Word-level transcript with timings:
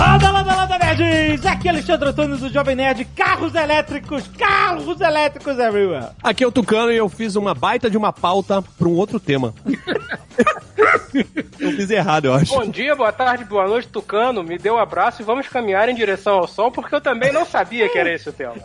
Lada, 0.00 0.30
lada, 0.30 0.56
lada, 0.56 0.78
nerds! 0.78 1.44
Aqui 1.44 1.68
é 1.68 1.72
Alexandre 1.72 2.08
Antônio 2.08 2.38
do 2.38 2.48
Jovem 2.48 2.74
Nerd. 2.74 3.04
Carros 3.14 3.54
elétricos, 3.54 4.26
carros 4.28 4.98
elétricos 4.98 5.58
everywhere. 5.58 6.06
Aqui 6.22 6.42
é 6.42 6.46
o 6.46 6.50
Tucano 6.50 6.90
e 6.90 6.96
eu 6.96 7.06
fiz 7.10 7.36
uma 7.36 7.52
baita 7.52 7.90
de 7.90 7.98
uma 7.98 8.10
pauta 8.10 8.62
para 8.62 8.88
um 8.88 8.94
outro 8.94 9.20
tema. 9.20 9.52
eu 11.60 11.72
fiz 11.72 11.90
errado, 11.90 12.26
eu 12.26 12.34
acho. 12.34 12.54
Bom 12.54 12.66
dia, 12.66 12.94
boa 12.96 13.12
tarde, 13.12 13.44
boa 13.44 13.68
noite, 13.68 13.88
Tucano. 13.88 14.42
Me 14.42 14.58
dê 14.58 14.70
um 14.70 14.78
abraço 14.78 15.20
e 15.20 15.24
vamos 15.24 15.48
caminhar 15.48 15.88
em 15.88 15.94
direção 15.94 16.34
ao 16.34 16.48
sol, 16.48 16.70
porque 16.70 16.94
eu 16.94 17.00
também 17.00 17.32
não 17.32 17.44
sabia 17.44 17.88
que 17.88 17.98
era 17.98 18.12
esse 18.12 18.28
o 18.28 18.32
tema. 18.32 18.54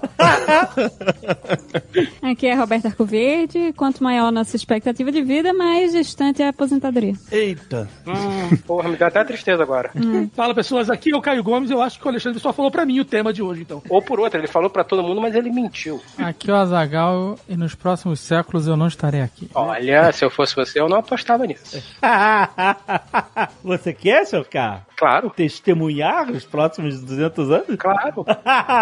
Aqui 2.21 2.47
é 2.47 2.53
Roberta 2.53 2.87
Arcoverde. 2.87 3.73
Quanto 3.73 4.03
maior 4.03 4.31
nossa 4.31 4.55
expectativa 4.55 5.11
de 5.11 5.21
vida, 5.21 5.53
mais 5.53 5.91
distante 5.91 6.41
é 6.41 6.47
a 6.47 6.49
aposentadoria. 6.49 7.13
Eita. 7.31 7.89
Hum, 8.07 8.55
porra, 8.65 8.89
me 8.89 8.95
deu 8.95 9.07
até 9.07 9.23
tristeza 9.23 9.63
agora. 9.63 9.91
Fala 10.33 10.53
pessoas, 10.53 10.89
aqui 10.89 11.11
é 11.11 11.17
o 11.17 11.21
Caio 11.25 11.41
Gomes. 11.41 11.71
Eu 11.71 11.81
acho 11.81 11.99
que 11.99 12.05
o 12.05 12.09
Alexandre 12.09 12.39
só 12.39 12.53
falou 12.53 12.69
pra 12.69 12.85
mim 12.85 12.99
o 12.99 13.05
tema 13.05 13.33
de 13.33 13.41
hoje, 13.41 13.61
então. 13.61 13.81
Ou 13.89 13.99
por 13.99 14.19
outra, 14.19 14.39
ele 14.39 14.47
falou 14.47 14.69
pra 14.69 14.83
todo 14.83 15.01
mundo, 15.01 15.19
mas 15.19 15.33
ele 15.33 15.49
mentiu. 15.49 15.99
Aqui 16.19 16.51
é 16.51 16.53
o 16.53 16.57
Azagal 16.57 17.39
e 17.49 17.57
nos 17.57 17.73
próximos 17.73 18.19
séculos 18.19 18.67
eu 18.67 18.77
não 18.77 18.87
estarei 18.87 19.21
aqui. 19.21 19.49
Olha, 19.55 20.11
se 20.11 20.23
eu 20.23 20.29
fosse 20.29 20.55
você, 20.55 20.79
eu 20.79 20.87
não 20.87 20.97
apostava 20.99 21.47
nisso. 21.47 21.83
Você 23.63 23.93
quer, 23.93 24.25
seu 24.25 24.45
carro? 24.45 24.85
Claro, 24.97 25.29
Testemunhar 25.35 26.31
os 26.31 26.45
próximos 26.45 27.01
200 27.01 27.51
anos? 27.51 27.75
claro. 27.77 28.25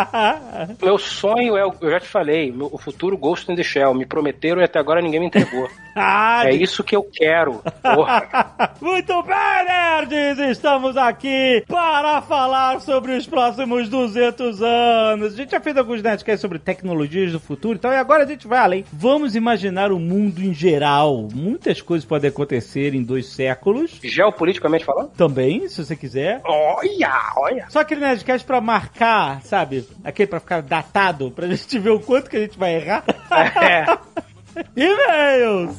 Meu 0.81 0.97
sonho 0.97 1.57
é, 1.57 1.65
o- 1.65 1.73
eu 1.81 1.89
já 1.91 1.99
te 1.99 2.07
falei, 2.07 2.51
meu- 2.51 2.69
o 2.71 2.77
futuro 2.77 3.17
Ghost 3.17 3.51
in 3.51 3.55
the 3.55 3.63
Shell. 3.63 3.93
Me 3.93 4.05
prometeram 4.05 4.61
e 4.61 4.63
até 4.65 4.79
agora 4.79 5.01
ninguém 5.01 5.19
me 5.19 5.27
entregou. 5.27 5.67
Ah, 5.95 6.41
É 6.47 6.53
de- 6.57 6.63
isso 6.63 6.83
que 6.83 6.95
eu 6.95 7.03
quero. 7.03 7.61
Muito 8.81 9.13
bem, 9.21 9.65
nerds! 9.65 10.39
Estamos 10.49 10.97
aqui 10.97 11.63
para 11.67 12.19
falar 12.23 12.81
sobre 12.81 13.15
os 13.15 13.27
próximos 13.27 13.87
200 13.89 14.59
anos. 14.63 15.33
A 15.33 15.37
gente 15.37 15.51
já 15.51 15.59
fez 15.59 15.77
alguns 15.77 16.01
nerdcasts 16.01 16.41
sobre 16.41 16.57
tecnologias 16.57 17.31
do 17.31 17.39
futuro, 17.39 17.75
então 17.75 17.91
e 17.91 17.95
agora 17.95 18.23
a 18.23 18.27
gente 18.27 18.47
vai 18.47 18.57
além. 18.57 18.85
Vamos 18.91 19.35
imaginar 19.35 19.91
o 19.91 19.99
mundo 19.99 20.41
em 20.41 20.51
geral. 20.51 21.27
Muitas 21.31 21.79
coisas 21.79 22.03
podem 22.05 22.29
acontecer 22.31 22.95
em 22.95 23.03
dois 23.03 23.27
séculos. 23.27 23.99
Geopoliticamente 24.03 24.83
falando? 24.83 25.11
Também, 25.11 25.67
se 25.69 25.85
você 25.85 25.95
quiser. 26.03 26.41
Olha, 26.43 27.31
olha. 27.37 27.65
Só 27.69 27.79
aquele 27.79 28.01
Nerdcast 28.01 28.45
pra 28.45 28.59
marcar, 28.59 29.41
sabe? 29.43 29.87
Aquele 30.03 30.27
pra 30.27 30.41
ficar 30.41 30.61
datado, 30.61 31.31
pra 31.31 31.47
gente 31.55 31.79
ver 31.79 31.91
o 31.91 31.99
quanto 31.99 32.29
que 32.29 32.35
a 32.35 32.41
gente 32.41 32.59
vai 32.59 32.75
errar. 32.75 33.03
É. 33.31 33.85
E-mails! 34.75 35.77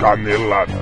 Canelada. 0.00 0.72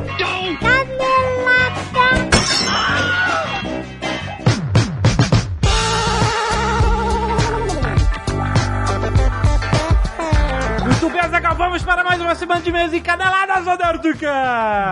Muito 11.04 11.12
bem, 11.12 11.22
Azaghal, 11.22 11.54
vamos 11.54 11.82
para 11.82 12.02
mais 12.02 12.18
uma 12.18 12.34
semana 12.34 12.62
de 12.62 12.70
e-mails 12.70 12.94
e 12.94 12.98
caneladas, 12.98 13.66
Odortuca! 13.66 14.32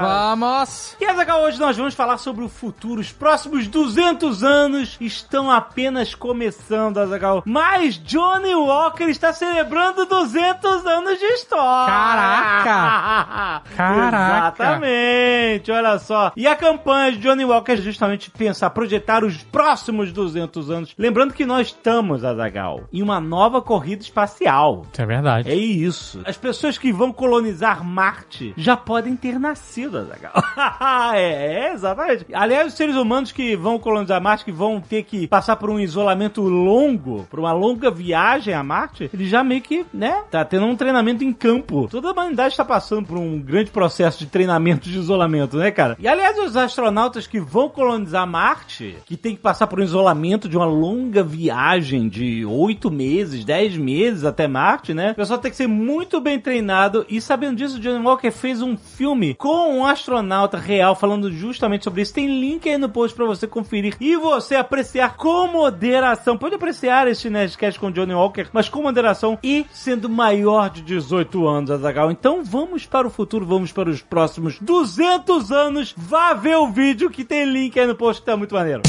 Vamos! 0.03 0.95
E 1.01 1.07
Azaghal, 1.07 1.41
hoje 1.43 1.59
nós 1.59 1.75
vamos 1.75 1.95
falar 1.95 2.19
sobre 2.19 2.45
o 2.45 2.51
futuro. 2.51 3.01
Os 3.01 3.11
próximos 3.11 3.67
200 3.67 4.45
anos 4.45 4.99
estão 5.01 5.51
apenas 5.51 6.15
começando, 6.15 6.99
Azaghal. 6.99 7.43
Mas 7.47 7.97
Johnny 7.97 8.55
Walker 8.55 9.05
está 9.05 9.33
celebrando 9.33 10.05
200 10.05 10.85
anos 10.85 11.19
de 11.19 11.25
história. 11.25 11.87
Caraca! 11.91 13.63
Caraca! 13.75 14.63
Exatamente, 14.63 15.73
olha 15.73 15.99
só. 15.99 16.31
E 16.37 16.47
a 16.47 16.55
campanha 16.55 17.13
de 17.13 17.21
Johnny 17.21 17.47
Walker 17.47 17.73
é 17.73 17.77
justamente 17.77 18.31
pensar, 18.31 18.69
projetar 18.69 19.25
os 19.25 19.39
próximos 19.45 20.13
200 20.13 20.71
anos. 20.71 20.95
Lembrando 20.99 21.33
que 21.33 21.47
nós 21.47 21.69
estamos, 21.69 22.23
Azaghal, 22.23 22.83
em 22.93 23.01
uma 23.01 23.19
nova 23.19 23.63
corrida 23.63 24.03
espacial. 24.03 24.85
É 24.99 25.07
verdade. 25.07 25.51
É 25.51 25.55
isso. 25.55 26.02
As 26.25 26.37
pessoas 26.37 26.79
que 26.79 26.93
vão 26.93 27.13
colonizar 27.13 27.85
Marte 27.85 28.53
já 28.57 28.77
podem 28.77 29.17
ter 29.17 29.39
nascido, 29.39 29.99
Azaghal. 29.99 30.33
é, 31.15 31.69
é, 31.69 31.73
exatamente. 31.73 32.27
Aliás, 32.33 32.69
os 32.69 32.75
seres 32.75 32.97
humanos 32.97 33.33
que 33.33 33.57
vão 33.57 33.79
colonizar 33.79 34.21
Marte, 34.21 34.45
que 34.45 34.53
vão 34.53 34.81
ter 34.81 35.05
que 35.05 35.27
passar 35.27 35.57
por 35.57 35.71
um 35.71 35.79
isolamento 35.79 36.43
longo, 36.43 37.25
por 37.31 37.39
uma 37.39 37.53
longa 37.53 37.91
viagem 37.91 38.55
a 38.55 38.63
Marte, 38.63 39.11
eles 39.13 39.29
já 39.29 39.43
meio 39.45 39.63
que, 39.63 39.85
né, 39.93 40.25
tá 40.31 40.45
tendo 40.45 40.67
um 40.67 40.77
treinamento 40.77 41.25
em 41.25 41.33
campo. 41.33 41.89
Toda 41.91 42.09
a 42.09 42.13
humanidade 42.13 42.53
está 42.53 42.65
passando 42.65 43.07
por 43.07 43.19
um 43.19 43.41
grande 43.41 43.71
processo 43.71 44.19
de 44.19 44.27
treinamento 44.27 44.89
de 44.89 44.99
isolamento, 44.99 45.57
né, 45.57 45.71
cara? 45.71 45.97
E 45.99 46.09
aliás, 46.09 46.39
os 46.39 46.57
astronautas 46.57 47.27
que 47.27 47.41
vão 47.41 47.69
colonizar 47.69 48.27
Marte, 48.27 48.97
que 49.07 49.17
tem 49.17 49.35
que 49.35 49.43
passar 49.43 49.67
por 49.67 49.81
um 49.81 49.83
isolamento 49.83 50.49
de 50.49 50.57
uma 50.57 50.67
longa 50.67 51.23
viagem 51.23 52.09
de 52.09 52.45
oito 52.45 52.91
meses, 52.91 53.45
dez 53.45 53.77
meses 53.77 54.25
até 54.25 54.49
Marte, 54.49 54.95
né? 54.95 55.13
O 55.13 55.15
pessoal 55.15 55.39
tem 55.39 55.51
que 55.51 55.57
ser 55.57 55.67
muito 55.67 55.92
bem 56.23 56.39
treinado 56.39 57.05
e 57.09 57.21
sabendo 57.21 57.57
disso, 57.57 57.81
Johnny 57.81 58.05
Walker 58.05 58.31
fez 58.31 58.63
um 58.63 58.77
filme 58.77 59.35
com 59.35 59.79
um 59.79 59.85
astronauta 59.85 60.57
real 60.57 60.95
falando 60.95 61.31
justamente 61.31 61.85
sobre 61.85 62.03
isso. 62.03 62.15
Tem 62.15 62.27
link 62.27 62.69
aí 62.69 62.79
no 62.79 62.89
post 62.89 63.17
pra 63.17 63.27
você 63.27 63.47
conferir 63.47 63.97
e 64.01 64.17
você 64.17 64.55
apreciar 64.55 65.17
com 65.17 65.49
moderação. 65.49 66.39
Pode 66.39 66.55
apreciar 66.55 67.09
este 67.09 67.29
Nerdcast 67.29 67.79
com 67.79 67.91
Johnny 67.91 68.15
Walker, 68.15 68.47
mas 68.53 68.69
com 68.69 68.83
moderação 68.83 69.39
e 69.43 69.67
sendo 69.73 70.09
maior 70.09 70.71
de 70.71 70.83
18 70.83 71.47
anos, 71.47 71.71
Azagal. 71.71 72.11
Então 72.11 72.45
vamos 72.45 72.87
para 72.87 73.07
o 73.07 73.11
futuro, 73.11 73.45
vamos 73.45 73.73
para 73.73 73.91
os 73.91 74.01
próximos 74.01 74.59
200 74.61 75.51
anos. 75.51 75.95
Vá 75.97 76.33
ver 76.35 76.57
o 76.57 76.69
vídeo 76.69 77.11
que 77.11 77.25
tem 77.25 77.45
link 77.45 77.79
aí 77.79 77.87
no 77.87 77.95
post 77.95 78.23
que 78.23 78.27
tá 78.27 78.37
muito 78.37 78.55
maneiro. 78.55 78.83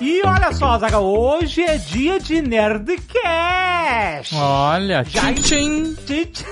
E 0.00 0.22
olha 0.24 0.52
só, 0.52 0.78
Zaga, 0.78 0.98
hoje 0.98 1.62
é 1.62 1.76
dia 1.78 2.18
de 2.18 2.42
Nerdcast. 2.42 4.34
Olha, 4.34 5.04
Já- 5.04 5.32
tchim, 5.32 5.42
tchim. 5.42 5.96
Gente, 6.06 6.44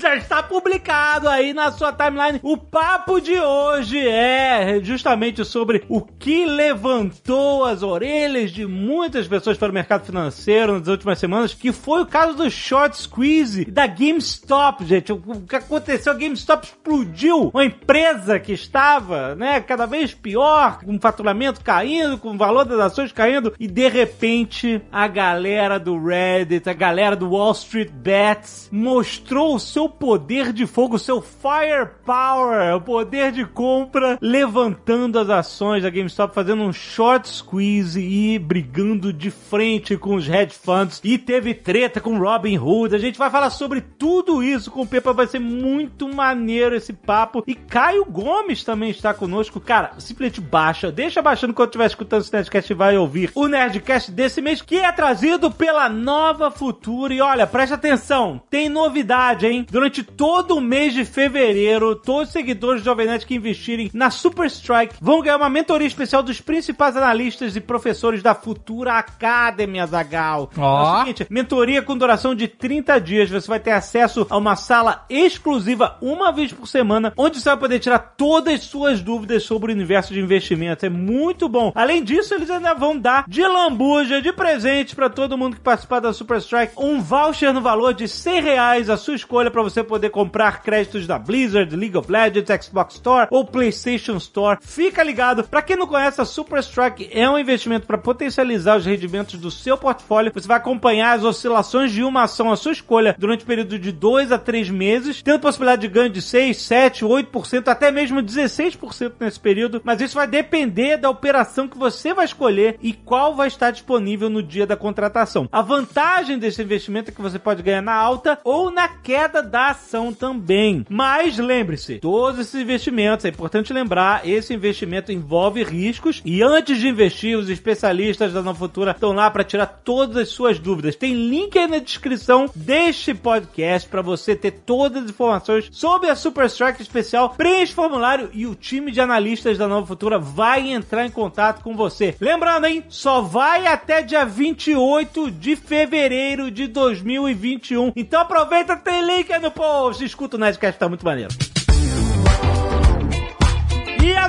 Já 0.00 0.16
está 0.16 0.42
publicado 0.42 1.28
aí 1.28 1.52
na 1.52 1.70
sua 1.70 1.92
timeline. 1.92 2.40
O 2.42 2.56
papo 2.56 3.20
de 3.20 3.38
hoje 3.38 3.98
é 3.98 4.80
justamente 4.82 5.44
sobre 5.44 5.84
o 5.90 6.00
que 6.00 6.46
levantou 6.46 7.66
as 7.66 7.82
orelhas 7.82 8.50
de 8.50 8.64
muitas 8.64 9.28
pessoas 9.28 9.58
para 9.58 9.70
o 9.70 9.74
mercado 9.74 10.06
financeiro 10.06 10.78
nas 10.78 10.88
últimas 10.88 11.18
semanas, 11.18 11.52
que 11.52 11.70
foi 11.70 12.00
o 12.00 12.06
caso 12.06 12.32
do 12.34 12.50
short 12.50 12.96
squeeze 12.96 13.66
da 13.66 13.86
GameStop, 13.86 14.86
gente. 14.86 15.12
O 15.12 15.42
que 15.46 15.56
aconteceu? 15.56 16.14
A 16.14 16.16
GameStop 16.16 16.66
explodiu. 16.66 17.50
Uma 17.52 17.66
empresa 17.66 18.40
que 18.40 18.54
estava, 18.54 19.34
né, 19.34 19.60
cada 19.60 19.84
vez 19.84 20.14
pior, 20.14 20.80
com 20.82 20.96
o 20.96 21.00
faturamento 21.00 21.62
caindo, 21.62 22.16
com 22.16 22.30
o 22.30 22.38
valor 22.38 22.64
das 22.64 22.80
ações 22.80 23.12
caindo, 23.12 23.52
e 23.60 23.68
de 23.68 23.86
repente 23.86 24.80
a 24.90 25.06
galera 25.06 25.78
do 25.78 26.02
Reddit, 26.02 26.70
a 26.70 26.72
galera 26.72 27.14
do 27.14 27.32
Wall 27.32 27.52
Street 27.52 27.90
Bets 27.90 28.70
mostrou 28.72 29.56
o 29.56 29.60
seu 29.60 29.89
poder 29.90 30.52
de 30.52 30.66
fogo, 30.66 30.98
seu 30.98 31.20
firepower, 31.20 32.76
o 32.76 32.80
poder 32.80 33.32
de 33.32 33.44
compra, 33.44 34.18
levantando 34.20 35.18
as 35.18 35.28
ações 35.28 35.82
da 35.82 35.90
GameStop, 35.90 36.34
fazendo 36.34 36.62
um 36.62 36.72
short 36.72 37.28
squeeze 37.28 38.00
e 38.00 38.38
brigando 38.38 39.12
de 39.12 39.30
frente 39.30 39.96
com 39.96 40.14
os 40.14 40.28
hedge 40.28 40.54
funds. 40.54 41.00
E 41.04 41.18
teve 41.18 41.54
treta 41.54 42.00
com 42.00 42.18
Robin 42.18 42.58
Hood. 42.58 42.94
A 42.94 42.98
gente 42.98 43.18
vai 43.18 43.30
falar 43.30 43.50
sobre 43.50 43.80
tudo 43.80 44.42
isso 44.42 44.70
com 44.70 44.82
o 44.82 44.86
Pepa, 44.86 45.12
vai 45.12 45.26
ser 45.26 45.38
muito 45.38 46.08
maneiro 46.08 46.74
esse 46.74 46.92
papo. 46.92 47.42
E 47.46 47.54
Caio 47.54 48.04
Gomes 48.04 48.64
também 48.64 48.90
está 48.90 49.12
conosco. 49.12 49.60
Cara, 49.60 49.92
simplesmente 49.98 50.40
baixa, 50.40 50.90
deixa 50.90 51.22
baixando 51.22 51.54
quando 51.54 51.68
estiver 51.68 51.86
escutando 51.86 52.22
esse 52.22 52.32
Nerdcast 52.32 52.72
e 52.72 52.76
vai 52.76 52.96
ouvir 52.96 53.30
o 53.34 53.46
Nerdcast 53.46 54.10
desse 54.10 54.40
mês, 54.40 54.62
que 54.62 54.76
é 54.76 54.90
trazido 54.92 55.50
pela 55.50 55.88
Nova 55.88 56.50
Futura. 56.50 57.14
E 57.14 57.20
olha, 57.20 57.46
preste 57.46 57.74
atenção, 57.74 58.40
tem 58.50 58.68
novidade, 58.68 59.46
hein? 59.46 59.66
Todo 60.02 60.56
o 60.56 60.60
mês 60.60 60.92
de 60.92 61.04
fevereiro, 61.04 61.94
todos 61.94 62.28
os 62.28 62.32
seguidores 62.32 62.82
do 62.82 62.84
Jovem 62.84 63.06
Nerd 63.06 63.24
que 63.24 63.34
investirem 63.34 63.90
na 63.94 64.10
Super 64.10 64.46
Strike 64.46 64.96
vão 65.00 65.22
ganhar 65.22 65.36
uma 65.36 65.48
mentoria 65.48 65.86
especial 65.86 66.22
dos 66.22 66.40
principais 66.40 66.96
analistas 66.96 67.54
e 67.54 67.60
professores 67.60 68.22
da 68.22 68.34
Futura 68.34 68.94
Academy, 68.94 69.78
Azagal. 69.78 70.50
Ó. 70.58 70.80
É 70.80 70.92
o 70.92 70.98
seguinte, 71.00 71.26
mentoria 71.30 71.82
com 71.82 71.96
duração 71.96 72.34
de 72.34 72.48
30 72.48 73.00
dias. 73.00 73.30
Você 73.30 73.46
vai 73.46 73.60
ter 73.60 73.70
acesso 73.70 74.26
a 74.28 74.36
uma 74.36 74.56
sala 74.56 75.04
exclusiva 75.08 75.96
uma 76.02 76.32
vez 76.32 76.52
por 76.52 76.66
semana, 76.66 77.12
onde 77.16 77.40
você 77.40 77.48
vai 77.48 77.58
poder 77.58 77.78
tirar 77.78 77.98
todas 78.16 78.54
as 78.54 78.60
suas 78.62 79.00
dúvidas 79.00 79.44
sobre 79.44 79.72
o 79.72 79.74
universo 79.74 80.12
de 80.12 80.20
investimentos. 80.20 80.84
É 80.84 80.88
muito 80.88 81.48
bom. 81.48 81.72
Além 81.74 82.02
disso, 82.02 82.34
eles 82.34 82.50
ainda 82.50 82.74
vão 82.74 82.98
dar 82.98 83.24
de 83.28 83.42
lambuja, 83.42 84.20
de 84.20 84.32
presente 84.32 84.96
para 84.96 85.08
todo 85.08 85.38
mundo 85.38 85.56
que 85.56 85.62
participar 85.62 86.00
da 86.00 86.12
Super 86.12 86.38
Strike, 86.38 86.74
um 86.76 87.00
voucher 87.00 87.52
no 87.52 87.60
valor 87.60 87.94
de 87.94 88.08
100 88.08 88.42
reais, 88.42 88.90
a 88.90 88.96
sua 88.96 89.14
escolha 89.14 89.50
para 89.50 89.62
você 89.62 89.69
você 89.70 89.84
poder 89.84 90.10
comprar 90.10 90.62
créditos 90.62 91.06
da 91.06 91.18
Blizzard, 91.18 91.74
League 91.74 91.96
of 91.96 92.10
Legends, 92.10 92.64
Xbox 92.64 92.94
Store 92.94 93.28
ou 93.30 93.44
PlayStation 93.44 94.16
Store. 94.16 94.58
Fica 94.60 95.02
ligado. 95.02 95.44
Pra 95.44 95.62
quem 95.62 95.76
não 95.76 95.86
conhece, 95.86 96.20
a 96.20 96.24
Super 96.24 96.60
Strike 96.60 97.08
é 97.12 97.28
um 97.28 97.38
investimento 97.38 97.86
para 97.86 97.98
potencializar 97.98 98.76
os 98.76 98.86
rendimentos 98.86 99.38
do 99.38 99.50
seu 99.50 99.78
portfólio. 99.78 100.32
Você 100.34 100.48
vai 100.48 100.56
acompanhar 100.56 101.16
as 101.16 101.24
oscilações 101.24 101.92
de 101.92 102.02
uma 102.02 102.24
ação 102.24 102.50
à 102.50 102.56
sua 102.56 102.72
escolha 102.72 103.14
durante 103.18 103.44
o 103.44 103.46
período 103.46 103.78
de 103.78 103.92
2 103.92 104.32
a 104.32 104.38
3 104.38 104.70
meses, 104.70 105.22
tendo 105.22 105.40
possibilidade 105.40 105.82
de 105.82 105.88
ganho 105.88 106.10
de 106.10 106.20
6, 106.20 106.56
7, 106.56 107.04
8%, 107.04 107.68
até 107.68 107.90
mesmo 107.90 108.22
16% 108.22 109.12
nesse 109.20 109.40
período. 109.40 109.80
Mas 109.84 110.00
isso 110.00 110.14
vai 110.14 110.26
depender 110.26 110.96
da 110.96 111.10
operação 111.10 111.68
que 111.68 111.78
você 111.78 112.12
vai 112.12 112.24
escolher 112.24 112.76
e 112.80 112.92
qual 112.92 113.34
vai 113.34 113.48
estar 113.48 113.70
disponível 113.70 114.28
no 114.28 114.42
dia 114.42 114.66
da 114.66 114.76
contratação. 114.76 115.48
A 115.52 115.62
vantagem 115.62 116.38
desse 116.38 116.62
investimento 116.62 117.10
é 117.10 117.14
que 117.14 117.22
você 117.22 117.38
pode 117.38 117.62
ganhar 117.62 117.82
na 117.82 117.94
alta 117.94 118.38
ou 118.44 118.70
na 118.70 118.88
queda 118.88 119.42
da 119.42 119.59
ação 119.68 120.12
também. 120.12 120.86
Mas 120.88 121.36
lembre-se, 121.36 121.98
todos 121.98 122.40
esses 122.40 122.60
investimentos, 122.60 123.24
é 123.24 123.28
importante 123.28 123.72
lembrar, 123.72 124.26
esse 124.26 124.54
investimento 124.54 125.12
envolve 125.12 125.62
riscos 125.62 126.22
e 126.24 126.42
antes 126.42 126.78
de 126.78 126.88
investir, 126.88 127.36
os 127.36 127.50
especialistas 127.50 128.32
da 128.32 128.42
Nova 128.42 128.58
Futura 128.58 128.92
estão 128.92 129.12
lá 129.12 129.30
para 129.30 129.44
tirar 129.44 129.66
todas 129.66 130.16
as 130.16 130.28
suas 130.28 130.58
dúvidas. 130.58 130.96
Tem 130.96 131.12
link 131.14 131.58
aí 131.58 131.66
na 131.66 131.78
descrição 131.78 132.50
deste 132.54 133.14
podcast 133.14 133.88
para 133.88 134.02
você 134.02 134.34
ter 134.34 134.52
todas 134.52 135.04
as 135.04 135.10
informações 135.10 135.68
sobre 135.70 136.08
a 136.08 136.16
Super 136.16 136.46
Strike 136.46 136.82
especial. 136.82 137.30
Preenche 137.30 137.72
o 137.72 137.76
formulário 137.76 138.30
e 138.32 138.46
o 138.46 138.54
time 138.54 138.90
de 138.90 139.00
analistas 139.00 139.58
da 139.58 139.68
Nova 139.68 139.86
Futura 139.86 140.18
vai 140.18 140.70
entrar 140.70 141.06
em 141.06 141.10
contato 141.10 141.62
com 141.62 141.74
você. 141.74 142.14
Lembrando, 142.20 142.66
hein? 142.66 142.84
Só 142.88 143.20
vai 143.20 143.66
até 143.66 144.02
dia 144.02 144.24
28 144.24 145.30
de 145.30 145.56
fevereiro 145.56 146.50
de 146.50 146.66
2021. 146.66 147.92
Então 147.96 148.20
aproveita, 148.20 148.76
tem 148.76 149.02
link 149.04 149.32
aí 149.32 149.39
no 149.40 149.50
post. 149.50 150.04
Escuta 150.04 150.36
o 150.36 150.40
Nerdcast, 150.40 150.78
tá 150.78 150.88
muito 150.88 151.04
maneiro. 151.04 151.49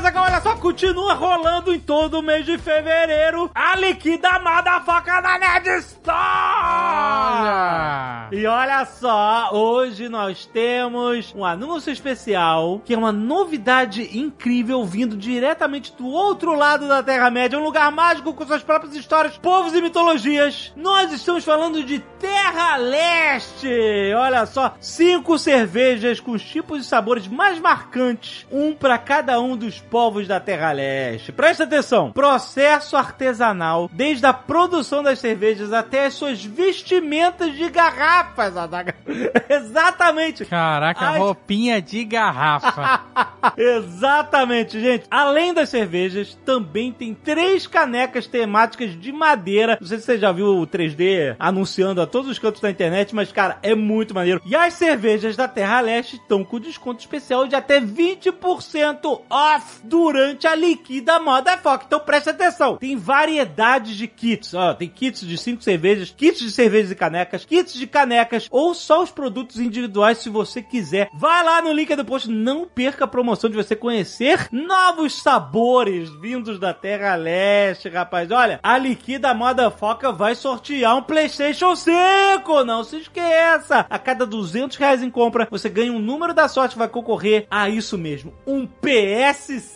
Azaghal, 0.01 0.23
olha 0.23 0.41
só, 0.41 0.55
continua 0.55 1.13
rolando 1.13 1.71
em 1.71 1.79
todo 1.79 2.17
o 2.17 2.23
mês 2.23 2.43
de 2.43 2.57
fevereiro 2.57 3.51
a 3.53 3.75
liquida 3.77 4.31
faca 4.83 5.21
da 5.21 5.37
Nerd 5.37 5.67
Store! 5.77 6.09
Olha! 7.41 8.29
E 8.31 8.45
olha 8.47 8.83
só, 8.85 9.49
hoje 9.51 10.09
nós 10.09 10.45
temos 10.47 11.31
um 11.35 11.45
anúncio 11.45 11.91
especial, 11.91 12.81
que 12.83 12.95
é 12.95 12.97
uma 12.97 13.11
novidade 13.11 14.17
incrível 14.17 14.83
vindo 14.85 15.15
diretamente 15.15 15.93
do 15.95 16.07
outro 16.07 16.55
lado 16.55 16.87
da 16.87 17.03
Terra-média, 17.03 17.59
um 17.59 17.63
lugar 17.63 17.91
mágico 17.91 18.33
com 18.33 18.47
suas 18.47 18.63
próprias 18.63 18.95
histórias, 18.95 19.37
povos 19.37 19.75
e 19.75 19.81
mitologias. 19.81 20.73
Nós 20.75 21.11
estamos 21.11 21.43
falando 21.43 21.83
de 21.83 21.99
Terra 22.17 22.77
Leste! 22.77 24.13
Olha 24.17 24.47
só, 24.47 24.73
cinco 24.79 25.37
cervejas 25.37 26.19
com 26.19 26.31
os 26.31 26.43
tipos 26.43 26.81
e 26.81 26.85
sabores 26.85 27.27
mais 27.27 27.59
marcantes, 27.59 28.47
um 28.51 28.73
para 28.73 28.97
cada 28.97 29.39
um 29.39 29.55
dos 29.55 29.79
povos 29.91 30.25
da 30.25 30.39
Terra 30.39 30.71
Leste. 30.71 31.33
Presta 31.33 31.65
atenção, 31.65 32.13
processo 32.13 32.95
artesanal, 32.95 33.89
desde 33.91 34.25
a 34.25 34.31
produção 34.31 35.03
das 35.03 35.19
cervejas 35.19 35.73
até 35.73 36.05
as 36.05 36.13
suas 36.13 36.43
vestimentas 36.43 37.53
de 37.53 37.69
garrafas, 37.69 38.55
Adaga. 38.55 38.95
Exatamente. 39.49 40.45
Caraca, 40.45 41.09
Ai. 41.09 41.19
roupinha 41.19 41.81
de 41.81 42.05
garrafa. 42.05 43.01
Exatamente, 43.57 44.79
gente. 44.79 45.03
Além 45.11 45.53
das 45.53 45.67
cervejas, 45.67 46.39
também 46.45 46.93
tem 46.93 47.13
três 47.13 47.67
canecas 47.67 48.25
temáticas 48.25 48.97
de 48.97 49.11
madeira. 49.11 49.77
Não 49.81 49.87
sei 49.87 49.97
se 49.97 50.05
você 50.05 50.17
já 50.17 50.31
viu 50.31 50.57
o 50.57 50.65
3D 50.65 51.35
anunciando 51.37 52.01
a 52.01 52.07
todos 52.07 52.31
os 52.31 52.39
cantos 52.39 52.61
da 52.61 52.71
internet, 52.71 53.13
mas, 53.13 53.31
cara, 53.31 53.57
é 53.61 53.75
muito 53.75 54.15
maneiro. 54.15 54.41
E 54.45 54.55
as 54.55 54.73
cervejas 54.75 55.35
da 55.35 55.49
Terra 55.49 55.81
Leste 55.81 56.15
estão 56.15 56.45
com 56.45 56.61
desconto 56.61 57.01
especial 57.01 57.45
de 57.45 57.55
até 57.55 57.81
20% 57.81 59.21
off 59.29 59.80
durante 59.83 60.47
a 60.47 60.55
liquida 60.55 61.19
Motherfucker. 61.19 61.85
Então 61.87 61.99
preste 61.99 62.29
atenção. 62.29 62.77
Tem 62.77 62.95
variedades 62.95 63.95
de 63.95 64.07
kits. 64.07 64.53
Ó, 64.53 64.73
tem 64.73 64.87
kits 64.87 65.21
de 65.21 65.37
5 65.37 65.63
cervejas, 65.63 66.13
kits 66.15 66.39
de 66.39 66.51
cervejas 66.51 66.91
e 66.91 66.95
canecas, 66.95 67.45
kits 67.45 67.73
de 67.73 67.87
canecas 67.87 68.47
ou 68.51 68.73
só 68.73 69.03
os 69.03 69.11
produtos 69.11 69.59
individuais 69.59 70.19
se 70.19 70.29
você 70.29 70.61
quiser. 70.61 71.09
Vai 71.13 71.43
lá 71.43 71.61
no 71.61 71.71
link 71.71 71.95
do 71.95 72.05
post. 72.05 72.29
Não 72.29 72.65
perca 72.65 73.05
a 73.05 73.07
promoção 73.07 73.49
de 73.49 73.55
você 73.55 73.75
conhecer 73.75 74.47
novos 74.51 75.21
sabores 75.21 76.09
vindos 76.21 76.59
da 76.59 76.73
Terra 76.73 77.15
Leste, 77.15 77.89
rapaz. 77.89 78.31
Olha, 78.31 78.59
a 78.61 78.77
Liquida 78.77 79.33
Motherfucker 79.33 80.13
vai 80.13 80.35
sortear 80.35 80.97
um 80.97 81.03
PlayStation 81.03 81.75
5. 81.75 82.63
Não 82.63 82.83
se 82.83 82.97
esqueça. 82.97 83.85
A 83.89 83.99
cada 83.99 84.25
200 84.25 84.77
reais 84.77 85.01
em 85.01 85.09
compra, 85.09 85.47
você 85.49 85.69
ganha 85.69 85.91
um 85.91 85.99
número 85.99 86.33
da 86.33 86.47
sorte 86.47 86.77
vai 86.77 86.87
concorrer 86.87 87.45
a 87.49 87.69
isso 87.69 87.97
mesmo. 87.97 88.33
Um 88.45 88.67
PS5 88.67 89.70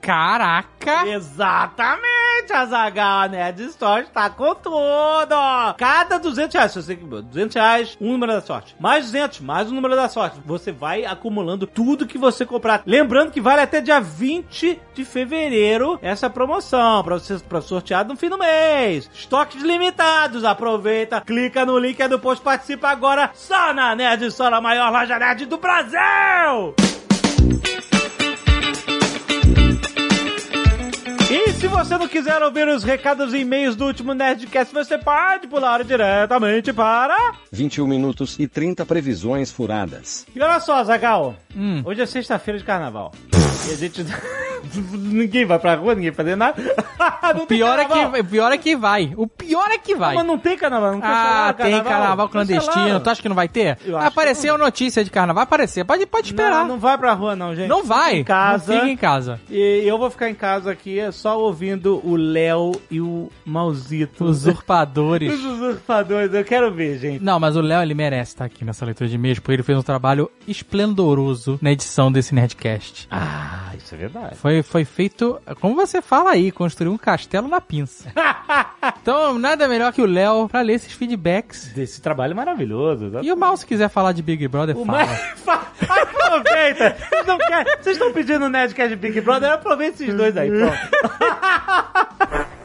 Caraca! 0.00 1.06
Exatamente, 1.06 2.52
a 2.52 2.64
Zagal 2.66 3.28
Nerd 3.28 3.62
Store 3.64 4.02
está 4.02 4.28
com 4.30 4.54
tudo. 4.54 5.36
Cada 5.76 6.18
200 6.18 6.54
reais, 6.54 6.72
se 6.72 6.82
você 6.82 6.94
200 6.94 7.54
reais, 7.54 7.96
um 8.00 8.12
número 8.12 8.32
da 8.32 8.40
sorte. 8.40 8.74
Mais 8.80 9.06
200, 9.06 9.40
mais 9.40 9.70
um 9.70 9.74
número 9.74 9.94
da 9.94 10.08
sorte. 10.08 10.40
Você 10.44 10.72
vai 10.72 11.04
acumulando 11.04 11.66
tudo 11.66 12.06
que 12.06 12.18
você 12.18 12.46
comprar. 12.46 12.82
Lembrando 12.86 13.30
que 13.30 13.40
vale 13.40 13.60
até 13.60 13.80
dia 13.80 14.00
20 14.00 14.80
de 14.94 15.04
fevereiro 15.04 15.98
essa 16.02 16.30
promoção 16.30 17.02
para 17.04 17.18
você 17.18 17.38
para 17.38 17.60
sortear 17.60 18.06
no 18.06 18.16
fim 18.16 18.28
do 18.28 18.38
mês. 18.38 19.10
Estoques 19.12 19.62
limitados. 19.62 20.44
Aproveita, 20.44 21.20
clica 21.20 21.66
no 21.66 21.78
link 21.78 22.00
aí 22.02 22.08
do 22.08 22.18
post, 22.18 22.42
participa 22.42 22.88
agora 22.88 23.30
só 23.34 23.72
na 23.74 23.94
Nerd 23.94 24.24
Store, 24.26 24.54
a 24.54 24.60
maior 24.60 24.90
loja 24.90 25.18
nerd 25.18 25.46
do 25.46 25.58
Brasil. 25.58 26.74
E 31.30 31.52
se 31.52 31.66
você 31.68 31.98
não 31.98 32.08
quiser 32.08 32.42
ouvir 32.42 32.66
os 32.68 32.82
recados 32.82 33.34
e 33.34 33.38
e-mails 33.40 33.76
do 33.76 33.84
último 33.84 34.14
Nerdcast, 34.14 34.72
você 34.72 34.96
pode 34.96 35.46
pular 35.46 35.84
diretamente 35.84 36.72
para... 36.72 37.32
21 37.52 37.86
minutos 37.86 38.38
e 38.38 38.46
30 38.48 38.86
previsões 38.86 39.52
furadas. 39.52 40.26
E 40.34 40.40
olha 40.40 40.58
só, 40.60 40.82
Zagal, 40.84 41.36
Hum. 41.54 41.82
hoje 41.84 42.00
é 42.00 42.06
sexta-feira 42.06 42.58
de 42.58 42.64
carnaval. 42.64 43.12
E 43.68 43.72
a 43.72 43.76
gente... 43.76 44.04
ninguém 44.94 45.44
vai 45.44 45.58
pra 45.58 45.74
rua, 45.74 45.94
ninguém 45.94 46.10
vai 46.10 46.16
fazer 46.24 46.36
nada. 46.36 46.56
Não 47.34 47.42
O 47.42 47.46
pior, 47.46 47.78
é 47.78 47.84
carnaval. 47.84 48.12
que, 48.12 48.20
o 48.20 48.24
pior 48.24 48.52
é 48.52 48.58
que 48.58 48.76
vai. 48.76 49.12
O 49.16 49.26
pior 49.26 49.70
é 49.70 49.78
que 49.78 49.94
vai. 49.94 50.14
Mas 50.14 50.26
não 50.26 50.38
tem 50.38 50.56
carnaval, 50.56 50.92
não 50.92 51.00
Ah, 51.02 51.52
tem 51.56 51.82
carnaval 51.84 52.28
clandestino. 52.28 52.72
Cancelaram. 52.74 53.00
Tu 53.00 53.10
acha 53.10 53.22
que 53.22 53.28
não 53.28 53.36
vai 53.36 53.48
ter? 53.48 53.78
Eu 53.84 53.98
acho 53.98 54.08
Apareceu 54.08 54.56
notícia 54.56 55.04
de 55.04 55.10
carnaval, 55.10 55.42
aparecer. 55.44 55.84
Pode, 55.84 56.06
pode 56.06 56.28
esperar. 56.28 56.60
Não, 56.62 56.68
não 56.68 56.78
vai 56.78 56.96
pra 56.96 57.12
rua 57.12 57.36
não, 57.36 57.54
gente. 57.54 57.68
Não 57.68 57.84
vai. 57.84 58.16
Fica 58.18 58.20
em 58.20 58.24
casa. 58.24 58.72
Não 58.72 58.80
fica 58.80 58.92
em 58.92 58.96
casa. 58.96 59.40
E 59.50 59.82
eu 59.86 59.98
vou 59.98 60.10
ficar 60.10 60.30
em 60.30 60.34
casa 60.34 60.70
aqui 60.70 60.98
só 61.18 61.36
ouvindo 61.38 62.00
o 62.06 62.14
Léo 62.14 62.72
e 62.88 63.00
o 63.00 63.28
Mauzito. 63.44 64.24
Usurpadores. 64.24 65.32
Os 65.32 65.44
usurpadores, 65.44 66.32
eu 66.32 66.44
quero 66.44 66.72
ver, 66.72 66.98
gente. 66.98 67.22
Não, 67.22 67.40
mas 67.40 67.56
o 67.56 67.60
Léo, 67.60 67.82
ele 67.82 67.94
merece 67.94 68.32
estar 68.32 68.44
aqui 68.44 68.64
nessa 68.64 68.84
leitura 68.84 69.08
de 69.08 69.16
e-mails, 69.16 69.40
porque 69.40 69.52
ele 69.52 69.62
fez 69.64 69.76
um 69.76 69.82
trabalho 69.82 70.30
esplendoroso 70.46 71.58
na 71.60 71.72
edição 71.72 72.10
desse 72.12 72.32
Nerdcast. 72.34 73.08
Ah, 73.10 73.72
isso 73.76 73.94
é 73.94 73.98
verdade. 73.98 74.36
Foi, 74.36 74.62
foi 74.62 74.84
feito, 74.84 75.40
como 75.60 75.74
você 75.74 76.00
fala 76.00 76.30
aí, 76.30 76.52
construir 76.52 76.88
um 76.88 76.96
castelo 76.98 77.48
na 77.48 77.60
pinça. 77.60 78.12
então, 79.02 79.38
nada 79.38 79.66
melhor 79.66 79.92
que 79.92 80.00
o 80.00 80.06
Léo 80.06 80.48
pra 80.48 80.60
ler 80.60 80.74
esses 80.74 80.92
feedbacks. 80.92 81.72
Desse 81.74 82.00
trabalho 82.00 82.36
maravilhoso. 82.36 83.10
E 83.22 83.32
o 83.32 83.36
Mal, 83.36 83.56
se 83.56 83.66
quiser 83.66 83.88
falar 83.88 84.12
de 84.12 84.22
Big 84.22 84.46
Brother, 84.46 84.78
O 84.78 84.84
fala. 84.84 85.08
Aproveita! 86.28 86.96
Vocês 87.80 87.96
estão 87.96 88.12
pedindo 88.12 88.44
o 88.44 88.48
Nerdcast 88.48 88.90
de 88.90 88.96
Big 88.96 89.20
Brother? 89.20 89.52
Aproveita 89.52 90.02
esses 90.02 90.14
dois 90.14 90.36
aí, 90.36 90.50
pronto. 90.50 90.76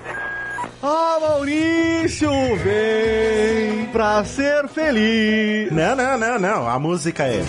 Ah, 0.86 1.18
Maurício, 1.22 2.30
vem 2.58 3.86
pra 3.94 4.22
ser 4.26 4.68
feliz. 4.68 5.72
Não, 5.72 5.96
não, 5.96 6.18
não, 6.18 6.38
não. 6.38 6.68
A 6.68 6.78
música 6.78 7.24
é. 7.24 7.42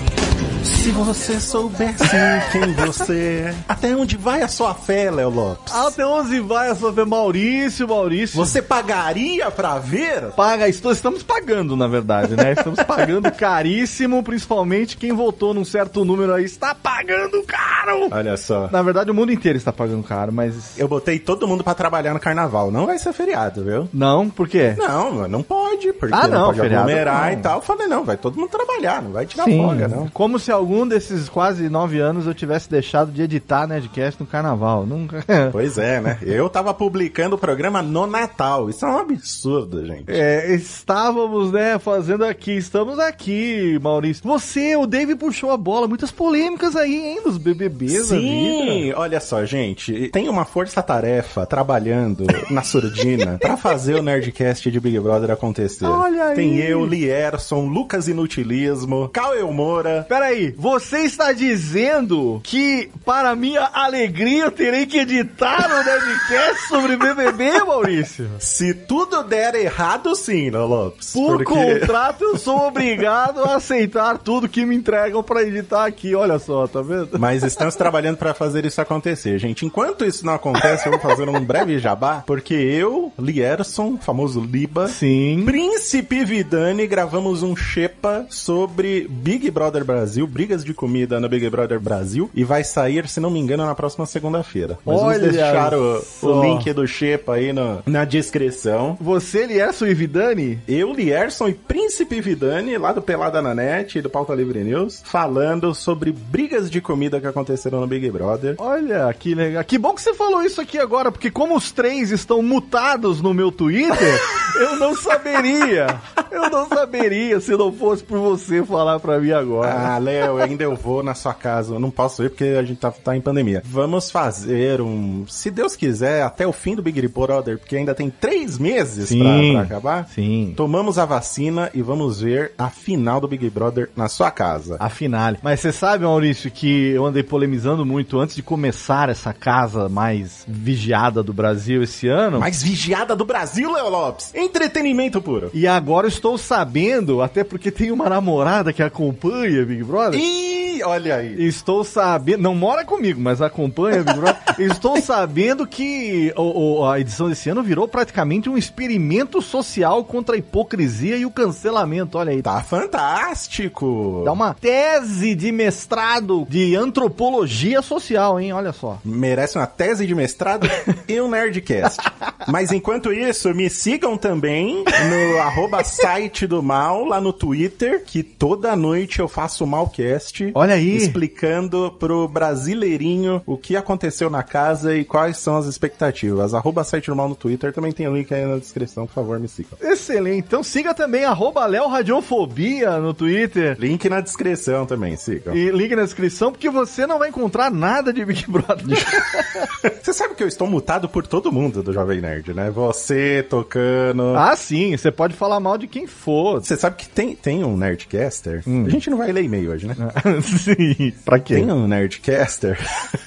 Se 0.64 0.90
você 0.90 1.38
soubesse 1.40 2.04
quem 2.52 2.73
você 2.73 3.44
é. 3.49 3.54
Até 3.68 3.94
onde 3.94 4.16
vai 4.16 4.42
a 4.42 4.49
sua 4.49 4.75
fé, 4.75 5.11
Léo 5.11 5.28
Lopes? 5.30 5.75
Até 5.75 6.06
onde 6.06 6.40
vai 6.40 6.68
a 6.71 6.75
sua 6.75 6.92
fé? 6.92 7.04
Maurício, 7.04 7.87
Maurício. 7.88 8.37
Você 8.37 8.62
pagaria 8.62 9.50
pra 9.50 9.78
ver? 9.78 10.30
paga, 10.37 10.68
estou- 10.68 10.92
estamos 10.92 11.23
pagando, 11.23 11.76
na 11.76 11.87
verdade, 11.87 12.35
né? 12.37 12.52
Estamos 12.52 12.83
pagando 12.83 13.30
caríssimo, 13.33 14.23
principalmente 14.23 14.97
quem 14.97 15.12
votou 15.12 15.52
num 15.54 15.64
certo 15.64 16.04
número 16.04 16.33
aí 16.35 16.44
está 16.44 16.75
pagando 16.75 17.42
caro. 17.44 18.09
Olha 18.11 18.37
só. 18.37 18.68
Na 18.73 18.83
verdade, 18.83 19.11
o 19.11 19.14
mundo 19.14 19.33
inteiro 19.33 19.59
está 19.59 19.73
pagando 19.73 20.02
caro, 20.02 20.33
mas 20.33 20.78
Eu 20.78 20.88
botei 20.88 21.18
todo 21.18 21.47
mundo 21.49 21.62
pra 21.64 21.75
trabalhar 21.75 22.14
no 22.14 22.21
carnaval. 22.21 22.71
Não 22.71 22.87
vai 22.87 22.99
ser 22.99 23.12
feriado, 23.12 23.62
viu? 23.64 23.88
não, 23.92 24.28
por 24.30 24.49
quê? 24.49 24.75
Não, 24.78 25.28
não 25.28 25.42
pode, 25.42 25.92
porque 25.94 26.14
Ah, 26.14 26.26
não, 26.28 26.38
não 26.40 26.47
pode 26.47 26.61
feriado 26.61 26.85
aglomerar 26.85 27.26
não. 27.26 27.33
e 27.33 27.37
tal. 27.42 27.56
Eu 27.59 27.62
falei, 27.62 27.87
não, 27.87 28.04
vai 28.04 28.16
todo 28.16 28.38
mundo 28.38 28.49
trabalhar, 28.50 29.02
não 29.02 29.12
vai 29.12 29.26
tirar 29.26 29.44
Sim, 29.44 29.59
folga, 29.59 29.88
não. 29.88 30.09
Como 30.09 30.38
se 30.38 30.50
algum 30.54 30.87
desses 30.87 31.28
quase 31.28 31.68
nove 31.68 31.99
anos 32.00 32.26
eu 32.26 32.34
tivesse 32.34 32.70
deixado 32.70 33.12
de 33.12 33.23
editar 33.23 33.66
Nerdcast 33.66 34.20
no 34.20 34.26
carnaval. 34.26 34.87
Nunca. 34.87 35.25
Pois 35.52 35.78
é, 35.78 36.00
né? 36.00 36.18
Eu 36.23 36.49
tava 36.49 36.73
publicando 36.73 37.37
o 37.37 37.38
programa 37.38 37.82
no 37.82 38.06
Natal. 38.06 38.68
Isso 38.70 38.84
é 38.84 38.88
um 38.88 38.99
absurdo, 38.99 39.84
gente. 39.87 40.04
É, 40.08 40.54
estávamos, 40.54 41.52
né, 41.52 41.78
fazendo 41.78 42.25
aqui. 42.25 42.52
Estamos 42.52 42.99
aqui, 42.99 43.78
Maurício. 43.80 44.23
Você, 44.25 44.75
o 44.76 44.87
Dave 44.87 45.14
puxou 45.14 45.50
a 45.50 45.56
bola. 45.56 45.87
Muitas 45.87 46.11
polêmicas 46.11 46.76
aí, 46.76 46.94
hein, 46.94 47.20
dos 47.23 47.37
BBBs. 47.37 48.06
Sim, 48.06 48.92
olha 48.94 49.20
só, 49.20 49.44
gente. 49.44 50.08
Tem 50.08 50.28
uma 50.28 50.44
força-tarefa 50.44 51.46
trabalhando 51.46 52.26
na 52.50 52.62
surdina 52.62 53.38
pra 53.38 53.56
fazer 53.56 53.94
o 53.94 54.02
Nerdcast 54.02 54.70
de 54.70 54.80
Big 54.80 54.99
Brother 54.99 55.30
acontecer. 55.30 55.84
Olha 55.84 56.28
aí. 56.28 56.37
Tem 56.37 56.56
eu, 56.58 56.84
Lierson, 56.84 57.66
Lucas 57.66 58.08
Inutilismo, 58.08 59.08
Cauê 59.12 59.42
Moura. 59.42 60.04
Peraí, 60.08 60.44
você 60.53 61.01
está 61.01 61.33
dizendo 61.33 62.41
que, 62.43 62.91
para 63.05 63.35
minha 63.35 63.69
alegria, 63.73 64.45
eu 64.45 64.51
terei 64.51 64.87
que 64.87 64.99
editar 64.99 65.71
o 65.71 65.85
Nerdcast 65.85 66.69
sobre 66.69 66.97
BBB, 66.97 67.61
Maurício? 67.65 68.31
Se 68.39 68.75
tudo 68.75 69.23
der 69.23 69.55
errado, 69.55 70.15
sim, 70.15 70.51
Lopes? 70.51 71.13
Por 71.13 71.45
contrato, 71.45 72.25
eu 72.25 72.39
sou 72.39 72.67
obrigado 72.67 73.45
a 73.45 73.57
aceitar 73.57 74.19
tudo 74.19 74.49
que 74.49 74.65
me 74.65 74.75
entregam 74.75 75.23
pra 75.23 75.43
editar 75.43 75.85
aqui. 75.85 76.15
Olha 76.15 76.39
só, 76.39 76.67
tá 76.67 76.83
vendo? 76.83 77.19
Mas 77.19 77.43
estamos 77.43 77.75
trabalhando 77.77 78.17
pra 78.17 78.35
fazer 78.35 78.65
isso 78.65 78.81
acontecer, 78.81 79.39
gente. 79.39 79.65
Enquanto 79.67 80.05
isso 80.05 80.25
não 80.25 80.35
acontece, 80.35 80.87
eu 80.87 80.93
vou 80.93 81.01
fazer 81.01 81.29
um 81.29 81.41
breve 81.45 81.79
jabá, 81.79 82.23
porque 82.27 82.55
eu, 82.55 83.13
Lierson, 83.19 83.99
famoso 83.99 84.41
Liba, 84.41 84.89
Sim. 84.89 85.43
Príncipe 85.45 86.25
Vidani, 86.25 86.87
gravamos 86.87 87.43
um 87.43 87.55
Shepa 87.57 88.27
sobre 88.31 89.07
Big 89.09 89.51
Brother 89.51 89.85
Brasil, 89.85 90.27
brigas 90.35 90.64
de 90.64 90.75
comida 90.75 91.21
no 91.21 91.29
Big 91.29 91.49
Brother 91.49 91.79
Brasil, 91.79 92.29
e 92.35 92.43
vai 92.43 92.64
sair, 92.64 93.09
se 93.09 93.21
não 93.21 93.31
me 93.31 93.38
engano, 93.38 93.64
na 93.64 93.75
próxima 93.75 94.05
segunda-feira. 94.05 94.76
Mas 94.85 95.00
Olha 95.00 95.19
vamos 95.21 95.33
deixar 95.33 95.73
o, 95.75 96.03
o 96.23 96.43
link 96.43 96.73
do 96.73 96.87
Shepa 96.88 97.35
aí 97.35 97.53
no- 97.53 97.81
na 97.87 98.05
descrição. 98.05 98.99
Você, 99.00 99.47
Lierson 99.47 99.87
e 99.87 99.95
Vidani? 99.95 100.59
Eu, 100.67 100.93
Lierson 100.93 101.49
e 101.49 101.55
Príncipe 101.55 102.21
Vidani, 102.21 102.76
lá 102.76 102.93
do 102.93 103.00
Pelada 103.00 103.41
na 103.41 103.55
Net 103.55 103.97
e 103.99 104.03
do 104.03 104.11
Pauta 104.11 104.35
Livre 104.35 104.64
News, 104.64 105.03
falando 105.05 105.73
sobre 105.73 106.11
brigas 106.11 106.69
de 106.69 106.81
comida 106.81 107.21
que 107.21 107.26
aconteceram 107.29 107.81
no 107.81 107.87
Big 107.87 108.11
Brother. 108.11 108.57
Olha, 108.59 109.14
que 109.17 109.35
legal. 109.37 109.62
Que 109.62 109.79
bom 109.79 109.95
que 109.95 110.03
você 110.03 110.12
falou 110.14 110.43
isso 110.43 110.61
aqui 110.61 110.79
agora, 110.79 111.12
porque 111.12 111.31
como 111.31 111.57
os 111.57 111.71
três 111.71 112.11
estão 112.11 112.43
mutados 112.43 113.23
no 113.23 113.33
meu 113.33 113.53
Twitter, 113.53 114.21
eu 114.59 114.76
não 114.76 114.97
saberia. 114.97 115.87
Eu 116.31 116.50
não 116.50 116.69
saberia 116.69 117.38
se 117.41 117.53
não 117.57 117.73
fosse 117.73 118.03
por 118.03 118.19
você 118.19 118.62
falar 118.64 118.99
pra 118.99 119.19
mim 119.21 119.31
agora. 119.31 119.73
Ah, 119.73 119.99
Léo, 119.99 120.24
ainda 120.43 120.64
eu 120.64 120.75
vou 120.75 121.02
na 121.02 121.14
sua 121.14 121.35
casa. 121.35 121.75
Eu 121.75 121.81
não 121.81 121.90
posso 121.90 122.23
ir 122.25 122.31
porque 122.31 122.45
a 122.45 122.62
gente 122.62 122.78
tá, 122.78 122.90
tá 122.90 123.16
em 123.16 123.21
pandemia. 123.21 123.62
Vamos 123.64 124.11
fazer 124.11 124.81
um. 124.81 125.25
Se 125.28 125.50
Deus 125.50 125.76
quiser, 125.76 126.23
até 126.23 126.47
o 126.47 126.52
fim 126.52 126.75
do 126.75 126.83
Big 126.83 127.07
Brother, 127.09 127.59
porque 127.59 127.76
ainda 127.76 127.95
tem 127.95 128.11
três 128.11 128.59
meses 128.59 129.09
pra, 129.09 129.38
Sim. 129.38 129.52
pra 129.52 129.62
acabar. 129.62 130.09
Sim. 130.09 130.54
Tomamos 130.57 130.99
a 130.99 131.04
vacina 131.04 131.71
e 131.75 131.83
vamos 131.83 132.21
ver 132.21 132.52
a 132.59 132.71
final 132.71 133.21
do 133.21 133.28
Big 133.28 133.49
Brother 133.50 133.90
na 133.97 134.09
sua 134.09 134.31
casa. 134.31 134.76
A 134.78 134.88
finale. 134.88 135.38
Mas 135.43 135.61
você 135.61 135.73
sabe, 135.73 136.04
Maurício, 136.04 136.50
que 136.50 136.90
eu 136.90 137.04
andei 137.04 137.23
polemizando 137.23 137.85
muito 137.85 138.19
antes 138.19 138.37
de 138.37 138.43
começar 138.43 139.09
essa 139.09 139.33
casa 139.33 139.88
mais 139.88 140.45
vigiada 140.47 141.23
do 141.23 141.33
Brasil 141.33 141.83
esse 141.83 142.09
ano. 142.09 142.40
Mais 142.40 142.62
vigiada 142.62 143.14
do 143.16 143.25
Brasil, 143.25 143.73
Léo 143.73 143.88
Lopes. 143.88 144.35
Entretenimento 144.35 145.21
puro. 145.21 145.50
E 145.52 145.66
agora 145.66 146.07
eu 146.07 146.09
estou 146.09 146.37
sabendo, 146.38 147.23
até 147.23 147.45
porque 147.45 147.71
tem 147.71 147.90
uma 147.90 148.09
namorada 148.09 148.73
que 148.73 148.83
acompanha 148.83 149.64
Big 149.64 149.83
Brother. 149.83 150.03
brother. 150.11 150.18
E 150.18 150.53
Ih, 150.76 150.83
olha 150.83 151.16
aí. 151.16 151.47
Estou 151.47 151.85
sabendo, 151.85 152.43
não 152.43 152.54
mora 152.54 152.85
comigo, 152.85 153.21
mas 153.21 153.40
acompanha 153.43 154.02
Big 154.02 154.14
Brother. 154.19 154.37
Estou 154.59 155.00
sabendo 155.00 155.66
que 155.66 156.33
o- 156.37 156.81
o- 156.81 156.88
a 156.88 157.00
edição 157.00 157.28
desse 157.28 157.49
ano 157.50 157.62
virou 157.62 157.87
praticamente 157.88 158.49
um 158.49 158.57
experimento 158.59 159.40
social 159.43 160.04
contra 160.04 160.35
a 160.35 160.38
hipocrisia 160.38 161.16
e 161.16 161.26
o 161.26 161.31
cancelamento. 161.31 162.19
Olha 162.19 162.33
aí. 162.33 162.43
Tá 162.43 162.61
fantástico. 162.62 164.23
Dá 164.25 164.33
uma 164.33 164.54
tese 164.54 165.35
de 165.35 165.50
mestrado 165.52 166.47
de 166.49 166.75
antropologia 166.76 167.83
social, 167.83 168.38
hein? 168.40 168.52
Olha 168.52 168.73
só. 168.73 168.99
merece 169.04 169.59
uma 169.59 169.66
tese 169.66 170.07
de 170.07 170.14
mestrado 170.14 170.69
e 171.09 171.21
um 171.21 171.28
Nerdcast. 171.28 172.00
Mas 172.49 172.73
enquanto 172.73 173.12
isso, 173.12 173.52
me 173.54 173.69
sigam 173.71 174.16
também 174.16 174.85
no 174.85 175.38
arroba 175.40 175.83
site 175.85 176.47
do 176.47 176.62
mal, 176.62 177.04
lá 177.04 177.21
no 177.21 177.33
Twitter, 177.33 178.02
que 178.04 178.23
toda 178.23 178.76
noite 178.76 179.21
eu 179.21 179.28
faço 179.28 179.64
o 179.64 179.66
Malcast. 179.66 180.50
Olha 180.54 180.63
aí. 180.73 180.97
Explicando 180.97 181.94
pro 181.99 182.26
brasileirinho 182.28 183.42
o 183.47 183.56
que 183.56 183.76
aconteceu 183.76 184.30
na 184.30 184.42
casa 184.42 184.97
e 184.97 185.04
quais 185.04 185.37
são 185.37 185.56
as 185.56 185.66
expectativas. 185.66 186.54
Arroba 186.54 186.85
site 186.85 187.06
do 187.06 187.16
mal 187.16 187.28
no 187.28 187.35
Twitter, 187.35 187.73
também 187.73 187.92
tem 187.92 188.09
o 188.09 188.16
link 188.16 188.33
aí 188.33 188.44
na 188.44 188.56
descrição, 188.56 189.06
por 189.06 189.14
favor, 189.14 189.38
me 189.38 189.49
sigam. 189.49 189.78
Excelente. 189.80 190.44
Então 190.47 190.62
siga 190.62 190.94
também 190.94 191.25
arroba 191.25 191.66
Léo 191.66 191.88
Radiofobia 191.88 192.99
no 192.99 193.12
Twitter. 193.14 193.76
Link 193.78 194.09
na 194.09 194.21
descrição 194.21 194.87
também, 194.87 195.16
sigam. 195.16 195.54
E 195.54 195.71
link 195.71 195.94
na 195.94 196.02
descrição, 196.02 196.52
porque 196.52 196.71
você 196.71 197.06
não 197.06 197.18
vai 197.18 197.28
encontrar 197.28 197.71
nada 197.71 198.12
de 198.12 198.25
Big 198.25 198.44
Brother. 198.49 198.85
Você 200.02 200.12
sabe 200.12 200.35
que 200.35 200.42
eu 200.42 200.49
estou 200.49 200.66
mutado 200.66 201.09
por 201.09 201.26
todo 201.26 201.52
mundo 201.52 201.83
do 201.83 201.92
Jovem 201.92 202.21
Nerd, 202.21 202.52
né? 202.54 202.71
Você 202.71 203.44
tocando. 203.49 204.35
ah, 204.37 204.54
sim. 204.56 204.97
Você 204.97 205.11
pode 205.11 205.35
falar 205.35 205.61
mal 205.61 205.78
de 205.78 205.87
quem 205.87 206.06
for. 206.06 206.62
Você 206.62 206.76
sabe 206.76 206.97
que 206.97 207.09
tem, 207.09 207.35
tem 207.35 207.64
um 207.64 207.76
Nerdcaster? 207.76 208.62
Hum. 208.66 208.85
A 208.87 208.90
gente 208.90 209.11
não 209.11 209.18
vai 209.18 209.33
ler 209.33 209.44
e-mail 209.44 209.71
hoje, 209.73 209.87
né? 209.87 209.94
sim. 210.58 211.12
Pra 211.25 211.38
quê? 211.38 211.56
Tem 211.56 211.70
um 211.73 211.87
Nerdcaster. 211.87 212.78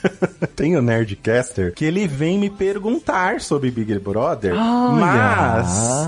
tem 0.55 0.77
um 0.77 0.81
Nerdcaster 0.81 1.73
que 1.73 1.85
ele 1.85 2.07
vem 2.07 2.37
me 2.37 2.49
perguntar 2.49 3.39
sobre 3.41 3.69
Big 3.71 3.97
Brother, 3.99 4.55
mas 4.55 6.07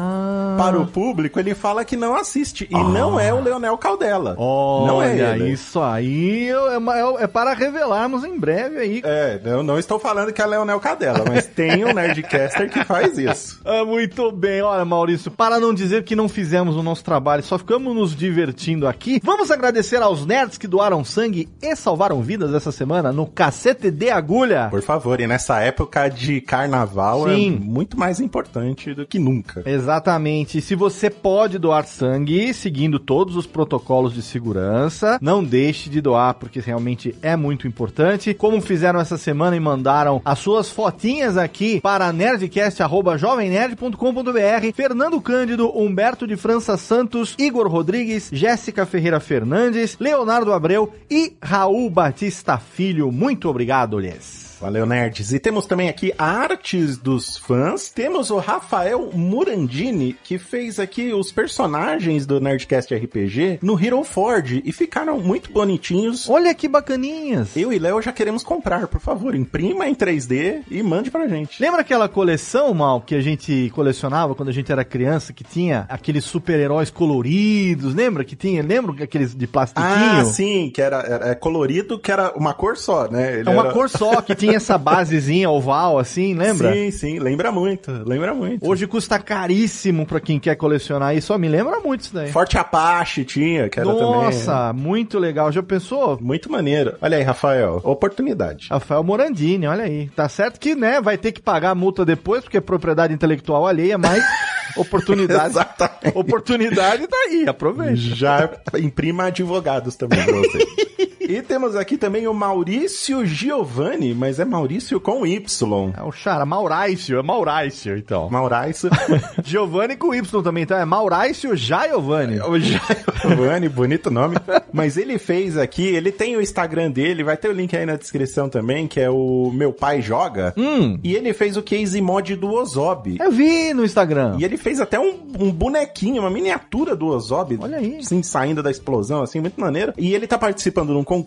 para 0.58 0.78
o 0.80 0.86
público 0.88 1.40
ele 1.40 1.56
fala 1.56 1.86
que 1.86 1.96
não 1.96 2.16
assiste. 2.16 2.68
E 2.70 2.74
não 2.74 3.20
é 3.20 3.34
o 3.34 3.42
Leonel 3.42 3.78
Caldela. 3.78 4.36
não 4.36 5.02
é 5.02 5.10
Olha, 5.12 5.36
ele. 5.36 5.52
isso 5.52 5.80
aí 5.82 6.50
é, 6.50 6.54
é- 6.54 7.24
é 7.24 7.28
para 7.28 7.54
revelarmos 7.54 8.24
em 8.24 8.38
breve 8.38 8.78
aí. 8.78 9.02
É, 9.04 9.40
eu 9.46 9.64
não 9.64 9.80
estou 9.80 10.00
falando 10.00 10.34
que 10.34 10.42
é 10.42 10.46
Leonel 10.46 10.80
Cadela, 10.80 11.24
mas 11.28 11.46
tem 11.48 11.86
um 11.86 11.94
Nerdcaster 11.94 12.70
que 12.70 12.84
faz 12.84 13.18
isso. 13.18 13.60
Ah, 13.66 13.86
muito 13.86 14.32
bem, 14.32 14.62
olha 14.62 14.84
Maurício, 14.86 15.32
para 15.32 15.60
não 15.60 15.74
dizer 15.74 16.04
que 16.04 16.16
não 16.16 16.28
fizemos 16.28 16.76
o 16.76 16.84
nosso 16.84 17.04
trabalho, 17.04 17.44
só 17.44 17.58
ficamos 17.58 17.96
nos 17.96 18.16
divertindo 18.16 18.88
aqui, 18.88 19.20
vamos 19.24 19.52
agradecer 19.52 20.02
aos 20.02 20.26
nerds 20.26 20.58
que 20.58 20.68
doaram 20.68 21.04
sangue 21.10 21.50
e 21.62 21.76
salvaram 21.76 22.22
vidas 22.22 22.54
essa 22.54 22.72
semana 22.72 23.12
no 23.12 23.26
Cacete 23.26 23.92
de 23.92 24.10
Agulha. 24.10 24.68
Por 24.70 24.82
favor, 24.82 25.20
e 25.20 25.28
nessa 25.28 25.60
época 25.60 26.10
de 26.10 26.42
carnaval 26.42 27.28
Sim. 27.28 27.56
é 27.56 27.60
muito 27.60 27.98
mais 27.98 28.20
importante 28.20 28.94
do 28.94 29.06
que 29.06 29.20
nunca. 29.20 29.64
Exatamente. 29.66 30.62
Se 30.62 30.76
você 30.76 31.10
pode 31.10 31.58
doar 31.58 31.86
sangue, 31.86 32.54
seguindo 32.54 33.00
todos 33.00 33.36
os 33.36 33.46
protocolos 33.46 34.14
de 34.14 34.22
segurança, 34.22 35.18
não 35.22 35.44
deixe 35.44 35.90
de 35.90 36.02
doar, 36.02 36.36
porque 36.36 36.60
realmente 36.60 37.16
é 37.22 37.36
muito 37.36 37.68
importante. 37.68 38.34
Como 38.34 38.62
fizeram 38.62 39.00
essa 39.00 39.18
semana 39.18 39.56
e 39.56 39.60
mandaram 39.60 40.22
as 40.24 40.40
suas 40.40 40.70
fotinhas 40.70 41.38
aqui 41.38 41.82
para 41.82 42.14
nerdcast.jovemnerd.com.br, 42.14 44.74
Fernando 44.74 45.22
Cândido, 45.22 45.70
Humberto 45.78 46.28
de 46.28 46.36
França 46.36 46.78
Santos, 46.78 47.36
Igor 47.38 47.68
Rodrigues, 47.68 48.30
Jéssica 48.32 48.86
Ferreira 48.86 49.20
Fernandes, 49.20 49.98
Leonardo 50.00 50.54
Abreu 50.54 50.94
e 51.10 51.38
Raul 51.42 51.90
Batista 51.90 52.58
Filho. 52.58 53.12
Muito 53.12 53.50
obrigado, 53.50 54.00
lhes. 54.00 54.49
Valeu, 54.62 54.86
nerds. 54.86 55.32
E 55.32 55.40
temos 55.40 55.66
também 55.66 55.88
aqui 55.88 56.14
artes 56.18 56.98
dos 56.98 57.38
fãs. 57.38 57.90
Temos 57.90 58.30
o 58.30 58.38
Rafael 58.40 59.10
Murandini, 59.14 60.14
que 60.22 60.38
fez 60.38 60.80
aqui 60.80 61.14
os 61.14 61.32
personagens 61.32 62.26
do 62.26 62.42
Nerdcast 62.42 62.94
RPG 62.94 63.60
no 63.62 63.80
Hero 63.82 64.04
Ford 64.04 64.62
e 64.66 64.72
ficaram 64.74 65.18
muito 65.18 65.50
bonitinhos. 65.52 66.30
Olha 66.30 66.54
que 66.54 66.68
bacaninhas. 66.68 67.56
Eu 67.56 67.72
e 67.72 67.80
Léo 67.80 68.02
já 68.02 68.12
queremos 68.12 68.44
comprar, 68.44 68.88
por 68.88 69.00
favor, 69.00 69.34
imprima 69.34 69.88
em 69.88 69.96
3D 69.96 70.64
e 70.70 70.84
mande 70.84 71.10
pra 71.10 71.26
gente. 71.28 71.62
Lembra 71.62 71.80
aquela 71.80 72.10
coleção, 72.10 72.74
Mal, 72.74 73.00
que 73.00 73.16
a 73.16 73.22
gente 73.22 73.72
colecionava 73.74 74.36
quando 74.36 74.50
a 74.50 74.54
gente 74.54 74.70
era 74.72 74.84
criança, 74.84 75.32
que 75.32 75.44
tinha 75.44 75.86
aqueles 75.88 76.26
super-heróis 76.26 76.90
coloridos? 76.90 77.96
Lembra 77.96 78.26
que 78.26 78.36
tinha? 78.36 78.62
Lembra 78.62 79.06
aqueles 79.06 79.34
de 79.34 79.48
plastiquinho? 79.48 79.88
Ah, 80.22 80.26
sim, 80.26 80.70
que 80.74 80.82
era, 80.82 80.98
era- 80.98 81.30
é 81.30 81.36
colorido, 81.36 81.98
que 81.98 82.12
era 82.12 82.34
uma 82.36 82.54
cor 82.54 82.76
só, 82.78 83.10
né? 83.10 83.40
Ele 83.40 83.50
É 83.50 83.54
uma 83.54 83.64
era- 83.64 83.72
cor 83.74 83.90
só, 83.90 84.22
que 84.22 84.36
tinha 84.36 84.49
essa 84.56 84.78
basezinha 84.78 85.50
oval, 85.50 85.98
assim, 85.98 86.34
lembra? 86.34 86.74
Sim, 86.74 86.92
sim, 86.92 87.20
lembra 87.20 87.52
muito, 87.52 87.92
lembra 88.06 88.34
muito. 88.34 88.68
Hoje 88.68 88.88
custa 88.88 89.20
caríssimo 89.20 90.06
pra 90.06 90.20
quem 90.20 90.40
quer 90.40 90.56
colecionar 90.56 91.16
isso. 91.16 91.28
Só 91.28 91.38
me 91.38 91.48
lembra 91.48 91.80
muito 91.80 92.02
isso 92.02 92.14
daí. 92.14 92.32
Forte 92.32 92.58
Apache 92.58 93.24
tinha, 93.24 93.70
que 93.70 93.80
era 93.80 93.90
também... 93.90 94.06
Nossa, 94.06 94.74
muito 94.74 95.20
legal. 95.20 95.52
Já 95.52 95.62
pensou? 95.62 96.18
Muito 96.22 96.52
maneiro. 96.52 96.96
Olha 97.02 97.18
aí, 97.18 97.24
Rafael, 97.24 97.82
oportunidade. 97.84 98.68
Rafael 98.70 99.04
Morandini, 99.04 99.68
olha 99.68 99.84
aí. 99.84 100.10
Tá 100.16 100.28
certo 100.28 100.60
que, 100.60 100.76
né, 100.76 101.00
vai 101.02 101.18
ter 101.18 101.32
que 101.32 101.42
pagar 101.42 101.72
a 101.72 101.76
multa 101.76 102.06
depois, 102.06 102.44
porque 102.44 102.58
é 102.58 102.62
propriedade 102.62 103.14
intelectual 103.14 103.68
alheia, 103.68 103.98
mas 103.98 104.24
oportunidade. 104.76 105.52
Exatamente. 105.52 106.18
oportunidade 106.18 107.08
tá 107.08 107.18
aí, 107.18 107.46
aproveita. 107.48 107.96
Já 107.96 108.50
imprima 108.78 109.26
advogados 109.26 109.96
também 109.96 110.24
pra 110.24 110.36
você. 110.36 110.60
E 111.30 111.44
temos 111.44 111.76
aqui 111.76 111.96
também 111.96 112.28
o 112.28 112.34
Maurício 112.34 113.24
Giovanni, 113.24 114.16
mas 114.16 114.40
é 114.40 114.46
Maurício 114.46 115.00
com 115.00 115.28
Y. 115.28 115.94
É 115.96 116.02
o 116.02 116.12
Chara, 116.12 116.44
Maurício, 116.44 117.20
é 117.20 117.22
Maurício, 117.22 117.96
então. 117.96 118.28
Maurício. 118.32 118.90
Giovanni 119.46 119.96
com 119.96 120.12
Y 120.12 120.42
também, 120.42 120.64
então 120.64 120.76
é 120.76 120.84
Maurício 120.86 121.56
Giovanni. 121.56 122.40
O 122.42 122.58
Giovanni, 122.58 123.70
bonito 123.70 124.10
nome. 124.10 124.38
Mas 124.74 124.98
ele 124.98 125.20
fez 125.20 125.56
aqui, 125.56 125.86
ele 125.86 126.12
tem 126.12 126.36
o 126.36 126.42
Instagram 126.42 126.90
dele, 126.90 127.24
vai 127.24 127.38
ter 127.38 127.50
o 127.50 127.54
link 127.54 127.78
aí 127.78 127.86
na 127.86 127.96
descrição 127.96 128.50
também, 128.50 128.88
que 128.88 129.00
é 129.00 129.12
o 129.12 129.52
Meu 129.54 129.72
Pai 129.72 130.02
Joga. 130.02 130.56
Hum. 130.58 130.98
E 131.04 131.16
ele 131.16 131.32
fez 131.32 131.56
o 131.56 131.62
case 131.62 132.02
mod 132.02 132.36
do 132.38 132.52
Ozob. 132.54 133.18
Eu 133.20 133.32
vi 133.32 133.72
no 133.72 133.86
Instagram. 133.86 134.36
E 134.40 134.44
ele 134.44 134.58
fez 134.58 134.80
até 134.82 135.00
um, 135.00 135.20
um 135.40 135.52
bonequinho, 135.52 136.24
uma 136.24 136.32
miniatura 136.32 136.96
do 136.96 137.06
Ozob. 137.06 137.56
Olha 137.62 137.78
aí. 137.78 137.98
Assim, 138.00 138.24
saindo 138.24 138.64
da 138.64 138.72
explosão, 138.72 139.22
assim, 139.22 139.40
muito 139.40 139.62
maneiro. 139.62 139.94
E 139.96 140.16
ele 140.16 140.26
tá 140.26 140.36
participando 140.36 140.88
de 140.88 140.98
um 140.98 141.04
concurso, 141.04 141.19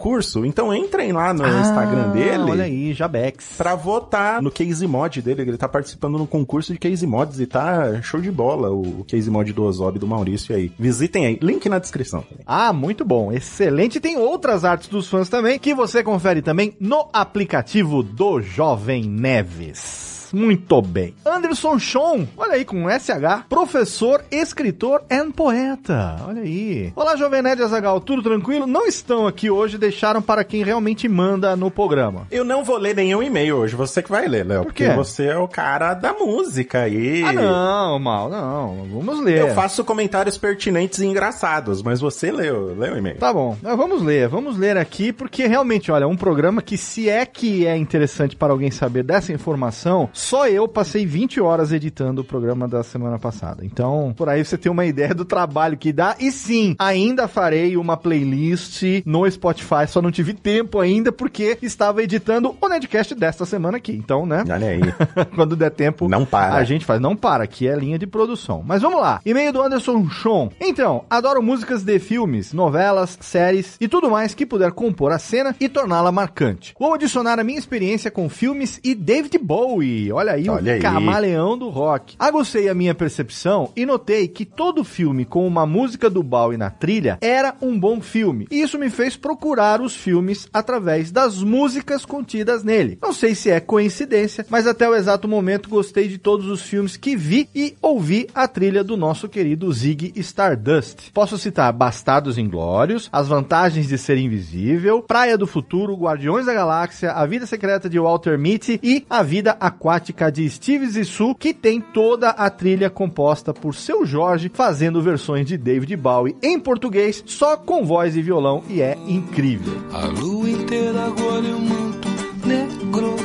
então 0.45 0.75
entrem 0.75 1.13
lá 1.13 1.33
no 1.33 1.45
Ah, 1.45 1.61
Instagram 1.61 2.11
dele. 2.11 2.51
Olha 2.51 2.65
aí, 2.65 2.93
Jabex. 2.93 3.55
Pra 3.57 3.75
votar 3.75 4.43
no 4.43 4.51
case 4.51 4.87
mod 4.87 5.21
dele, 5.23 5.43
ele 5.43 5.57
tá 5.57 5.69
participando 5.69 6.19
no 6.19 6.27
concurso 6.27 6.73
de 6.73 6.79
case 6.79 7.07
mods 7.07 7.41
e 7.41 7.47
tá 7.47 8.01
show 8.03 8.21
de 8.21 8.31
bola 8.31 8.71
o, 8.71 9.05
case 9.05 9.31
mod 9.31 9.53
do 9.53 9.65
Ozob 9.65 9.99
do 9.99 10.07
Maurício 10.07 10.55
aí. 10.55 10.73
Visitem 10.79 11.27
aí, 11.27 11.39
link 11.41 11.69
na 11.69 11.79
descrição. 11.79 12.25
Ah, 12.47 12.73
muito 12.73 13.05
bom, 13.05 13.33
excelente. 13.33 14.01
Tem 14.01 14.17
outras 14.17 14.65
artes 14.65 14.89
dos 14.89 15.09
fãs 15.09 15.29
também 15.29 15.59
que 15.59 15.75
você 15.75 16.03
confere 16.03 16.43
também 16.43 16.75
no 16.81 17.09
aplicativo 17.13 18.03
do 18.03 18.41
Jovem 18.41 19.05
Neves. 19.05 20.12
Muito 20.33 20.81
bem. 20.81 21.15
Anderson 21.25 21.79
Schon, 21.79 22.27
olha 22.37 22.55
aí 22.55 22.65
com 22.65 22.89
SH, 22.89 23.47
professor, 23.49 24.25
escritor 24.31 25.03
e 25.11 25.23
poeta. 25.33 26.17
Olha 26.27 26.43
aí. 26.43 26.93
Olá, 26.97 27.17
Jovem 27.17 27.43
Nerd 27.43 27.63
Azagal, 27.63 28.01
tudo 28.01 28.23
tranquilo? 28.23 28.67
Não 28.67 28.87
estão 28.87 29.27
aqui 29.27 29.51
hoje, 29.51 29.79
deixaram 29.79 30.23
para 30.23 30.43
quem 30.45 30.65
realmente 30.65 31.09
manda 31.09 31.55
no 31.55 31.71
programa. 31.71 32.27
Eu 32.31 32.45
não 32.45 32.65
vou 32.65 32.79
ler 32.79 32.95
nenhum 32.95 33.23
e-mail 33.23 33.57
hoje, 33.57 33.77
você 33.77 34.03
que 34.03 34.11
vai 34.11 34.27
ler, 34.27 34.47
Léo. 34.47 34.65
Por 34.65 34.73
quê? 34.73 34.85
Porque 34.85 34.97
você 34.97 35.27
é 35.27 35.37
o 35.37 35.47
cara 35.47 35.95
da 35.95 36.13
música 36.13 36.81
aí. 36.81 37.23
Ah, 37.23 37.33
não, 37.33 37.99
mal, 37.99 38.29
não. 38.29 38.87
Vamos 38.91 39.21
ler. 39.21 39.39
Eu 39.39 39.55
faço 39.55 39.85
comentários 39.85 40.39
pertinentes 40.39 40.99
e 40.99 41.07
engraçados, 41.07 41.83
mas 41.83 42.01
você 42.01 42.33
leu, 42.33 42.75
leu 42.75 42.95
o 42.95 42.99
e-mail. 42.99 43.19
Tá 43.19 43.33
bom, 43.33 43.57
vamos 43.63 44.03
ler, 44.03 44.29
vamos 44.29 44.57
ler 44.57 44.77
aqui, 44.77 45.13
porque 45.13 45.47
realmente, 45.47 45.93
olha, 45.93 46.09
um 46.09 46.17
programa 46.17 46.63
que 46.63 46.77
se 46.77 47.09
é 47.09 47.25
que 47.27 47.67
é 47.67 47.77
interessante 47.77 48.37
para 48.37 48.53
alguém 48.53 48.71
saber 48.71 49.03
dessa 49.03 49.33
informação, 49.33 50.09
só 50.23 50.49
eu 50.49 50.69
passei 50.69 51.05
20 51.05 51.41
horas 51.41 51.73
editando 51.73 52.23
o 52.23 52.25
programa 52.25 52.69
da 52.69 52.83
semana 52.83 53.19
passada. 53.19 53.65
Então, 53.65 54.15
por 54.17 54.29
aí 54.29 54.45
você 54.45 54.57
tem 54.57 54.71
uma 54.71 54.87
ideia 54.87 55.13
do 55.15 55.25
trabalho 55.25 55.77
que 55.77 55.93
dá. 55.93 56.15
E 56.21 56.31
sim, 56.31 56.77
ainda 56.79 57.27
farei 57.27 57.77
uma 57.77 57.97
playlist 57.97 58.83
no 59.05 59.29
Spotify, 59.29 59.87
só 59.89 60.01
não 60.01 60.13
tive 60.13 60.33
tempo 60.33 60.79
ainda 60.79 61.11
porque 61.11 61.59
estava 61.61 62.03
editando 62.03 62.57
o 62.61 62.69
Nedcast 62.69 63.15
desta 63.17 63.45
semana 63.45 63.79
aqui. 63.79 63.93
Então, 63.93 64.25
né? 64.25 64.45
Olha 64.49 64.69
aí. 64.69 64.81
Quando 65.35 65.57
der 65.57 65.71
tempo, 65.71 66.09
Não 66.09 66.25
para. 66.25 66.55
a 66.55 66.65
gente 66.65 66.85
faz. 66.85 67.01
Não 67.01 67.17
para, 67.17 67.43
aqui 67.43 67.67
é 67.67 67.75
linha 67.75 67.99
de 67.99 68.07
produção. 68.07 68.63
Mas 68.65 68.81
vamos 68.81 69.01
lá. 69.01 69.21
E-mail 69.27 69.53
do 69.53 69.61
Anderson 69.61 70.09
Schon. 70.09 70.51
Então, 70.61 71.05
adoro 71.11 71.43
músicas 71.43 71.83
de 71.83 71.99
filmes, 71.99 72.53
novelas, 72.53 73.19
séries 73.21 73.77
e 73.81 73.89
tudo 73.89 74.09
mais 74.09 74.35
que 74.35 74.47
puder 74.47 74.71
compor 74.71 75.11
a 75.11 75.19
cena 75.19 75.55
e 75.59 75.69
torná-la 75.69 76.13
marcante. 76.13 76.75
Vou 76.79 76.95
adicionar 76.95 77.41
a 77.41 77.45
minha 77.45 77.59
experiência 77.59 78.11
com 78.11 78.29
filmes 78.29 78.79
e 78.85 78.95
David 78.95 79.37
Bowie. 79.39 80.12
Olha 80.13 80.33
aí, 80.33 80.49
Olha 80.49 80.73
o 80.73 80.75
aí. 80.75 80.81
camaleão 80.81 81.57
do 81.57 81.69
rock. 81.69 82.15
Aguçei 82.19 82.69
a 82.69 82.75
minha 82.75 82.95
percepção 82.95 83.71
e 83.75 83.87
notei 83.87 84.29
que 84.29 84.45
todo 84.45 84.85
filme 84.85 85.25
com 85.25 85.47
uma 85.47 85.67
música 85.67 86.11
do 86.11 86.23
Bowie 86.23 86.59
na 86.59 86.71
trilha 86.71 87.19
era 87.21 87.55
um 87.61 87.79
bom 87.79 88.01
filme. 88.01 88.47
E 88.51 88.61
isso 88.61 88.79
me 88.79 88.91
fez 88.91 89.17
procurar 89.17 89.81
os 89.81 89.95
filmes 89.97 90.49
através 90.53 91.11
das 91.11 91.43
músicas 91.43 92.05
contidas 92.05 92.63
nele. 92.63 92.99
Não 93.01 93.13
sei 93.13 93.35
se 93.35 93.51
é 93.51 93.61
coincidência, 93.61 94.45
mas 94.51 94.67
até 94.67 94.89
o 94.89 94.95
exato 94.95 95.27
momento 95.27 95.69
gostei 95.69 96.09
de 96.09 96.19
todos 96.19 96.47
os 96.47 96.63
filmes 96.63 96.97
que 96.97 97.17
vi 97.17 97.49
e 97.55 97.75
ouvi 97.81 98.29
a 98.35 98.47
trilha 98.47 98.85
do 98.85 98.97
nosso 98.97 99.29
querido 99.29 99.73
Zig 99.73 100.13
Stardust. 100.17 101.11
Posso 101.13 101.39
citar 101.39 101.73
Bastardos 101.73 102.39
Inglórios, 102.39 103.09
As 103.13 103.29
Vantagens 103.29 103.89
de 103.89 103.97
Ser 103.97 104.19
Invisível, 104.19 105.03
Praia 105.03 105.39
do 105.39 105.47
Futuro, 105.47 105.97
Guardiões 105.97 106.47
da 106.47 106.53
Galáxia, 106.55 107.13
A 107.13 107.25
Vida 107.27 107.47
Secreta 107.47 107.89
de 107.89 107.99
Walter 107.99 108.39
Mitty 108.39 108.79
e 108.83 109.05
A 109.09 109.23
Vida 109.23 109.57
Aquática 109.61 110.02
de 110.33 110.51
Steve 110.51 110.87
Zissou, 110.89 111.35
que 111.35 111.55
tem 111.55 111.81
toda 111.81 112.31
a 112.31 112.51
trilha 112.51 112.91
composta 112.91 113.55
por 113.55 113.75
seu 113.75 114.05
Jorge, 114.05 114.51
fazendo 114.53 115.01
versões 115.01 115.47
de 115.47 115.57
David 115.57 115.97
Bowie 115.97 116.37
em 116.43 116.59
português, 116.59 117.23
só 117.27 117.57
com 117.57 117.85
voz 117.85 118.17
e 118.17 118.23
violão, 118.23 118.65
e 118.69 118.81
é 118.81 118.99
incrível. 119.07 119.75
A 119.93 120.07
lua 120.07 120.51
inteira 120.51 121.05
agora 121.05 121.47
um 121.47 121.61
manto 121.61 122.09
negro. 122.47 123.22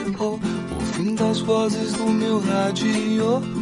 Oh, 1.38 1.42
das 1.42 1.42
vozes 1.42 1.94
do 1.94 2.10
meu 2.10 2.40
rádio. 2.40 2.88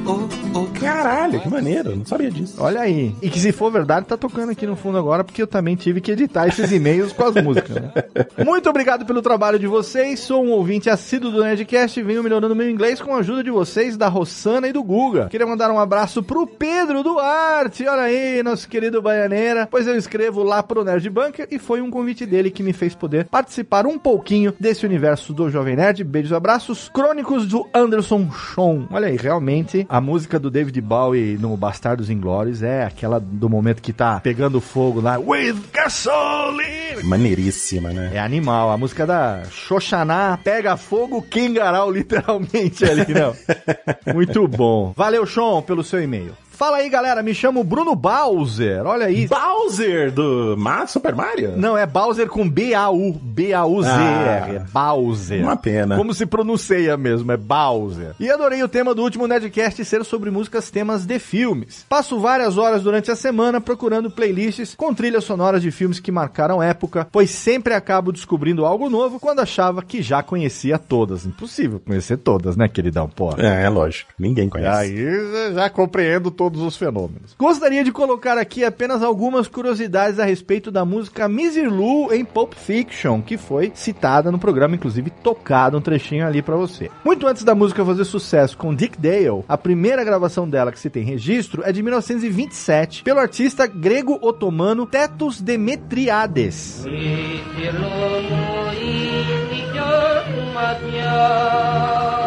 Oh, 0.06 0.60
oh. 0.60 0.80
Caralho, 0.80 1.40
que 1.40 1.50
maneiro, 1.50 1.96
não 1.96 2.06
sabia 2.06 2.30
disso. 2.30 2.56
Olha 2.60 2.82
aí. 2.82 3.16
E 3.22 3.30
que 3.30 3.40
se 3.40 3.52
for 3.52 3.72
verdade, 3.72 4.06
tá 4.06 4.16
tocando 4.16 4.52
aqui 4.52 4.66
no 4.68 4.76
fundo 4.76 4.98
agora, 4.98 5.24
porque 5.24 5.42
eu 5.42 5.48
também 5.48 5.76
tive 5.76 6.00
que 6.00 6.12
editar 6.12 6.48
esses 6.48 6.72
e-mails 6.72 7.12
com 7.12 7.24
as 7.24 7.36
músicas, 7.36 7.76
né? 7.76 7.92
Muito 8.46 8.70
obrigado 8.70 9.06
pelo 9.06 9.22
trabalho 9.22 9.58
de 9.58 9.68
vocês. 9.68 10.20
Sou 10.20 10.44
um 10.44 10.52
ouvinte 10.52 10.90
assíduo 10.90 11.32
do 11.32 11.44
Nerdcast 11.44 12.00
e 12.00 12.04
venho 12.04 12.24
melhorando 12.24 12.56
meu 12.56 12.70
inglês 12.70 13.02
com 13.02 13.14
a 13.14 13.20
ajuda 13.20 13.44
de 13.44 13.52
vocês, 13.52 13.98
da 13.98 14.08
Rossana 14.08 14.68
e 14.68 14.74
do 14.74 14.84
Guga. 14.84 15.28
Queria 15.28 15.48
mandar 15.48 15.72
um 15.72 15.80
abraço 15.80 16.22
pro 16.22 16.46
Pedro 16.46 17.04
Duarte. 17.04 17.88
Olha 17.88 18.04
aí, 18.04 18.44
nosso 18.44 18.70
querido 18.70 19.02
Baianeira. 19.02 19.68
Pois 19.70 19.88
eu 19.88 19.98
escrevo 19.98 20.44
lá 20.44 20.62
pro 20.62 20.84
Nerd 20.84 21.10
Bunker 21.10 21.48
e 21.50 21.58
foi 21.58 21.82
um 21.82 21.90
convite 21.90 22.26
dele 22.26 22.52
que 22.52 22.64
me 22.64 22.74
fez 22.74 22.94
poder 22.94 23.26
participar 23.26 23.86
um 23.86 23.98
pouquinho 23.98 24.54
desse 24.60 24.86
universo 24.86 25.34
do 25.34 25.50
Jovem 25.50 25.76
Nerd. 25.76 26.04
Beijos 26.04 26.32
e 26.32 26.36
abraços. 26.36 26.90
Crônicos 26.94 27.48
do 27.48 27.65
Anderson 27.74 28.30
Schon. 28.32 28.88
Olha 28.92 29.08
aí, 29.08 29.18
realmente, 29.18 29.86
a 29.90 30.00
música 30.00 30.40
do 30.40 30.50
David 30.50 30.80
Bowie 30.82 31.38
no 31.38 31.56
Bastardos 31.56 32.10
Inglórios 32.10 32.64
é 32.64 32.84
aquela 32.84 33.20
do 33.20 33.50
momento 33.50 33.82
que 33.82 33.94
tá 33.94 34.20
pegando 34.20 34.62
fogo 34.62 35.02
lá. 35.02 35.18
With 35.18 35.56
gasoline! 35.72 37.04
Maneiríssima, 37.04 37.92
né? 37.92 38.12
É 38.14 38.20
animal. 38.20 38.72
A 38.72 38.78
música 38.78 39.06
da 39.06 39.44
Xoxaná 39.50 40.40
pega 40.44 40.78
fogo, 40.78 41.22
Kingarau, 41.22 41.92
literalmente 41.92 42.86
ali, 42.86 43.06
não. 43.14 43.36
Muito 44.14 44.48
bom. 44.48 44.94
Valeu, 44.96 45.26
Sean, 45.26 45.62
pelo 45.62 45.84
seu 45.84 46.02
e-mail. 46.02 46.34
Fala 46.56 46.78
aí, 46.78 46.90
galera. 46.90 47.22
Me 47.22 47.34
chamo 47.36 47.64
Bruno 47.64 47.96
Bowser. 47.96 48.86
Olha 48.86 49.08
aí. 49.08 49.28
Bowser 49.28 50.12
do 50.12 50.56
Super 50.88 51.14
Mario? 51.14 51.54
Não, 51.58 51.78
é 51.78 51.86
Bowser 51.86 52.28
com 52.28 52.50
B-A-U. 52.50 53.14
B-A-U-Z-R. 53.22 53.94
Ah. 53.96 54.54
é 54.54 54.60
Bowser. 54.72 55.42
Uma 55.42 55.58
pena. 55.58 55.98
Como 55.98 56.14
se 56.14 56.26
pronuncia 56.26 56.96
mesmo, 56.96 57.32
é 57.32 57.38
Bowser. 57.38 58.14
E 58.20 58.30
adorei 58.30 58.64
o 58.64 58.68
tema 58.70 58.96
do 58.96 59.02
último 59.02 59.28
Nerdcast 59.28 59.84
ser 59.84 60.06
sobre 60.06 60.32
músicas 60.32 60.72
temas 60.72 61.06
de 61.06 61.20
filmes. 61.20 61.86
Passo 61.90 62.20
várias 62.20 62.58
horas 62.58 62.84
durante 62.84 63.12
a 63.12 63.16
semana 63.16 63.60
procurando 63.60 64.10
playlists 64.10 64.74
com 64.76 64.94
trilhas 64.94 65.24
sonoras 65.26 65.62
de 65.62 65.72
filmes 65.72 66.00
que 66.00 66.12
marcaram 66.12 66.64
época, 66.64 67.08
pois 67.12 67.30
sempre 67.32 67.74
acabo 67.74 68.12
descobrindo 68.12 68.66
algo 68.66 68.90
novo 68.90 69.20
quando 69.20 69.40
achava 69.42 69.82
que 69.84 70.02
já 70.02 70.24
conhecia 70.24 70.78
todas. 70.78 71.26
Impossível 71.26 71.82
conhecer 71.86 72.18
todas, 72.18 72.56
né, 72.56 72.68
queridão? 72.68 73.10
Porra. 73.10 73.44
É, 73.46 73.64
é 73.64 73.70
lógico. 73.70 74.12
Ninguém 74.18 74.48
E 74.48 74.50
conhece. 74.50 74.78
aí 74.80 75.54
já 75.54 75.70
compreendo 75.70 76.32
todos 76.46 76.62
os 76.62 76.78
fenômenos. 76.78 77.36
Gostaria 77.40 77.84
de 77.84 77.92
colocar 77.92 78.38
aqui 78.38 78.64
apenas 78.64 79.02
algumas 79.02 79.48
curiosidades 79.48 80.20
a 80.20 80.26
respeito 80.26 80.70
da 80.70 80.86
música 80.86 81.28
Missy 81.28 81.66
Lou 81.66 82.14
em 82.14 82.24
Pulp 82.24 82.54
Fiction, 82.54 83.20
que 83.20 83.36
foi 83.36 83.72
citada 83.74 84.32
no 84.32 84.38
programa, 84.38 84.76
inclusive 84.76 85.10
tocado 85.10 85.76
um 85.76 85.82
trechinho 85.82 86.24
ali 86.24 86.44
pra 86.44 86.56
você. 86.56 86.92
Muito 87.04 87.26
antes 87.26 87.44
da 87.44 87.56
música 87.56 87.84
fazer 87.84 88.06
sucesso 88.06 88.56
com 88.58 88.76
Dick 88.76 88.96
Dale, 89.00 89.44
a 89.50 89.58
primeira 89.58 90.04
gravação 90.04 90.48
dela 90.48 90.72
que 90.72 90.80
se 90.80 90.88
tem 90.88 91.04
registro 91.04 91.64
é 91.66 91.72
de 91.72 91.82
1927, 91.82 93.02
pelo 93.02 93.20
artista 93.20 93.66
grego-otomano 93.66 94.86
Tetos 94.86 95.42
Demetriades. 95.42 96.86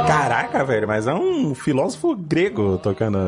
Caraca, 0.08 0.64
velho, 0.64 0.88
mas 0.88 1.06
é 1.06 1.12
um 1.12 1.54
filósofo 1.54 2.16
grego 2.16 2.78
tocando. 2.78 3.18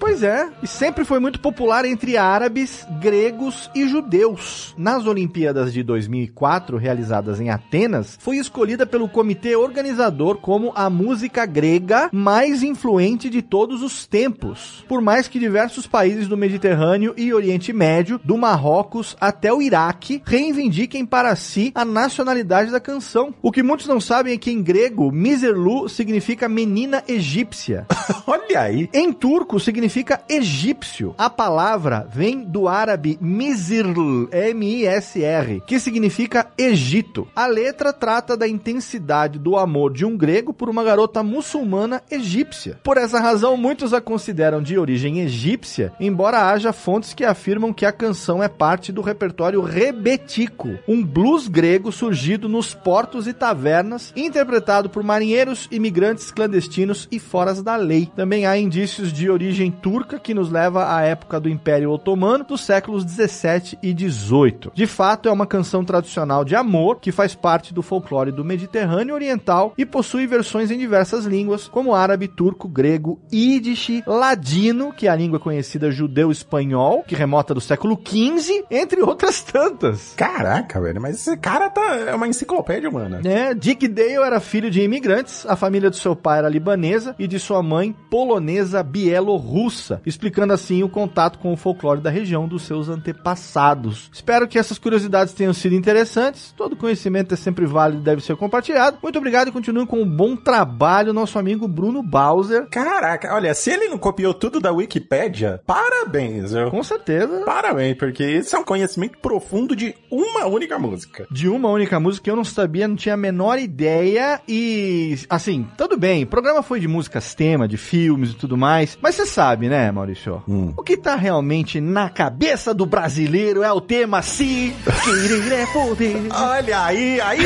Pois 0.00 0.17
é, 0.22 0.48
e 0.62 0.66
sempre 0.66 1.04
foi 1.04 1.18
muito 1.18 1.40
popular 1.40 1.84
entre 1.84 2.16
árabes, 2.16 2.86
gregos 3.00 3.70
e 3.74 3.88
judeus. 3.88 4.74
Nas 4.76 5.06
Olimpíadas 5.06 5.72
de 5.72 5.82
2004, 5.82 6.76
realizadas 6.76 7.40
em 7.40 7.50
Atenas, 7.50 8.18
foi 8.20 8.36
escolhida 8.36 8.86
pelo 8.86 9.08
comitê 9.08 9.56
organizador 9.56 10.38
como 10.38 10.72
a 10.74 10.90
música 10.90 11.46
grega 11.46 12.10
mais 12.12 12.62
influente 12.62 13.30
de 13.30 13.42
todos 13.42 13.82
os 13.82 14.06
tempos. 14.06 14.84
Por 14.88 15.00
mais 15.00 15.28
que 15.28 15.38
diversos 15.38 15.86
países 15.86 16.28
do 16.28 16.36
Mediterrâneo 16.36 17.14
e 17.16 17.32
Oriente 17.32 17.72
Médio, 17.72 18.20
do 18.22 18.36
Marrocos 18.36 19.16
até 19.20 19.52
o 19.52 19.62
Iraque, 19.62 20.22
reivindiquem 20.24 21.06
para 21.06 21.34
si 21.36 21.72
a 21.74 21.84
nacionalidade 21.84 22.70
da 22.70 22.80
canção. 22.80 23.34
O 23.42 23.50
que 23.50 23.62
muitos 23.62 23.86
não 23.86 24.00
sabem 24.00 24.34
é 24.34 24.38
que 24.38 24.50
em 24.50 24.62
grego, 24.62 25.10
Miserlu 25.10 25.88
significa 25.88 26.18
significa 26.18 26.48
menina 26.48 27.02
egípcia. 27.06 27.86
Olha 28.26 28.60
aí. 28.60 28.88
Em 28.92 29.12
turco 29.12 29.58
significa 29.58 30.07
egípcio. 30.28 31.14
A 31.18 31.28
palavra 31.28 32.06
vem 32.08 32.44
do 32.44 32.68
árabe 32.68 33.18
Mizrl, 33.20 34.28
M-I-S-R, 34.30 35.62
que 35.66 35.80
significa 35.80 36.46
Egito. 36.56 37.26
A 37.34 37.46
letra 37.46 37.92
trata 37.92 38.36
da 38.36 38.46
intensidade 38.46 39.38
do 39.38 39.56
amor 39.56 39.92
de 39.92 40.04
um 40.04 40.16
grego 40.16 40.52
por 40.52 40.68
uma 40.68 40.84
garota 40.84 41.22
muçulmana 41.22 42.02
egípcia. 42.10 42.78
Por 42.84 42.96
essa 42.96 43.18
razão, 43.18 43.56
muitos 43.56 43.92
a 43.92 44.00
consideram 44.00 44.62
de 44.62 44.78
origem 44.78 45.20
egípcia, 45.20 45.92
embora 45.98 46.48
haja 46.48 46.72
fontes 46.72 47.12
que 47.12 47.24
afirmam 47.24 47.72
que 47.72 47.84
a 47.84 47.92
canção 47.92 48.42
é 48.42 48.48
parte 48.48 48.92
do 48.92 49.02
repertório 49.02 49.60
rebetico, 49.60 50.78
um 50.86 51.04
blues 51.04 51.48
grego 51.48 51.90
surgido 51.90 52.48
nos 52.48 52.72
portos 52.74 53.26
e 53.26 53.32
tavernas, 53.32 54.12
interpretado 54.14 54.88
por 54.88 55.02
marinheiros, 55.02 55.68
imigrantes 55.70 56.30
clandestinos 56.30 57.08
e 57.10 57.18
foras 57.18 57.62
da 57.62 57.76
lei. 57.76 58.10
Também 58.14 58.46
há 58.46 58.56
indícios 58.56 59.12
de 59.12 59.28
origem 59.28 59.70
turca 59.70 59.97
que 60.06 60.34
nos 60.34 60.50
leva 60.50 60.94
à 60.94 61.02
época 61.02 61.40
do 61.40 61.48
Império 61.48 61.90
Otomano 61.90 62.44
dos 62.44 62.60
séculos 62.60 63.04
17 63.04 63.78
e 63.82 63.92
18. 63.92 64.72
De 64.74 64.86
fato, 64.86 65.28
é 65.28 65.32
uma 65.32 65.46
canção 65.46 65.84
tradicional 65.84 66.44
de 66.44 66.54
amor 66.54 67.00
que 67.00 67.10
faz 67.10 67.34
parte 67.34 67.72
do 67.72 67.82
folclore 67.82 68.30
do 68.30 68.44
Mediterrâneo 68.44 69.14
Oriental 69.14 69.72
e 69.76 69.84
possui 69.84 70.26
versões 70.26 70.70
em 70.70 70.78
diversas 70.78 71.24
línguas, 71.24 71.66
como 71.66 71.94
árabe, 71.94 72.28
turco, 72.28 72.68
grego, 72.68 73.18
ídish, 73.32 74.02
ladino, 74.06 74.92
que 74.92 75.06
é 75.06 75.10
a 75.10 75.16
língua 75.16 75.40
conhecida 75.40 75.90
judeu-espanhol, 75.90 77.02
que 77.06 77.14
remota 77.14 77.54
do 77.54 77.60
século 77.60 77.98
XV, 77.98 78.64
entre 78.70 79.00
outras 79.00 79.42
tantas. 79.42 80.14
Caraca, 80.14 80.80
velho, 80.80 81.00
mas 81.00 81.16
esse 81.16 81.36
cara 81.36 81.70
tá, 81.70 81.96
é 81.96 82.14
uma 82.14 82.28
enciclopédia 82.28 82.88
humana. 82.88 83.20
É, 83.24 83.54
Dick 83.54 83.88
Dale 83.88 84.14
era 84.14 84.40
filho 84.40 84.70
de 84.70 84.82
imigrantes, 84.82 85.46
a 85.46 85.56
família 85.56 85.90
do 85.90 85.96
seu 85.96 86.14
pai 86.14 86.38
era 86.38 86.48
libanesa 86.48 87.14
e 87.18 87.26
de 87.26 87.38
sua 87.38 87.62
mãe 87.62 87.94
polonesa 88.10 88.82
bielorrussa, 88.82 89.87
explicando 90.04 90.52
assim 90.52 90.82
o 90.82 90.88
contato 90.88 91.38
com 91.38 91.52
o 91.52 91.56
folclore 91.56 92.00
da 92.00 92.10
região 92.10 92.46
dos 92.46 92.62
seus 92.62 92.88
antepassados. 92.88 94.10
Espero 94.12 94.48
que 94.48 94.58
essas 94.58 94.78
curiosidades 94.78 95.34
tenham 95.34 95.52
sido 95.52 95.74
interessantes. 95.74 96.52
Todo 96.56 96.76
conhecimento 96.76 97.34
é 97.34 97.36
sempre 97.36 97.66
válido 97.66 98.00
e 98.00 98.04
deve 98.04 98.22
ser 98.22 98.36
compartilhado. 98.36 98.98
Muito 99.02 99.18
obrigado 99.18 99.48
e 99.48 99.52
continue 99.52 99.86
com 99.86 100.02
um 100.02 100.08
bom 100.08 100.36
trabalho, 100.36 101.12
nosso 101.12 101.38
amigo 101.38 101.68
Bruno 101.68 102.02
Bowser. 102.02 102.66
Caraca, 102.68 103.34
olha, 103.34 103.54
se 103.54 103.70
ele 103.70 103.88
não 103.88 103.98
copiou 103.98 104.34
tudo 104.34 104.60
da 104.60 104.72
Wikipédia, 104.72 105.60
parabéns, 105.66 106.52
viu? 106.52 106.70
Com 106.70 106.82
certeza. 106.82 107.42
Parabéns, 107.44 107.96
porque 107.96 108.22
esse 108.22 108.54
é 108.54 108.58
um 108.58 108.64
conhecimento 108.64 109.18
profundo 109.18 109.74
de 109.74 109.94
uma 110.10 110.46
única 110.46 110.78
música. 110.78 111.26
De 111.30 111.48
uma 111.48 111.68
única 111.70 111.98
música 112.00 112.24
que 112.24 112.30
eu 112.30 112.36
não 112.36 112.44
sabia, 112.44 112.88
não 112.88 112.96
tinha 112.96 113.14
a 113.14 113.18
menor 113.18 113.58
ideia 113.58 114.40
e, 114.48 115.18
assim, 115.28 115.66
tudo 115.76 115.96
bem, 115.96 116.24
o 116.24 116.26
programa 116.26 116.62
foi 116.62 116.80
de 116.80 116.88
músicas 116.88 117.34
tema, 117.34 117.68
de 117.68 117.76
filmes 117.76 118.30
e 118.30 118.34
tudo 118.34 118.56
mais, 118.56 118.98
mas 119.00 119.14
você 119.14 119.26
sabe, 119.26 119.68
né, 119.68 119.77
Maurício? 119.92 120.42
Hum. 120.48 120.72
O 120.76 120.82
que 120.82 120.96
tá 120.96 121.14
realmente 121.16 121.80
na 121.80 122.08
cabeça 122.08 122.74
do 122.74 122.84
brasileiro 122.84 123.62
é 123.62 123.72
o 123.72 123.80
tema 123.80 124.22
Se 124.22 124.74
Querer 125.04 125.52
é 125.52 125.66
Poder. 125.66 126.16
Olha 126.30 126.84
aí, 126.84 127.20
aí 127.20 127.40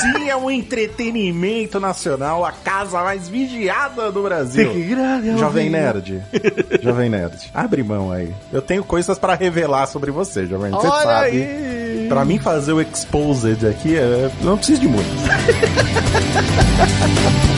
sim 0.00 0.28
é 0.28 0.36
um 0.36 0.50
entretenimento 0.50 1.80
nacional, 1.80 2.44
a 2.44 2.52
casa 2.52 3.02
mais 3.02 3.28
vigiada 3.28 4.12
do 4.12 4.22
Brasil. 4.22 4.70
Jovem 5.38 5.70
Nerd. 5.70 6.22
Jovem 6.82 7.10
Nerd. 7.10 7.50
Abre 7.54 7.82
mão 7.82 8.12
aí. 8.12 8.32
Eu 8.52 8.62
tenho 8.62 8.84
coisas 8.84 9.18
pra 9.18 9.34
revelar 9.34 9.86
sobre 9.86 10.10
você, 10.10 10.46
Jovem 10.46 10.70
Nerd. 10.70 10.82
Você 10.82 10.88
Olha 10.88 11.02
sabe. 11.02 11.26
aí. 11.26 12.06
Pra 12.08 12.24
mim 12.24 12.38
fazer 12.38 12.72
o 12.72 12.80
exposed 12.80 13.66
aqui, 13.66 13.96
é, 13.96 14.30
não 14.40 14.56
preciso 14.56 14.80
de 14.80 14.88
muito. 14.88 15.08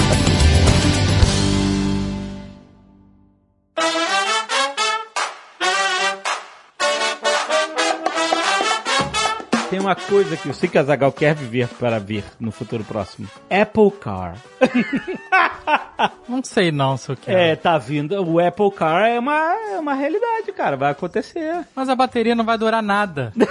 uma 9.90 9.96
coisa 9.96 10.36
que 10.36 10.48
eu 10.48 10.54
sei 10.54 10.68
que 10.68 10.78
a 10.78 10.84
Zagal 10.84 11.10
quer 11.10 11.34
viver 11.34 11.66
para 11.66 11.98
ver 11.98 12.22
no 12.38 12.52
futuro 12.52 12.84
próximo. 12.84 13.28
Apple 13.50 13.90
Car. 14.00 14.36
Não 16.28 16.42
sei 16.44 16.72
não 16.72 16.96
se 16.96 17.10
eu 17.10 17.16
quero. 17.16 17.36
É, 17.36 17.56
tá 17.56 17.76
vindo. 17.76 18.22
O 18.22 18.38
Apple 18.38 18.70
Car 18.70 19.06
é 19.06 19.18
uma, 19.18 19.54
é 19.72 19.78
uma 19.78 19.94
realidade, 19.94 20.52
cara. 20.52 20.76
Vai 20.76 20.92
acontecer. 20.92 21.66
Mas 21.74 21.88
a 21.88 21.94
bateria 21.94 22.34
não 22.34 22.44
vai 22.44 22.56
durar 22.56 22.82
nada. 22.82 23.32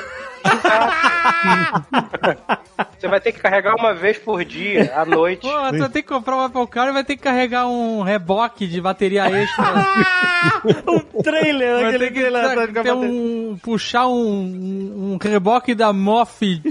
Você 2.98 3.08
vai 3.08 3.20
ter 3.20 3.32
que 3.32 3.40
carregar 3.40 3.76
uma 3.76 3.94
vez 3.94 4.18
por 4.18 4.44
dia, 4.44 4.92
à 4.96 5.06
noite. 5.06 5.42
Pô, 5.42 5.72
tu 5.72 5.80
vai 5.80 5.90
ter 5.90 6.02
que 6.02 6.08
comprar 6.08 6.36
um 6.36 6.42
Apple 6.42 6.68
Car 6.68 6.88
e 6.90 6.92
vai 6.94 7.04
ter 7.04 7.16
que 7.16 7.24
carregar 7.24 7.68
um 7.68 8.02
reboque 8.02 8.68
de 8.68 8.80
bateria 8.82 9.26
extra. 9.30 9.66
um 10.88 11.22
trailer, 11.22 11.76
Vai 11.76 11.86
aquele 11.86 12.00
ter 12.00 12.14
que 12.14 12.20
trailer. 12.22 12.84
ter 12.84 12.94
um, 12.94 13.58
puxar 13.62 14.08
um, 14.08 15.14
um 15.14 15.18
reboque 15.22 15.76
da 15.76 15.92
MOF. 15.92 16.62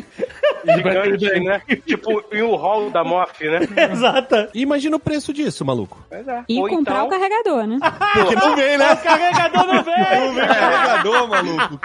Gigante, 0.64 1.40
né? 1.40 1.62
Tipo, 1.86 2.22
em 2.32 2.42
um 2.42 2.56
hall 2.56 2.90
da 2.90 3.04
MOF, 3.04 3.44
né? 3.44 3.60
Exata. 3.92 4.50
Imagina 4.54 4.96
o 4.96 5.00
preço 5.00 5.32
disso, 5.32 5.64
maluco. 5.64 6.04
É. 6.10 6.22
E 6.48 6.58
Ou 6.60 6.68
comprar 6.68 7.04
então, 7.04 7.06
o 7.06 7.10
carregador, 7.10 7.66
né? 7.66 7.78
Que 8.28 8.34
não 8.34 8.56
vem, 8.56 8.78
né? 8.78 8.92
O 8.92 8.96
carregador 8.96 9.66
não 9.66 9.82
vem! 9.82 10.46
Carregador, 10.46 11.28
maluco. 11.28 11.80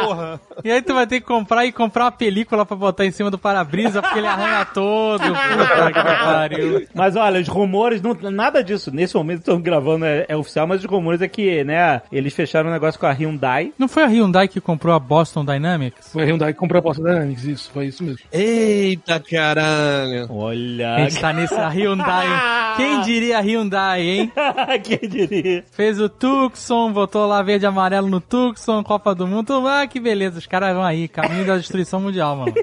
Porra. 0.00 0.40
E 0.64 0.70
aí 0.70 0.82
tu 0.82 0.94
vai 0.94 1.06
ter 1.06 1.20
que 1.20 1.26
comprar 1.26 1.66
e 1.66 1.72
comprar 1.72 2.04
uma 2.04 2.12
película 2.12 2.64
pra 2.64 2.76
botar 2.76 3.04
em 3.04 3.10
cima 3.10 3.30
do 3.30 3.38
para-brisa, 3.40 4.02
porque 4.02 4.18
ele 4.18 4.26
arranha 4.26 4.64
todo. 4.64 5.22
Puta 5.22 5.86
que 5.86 6.02
pariu. 6.02 6.86
Mas 6.94 7.16
olha, 7.16 7.40
os 7.40 7.48
rumores, 7.48 8.02
não, 8.02 8.14
nada 8.30 8.62
disso. 8.62 8.90
Nesse 8.94 9.14
momento 9.14 9.40
estão 9.40 9.60
gravando, 9.60 10.04
é, 10.04 10.26
é 10.28 10.36
oficial, 10.36 10.66
mas 10.66 10.80
os 10.80 10.86
rumores 10.86 11.20
é 11.20 11.28
que, 11.28 11.64
né, 11.64 12.02
eles 12.12 12.34
fecharam 12.34 12.68
um 12.68 12.72
negócio 12.72 12.98
com 13.00 13.06
a 13.06 13.12
Hyundai. 13.12 13.72
Não 13.78 13.88
foi 13.88 14.04
a 14.04 14.06
Hyundai 14.06 14.48
que 14.48 14.60
comprou 14.60 14.94
a 14.94 14.98
Boston 14.98 15.44
Dynamics? 15.44 16.12
Foi 16.12 16.22
a 16.22 16.26
Hyundai 16.26 16.52
que 16.52 16.58
comprou 16.58 16.78
a 16.78 16.82
Boston 16.82 17.04
Dynamics, 17.04 17.44
isso, 17.44 17.70
foi 17.72 17.86
isso 17.86 18.02
mesmo. 18.02 18.20
Eita 18.32 19.20
caralho. 19.20 20.26
A 20.28 20.32
Olha. 20.32 20.98
gente 20.98 21.20
tá 21.20 21.32
nesse 21.32 21.54
a 21.54 21.68
Hyundai. 21.68 22.76
Quem 22.76 23.00
diria 23.02 23.38
a 23.38 23.40
Hyundai, 23.40 24.02
hein? 24.02 24.32
Quem 24.82 25.08
diria? 25.08 25.64
Fez 25.72 26.00
o 26.00 26.08
Tucson, 26.08 26.92
botou 26.92 27.26
lá 27.26 27.42
verde 27.42 27.64
e 27.64 27.68
amarelo 27.68 28.08
no 28.08 28.20
Tucson, 28.20 28.82
Copa 28.82 29.14
do 29.14 29.26
Mundo. 29.26 29.66
Ah, 29.66 29.86
que 29.86 30.00
beleza, 30.00 30.38
os 30.38 30.46
caras 30.46 30.74
vão 30.74 30.82
aí, 30.82 31.08
caminho 31.08 31.46
da 31.46 31.56
destruição 31.56 32.00
mundial, 32.00 32.36
mano. 32.36 32.54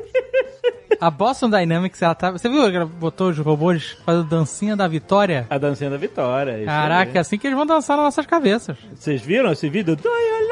A 1.00 1.10
Boston 1.10 1.50
Dynamics, 1.50 2.02
ela 2.02 2.16
tá. 2.16 2.32
Você 2.32 2.50
viu 2.50 2.70
que 2.70 2.76
ela 2.76 2.86
botou 2.86 3.30
os 3.30 3.38
robôs 3.38 3.98
fazendo 4.06 4.26
dancinha 4.26 4.76
da 4.76 4.88
vitória? 4.88 5.46
A 5.50 5.58
dancinha 5.58 5.90
da 5.90 5.98
vitória. 5.98 6.58
isso 6.58 6.66
Caraca, 6.66 7.18
é 7.18 7.20
assim 7.20 7.38
que 7.38 7.46
eles 7.48 7.58
vão 7.58 7.66
dançar 7.66 7.98
nas 7.98 8.06
nossas 8.06 8.26
cabeças. 8.26 8.78
Vocês 8.96 9.22
viram 9.22 9.52
esse 9.52 9.70
vídeo? 9.70 9.96
Me? 9.96 10.47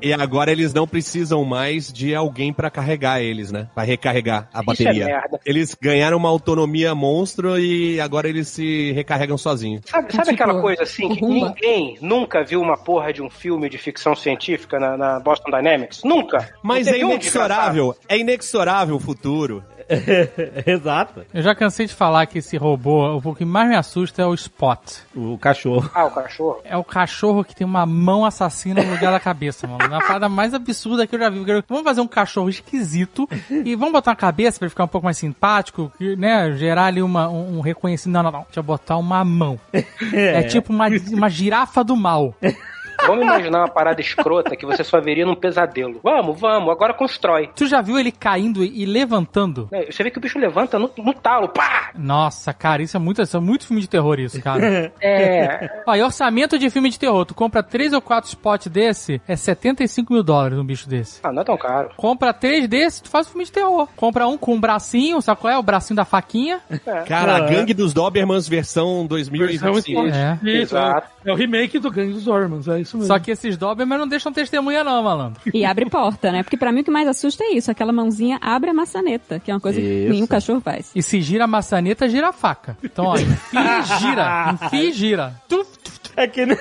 E 0.00 0.12
agora 0.12 0.50
eles 0.52 0.72
não 0.74 0.86
precisam 0.86 1.44
mais 1.44 1.92
de 1.92 2.14
alguém 2.14 2.52
pra 2.52 2.70
carregar 2.70 3.20
eles, 3.22 3.50
né? 3.50 3.68
Pra 3.74 3.82
recarregar 3.84 4.48
a 4.52 4.58
Isso 4.58 4.66
bateria. 4.66 5.02
é 5.04 5.06
merda. 5.06 5.40
Eles 5.46 5.74
ganharam 5.80 6.16
uma 6.16 6.28
autonomia 6.28 6.94
monstro 6.94 7.58
e 7.58 8.00
agora 8.00 8.28
eles 8.28 8.48
se 8.48 8.92
recarregam 8.92 9.38
sozinhos. 9.38 9.82
Sabe, 9.86 10.12
sabe 10.12 10.30
Tipo, 10.30 10.42
aquela 10.42 10.60
coisa 10.60 10.82
assim 10.82 11.08
que 11.14 11.20
Rumba. 11.20 11.48
ninguém 11.48 11.98
nunca 12.00 12.42
viu 12.44 12.60
uma 12.60 12.76
porra 12.76 13.12
de 13.12 13.22
um 13.22 13.30
filme 13.30 13.68
de 13.68 13.78
ficção 13.78 14.14
científica 14.14 14.78
na, 14.78 14.96
na 14.96 15.20
Boston 15.20 15.50
Dynamics? 15.50 16.02
Nunca! 16.04 16.52
Mas 16.62 16.86
é 16.86 16.92
teve 16.92 17.04
um 17.04 17.10
inexorável, 17.12 17.96
é 18.08 18.18
inexorável 18.18 18.96
o 18.96 19.00
futuro. 19.00 19.64
Exato. 20.66 21.24
Eu 21.32 21.42
já 21.42 21.54
cansei 21.54 21.86
de 21.86 21.94
falar 21.94 22.26
que 22.26 22.38
esse 22.38 22.56
robô, 22.56 23.20
o 23.22 23.34
que 23.34 23.44
mais 23.44 23.68
me 23.68 23.76
assusta 23.76 24.22
é 24.22 24.26
o 24.26 24.34
Spot. 24.34 24.80
O 25.14 25.38
cachorro. 25.38 25.90
Ah, 25.94 26.04
o 26.04 26.10
cachorro. 26.10 26.60
É 26.64 26.76
o 26.76 26.84
cachorro 26.84 27.44
que 27.44 27.54
tem 27.54 27.66
uma 27.66 27.86
mão 27.86 28.24
assassina 28.24 28.82
no 28.82 28.90
lugar 28.90 29.12
da 29.12 29.20
cabeça, 29.20 29.66
mano. 29.66 29.82
É 29.82 29.96
a 29.96 30.00
parada 30.00 30.28
mais 30.28 30.54
absurda 30.54 31.06
que 31.06 31.14
eu 31.14 31.18
já 31.18 31.30
vi. 31.30 31.44
Vamos 31.68 31.84
fazer 31.84 32.00
um 32.00 32.06
cachorro 32.06 32.48
esquisito 32.48 33.28
e 33.50 33.74
vamos 33.74 33.92
botar 33.92 34.10
uma 34.12 34.16
cabeça 34.16 34.58
pra 34.58 34.66
ele 34.66 34.70
ficar 34.70 34.84
um 34.84 34.88
pouco 34.88 35.04
mais 35.04 35.18
simpático, 35.18 35.92
que, 35.98 36.16
né? 36.16 36.52
Gerar 36.52 36.86
ali 36.86 37.02
uma, 37.02 37.28
um, 37.28 37.58
um 37.58 37.60
reconhecimento. 37.60 38.14
Não, 38.14 38.22
não, 38.22 38.32
não. 38.32 38.44
Deixa 38.44 38.60
eu 38.60 38.64
botar 38.64 38.96
uma 38.96 39.24
mão. 39.24 39.58
É, 40.12 40.42
tipo 40.42 40.72
uma, 40.72 40.86
uma 41.12 41.28
girafa 41.28 41.82
do 41.82 41.96
mal. 41.96 42.34
Vamos 43.06 43.24
imaginar 43.24 43.60
uma 43.60 43.68
parada 43.68 44.00
escrota 44.00 44.56
que 44.56 44.66
você 44.66 44.82
só 44.84 45.00
veria 45.00 45.24
num 45.26 45.34
pesadelo. 45.34 46.00
Vamos, 46.02 46.38
vamos, 46.40 46.70
agora 46.70 46.92
constrói. 46.94 47.50
Tu 47.54 47.66
já 47.66 47.80
viu 47.80 47.98
ele 47.98 48.10
caindo 48.12 48.62
e 48.64 48.84
levantando? 48.84 49.68
É, 49.72 49.90
Você 49.90 50.02
vê 50.02 50.10
que 50.10 50.18
o 50.18 50.20
bicho 50.20 50.38
levanta 50.38 50.78
no, 50.78 50.90
no 50.98 51.14
talo, 51.14 51.48
pá! 51.48 51.90
Nossa, 51.96 52.52
cara, 52.52 52.82
isso 52.82 52.96
é 52.96 53.00
muito, 53.00 53.22
isso 53.22 53.36
é 53.36 53.40
muito 53.40 53.66
filme 53.66 53.80
de 53.80 53.88
terror, 53.88 54.18
isso, 54.20 54.40
cara. 54.42 54.92
É. 55.00 55.82
Ó, 55.86 55.94
e 55.94 56.02
orçamento 56.02 56.58
de 56.58 56.68
filme 56.70 56.90
de 56.90 56.98
terror. 56.98 57.24
Tu 57.24 57.34
compra 57.34 57.62
três 57.62 57.92
ou 57.92 58.00
quatro 58.00 58.28
spots 58.28 58.68
desse, 58.68 59.20
é 59.28 59.36
75 59.36 60.12
mil 60.12 60.22
dólares 60.22 60.58
um 60.58 60.64
bicho 60.64 60.88
desse. 60.88 61.20
Ah, 61.22 61.32
não 61.32 61.42
é 61.42 61.44
tão 61.44 61.56
caro. 61.56 61.90
Compra 61.96 62.32
três 62.32 62.66
desses, 62.68 63.00
tu 63.00 63.08
faz 63.08 63.26
um 63.26 63.30
filme 63.30 63.44
de 63.44 63.52
terror. 63.52 63.88
Compra 63.96 64.26
um 64.26 64.36
com 64.36 64.54
um 64.54 64.60
bracinho, 64.60 65.20
sabe 65.20 65.40
qual 65.40 65.52
é? 65.52 65.58
O 65.58 65.62
bracinho 65.62 65.96
da 65.96 66.04
faquinha. 66.04 66.60
Cara, 67.06 67.32
a 67.34 67.36
Ah. 67.36 67.40
gangue 67.40 67.74
dos 67.74 67.92
Dobermans 67.92 68.48
versão 68.48 68.74
Versão 68.74 69.06
2025. 69.06 69.78
esporte. 69.78 70.16
É. 70.16 70.38
Isso, 70.42 70.76
é, 70.76 70.80
Exato. 70.80 71.08
é 71.24 71.32
o 71.32 71.36
remake 71.36 71.78
do 71.78 71.90
Gangue 71.90 72.12
dos 72.14 72.26
Ormans, 72.26 72.66
é 72.66 72.80
isso 72.80 72.93
isso 72.94 72.98
mesmo. 72.98 73.06
Só 73.06 73.18
que 73.18 73.30
esses 73.30 73.56
dobram, 73.56 73.86
mas 73.86 73.98
não 73.98 74.08
deixam 74.08 74.32
testemunha 74.32 74.84
não, 74.84 75.02
malandro. 75.02 75.40
E 75.52 75.64
abre 75.64 75.88
porta, 75.88 76.30
né? 76.30 76.42
Porque 76.42 76.56
pra 76.56 76.72
mim 76.72 76.80
o 76.80 76.84
que 76.84 76.90
mais 76.90 77.08
assusta 77.08 77.44
é 77.44 77.52
isso. 77.54 77.70
Aquela 77.70 77.92
mãozinha 77.92 78.38
abre 78.40 78.70
a 78.70 78.74
maçaneta, 78.74 79.38
que 79.38 79.50
é 79.50 79.54
uma 79.54 79.60
coisa 79.60 79.80
que 79.80 79.86
Isso. 79.86 80.10
nenhum 80.12 80.26
cachorro 80.26 80.60
faz. 80.60 80.90
E 80.94 81.02
se 81.02 81.20
gira 81.20 81.44
a 81.44 81.46
maçaneta, 81.46 82.08
gira 82.08 82.28
a 82.28 82.32
faca. 82.32 82.76
Então, 82.82 83.06
ó, 83.06 83.16
enfia 83.16 83.78
e 83.78 84.00
gira. 84.00 84.52
Enfia 84.52 84.84
e 84.84 84.92
gira. 84.92 85.34
Tuf, 85.48 85.78
tuf. 85.78 86.03
É 86.16 86.26
que 86.26 86.46
nem, 86.46 86.56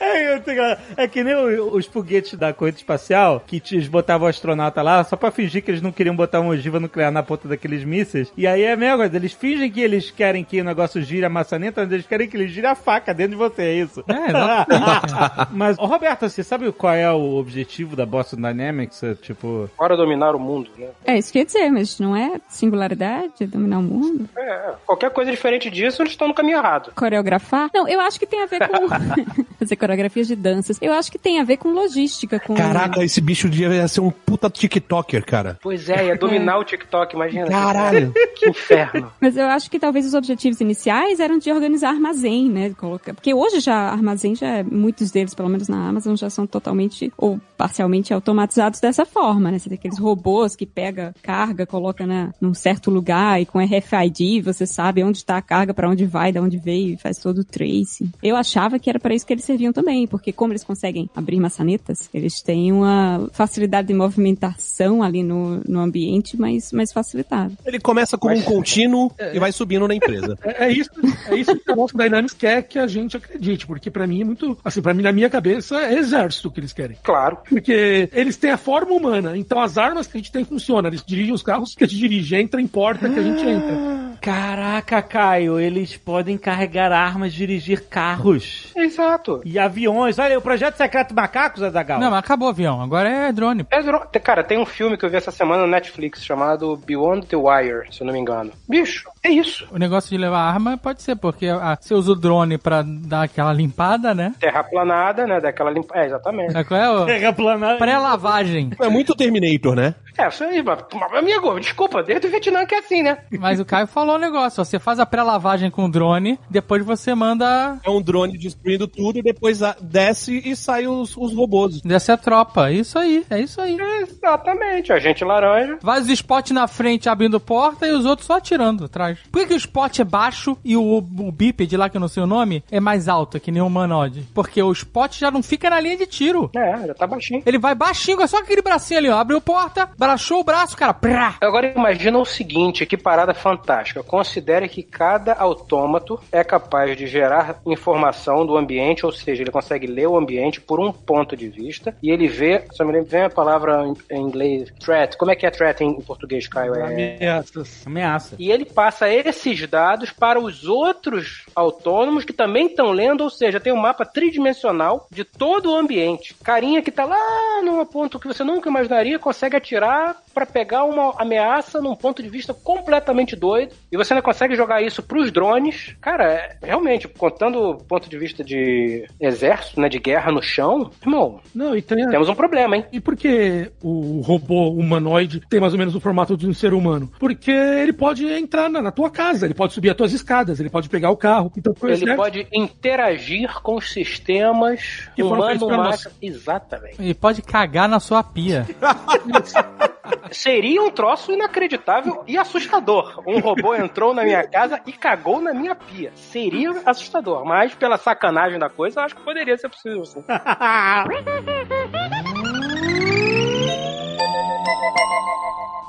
é, 0.00 0.78
é 0.96 1.08
que 1.08 1.22
nem 1.24 1.34
os 1.34 1.86
foguetes 1.86 2.34
da 2.38 2.52
corrida 2.52 2.78
espacial 2.78 3.42
que 3.46 3.60
te- 3.60 3.74
eles 3.76 3.88
botavam 3.88 4.26
o 4.26 4.30
astronauta 4.30 4.82
lá 4.82 5.02
só 5.04 5.16
pra 5.16 5.30
fingir 5.30 5.62
que 5.62 5.70
eles 5.70 5.82
não 5.82 5.92
queriam 5.92 6.14
botar 6.14 6.40
uma 6.40 6.50
ogiva 6.50 6.78
nuclear 6.80 7.10
na 7.10 7.22
ponta 7.22 7.48
daqueles 7.48 7.84
mísseis. 7.84 8.32
E 8.36 8.46
aí 8.46 8.62
é 8.62 8.72
a 8.72 8.76
mesma 8.76 8.98
coisa, 8.98 9.16
eles 9.16 9.32
fingem 9.32 9.70
que 9.70 9.80
eles 9.80 10.10
querem 10.10 10.44
que 10.44 10.60
o 10.60 10.64
negócio 10.64 11.00
gire 11.02 11.24
a 11.24 11.28
maçaneta, 11.28 11.82
mas 11.82 11.92
eles 11.92 12.06
querem 12.06 12.28
que 12.28 12.36
ele 12.36 12.48
gire 12.48 12.66
a 12.66 12.74
faca 12.74 13.12
dentro 13.14 13.32
de 13.32 13.36
você, 13.36 13.62
é 13.62 13.74
isso. 13.74 14.04
É, 14.08 14.28
exatamente. 14.30 15.48
mas, 15.52 15.78
ô, 15.78 15.86
Roberto, 15.86 16.28
você 16.28 16.42
sabe 16.42 16.70
qual 16.72 16.94
é 16.94 17.10
o 17.12 17.36
objetivo 17.36 17.96
da 17.96 18.04
Boston 18.06 18.36
Dynamics? 18.36 19.02
É, 19.02 19.14
Tipo, 19.14 19.68
Bora 19.78 19.96
dominar 19.96 20.34
o 20.34 20.38
mundo, 20.38 20.70
né? 20.78 20.88
É 21.04 21.16
isso 21.18 21.30
que 21.32 21.38
eu 21.38 21.40
ia 21.40 21.46
dizer, 21.46 21.70
mas 21.70 21.98
não 21.98 22.16
é 22.16 22.40
singularidade, 22.48 23.46
dominar 23.46 23.78
o 23.78 23.82
mundo? 23.82 24.28
É, 24.36 24.72
qualquer 24.86 25.10
coisa 25.10 25.30
diferente 25.30 25.68
disso, 25.70 26.02
eles 26.02 26.12
estão 26.12 26.28
no 26.28 26.34
caminho 26.34 26.58
errado. 26.58 26.92
Coreografar? 26.94 27.68
Não, 27.74 27.86
eu 27.88 28.00
acho 28.00 28.18
que 28.18 28.26
tem 28.26 28.42
a 28.42 28.46
ver 28.46 28.59
com 28.68 29.44
fazer 29.58 29.76
coreografias 29.76 30.26
de 30.28 30.36
danças. 30.36 30.78
Eu 30.80 30.92
acho 30.92 31.10
que 31.10 31.18
tem 31.18 31.40
a 31.40 31.44
ver 31.44 31.56
com 31.56 31.70
logística, 31.70 32.38
com 32.40 32.54
Caraca, 32.54 33.02
esse 33.04 33.20
bicho 33.20 33.48
devia 33.48 33.86
ser 33.88 34.00
um 34.00 34.10
puta 34.10 34.48
TikToker, 34.50 35.24
cara. 35.24 35.58
Pois 35.62 35.88
é, 35.88 36.06
ia 36.06 36.16
dominar 36.16 36.58
o 36.58 36.64
TikTok, 36.64 37.14
imagina. 37.14 37.48
Caralho. 37.48 38.12
Que 38.40 38.48
inferno. 38.48 39.12
Mas 39.20 39.36
eu 39.36 39.44
acho 39.46 39.70
que 39.70 39.78
talvez 39.78 40.06
os 40.06 40.14
objetivos 40.14 40.60
iniciais 40.62 41.20
eram 41.20 41.36
de 41.38 41.52
organizar 41.52 41.90
armazém, 41.90 42.48
né? 42.48 42.70
Colocar... 42.70 43.12
Porque 43.12 43.34
hoje 43.34 43.60
já 43.60 43.74
armazém 43.74 44.34
já 44.34 44.46
é- 44.46 44.62
muitos 44.62 45.10
deles, 45.10 45.34
pelo 45.34 45.48
menos 45.48 45.68
na 45.68 45.88
Amazon, 45.88 46.16
já 46.16 46.30
são 46.30 46.46
totalmente 46.46 47.12
ou 47.18 47.38
parcialmente 47.58 48.14
automatizados 48.14 48.80
dessa 48.80 49.04
forma, 49.04 49.50
né? 49.50 49.58
Você 49.58 49.68
tem 49.68 49.76
aqueles 49.76 49.98
robôs 49.98 50.56
que 50.56 50.64
pega 50.64 51.14
carga, 51.22 51.66
coloca 51.66 52.06
na, 52.06 52.32
num 52.40 52.54
certo 52.54 52.90
lugar 52.90 53.40
e 53.42 53.44
com 53.44 53.58
RFID 53.58 54.40
você 54.42 54.66
sabe 54.66 55.04
onde 55.04 55.18
está 55.18 55.36
a 55.36 55.42
carga, 55.42 55.74
para 55.74 55.88
onde 55.88 56.06
vai, 56.06 56.32
de 56.32 56.38
onde 56.38 56.56
veio, 56.56 56.94
e 56.94 56.96
faz 56.96 57.18
todo 57.18 57.38
o 57.38 57.44
tracing. 57.44 58.10
Eu 58.22 58.36
achava 58.50 58.78
que 58.78 58.90
era 58.90 58.98
para 58.98 59.14
isso 59.14 59.26
que 59.26 59.32
eles 59.32 59.44
serviam 59.44 59.72
também, 59.72 60.06
porque 60.06 60.32
como 60.32 60.52
eles 60.52 60.64
conseguem 60.64 61.08
abrir 61.14 61.38
maçanetas, 61.38 62.08
eles 62.12 62.42
têm 62.42 62.72
uma 62.72 63.28
facilidade 63.32 63.88
de 63.88 63.94
movimentação 63.94 65.02
ali 65.02 65.22
no, 65.22 65.60
no 65.66 65.80
ambiente, 65.80 66.36
mas 66.36 66.72
mais 66.72 66.92
facilitada. 66.92 67.52
Ele 67.64 67.78
começa 67.78 68.18
como 68.18 68.34
um 68.34 68.42
contínuo 68.42 69.12
e 69.32 69.38
vai 69.38 69.52
subindo 69.52 69.86
na 69.86 69.94
empresa. 69.94 70.36
É, 70.42 70.66
é 70.66 70.72
isso, 70.72 70.90
é 71.28 71.36
isso 71.36 71.56
que 71.56 71.70
a 71.70 71.76
nossa 71.76 71.96
Dynamics 71.96 72.34
quer 72.34 72.62
que 72.62 72.78
a 72.78 72.86
gente 72.86 73.16
acredite, 73.16 73.66
porque 73.66 73.90
pra 73.90 74.06
mim 74.06 74.22
é 74.22 74.24
muito, 74.24 74.58
assim, 74.64 74.82
para 74.82 74.94
mim 74.94 75.02
na 75.02 75.12
minha 75.12 75.30
cabeça 75.30 75.80
é 75.80 75.94
exército 75.94 76.50
que 76.50 76.60
eles 76.60 76.72
querem. 76.72 76.96
Claro. 77.02 77.38
Porque 77.48 78.08
eles 78.12 78.36
têm 78.36 78.50
a 78.50 78.58
forma 78.58 78.92
humana, 78.92 79.36
então 79.36 79.60
as 79.60 79.78
armas 79.78 80.06
que 80.06 80.16
a 80.16 80.20
gente 80.20 80.32
tem 80.32 80.44
funcionam, 80.44 80.88
eles 80.88 81.04
dirigem 81.04 81.32
os 81.32 81.42
carros 81.42 81.74
que 81.74 81.84
a 81.84 81.86
gente 81.86 82.00
dirige, 82.00 82.36
entra 82.36 82.60
em 82.60 82.66
porta 82.66 83.08
que 83.08 83.18
a 83.18 83.22
gente 83.22 83.42
entra. 83.46 84.09
Caraca, 84.20 85.02
Caio, 85.02 85.58
eles 85.58 85.96
podem 85.96 86.36
carregar 86.36 86.92
armas, 86.92 87.32
dirigir 87.32 87.88
carros 87.88 88.72
Exato. 88.76 89.40
e 89.44 89.58
aviões. 89.58 90.18
Olha, 90.18 90.38
o 90.38 90.42
projeto 90.42 90.76
secreto 90.76 91.14
Macacos, 91.14 91.62
Azagal. 91.62 91.98
Não, 92.00 92.10
mas 92.10 92.20
acabou 92.20 92.48
o 92.48 92.50
avião. 92.50 92.80
Agora 92.82 93.08
é 93.08 93.32
drone. 93.32 93.66
É, 93.70 93.82
dro- 93.82 94.06
te- 94.10 94.20
Cara, 94.20 94.44
tem 94.44 94.58
um 94.58 94.66
filme 94.66 94.96
que 94.96 95.04
eu 95.04 95.10
vi 95.10 95.16
essa 95.16 95.30
semana 95.30 95.62
no 95.64 95.68
Netflix 95.70 96.24
chamado 96.24 96.76
Beyond 96.76 97.26
the 97.26 97.36
Wire, 97.36 97.92
se 97.92 98.02
eu 98.02 98.06
não 98.06 98.12
me 98.12 98.20
engano. 98.20 98.52
Bicho, 98.68 99.08
é 99.22 99.30
isso. 99.30 99.66
O 99.70 99.78
negócio 99.78 100.10
de 100.10 100.16
levar 100.16 100.40
arma 100.40 100.76
pode 100.78 101.02
ser, 101.02 101.16
porque 101.16 101.46
ah, 101.46 101.76
você 101.80 101.94
usa 101.94 102.12
o 102.12 102.16
drone 102.16 102.56
pra 102.58 102.82
dar 102.82 103.22
aquela 103.22 103.52
limpada, 103.52 104.14
né? 104.14 104.34
Terraplanada, 104.40 105.26
né? 105.26 105.40
Daquela 105.40 105.70
limpa. 105.70 105.96
É, 105.98 106.06
exatamente. 106.06 106.52
Sabe 106.52 106.64
qual 106.68 106.80
é? 106.80 106.90
o- 106.90 107.06
Terraplanado. 107.06 107.78
Pré-lavagem. 107.78 108.70
É 108.80 108.88
muito 108.88 109.14
Terminator, 109.14 109.74
né? 109.74 109.94
É, 110.18 110.28
isso 110.28 110.44
aí, 110.44 110.62
mas, 110.62 110.80
amigo, 111.16 111.58
desculpa, 111.60 112.02
desde 112.02 112.26
o 112.26 112.30
Vietnã 112.30 112.66
que 112.66 112.74
é 112.74 112.78
assim, 112.78 113.02
né? 113.02 113.18
Mas 113.38 113.58
o 113.60 113.64
Caio 113.64 113.86
falou 113.86 114.16
o 114.16 114.18
negócio. 114.18 114.62
Você 114.64 114.78
faz 114.78 114.98
a 114.98 115.06
pré-lavagem 115.06 115.70
com 115.70 115.84
o 115.84 115.90
drone, 115.90 116.38
depois 116.50 116.84
você 116.84 117.14
manda. 117.14 117.78
É 117.84 117.88
um 117.90 118.02
drone 118.02 118.36
destruindo 118.36 118.86
tudo 118.86 119.18
e 119.18 119.22
depois 119.22 119.62
a- 119.62 119.76
desce 119.80 120.42
e 120.44 120.54
sai 120.56 120.86
os, 120.86 121.16
os 121.16 121.34
robôs. 121.34 121.80
Desce 121.80 122.10
a 122.12 122.16
tropa. 122.16 122.70
Isso 122.70 122.98
aí, 122.98 123.24
é 123.30 123.40
isso 123.40 123.60
aí. 123.60 123.78
Exatamente, 124.02 124.92
agente 124.92 125.24
laranja. 125.24 125.78
Vários 125.80 126.08
spots 126.08 126.52
na 126.52 126.66
frente 126.68 127.08
abrindo 127.08 127.40
porta 127.40 127.86
e 127.86 127.92
os 127.92 128.04
outros 128.04 128.26
só 128.26 128.34
atirando 128.36 128.84
atrás. 128.84 129.09
Por 129.30 129.40
que, 129.42 129.48
que 129.48 129.54
o 129.54 129.56
spot 129.56 129.98
é 129.98 130.04
baixo 130.04 130.56
e 130.64 130.76
o, 130.76 130.98
o 130.98 131.32
bípede 131.32 131.76
lá, 131.76 131.88
que 131.88 131.96
eu 131.96 132.00
não 132.00 132.08
sei 132.08 132.22
o 132.22 132.26
nome, 132.26 132.62
é 132.70 132.80
mais 132.80 133.08
alto, 133.08 133.38
que 133.40 133.50
nem 133.50 133.62
o 133.62 133.66
humanoide? 133.66 134.26
Porque 134.34 134.62
o 134.62 134.72
spot 134.72 135.18
já 135.18 135.30
não 135.30 135.42
fica 135.42 135.68
na 135.70 135.80
linha 135.80 135.96
de 135.96 136.06
tiro. 136.06 136.50
É, 136.54 136.86
já 136.86 136.94
tá 136.94 137.06
baixinho. 137.06 137.42
Ele 137.46 137.58
vai 137.58 137.74
baixinho, 137.74 138.20
é 138.20 138.26
só 138.26 138.38
aquele 138.38 138.62
bracinho 138.62 138.98
ali, 138.98 139.08
ó. 139.08 139.18
Abriu 139.18 139.40
porta, 139.40 139.88
baixou 139.98 140.40
o 140.40 140.44
braço, 140.44 140.76
cara. 140.76 140.94
Prá. 140.94 141.36
Agora 141.40 141.72
imagina 141.76 142.18
o 142.18 142.24
seguinte, 142.24 142.84
que 142.86 142.96
parada 142.96 143.34
fantástica. 143.34 144.02
Considere 144.02 144.68
que 144.68 144.82
cada 144.82 145.34
autômato 145.34 146.18
é 146.32 146.42
capaz 146.44 146.96
de 146.96 147.06
gerar 147.06 147.60
informação 147.66 148.44
do 148.46 148.56
ambiente, 148.56 149.04
ou 149.06 149.12
seja, 149.12 149.42
ele 149.42 149.50
consegue 149.50 149.86
ler 149.86 150.06
o 150.08 150.16
ambiente 150.16 150.60
por 150.60 150.80
um 150.80 150.92
ponto 150.92 151.36
de 151.36 151.48
vista 151.48 151.94
e 152.02 152.10
ele 152.10 152.28
vê, 152.28 152.64
só 152.72 152.84
me 152.84 152.92
lembro, 152.92 153.08
vem 153.08 153.22
a 153.22 153.30
palavra 153.30 153.86
em- 153.86 154.16
em 154.16 154.20
inglês, 154.22 154.72
threat. 154.80 155.16
Como 155.16 155.30
é 155.30 155.36
que 155.36 155.46
é 155.46 155.50
threat 155.50 155.82
em 155.82 155.90
em 155.90 156.00
português, 156.02 156.46
Caio? 156.46 156.74
É... 156.76 157.16
Ameaças. 157.16 157.86
Ameaça. 157.86 158.36
E 158.38 158.50
ele 158.50 158.64
passa 158.64 158.99
esses 159.08 159.66
dados 159.68 160.10
para 160.10 160.40
os 160.40 160.66
outros 160.66 161.44
autônomos 161.54 162.24
que 162.24 162.32
também 162.32 162.66
estão 162.66 162.90
lendo, 162.90 163.22
ou 163.22 163.30
seja, 163.30 163.60
tem 163.60 163.72
um 163.72 163.80
mapa 163.80 164.04
tridimensional 164.04 165.06
de 165.10 165.24
todo 165.24 165.70
o 165.70 165.76
ambiente. 165.76 166.34
Carinha 166.42 166.82
que 166.82 166.90
tá 166.90 167.04
lá 167.04 167.62
num 167.62 167.84
ponto 167.84 168.18
que 168.18 168.26
você 168.26 168.44
nunca 168.44 168.68
imaginaria 168.68 169.18
consegue 169.18 169.56
atirar 169.56 170.16
para 170.32 170.46
pegar 170.46 170.84
uma 170.84 171.14
ameaça 171.20 171.80
num 171.80 171.94
ponto 171.94 172.22
de 172.22 172.28
vista 172.28 172.54
completamente 172.54 173.34
doido. 173.36 173.74
E 173.90 173.96
você 173.96 174.12
ainda 174.12 174.22
consegue 174.22 174.54
jogar 174.54 174.82
isso 174.82 175.02
pros 175.02 175.30
drones. 175.30 175.94
Cara, 176.00 176.56
realmente, 176.62 177.08
contando 177.08 177.70
o 177.70 177.76
ponto 177.76 178.08
de 178.08 178.18
vista 178.18 178.42
de 178.44 179.06
exército, 179.20 179.80
né, 179.80 179.88
de 179.88 179.98
guerra 179.98 180.32
no 180.32 180.42
chão, 180.42 180.90
irmão, 181.02 181.40
Não, 181.54 181.76
e 181.76 181.82
temos 181.82 182.28
um 182.28 182.34
problema, 182.34 182.76
hein? 182.76 182.84
E 182.92 183.00
por 183.00 183.16
que 183.16 183.70
o 183.82 184.20
robô 184.20 184.70
humanoide 184.70 185.40
tem 185.48 185.60
mais 185.60 185.72
ou 185.72 185.78
menos 185.78 185.94
o 185.94 186.00
formato 186.00 186.36
de 186.36 186.46
um 186.46 186.54
ser 186.54 186.72
humano? 186.72 187.10
Porque 187.18 187.50
ele 187.50 187.92
pode 187.92 188.26
entrar 188.26 188.68
na, 188.68 188.80
na 188.82 188.90
tua 188.90 189.10
casa, 189.10 189.46
ele 189.46 189.54
pode 189.54 189.72
subir 189.72 189.90
as 189.90 189.96
tuas 189.96 190.12
escadas, 190.12 190.60
ele 190.60 190.70
pode 190.70 190.88
pegar 190.88 191.10
o 191.10 191.16
carro. 191.16 191.52
Então, 191.56 191.74
por 191.74 191.90
Ele 191.90 192.14
pode 192.16 192.46
interagir 192.52 193.60
com 193.62 193.76
os 193.76 193.92
sistemas 193.92 195.08
Que 195.14 195.22
foram 195.22 195.46
feitos 195.46 195.66
pra 195.66 195.76
nós. 195.76 196.04
humano-máquina. 196.06 196.12
Exatamente. 196.22 196.96
Ele 197.02 197.14
pode 197.14 197.42
cagar 197.42 197.88
na 197.88 198.00
sua 198.00 198.22
pia. 198.22 198.66
Seria 200.30 200.82
um 200.82 200.90
troço 200.90 201.32
inacreditável 201.32 202.24
e 202.26 202.36
assustador. 202.36 203.22
Um 203.26 203.40
robô 203.40 203.74
entrou 203.74 204.14
na 204.14 204.24
minha 204.24 204.46
casa 204.46 204.80
e 204.86 204.92
cagou 204.92 205.40
na 205.40 205.52
minha 205.52 205.74
pia. 205.74 206.12
Seria 206.14 206.70
assustador, 206.86 207.44
mas 207.44 207.74
pela 207.74 207.96
sacanagem 207.96 208.58
da 208.58 208.68
coisa, 208.68 209.02
acho 209.02 209.16
que 209.16 209.22
poderia 209.22 209.56
ser 209.56 209.68
possível 209.68 210.04
sim. 210.04 210.24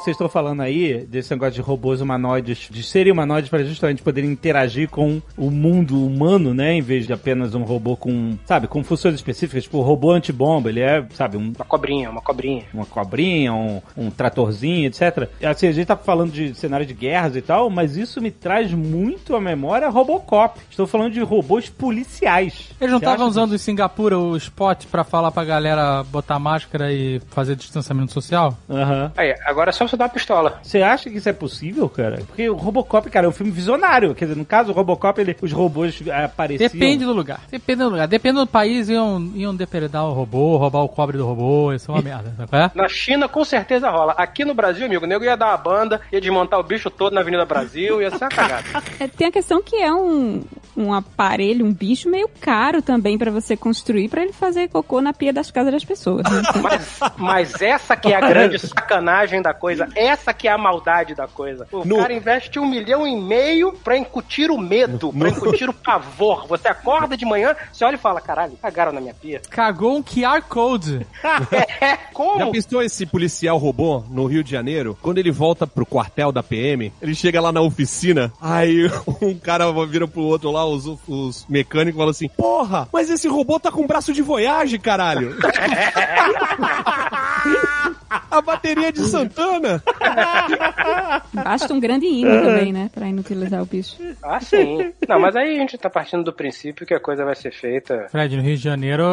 Vocês 0.01 0.15
estão 0.15 0.27
falando 0.27 0.61
aí 0.61 1.05
desse 1.05 1.29
negócio 1.29 1.53
de 1.53 1.61
robôs 1.61 2.01
humanoides, 2.01 2.67
de 2.71 2.81
serem 2.81 3.13
humanoides 3.13 3.51
para 3.51 3.63
justamente 3.63 4.01
poderem 4.01 4.31
interagir 4.31 4.89
com 4.89 5.21
o 5.37 5.51
mundo 5.51 6.03
humano, 6.03 6.55
né? 6.55 6.73
Em 6.73 6.81
vez 6.81 7.05
de 7.05 7.13
apenas 7.13 7.53
um 7.53 7.61
robô 7.61 7.95
com, 7.95 8.35
sabe, 8.43 8.67
com 8.67 8.83
funções 8.83 9.13
específicas, 9.13 9.63
tipo 9.65 9.77
o 9.77 9.81
robô 9.81 10.11
antibomba, 10.11 10.69
ele 10.69 10.79
é, 10.79 11.05
sabe, 11.13 11.37
um, 11.37 11.53
Uma 11.55 11.65
cobrinha, 11.65 12.09
uma 12.09 12.19
cobrinha. 12.19 12.63
uma 12.73 12.85
cobrinha, 12.85 13.53
um, 13.53 13.79
um 13.95 14.09
tratorzinho, 14.09 14.87
etc. 14.87 15.29
Assim, 15.43 15.67
a 15.67 15.71
gente 15.71 15.85
tá 15.85 15.95
falando 15.95 16.31
de 16.31 16.55
cenário 16.55 16.85
de 16.85 16.95
guerras 16.95 17.35
e 17.35 17.41
tal, 17.41 17.69
mas 17.69 17.95
isso 17.95 18.19
me 18.19 18.31
traz 18.31 18.73
muito 18.73 19.35
à 19.35 19.39
memória 19.39 19.87
Robocop. 19.87 20.59
Estou 20.67 20.87
falando 20.87 21.13
de 21.13 21.21
robôs 21.21 21.69
policiais. 21.69 22.69
Eles 22.81 22.91
não 22.91 22.97
estavam 22.97 23.27
usando 23.27 23.53
em 23.53 23.59
Singapura 23.59 24.17
o 24.17 24.35
spot 24.35 24.85
pra 24.87 25.03
falar 25.03 25.29
pra 25.29 25.43
galera 25.43 26.03
botar 26.05 26.39
máscara 26.39 26.91
e 26.91 27.21
fazer 27.29 27.55
distanciamento 27.55 28.11
social? 28.11 28.57
Aham. 28.67 29.11
Aí, 29.15 29.35
agora 29.45 29.69
é 29.69 29.73
só 29.73 29.90
dar 29.97 30.05
uma 30.05 30.09
pistola. 30.11 30.59
Você 30.63 30.81
acha 30.81 31.09
que 31.09 31.17
isso 31.17 31.29
é 31.29 31.33
possível, 31.33 31.87
cara? 31.89 32.23
Porque 32.27 32.49
o 32.49 32.55
Robocop, 32.55 33.09
cara, 33.09 33.25
é 33.25 33.29
um 33.29 33.33
filme 33.33 33.51
visionário. 33.51 34.13
Quer 34.15 34.25
dizer, 34.25 34.37
no 34.37 34.45
caso, 34.45 34.71
o 34.71 34.75
Robocop, 34.75 35.19
ele, 35.19 35.35
os 35.41 35.51
robôs 35.51 36.01
eh, 36.05 36.25
apareciam... 36.25 36.69
Depende 36.69 37.05
do 37.05 37.13
lugar. 37.13 37.41
Depende 37.49 37.79
do 37.83 37.89
lugar. 37.89 38.07
Depende 38.07 38.35
do 38.39 38.47
país, 38.47 38.89
iam, 38.89 39.31
iam 39.35 39.55
depredar 39.55 40.05
o 40.05 40.13
robô, 40.13 40.57
roubar 40.57 40.83
o 40.83 40.89
cobre 40.89 41.17
do 41.17 41.25
robô, 41.25 41.73
isso 41.73 41.91
é 41.91 41.93
uma 41.95 42.01
merda, 42.01 42.33
sabe 42.37 42.57
é? 42.57 42.71
Na 42.75 42.87
China, 42.87 43.27
com 43.27 43.43
certeza 43.43 43.89
rola. 43.89 44.13
Aqui 44.17 44.43
no 44.45 44.53
Brasil, 44.53 44.85
amigo, 44.85 45.05
o 45.05 45.07
nego 45.07 45.23
ia 45.23 45.35
dar 45.37 45.47
uma 45.47 45.57
banda, 45.57 46.01
ia 46.11 46.21
desmontar 46.21 46.59
o 46.59 46.63
bicho 46.63 46.89
todo 46.89 47.13
na 47.13 47.21
Avenida 47.21 47.45
Brasil, 47.45 48.01
ia 48.01 48.09
ser 48.11 48.23
uma 48.23 48.29
cagada. 48.29 48.63
É, 48.99 49.07
tem 49.07 49.27
a 49.27 49.31
questão 49.31 49.63
que 49.63 49.75
é 49.77 49.91
um, 49.91 50.43
um 50.75 50.93
aparelho, 50.93 51.65
um 51.65 51.73
bicho 51.73 52.09
meio 52.09 52.29
caro 52.39 52.81
também 52.81 53.17
pra 53.17 53.31
você 53.31 53.55
construir 53.57 54.09
pra 54.09 54.21
ele 54.21 54.33
fazer 54.33 54.67
cocô 54.69 55.01
na 55.01 55.13
pia 55.13 55.33
das 55.33 55.49
casas 55.49 55.71
das 55.71 55.85
pessoas. 55.85 56.23
né? 56.29 56.41
Mas, 56.61 56.99
mas 57.17 57.61
essa 57.61 57.95
que 57.95 58.13
é 58.13 58.15
a 58.15 58.21
grande 58.21 58.59
sacanagem 58.67 59.41
da 59.41 59.53
coisa 59.53 59.80
coisa. 59.85 59.99
Essa 59.99 60.33
que 60.33 60.47
é 60.47 60.51
a 60.51 60.57
maldade 60.57 61.15
da 61.15 61.27
coisa. 61.27 61.67
O 61.71 61.83
No- 61.85 61.97
cara 61.97 62.13
investe 62.13 62.59
um 62.59 62.65
milhão 62.65 63.07
e 63.07 63.15
meio 63.15 63.73
pra 63.73 63.97
incutir 63.97 64.49
o 64.51 64.57
medo, 64.57 65.11
pra 65.13 65.29
incutir 65.29 65.69
o 65.69 65.73
pavor. 65.73 66.47
Você 66.47 66.67
acorda 66.67 67.15
de 67.17 67.25
manhã, 67.25 67.55
você 67.71 67.83
olha 67.85 67.95
e 67.95 67.99
fala, 67.99 68.19
caralho, 68.21 68.57
cagaram 68.61 68.91
na 68.91 69.01
minha 69.01 69.13
pia. 69.13 69.41
Cagou 69.49 69.97
um 69.97 70.03
QR 70.03 70.41
Code. 70.47 71.05
É, 71.81 71.91
Já 71.91 71.97
como? 72.13 72.51
pensou 72.51 72.81
esse 72.81 73.05
policial 73.05 73.57
robô 73.57 74.03
no 74.09 74.25
Rio 74.25 74.43
de 74.43 74.51
Janeiro? 74.51 74.97
Quando 75.01 75.17
ele 75.17 75.31
volta 75.31 75.65
pro 75.67 75.85
quartel 75.85 76.31
da 76.31 76.41
PM, 76.43 76.91
ele 77.01 77.15
chega 77.15 77.41
lá 77.41 77.51
na 77.51 77.61
oficina, 77.61 78.31
aí 78.41 78.89
um 79.21 79.35
cara 79.37 79.71
vira 79.85 80.07
pro 80.07 80.21
outro 80.21 80.51
lá, 80.51 80.65
os, 80.65 80.85
os 81.07 81.45
mecânicos, 81.49 81.97
falam 81.97 82.11
assim: 82.11 82.27
Porra, 82.29 82.87
mas 82.93 83.09
esse 83.09 83.27
robô 83.27 83.59
tá 83.59 83.71
com 83.71 83.85
braço 83.87 84.13
de 84.13 84.21
voyage, 84.21 84.77
caralho! 84.79 85.35
A 88.31 88.41
bateria 88.41 88.91
de 88.91 89.01
Santana! 89.01 89.83
Basta 91.33 91.73
um 91.73 91.79
grande 91.79 92.05
hino 92.05 92.31
também, 92.41 92.71
né? 92.71 92.89
Pra 92.93 93.07
inutilizar 93.07 93.61
o 93.61 93.65
bicho. 93.65 93.97
Ah, 94.23 94.39
sim. 94.39 94.93
Não, 95.07 95.19
mas 95.19 95.35
aí 95.35 95.55
a 95.55 95.59
gente 95.59 95.77
tá 95.77 95.89
partindo 95.89 96.23
do 96.23 96.31
princípio 96.31 96.85
que 96.85 96.93
a 96.93 96.99
coisa 96.99 97.25
vai 97.25 97.35
ser 97.35 97.51
feita. 97.51 98.07
Fred, 98.09 98.35
no 98.37 98.41
Rio 98.41 98.55
de 98.55 98.63
Janeiro, 98.63 99.03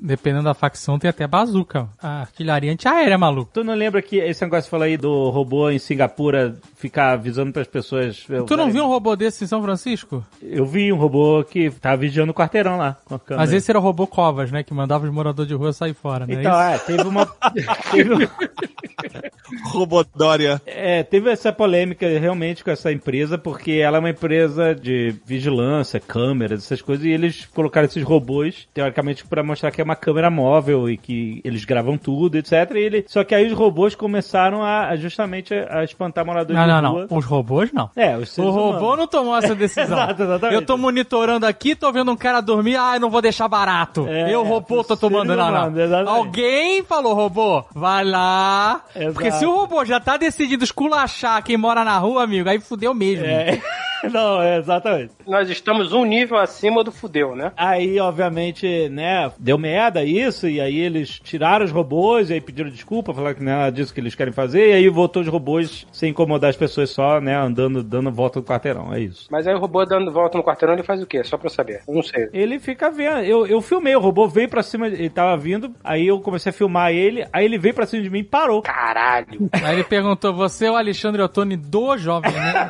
dependendo 0.00 0.44
da 0.44 0.54
facção, 0.54 0.98
tem 0.98 1.10
até 1.10 1.26
bazuca. 1.26 1.88
A 2.00 2.20
artilharia 2.20 2.72
antiaérea, 2.72 3.18
maluco. 3.18 3.50
Tu 3.52 3.64
não 3.64 3.74
lembra 3.74 4.00
que 4.00 4.18
esse 4.18 4.42
negócio 4.42 4.64
que 4.64 4.70
falou 4.70 4.84
aí 4.84 4.96
do 4.96 5.30
robô 5.30 5.70
em 5.70 5.78
Singapura 5.78 6.56
ficar 6.76 7.12
avisando 7.12 7.52
pras 7.52 7.66
pessoas. 7.66 8.24
Tu 8.46 8.56
não 8.56 8.70
viu 8.70 8.84
um 8.84 8.88
robô 8.88 9.16
desse 9.16 9.44
em 9.44 9.46
São 9.46 9.62
Francisco? 9.62 10.24
Eu 10.40 10.64
vi 10.64 10.92
um 10.92 10.96
robô 10.96 11.42
que 11.44 11.70
tava 11.70 11.96
vigiando 11.96 12.30
o 12.30 12.34
quarteirão 12.34 12.76
lá 12.76 12.96
com 13.04 13.14
a 13.16 13.18
câmera. 13.18 13.42
Mas 13.42 13.52
esse 13.52 13.70
era 13.70 13.78
o 13.78 13.82
robô 13.82 14.06
Covas, 14.06 14.52
né? 14.52 14.62
Que 14.62 14.72
mandava 14.72 15.04
os 15.04 15.12
moradores 15.12 15.48
de 15.48 15.54
rua 15.54 15.72
sair 15.72 15.94
fora, 15.94 16.26
né? 16.26 16.34
Então, 16.34 16.60
é, 16.60 16.78
teve 16.78 17.02
uma. 17.02 17.26
teve, 17.90 18.28
Robodória. 19.72 20.60
é, 20.66 21.02
teve 21.02 21.30
essa 21.30 21.52
polêmica 21.52 22.06
realmente 22.18 22.62
com 22.62 22.70
essa 22.70 22.92
empresa, 22.92 23.38
porque 23.38 23.72
ela 23.72 23.96
é 23.96 24.00
uma 24.00 24.10
empresa 24.10 24.74
de 24.74 25.14
vigilância, 25.24 26.00
câmeras, 26.00 26.64
essas 26.64 26.82
coisas, 26.82 27.04
e 27.04 27.10
eles 27.10 27.46
colocaram 27.46 27.86
esses 27.86 28.02
robôs, 28.02 28.68
teoricamente, 28.74 29.26
pra 29.26 29.42
mostrar 29.42 29.70
que 29.70 29.80
é 29.80 29.84
uma 29.84 29.96
câmera 29.96 30.30
móvel 30.30 30.88
e 30.88 30.96
que 30.96 31.40
eles 31.44 31.64
gravam 31.64 31.96
tudo, 31.96 32.36
etc. 32.36 32.52
E 32.74 32.78
ele, 32.78 33.04
só 33.08 33.24
que 33.24 33.34
aí 33.34 33.46
os 33.46 33.52
robôs 33.52 33.94
começaram 33.94 34.62
a, 34.62 34.94
justamente 34.96 35.54
a 35.54 35.82
espantar 35.84 36.24
moradores 36.24 36.56
Não, 36.60 36.66
de 36.76 36.82
não, 36.82 36.92
rua. 36.92 37.06
não. 37.10 37.18
Os 37.18 37.24
robôs 37.24 37.72
não. 37.72 37.90
É, 37.96 38.16
os 38.16 38.30
O 38.30 38.32
seres 38.32 38.50
robô 38.50 38.78
humanos. 38.78 38.98
não 38.98 39.06
tomou 39.06 39.36
essa 39.36 39.54
decisão. 39.56 39.84
Exato, 39.98 40.22
exatamente. 40.22 40.54
Eu 40.54 40.66
tô 40.66 40.76
monitorando 40.76 41.46
aqui, 41.46 41.74
tô 41.74 41.90
vendo 41.92 42.10
um 42.12 42.16
cara 42.16 42.40
dormir, 42.40 42.76
ah, 42.76 42.94
eu 42.96 43.00
não 43.00 43.10
vou 43.10 43.22
deixar 43.22 43.48
barato. 43.48 44.06
É, 44.08 44.32
eu, 44.32 44.42
robô, 44.44 44.84
tô 44.84 44.96
tomando. 44.96 45.34
Não, 45.34 45.50
não. 45.70 45.80
exatamente. 45.80 46.08
Alguém 46.16 46.82
falou, 46.84 47.14
robô, 47.14 47.64
vai 47.74 48.04
lá. 48.04 48.57
Exato. 48.94 49.12
Porque 49.12 49.32
se 49.32 49.46
o 49.46 49.54
robô 49.54 49.84
já 49.84 50.00
tá 50.00 50.16
decidido 50.16 50.64
esculachar 50.64 51.42
quem 51.42 51.56
mora 51.56 51.84
na 51.84 51.98
rua, 51.98 52.24
amigo, 52.24 52.48
aí 52.48 52.60
fudeu 52.60 52.94
mesmo. 52.94 53.24
É. 53.24 53.60
Não, 54.12 54.40
é, 54.40 54.58
exatamente. 54.58 55.12
Nós 55.26 55.48
estamos 55.50 55.92
um 55.92 56.04
nível 56.04 56.38
acima 56.38 56.84
do 56.84 56.92
fudeu, 56.92 57.34
né? 57.34 57.52
Aí, 57.56 57.98
obviamente, 58.00 58.88
né, 58.88 59.30
deu 59.38 59.58
merda 59.58 60.04
isso, 60.04 60.48
e 60.48 60.60
aí 60.60 60.78
eles 60.78 61.18
tiraram 61.18 61.64
os 61.64 61.70
robôs, 61.70 62.30
e 62.30 62.34
aí 62.34 62.40
pediram 62.40 62.70
desculpa, 62.70 63.12
falaram 63.12 63.34
que 63.34 63.42
não 63.42 63.52
é 63.52 63.56
nada 63.56 63.72
disso 63.72 63.92
que 63.92 64.00
eles 64.00 64.14
querem 64.14 64.32
fazer, 64.32 64.70
e 64.70 64.72
aí 64.72 64.88
voltou 64.88 65.22
os 65.22 65.28
robôs 65.28 65.86
sem 65.92 66.10
incomodar 66.10 66.50
as 66.50 66.56
pessoas 66.56 66.90
só, 66.90 67.20
né, 67.20 67.36
andando, 67.36 67.82
dando 67.82 68.10
volta 68.10 68.40
do 68.40 68.46
quarteirão, 68.46 68.92
é 68.92 69.00
isso. 69.00 69.26
Mas 69.30 69.46
aí 69.46 69.54
o 69.54 69.58
robô 69.58 69.84
dando 69.84 70.12
volta 70.12 70.38
no 70.38 70.44
quarteirão, 70.44 70.74
ele 70.74 70.82
faz 70.82 71.02
o 71.02 71.06
quê? 71.06 71.22
Só 71.24 71.36
pra 71.36 71.46
eu 71.46 71.50
saber. 71.50 71.82
Eu 71.86 71.94
não 71.94 72.02
sei. 72.02 72.28
Ele 72.32 72.58
fica 72.58 72.90
vendo, 72.90 73.20
eu, 73.20 73.46
eu 73.46 73.60
filmei, 73.60 73.94
o 73.94 74.00
robô 74.00 74.28
veio 74.28 74.48
pra 74.48 74.62
cima, 74.62 74.86
ele 74.86 75.10
tava 75.10 75.36
vindo, 75.36 75.74
aí 75.82 76.06
eu 76.06 76.20
comecei 76.20 76.50
a 76.50 76.52
filmar 76.52 76.92
ele, 76.92 77.26
aí 77.32 77.44
ele 77.44 77.58
veio 77.58 77.74
pra 77.74 77.86
cima 77.86 78.02
de 78.02 78.10
mim 78.10 78.20
e 78.20 78.24
parou. 78.24 78.62
Caralho. 78.62 79.48
Aí 79.52 79.74
ele 79.74 79.84
perguntou, 79.84 80.32
você 80.32 80.66
é 80.66 80.70
o 80.70 80.76
Alexandre 80.76 81.22
Ottoni 81.22 81.56
do 81.56 81.96
Jovem 81.96 82.32
Nerd? 82.32 82.68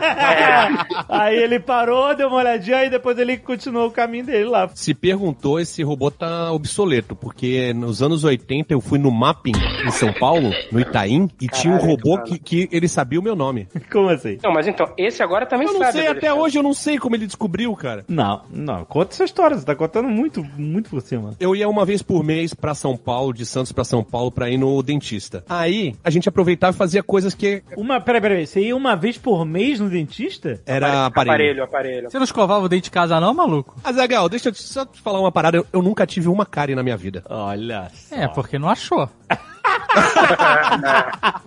aí 1.21 1.37
ele 1.37 1.59
parou, 1.61 2.15
deu 2.15 2.29
uma 2.29 2.39
olhadinha, 2.39 2.85
e 2.85 2.91
depois 2.91 3.19
ele 3.19 3.37
continuou 3.37 3.87
o 3.89 3.91
caminho 3.91 4.25
dele 4.25 4.45
lá. 4.45 4.69
Se 4.75 4.95
perguntou, 4.95 5.59
esse 5.61 5.83
robô 5.83 6.11
tá 6.11 6.53
obsoleto, 6.53 7.15
porque 7.17 7.73
nos 7.75 8.03
anos 8.03 8.25
80 8.25 8.73
eu 8.73 8.81
fui 8.81 8.99
no 8.99 9.11
Mapping 9.11 9.53
em 9.87 9.91
São 9.91 10.13
Paulo, 10.13 10.51
no 10.71 10.81
Itaim, 10.81 11.29
e 11.41 11.49
tinha 11.49 11.73
um 11.75 11.79
Caralho, 11.79 11.97
robô 11.97 12.23
que, 12.23 12.39
que 12.39 12.69
ele 12.73 12.89
sabia 12.89 13.19
o 13.19 13.23
meu 13.23 13.35
nome. 13.37 13.69
Como 13.91 14.09
assim? 14.09 14.39
Não, 14.43 14.53
mas 14.53 14.67
então, 14.67 14.93
esse 14.97 15.23
agora 15.23 15.47
também 15.47 15.67
Eu 15.67 15.73
não 15.75 15.81
sabe. 15.81 15.93
sei, 15.93 16.03
até 16.03 16.11
Alexandre. 16.29 16.41
hoje 16.43 16.59
eu 16.59 16.63
não 16.63 16.75
sei 16.75 16.99
como 16.99 17.17
ele 17.17 17.27
descobriu, 17.27 17.75
cara. 17.75 18.05
Não, 18.09 18.43
não, 18.51 18.85
conta 18.85 19.15
essa 19.15 19.25
história, 19.25 19.57
você 19.57 19.65
tá 19.65 19.75
contando 19.75 20.09
muito, 20.09 20.45
muito 20.57 20.91
por 20.91 21.01
cima. 21.01 21.35
Eu 21.41 21.55
ia 21.55 21.69
uma 21.69 21.85
vez 21.85 22.03
por 22.03 22.23
mês 22.25 22.55
pra 22.55 22.75
São 22.75 22.97
Paulo, 22.97 23.33
de 23.33 23.45
Santos 23.47 23.73
pra 23.73 23.85
São 23.85 24.03
Paulo, 24.03 24.31
pra 24.31 24.49
ir 24.51 24.57
no 24.59 24.83
dentista. 24.83 25.45
Aí, 25.49 25.95
a 26.05 26.11
gente 26.11 26.29
aproveitava 26.29 26.75
e 26.75 26.79
fazia 26.79 27.03
coisas 27.03 27.35
que 27.35 27.63
Uma, 27.77 28.01
peraí, 28.01 28.21
peraí, 28.21 28.47
você 28.47 28.61
ia 28.61 28.77
uma 28.77 28.95
vez 28.97 29.17
por 29.19 29.45
mês 29.45 29.81
no 29.81 29.89
dentista? 29.89 30.61
era 30.67 31.08
aparelho. 31.09 31.33
Aparelho, 31.33 31.65
aparelho. 31.65 32.11
Você 32.11 32.19
não 32.19 32.25
escovava 32.25 32.65
o 32.65 32.69
dente 32.69 32.85
de 32.85 32.91
casa 32.91 33.21
não, 33.21 33.35
maluco? 33.35 33.75
Azagal, 33.83 34.29
deixa 34.29 34.49
eu 34.49 34.55
só 34.55 34.85
te 34.87 35.01
falar 35.01 35.21
uma 35.21 35.33
parada. 35.33 35.57
Eu, 35.57 35.67
eu 35.73 35.83
nunca 35.83 36.07
tive 36.07 36.29
uma 36.29 36.47
cárie 36.47 36.75
na 36.75 36.83
minha 36.83 36.97
vida. 36.97 37.23
Olha 37.29 37.91
só. 37.93 38.15
É, 38.15 38.29
porque 38.29 38.59
não 38.59 38.69
achou. 38.69 39.09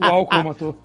O 0.01 0.05
álcool 0.05 0.43
matou. 0.43 0.77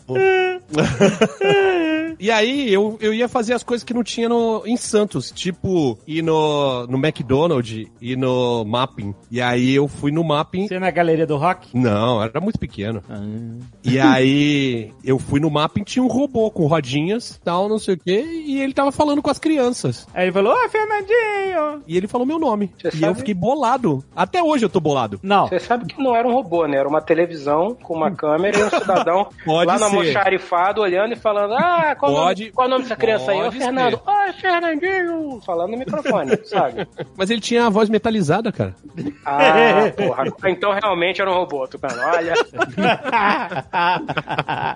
E 2.18 2.30
aí, 2.30 2.72
eu, 2.72 2.98
eu 3.00 3.12
ia 3.12 3.28
fazer 3.28 3.54
as 3.54 3.62
coisas 3.62 3.84
que 3.84 3.94
não 3.94 4.02
tinha 4.02 4.28
no, 4.28 4.62
em 4.66 4.76
Santos. 4.76 5.30
Tipo, 5.30 5.98
ir 6.06 6.22
no, 6.22 6.86
no 6.86 6.98
McDonald's, 6.98 7.86
ir 8.00 8.16
no 8.16 8.64
Mapping. 8.64 9.14
E 9.30 9.40
aí, 9.40 9.74
eu 9.74 9.88
fui 9.88 10.10
no 10.10 10.24
Mapping. 10.24 10.68
Você 10.68 10.74
é 10.76 10.78
na 10.78 10.90
galeria 10.90 11.26
do 11.26 11.36
rock? 11.36 11.76
Não, 11.76 12.22
era 12.22 12.40
muito 12.40 12.58
pequeno. 12.58 13.02
Ah. 13.08 13.20
E 13.84 13.98
aí, 13.98 14.92
eu 15.04 15.18
fui 15.18 15.40
no 15.40 15.50
Mapping, 15.50 15.82
tinha 15.82 16.02
um 16.02 16.08
robô 16.08 16.50
com 16.50 16.66
rodinhas, 16.66 17.40
tal, 17.44 17.68
não 17.68 17.78
sei 17.78 17.94
o 17.94 17.98
quê. 17.98 18.24
E 18.46 18.60
ele 18.60 18.72
tava 18.72 18.90
falando 18.92 19.22
com 19.22 19.30
as 19.30 19.38
crianças. 19.38 20.06
Aí 20.14 20.24
ele 20.24 20.32
falou, 20.32 20.52
ô 20.52 20.68
Fernandinho! 20.68 21.82
E 21.86 21.96
ele 21.96 22.06
falou 22.08 22.26
meu 22.26 22.38
nome. 22.38 22.72
Você 22.80 22.88
e 22.88 22.90
sabe? 22.92 23.06
eu 23.06 23.14
fiquei 23.14 23.34
bolado. 23.34 24.04
Até 24.14 24.42
hoje 24.42 24.64
eu 24.64 24.68
tô 24.68 24.80
bolado. 24.80 25.20
Não, 25.22 25.46
Você 25.48 25.58
sabe 25.60 25.86
que 25.86 26.00
não 26.02 26.14
era 26.14 26.26
um 26.26 26.32
robô, 26.32 26.66
né? 26.66 26.78
Era 26.78 26.88
uma 26.88 27.00
televisão 27.00 27.74
com 27.82 27.94
uma 27.94 28.10
câmera 28.10 28.58
e 28.58 28.62
um 28.62 28.70
cidadão 28.70 29.28
Pode 29.44 29.66
lá 29.66 29.74
no 29.74 29.78
ser. 29.78 29.84
almoxarifado 29.84 30.80
olhando 30.80 31.12
e 31.12 31.16
falando: 31.16 31.54
Ah, 31.54 31.94
qual, 32.06 32.22
o 32.22 32.26
Pode- 32.26 32.42
nome, 32.42 32.52
qual 32.52 32.66
o 32.66 32.70
nome 32.70 32.82
dessa 32.84 32.96
criança 32.96 33.32
aí? 33.32 33.42
Ô, 33.42 33.52
Fernando. 33.52 34.00
Oi, 34.06 34.32
Fernandinho! 34.34 35.40
Falando 35.44 35.70
no 35.72 35.78
microfone, 35.78 36.36
sabe? 36.46 36.86
Mas 37.16 37.30
ele 37.30 37.40
tinha 37.40 37.66
a 37.66 37.70
voz 37.70 37.88
metalizada, 37.88 38.50
cara. 38.52 38.74
Ah, 39.24 39.90
porra. 39.96 40.24
Então 40.50 40.72
realmente 40.72 41.20
era 41.20 41.30
um 41.30 41.34
robô, 41.34 41.66
Tucano. 41.68 42.00
Olha. 42.02 42.34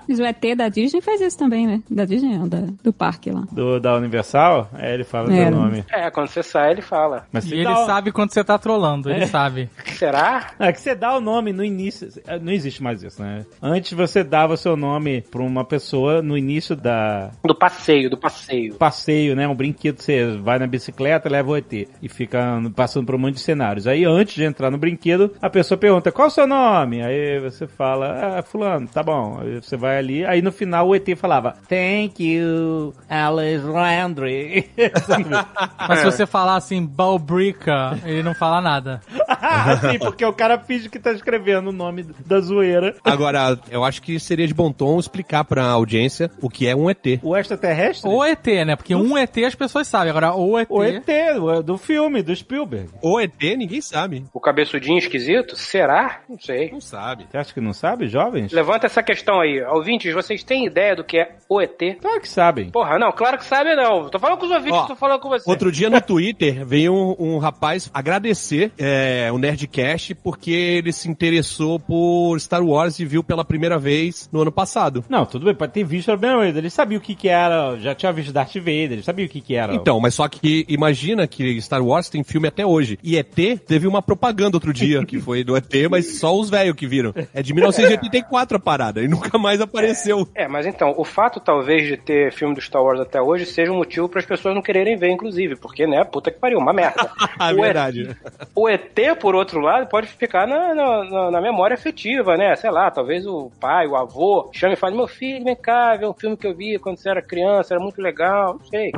Mas 0.07 0.19
o 0.19 0.23
ET 0.23 0.55
da 0.57 0.69
Disney 0.69 1.01
faz 1.01 1.21
isso 1.21 1.37
também, 1.37 1.67
né? 1.67 1.81
Da 1.89 2.05
Disney 2.05 2.37
não, 2.37 2.47
da, 2.47 2.59
do 2.83 2.93
parque 2.93 3.31
lá. 3.31 3.43
do, 3.51 3.79
da 3.79 3.95
Universal, 3.95 4.69
é, 4.77 4.93
ele 4.93 5.03
fala 5.03 5.31
É. 5.33 5.43
seu 5.47 5.51
nome. 5.51 5.85
É, 5.91 6.09
quando 6.11 6.27
você 6.27 6.43
sai, 6.43 6.71
ele 6.71 6.81
fala. 6.81 7.25
Mas 7.31 7.45
E 7.49 7.55
ele 7.55 7.67
o- 7.67 7.85
sabe 7.85 8.11
quando 8.11 8.31
você 8.33 8.43
tá 8.43 8.57
trolando, 8.57 9.09
ele 9.09 9.27
sabe. 9.27 9.69
Será? 9.97 10.51
É 10.59 10.71
que 10.71 10.79
você 10.79 10.95
dá 10.95 11.15
o 11.15 11.21
nome 11.21 11.53
no 11.53 11.63
início. 11.63 12.09
é, 12.27 12.39
Não 12.39 12.51
existe 12.51 12.81
mais 12.81 13.03
isso, 13.03 13.21
né? 13.21 13.45
Antes 13.61 13.93
você 13.93 14.23
dava 14.23 14.53
o 14.53 14.57
seu 14.57 14.75
nome 14.75 15.21
pra 15.21 15.41
uma 15.41 15.63
pessoa 15.65 16.21
no 16.21 16.37
início 16.37 16.75
da 16.75 17.20
Do 17.43 17.55
passeio, 17.55 18.09
do 18.09 18.17
passeio. 18.17 18.75
passeio, 18.75 19.35
né? 19.35 19.47
Um 19.47 19.55
brinquedo, 19.55 19.99
você 19.99 20.37
vai 20.37 20.59
na 20.59 20.67
bicicleta, 20.67 21.29
leva 21.29 21.51
o 21.51 21.57
ET 21.57 21.71
e 22.01 22.09
fica 22.09 22.61
passando 22.75 23.05
por 23.05 23.15
um 23.15 23.19
monte 23.19 23.35
de 23.35 23.41
cenários. 23.41 23.87
Aí 23.87 24.05
antes 24.05 24.35
de 24.35 24.43
entrar 24.43 24.71
no 24.71 24.77
brinquedo, 24.77 25.33
a 25.41 25.49
pessoa 25.49 25.77
pergunta: 25.77 26.11
qual 26.11 26.27
o 26.27 26.31
seu 26.31 26.47
nome? 26.47 27.01
Aí 27.01 27.39
você 27.39 27.67
fala: 27.67 28.39
ah, 28.39 28.43
Fulano, 28.43 28.87
tá 28.87 29.03
bom. 29.03 29.39
Aí 29.41 29.61
você 29.61 29.77
vai 29.77 29.97
ali. 29.97 30.25
Aí 30.25 30.41
no 30.41 30.51
final 30.51 30.87
o 30.87 30.95
ET 30.95 31.07
falava: 31.15 31.55
Thank 31.67 32.23
you, 32.23 32.93
Alice 33.09 33.65
Landry. 33.65 34.69
Mas 35.87 35.99
se 35.99 36.05
você 36.05 36.25
falar 36.25 36.55
assim, 36.55 36.85
Balbrica, 36.85 37.99
ele 38.05 38.23
não 38.23 38.33
fala 38.33 38.61
nada. 38.61 39.01
Sim, 39.91 39.99
porque 39.99 40.25
o 40.25 40.33
cara 40.33 40.57
finge 40.59 40.89
que 40.89 40.99
tá 40.99 41.11
escrevendo 41.11 41.69
o 41.69 41.73
nome 41.73 42.03
da 42.25 42.39
zoeira. 42.39 42.95
Agora, 43.03 43.57
eu 43.69 43.83
acho 43.83 44.01
que 44.01 44.19
seria 44.19 44.47
de 44.47 44.53
bom 44.53 44.71
tom 44.71 44.99
explicar 44.99 45.43
pra 45.43 45.65
audiência 45.65 46.31
o 46.41 46.49
que 46.49 46.67
é 46.67 46.75
um 46.75 46.89
ET. 46.89 47.10
O 47.23 47.35
extraterrestre? 47.35 48.09
Ou 48.09 48.23
ET, 48.25 48.45
né? 48.65 48.75
Porque 48.75 48.95
um 48.95 49.17
ET 49.17 49.37
as 49.45 49.55
pessoas 49.55 49.87
sabem. 49.87 50.09
Agora, 50.09 50.33
o 50.35 50.57
ET. 50.59 50.67
O 50.69 50.83
ET, 50.83 51.09
o- 51.39 51.61
do 51.63 51.77
filme, 51.77 52.21
do 52.21 52.35
Spielberg. 52.35 52.89
O 53.01 53.19
ET, 53.19 53.41
ninguém 53.57 53.81
sabe. 53.81 54.25
O 54.33 54.39
cabeçudinho 54.39 54.97
esquisito? 54.97 55.55
Será? 55.55 56.21
Não 56.29 56.39
sei. 56.39 56.71
Não 56.71 56.81
sabe. 56.81 57.25
Você 57.29 57.37
acha 57.37 57.53
que 57.53 57.61
não 57.61 57.73
sabe, 57.73 58.07
jovens? 58.07 58.51
Levanta 58.51 58.85
essa 58.85 59.01
questão 59.03 59.39
aí. 59.41 59.61
Ouvintes, 59.63 60.13
vocês 60.13 60.43
têm 60.43 60.65
ideia 60.65 60.95
do 60.95 61.03
que 61.03 61.17
é 61.17 61.35
o 61.49 61.61
ET? 61.61 61.77
Claro 62.01 62.21
que 62.21 62.29
sabem. 62.29 62.69
Porra, 62.69 62.97
não, 62.99 63.11
claro 63.11 63.37
que 63.37 63.45
sabe 63.45 63.75
não. 63.75 64.09
Tô 64.09 64.19
falando 64.19 64.39
com 64.39 64.45
os 64.45 64.51
ouvintes, 64.51 64.79
Ó, 64.79 64.85
tô 64.87 64.95
falando 64.95 65.19
com 65.19 65.29
você. 65.29 65.49
Outro 65.49 65.71
dia 65.71 65.89
no 65.89 65.99
Twitter 66.01 66.65
veio 66.65 66.93
um, 66.93 67.15
um 67.35 67.37
rapaz 67.37 67.89
agradecer 67.93 68.71
é, 68.77 69.29
o 69.31 69.37
Nerdcast 69.37 70.15
porque 70.15 70.51
ele 70.51 70.91
se 70.91 71.09
interessou 71.09 71.79
por 71.79 72.39
Star 72.39 72.63
Wars 72.63 72.99
e 72.99 73.05
viu 73.05 73.23
pela 73.23 73.43
primeira 73.45 73.77
vez 73.77 74.29
no 74.31 74.41
ano 74.41 74.51
passado. 74.51 75.03
Não, 75.09 75.25
tudo 75.25 75.45
bem, 75.45 75.55
pode 75.55 75.71
ter 75.73 75.83
visto 75.83 76.07
pela 76.07 76.17
primeira 76.17 76.41
vez. 76.43 76.55
Ele 76.57 76.69
sabia 76.69 76.97
o 77.01 77.03
que 77.03 77.15
que 77.15 77.27
era, 77.27 77.75
já 77.79 77.93
tinha 77.95 78.11
visto 78.11 78.31
Darth 78.31 78.55
Vader, 78.55 78.93
ele 78.93 79.03
sabia 79.03 79.25
o 79.25 79.29
que 79.29 79.41
que 79.41 79.55
era. 79.55 79.73
Então, 79.75 79.99
mas 79.99 80.13
só 80.13 80.27
que 80.27 80.65
imagina 80.69 81.27
que 81.27 81.59
Star 81.61 81.83
Wars 81.85 82.09
tem 82.09 82.23
filme 82.23 82.47
até 82.47 82.65
hoje. 82.65 82.97
E 83.03 83.17
ET 83.17 83.35
teve 83.67 83.87
uma 83.87 84.01
propaganda 84.01 84.55
outro 84.57 84.71
dia, 84.73 85.03
que 85.05 85.19
foi 85.19 85.43
do 85.43 85.55
ET, 85.57 85.71
mas 85.89 86.19
só 86.19 86.35
os 86.37 86.49
velhos 86.49 86.75
que 86.75 86.87
viram. 86.87 87.13
É 87.33 87.41
de 87.41 87.53
1984 87.53 88.57
a 88.57 88.59
parada, 88.59 89.01
e 89.01 89.07
nunca 89.07 89.37
mais 89.37 89.59
apareceu. 89.61 90.27
É, 90.35 90.47
mas 90.47 90.65
então, 90.65 90.93
o 90.97 91.03
fato 91.03 91.39
talvez 91.39 91.87
de 91.87 91.97
ter 91.97 92.31
filme 92.31 92.53
do 92.55 92.61
Star 92.61 92.83
Wars 92.83 92.99
até 92.99 93.21
hoje 93.21 93.45
seja 93.45 93.71
um 93.71 93.77
motivo 93.77 94.07
para 94.07 94.19
as 94.19 94.25
pessoas 94.25 94.53
não 94.55 94.61
quererem 94.61 94.95
ver, 94.97 95.09
inclusive, 95.09 95.55
porque, 95.55 95.85
né, 95.87 96.03
puta 96.03 96.31
que 96.31 96.39
pariu, 96.39 96.59
uma 96.59 96.73
merda. 96.73 97.09
É 97.41 97.53
verdade. 97.53 98.15
O 98.55 98.69
ET, 98.69 98.97
por 99.19 99.33
outro 99.35 99.59
lado, 99.59 99.87
pode 99.87 100.07
ficar 100.07 100.47
na, 100.47 100.75
na, 100.75 101.03
na- 101.09 101.31
na 101.31 101.41
memória 101.41 101.73
afetiva, 101.73 102.37
né? 102.37 102.55
Sei 102.55 102.69
lá, 102.69 102.91
talvez 102.91 103.25
o 103.25 103.51
pai, 103.59 103.87
o 103.87 103.95
avô, 103.95 104.49
chame 104.53 104.73
e 104.73 104.77
fale: 104.77 104.95
Meu 104.95 105.07
filho, 105.07 105.43
vem 105.43 105.55
cá, 105.55 105.95
vê 105.95 106.05
um 106.05 106.13
filme 106.13 106.37
que 106.37 106.45
eu 106.45 106.55
vi 106.55 106.77
quando 106.77 106.90
você 106.97 107.09
era 107.09 107.21
criança, 107.21 107.73
era 107.73 107.83
muito 107.83 108.01
legal, 108.01 108.57
não 108.59 108.65
sei. 108.65 108.91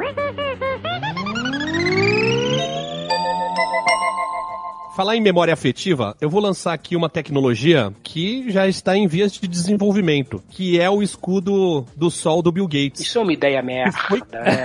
Falar 4.96 5.16
em 5.16 5.22
memória 5.22 5.52
afetiva, 5.52 6.16
eu 6.22 6.30
vou 6.30 6.40
lançar 6.40 6.72
aqui 6.72 6.96
uma 6.96 7.10
tecnologia 7.10 7.92
que 8.04 8.52
já 8.52 8.68
está 8.68 8.96
em 8.96 9.08
vias 9.08 9.32
de 9.32 9.48
desenvolvimento, 9.48 10.44
que 10.52 10.80
é 10.80 10.88
o 10.88 11.02
escudo 11.02 11.84
do 11.98 12.12
sol 12.12 12.44
do 12.44 12.52
Bill 12.52 12.68
Gates. 12.68 13.02
Isso 13.02 13.18
é 13.18 13.22
uma 13.22 13.34
ideia 13.34 13.60
merda. 13.64 13.98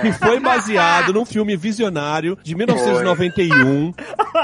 Que 0.03 0.11
foi 0.23 0.39
baseado 0.39 1.13
num 1.13 1.25
filme 1.25 1.57
visionário 1.57 2.37
de 2.43 2.53
1991, 2.53 3.91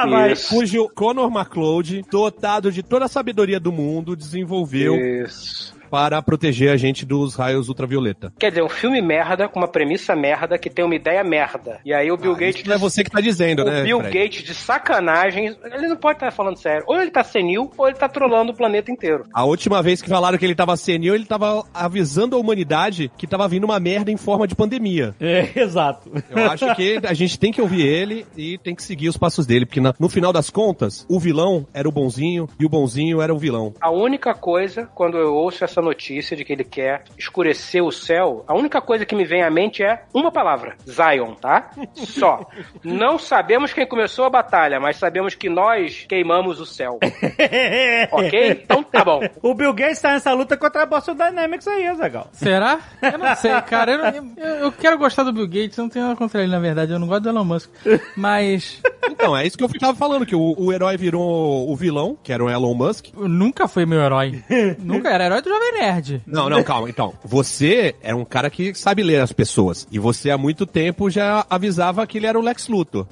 Mas- 0.10 0.48
cujo 0.50 0.90
Conor 0.90 1.32
McCloud, 1.32 2.04
dotado 2.10 2.72
de 2.72 2.82
toda 2.82 3.06
a 3.06 3.08
sabedoria 3.08 3.60
do 3.60 3.72
mundo, 3.72 4.16
desenvolveu 4.16 4.96
Isso. 4.96 5.75
Para 5.90 6.22
proteger 6.22 6.72
a 6.72 6.78
gente 6.78 7.06
dos 7.06 7.36
raios 7.36 7.70
ultravioleta. 7.70 8.34
Quer 8.40 8.50
dizer, 8.50 8.64
um 8.64 8.70
filme 8.70 9.02
merda 9.02 9.48
com 9.48 9.60
uma 9.60 9.68
premissa 9.68 10.16
merda 10.16 10.58
que 10.58 10.70
tem 10.70 10.84
uma 10.84 10.96
ideia 10.96 11.24
merda. 11.24 11.80
E 11.86 11.94
aí 11.94 12.12
o 12.12 12.18
Bill 12.18 12.36
Gates. 12.36 12.58
Isso 12.58 12.68
não 12.68 12.76
é 12.76 12.80
você 12.80 13.04
que 13.04 13.10
tá 13.10 13.22
dizendo, 13.22 13.62
o 13.62 13.66
né, 13.66 13.84
Bill 13.84 14.00
Fred? 14.00 14.20
Gates 14.20 14.44
de 14.44 14.54
sacanagem, 14.54 15.56
ele 15.64 15.88
não 15.88 15.96
pode 15.96 16.18
estar 16.18 16.32
falando 16.32 16.58
sério. 16.58 16.84
Ou 16.88 17.02
ele 17.02 17.12
tá 17.12 17.24
senil, 17.24 17.72
ou 17.78 17.88
ele 17.88 17.98
tá 17.98 18.08
trolando 18.08 18.52
o 18.52 18.56
planeta 18.56 18.92
inteiro. 18.92 19.26
A 19.34 19.44
última 19.46 19.82
vez 19.82 20.02
que 20.02 20.10
falaram 20.10 20.38
que 20.38 20.46
ele 20.46 20.56
tava 20.56 20.76
senil, 20.78 21.16
ele 21.16 21.26
tava 21.26 21.64
avisando 21.74 22.36
a 22.36 22.40
humanidade 22.40 23.12
que 23.18 23.28
tava 23.28 23.48
vindo 23.48 23.64
uma 23.64 23.80
merda 23.80 24.12
em 24.12 24.18
forma 24.18 24.48
de 24.48 24.56
pandemia. 24.56 25.16
É, 25.20 25.50
exato. 25.60 26.12
Eu 26.30 26.52
acho 26.52 26.76
que 26.76 27.00
a 27.04 27.14
gente 27.14 27.40
tem 27.40 27.52
que 27.52 27.62
ouvir 27.62 27.86
ele 27.86 28.26
e 28.36 28.58
tem 28.58 28.76
que 28.76 28.84
seguir 28.84 29.10
os 29.10 29.18
passos 29.18 29.46
dele, 29.46 29.66
porque 29.66 29.82
no 30.00 30.10
final 30.10 30.32
das 30.32 30.50
contas, 30.50 31.06
o 31.10 31.20
vilão 31.20 31.68
era 31.74 31.88
o 31.88 31.92
bonzinho 31.92 32.48
e 32.60 32.66
o 32.66 32.70
bonzinho 32.70 33.22
era 33.22 33.34
o 33.34 33.38
vilão. 33.38 33.74
A 33.80 33.92
única 33.92 34.34
coisa, 34.34 34.90
quando 34.94 35.18
eu 35.18 35.34
ouço 35.34 35.64
essa 35.64 35.75
notícia 35.82 36.36
de 36.36 36.44
que 36.46 36.54
ele 36.54 36.64
quer 36.64 37.04
escurecer 37.18 37.84
o 37.84 37.92
céu, 37.92 38.44
a 38.48 38.54
única 38.54 38.82
coisa 38.82 39.06
que 39.06 39.16
me 39.16 39.26
vem 39.26 39.44
à 39.44 39.50
mente 39.50 39.84
é 39.84 40.04
uma 40.14 40.32
palavra: 40.32 40.76
Zion, 40.88 41.34
tá? 41.36 41.72
Só. 41.96 42.46
Não 42.84 43.18
sabemos 43.18 43.74
quem 43.74 43.86
começou 43.88 44.26
a 44.26 44.30
batalha, 44.30 44.80
mas 44.80 44.98
sabemos 44.98 45.36
que 45.36 45.50
nós 45.50 46.06
queimamos 46.08 46.60
o 46.60 46.66
céu. 46.66 47.00
ok? 48.12 48.62
Então 48.64 48.84
tá 48.84 49.04
bom. 49.04 49.22
O 49.42 49.54
Bill 49.54 49.74
Gates 49.74 50.02
tá 50.02 50.12
nessa 50.14 50.34
luta 50.34 50.58
contra 50.58 50.84
a 50.84 50.86
Boston 50.86 51.16
Dynamics 51.16 51.68
aí, 51.68 51.94
Zagal. 51.96 52.28
Será? 52.34 52.80
Eu 53.02 53.18
não 53.18 53.36
sei, 53.36 53.52
cara. 53.62 53.92
Eu, 53.92 54.26
eu- 54.38 54.56
eu 54.66 54.72
quero 54.72 54.98
gostar 54.98 55.24
do 55.24 55.34
Bill 55.34 55.48
Gates, 55.48 55.78
eu 55.78 55.84
não 55.84 55.90
tenho 55.90 56.06
nada 56.06 56.18
contra 56.18 56.42
ele, 56.42 56.52
na 56.52 56.60
verdade. 56.60 56.92
Eu 56.92 57.00
não 57.00 57.08
gosto 57.08 57.24
do 57.24 57.30
Elon 57.30 57.44
Musk. 57.44 57.70
Mas 58.16 58.82
Então, 59.10 59.36
é 59.36 59.46
isso 59.46 59.58
que 59.58 59.64
eu 59.64 59.70
tava 59.80 59.96
falando, 59.96 60.26
que 60.26 60.36
o, 60.36 60.56
o 60.58 60.72
herói 60.72 60.98
virou 60.98 61.70
o 61.70 61.76
vilão, 61.76 62.18
que 62.24 62.32
era 62.32 62.44
o 62.44 62.50
Elon 62.50 62.74
Musk. 62.74 63.08
nunca 63.16 63.68
foi 63.68 63.86
meu 63.86 64.02
herói. 64.02 64.44
nunca 64.80 65.10
era 65.10 65.26
herói 65.26 65.42
do 65.42 65.50
Jovem 65.50 65.74
Nerd. 65.74 66.22
Não, 66.26 66.50
não, 66.50 66.64
calma. 66.64 66.90
Então, 66.90 67.14
você 67.24 67.96
é 68.02 68.14
um 68.14 68.26
cara 68.26 68.50
que 68.50 68.74
sabe 68.74 69.04
ler 69.04 69.22
as 69.22 69.32
pessoas. 69.32 69.88
E 69.92 70.00
você 70.00 70.30
há 70.30 70.38
muito 70.38 70.66
tempo 70.66 71.10
já 71.10 71.46
avisava 71.50 72.06
que 72.08 72.18
ele 72.18 72.28
era 72.28 72.38
o 72.38 72.42
Lex 72.42 72.68
Luthor. 72.68 73.06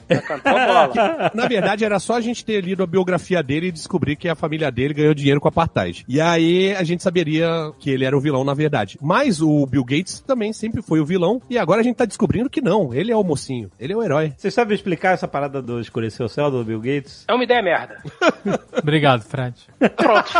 Bola. 0.43 1.31
Na 1.33 1.47
verdade, 1.47 1.85
era 1.85 1.99
só 1.99 2.15
a 2.15 2.21
gente 2.21 2.43
ter 2.43 2.63
lido 2.63 2.83
a 2.83 2.87
biografia 2.87 3.41
dele 3.41 3.67
e 3.67 3.71
descobrir 3.71 4.15
que 4.15 4.27
a 4.27 4.35
família 4.35 4.71
dele 4.71 4.93
ganhou 4.93 5.13
dinheiro 5.13 5.39
com 5.39 5.47
a 5.47 5.49
apartheid. 5.49 6.03
E 6.07 6.19
aí 6.19 6.75
a 6.75 6.83
gente 6.83 7.03
saberia 7.03 7.71
que 7.79 7.89
ele 7.89 8.05
era 8.05 8.17
o 8.17 8.21
vilão, 8.21 8.43
na 8.43 8.53
verdade. 8.53 8.97
Mas 9.01 9.41
o 9.41 9.65
Bill 9.65 9.83
Gates 9.83 10.21
também 10.21 10.53
sempre 10.53 10.81
foi 10.81 10.99
o 10.99 11.05
vilão. 11.05 11.41
E 11.49 11.57
agora 11.57 11.81
a 11.81 11.83
gente 11.83 11.95
tá 11.95 12.05
descobrindo 12.05 12.49
que 12.49 12.61
não. 12.61 12.93
Ele 12.93 13.11
é 13.11 13.15
o 13.15 13.23
mocinho. 13.23 13.69
Ele 13.79 13.93
é 13.93 13.97
o 13.97 14.03
herói. 14.03 14.33
Vocês 14.37 14.53
sabem 14.53 14.75
explicar 14.75 15.13
essa 15.13 15.27
parada 15.27 15.61
do 15.61 15.82
escurecer 15.84 16.25
o 16.25 16.29
céu 16.29 16.49
do 16.49 16.63
Bill 16.63 16.79
Gates? 16.79 17.25
É 17.27 17.34
uma 17.34 17.43
ideia 17.43 17.61
merda. 17.61 18.01
Obrigado, 18.81 19.21
Fred. 19.23 19.55
Pronto. 19.95 20.31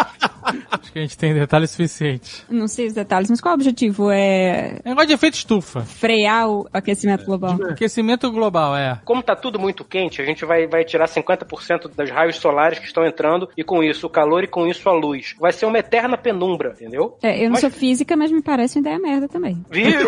Acho 0.72 0.92
que 0.92 1.00
a 1.00 1.02
gente 1.02 1.18
tem 1.18 1.34
detalhes 1.34 1.72
suficientes. 1.72 2.46
Não 2.50 2.68
sei 2.68 2.88
os 2.88 2.94
detalhes, 2.94 3.30
mas 3.30 3.40
qual 3.40 3.54
o 3.54 3.56
objetivo? 3.56 4.10
É 4.12 4.80
Negócio 4.84 5.08
de 5.08 5.14
efeito 5.14 5.36
estufa. 5.36 5.82
frear 5.82 6.50
o 6.50 6.68
aquecimento 6.74 7.26
global? 7.26 7.58
Aquecimento 7.70 8.30
global, 8.32 8.76
é. 8.76 9.00
Como 9.06 9.22
tá 9.24 9.36
tudo 9.36 9.60
muito 9.60 9.84
quente, 9.86 10.22
a 10.22 10.26
gente 10.26 10.44
vai, 10.46 10.68
vai 10.68 10.84
tirar 10.84 11.08
50% 11.08 11.90
dos 11.96 12.10
raios 12.10 12.36
solares 12.38 12.80
que 12.80 12.86
estão 12.86 13.06
entrando 13.06 13.50
e 13.56 13.64
com 13.64 13.84
isso 13.84 14.08
o 14.08 14.10
calor 14.10 14.44
e 14.44 14.48
com 14.48 14.68
isso 14.68 14.88
a 14.90 14.94
luz. 14.94 15.36
Vai 15.40 15.52
ser 15.54 15.66
uma 15.66 15.78
eterna 15.80 16.18
penumbra, 16.18 16.74
entendeu? 16.76 17.18
É, 17.22 17.38
eu 17.40 17.44
não 17.46 17.52
Mas- 17.52 17.62
sou 17.62 17.70
física, 17.70 18.16
mas 18.18 18.32
me 18.32 18.42
parece 18.42 18.78
uma 18.78 18.82
ideia 18.82 19.00
merda 19.00 19.28
também. 19.28 19.64
Viu? 19.70 20.00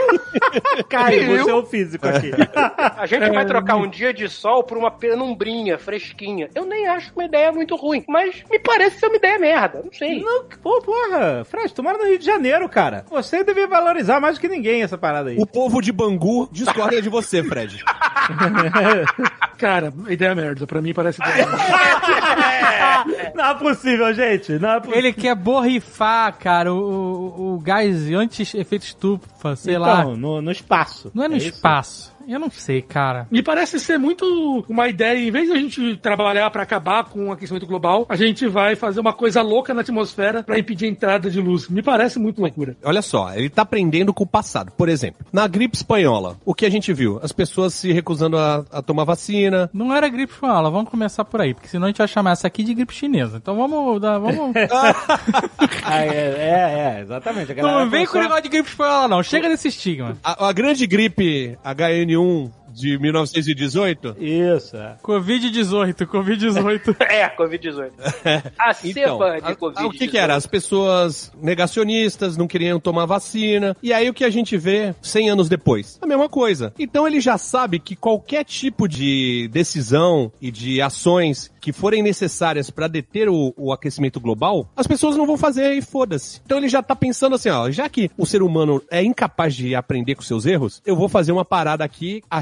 Viu? 1.09 1.43
você 1.43 1.49
é 1.51 1.53
o 1.55 1.65
físico 1.65 2.07
aqui. 2.07 2.31
A 2.97 3.05
gente 3.05 3.29
vai 3.29 3.45
trocar 3.45 3.75
um 3.77 3.87
dia 3.87 4.13
de 4.13 4.27
sol 4.29 4.63
por 4.63 4.77
uma 4.77 4.91
penumbrinha 5.25 5.77
fresquinha. 5.79 6.49
Eu 6.53 6.65
nem 6.65 6.87
acho 6.87 7.11
uma 7.15 7.25
ideia 7.25 7.51
muito 7.51 7.75
ruim, 7.75 8.03
mas 8.07 8.43
me 8.49 8.59
parece 8.59 8.99
ser 8.99 9.07
uma 9.07 9.15
ideia 9.15 9.39
merda. 9.39 9.81
Não 9.83 9.91
sei. 9.91 10.21
Não, 10.21 10.45
pô, 10.61 10.81
porra, 10.81 11.43
Fred, 11.45 11.73
tu 11.73 11.81
mora 11.81 11.97
no 11.97 12.05
Rio 12.05 12.19
de 12.19 12.25
Janeiro, 12.25 12.69
cara. 12.69 13.05
Você 13.09 13.43
devia 13.43 13.67
valorizar 13.67 14.19
mais 14.19 14.37
do 14.37 14.41
que 14.41 14.47
ninguém 14.47 14.83
essa 14.83 14.97
parada 14.97 15.29
aí. 15.31 15.37
O 15.37 15.47
povo 15.47 15.81
de 15.81 15.91
Bangu 15.91 16.47
discorda 16.51 17.01
de 17.01 17.09
você, 17.09 17.43
Fred. 17.43 17.83
Cara, 19.57 19.93
ideia 20.09 20.35
merda. 20.35 20.67
Pra 20.67 20.81
mim 20.81 20.93
parece 20.93 21.21
ideia 21.21 21.47
merda. 21.47 21.55
Não 23.35 23.45
é 23.45 23.53
possível, 23.55 24.13
gente. 24.13 24.53
Não 24.59 24.69
é 24.71 24.79
possível. 24.79 24.99
Ele 24.99 25.13
quer 25.13 25.35
borrifar, 25.35 26.33
cara, 26.37 26.73
o, 26.73 26.77
o, 26.77 27.55
o 27.55 27.59
gás 27.59 28.09
anti-efeito 28.11 28.85
estufa, 28.85 29.55
sei 29.55 29.77
lá. 29.77 30.01
Então, 30.01 30.17
no, 30.17 30.41
no 30.41 30.51
espaço. 30.51 31.11
Não 31.13 31.23
é 31.23 31.27
no 31.27 31.37
isso? 31.37 31.47
espaço. 31.47 32.14
Eu 32.27 32.39
não 32.39 32.49
sei, 32.49 32.81
cara. 32.81 33.27
Me 33.31 33.41
parece 33.41 33.79
ser 33.79 33.97
muito 33.97 34.65
uma 34.67 34.87
ideia, 34.87 35.17
em 35.17 35.31
vez 35.31 35.47
de 35.47 35.53
a 35.53 35.57
gente 35.57 35.97
trabalhar 35.97 36.49
pra 36.49 36.63
acabar 36.63 37.05
com 37.05 37.29
o 37.29 37.31
aquecimento 37.31 37.65
global, 37.65 38.05
a 38.09 38.15
gente 38.15 38.47
vai 38.47 38.75
fazer 38.75 38.99
uma 38.99 39.13
coisa 39.13 39.41
louca 39.41 39.73
na 39.73 39.81
atmosfera 39.81 40.43
pra 40.43 40.59
impedir 40.59 40.85
a 40.85 40.89
entrada 40.89 41.29
de 41.29 41.39
luz. 41.39 41.67
Me 41.69 41.81
parece 41.81 42.19
muito 42.19 42.41
loucura. 42.41 42.75
Olha 42.83 43.01
só, 43.01 43.33
ele 43.33 43.49
tá 43.49 43.61
aprendendo 43.61 44.13
com 44.13 44.23
o 44.23 44.27
passado. 44.27 44.71
Por 44.71 44.89
exemplo, 44.89 45.25
na 45.31 45.47
gripe 45.47 45.75
espanhola, 45.75 46.37
o 46.45 46.53
que 46.53 46.65
a 46.65 46.69
gente 46.69 46.93
viu? 46.93 47.19
As 47.21 47.31
pessoas 47.31 47.73
se 47.73 47.91
recusando 47.91 48.37
a, 48.37 48.65
a 48.71 48.81
tomar 48.81 49.03
vacina. 49.03 49.69
Não 49.73 49.93
era 49.93 50.09
gripe 50.09 50.33
espanhola, 50.33 50.69
vamos 50.69 50.89
começar 50.89 51.25
por 51.25 51.41
aí, 51.41 51.53
porque 51.53 51.67
senão 51.67 51.85
a 51.85 51.89
gente 51.89 51.97
vai 51.97 52.07
chamar 52.07 52.31
essa 52.31 52.47
aqui 52.47 52.63
de 52.63 52.73
gripe 52.73 52.93
chinesa. 52.93 53.37
Então 53.37 53.55
vamos 53.55 54.01
dar, 54.01 54.19
vamos... 54.19 54.53
Ah, 55.87 56.03
é, 56.03 56.07
é, 56.07 56.97
é, 56.97 57.01
exatamente. 57.01 57.53
Não 57.53 57.89
vem 57.89 58.05
com 58.05 58.17
o 58.17 58.21
negócio 58.21 58.43
de 58.43 58.49
gripe 58.49 58.69
espanhola 58.69 59.07
não, 59.07 59.21
chega 59.21 59.47
desse 59.47 59.67
estigma. 59.67 60.17
A, 60.23 60.47
a 60.47 60.53
grande 60.53 60.87
gripe 60.87 61.57
HN1 62.15 62.64
de 62.75 62.97
1918 62.99 64.17
Isso, 64.19 64.75
é. 64.75 64.97
Covid-18, 65.03 66.05
Covid-18. 66.05 66.95
É, 67.09 67.29
Covid-18. 67.29 67.91
A 68.57 68.73
cepa 68.73 68.99
Então, 68.99 69.17
de 69.19 69.51
a- 69.51 69.55
Covid. 69.55 69.83
a- 69.83 69.87
o 69.87 69.91
que, 69.91 70.07
que 70.07 70.17
era? 70.17 70.35
As 70.35 70.45
pessoas 70.45 71.31
negacionistas 71.41 72.35
não 72.37 72.47
queriam 72.47 72.79
tomar 72.79 73.05
vacina. 73.05 73.75
E 73.81 73.93
aí 73.93 74.09
o 74.09 74.13
que 74.13 74.23
a 74.23 74.29
gente 74.29 74.57
vê 74.57 74.93
100 75.01 75.29
anos 75.29 75.49
depois? 75.49 75.97
A 76.01 76.05
mesma 76.07 76.27
coisa. 76.27 76.73
Então 76.77 77.07
ele 77.07 77.19
já 77.19 77.37
sabe 77.37 77.79
que 77.79 77.95
qualquer 77.95 78.43
tipo 78.43 78.87
de 78.87 79.47
decisão 79.51 80.31
e 80.41 80.51
de 80.51 80.81
ações 80.81 81.51
que 81.61 81.71
forem 81.73 82.03
necessárias 82.03 82.69
para 82.69 82.87
deter 82.87 83.27
o, 83.29 83.53
o 83.57 83.71
aquecimento 83.73 84.19
global, 84.19 84.69
as 84.75 84.85
pessoas 84.85 85.15
não 85.17 85.25
vão 85.25 85.37
fazer 85.37 85.73
e 85.73 85.81
foda-se. 85.81 86.39
Então 86.45 86.57
ele 86.59 86.69
já 86.69 86.83
tá 86.83 86.95
pensando 86.95 87.35
assim, 87.35 87.49
ó, 87.49 87.71
já 87.71 87.89
que 87.89 88.11
o 88.17 88.25
ser 88.25 88.43
humano 88.43 88.81
é 88.91 89.01
incapaz 89.03 89.55
de 89.55 89.73
aprender 89.73 90.13
com 90.15 90.21
seus 90.21 90.45
erros, 90.45 90.81
eu 90.85 90.95
vou 90.95 91.09
fazer 91.09 91.31
uma 91.31 91.45
parada 91.45 91.83
aqui, 91.83 92.21
a 92.29 92.37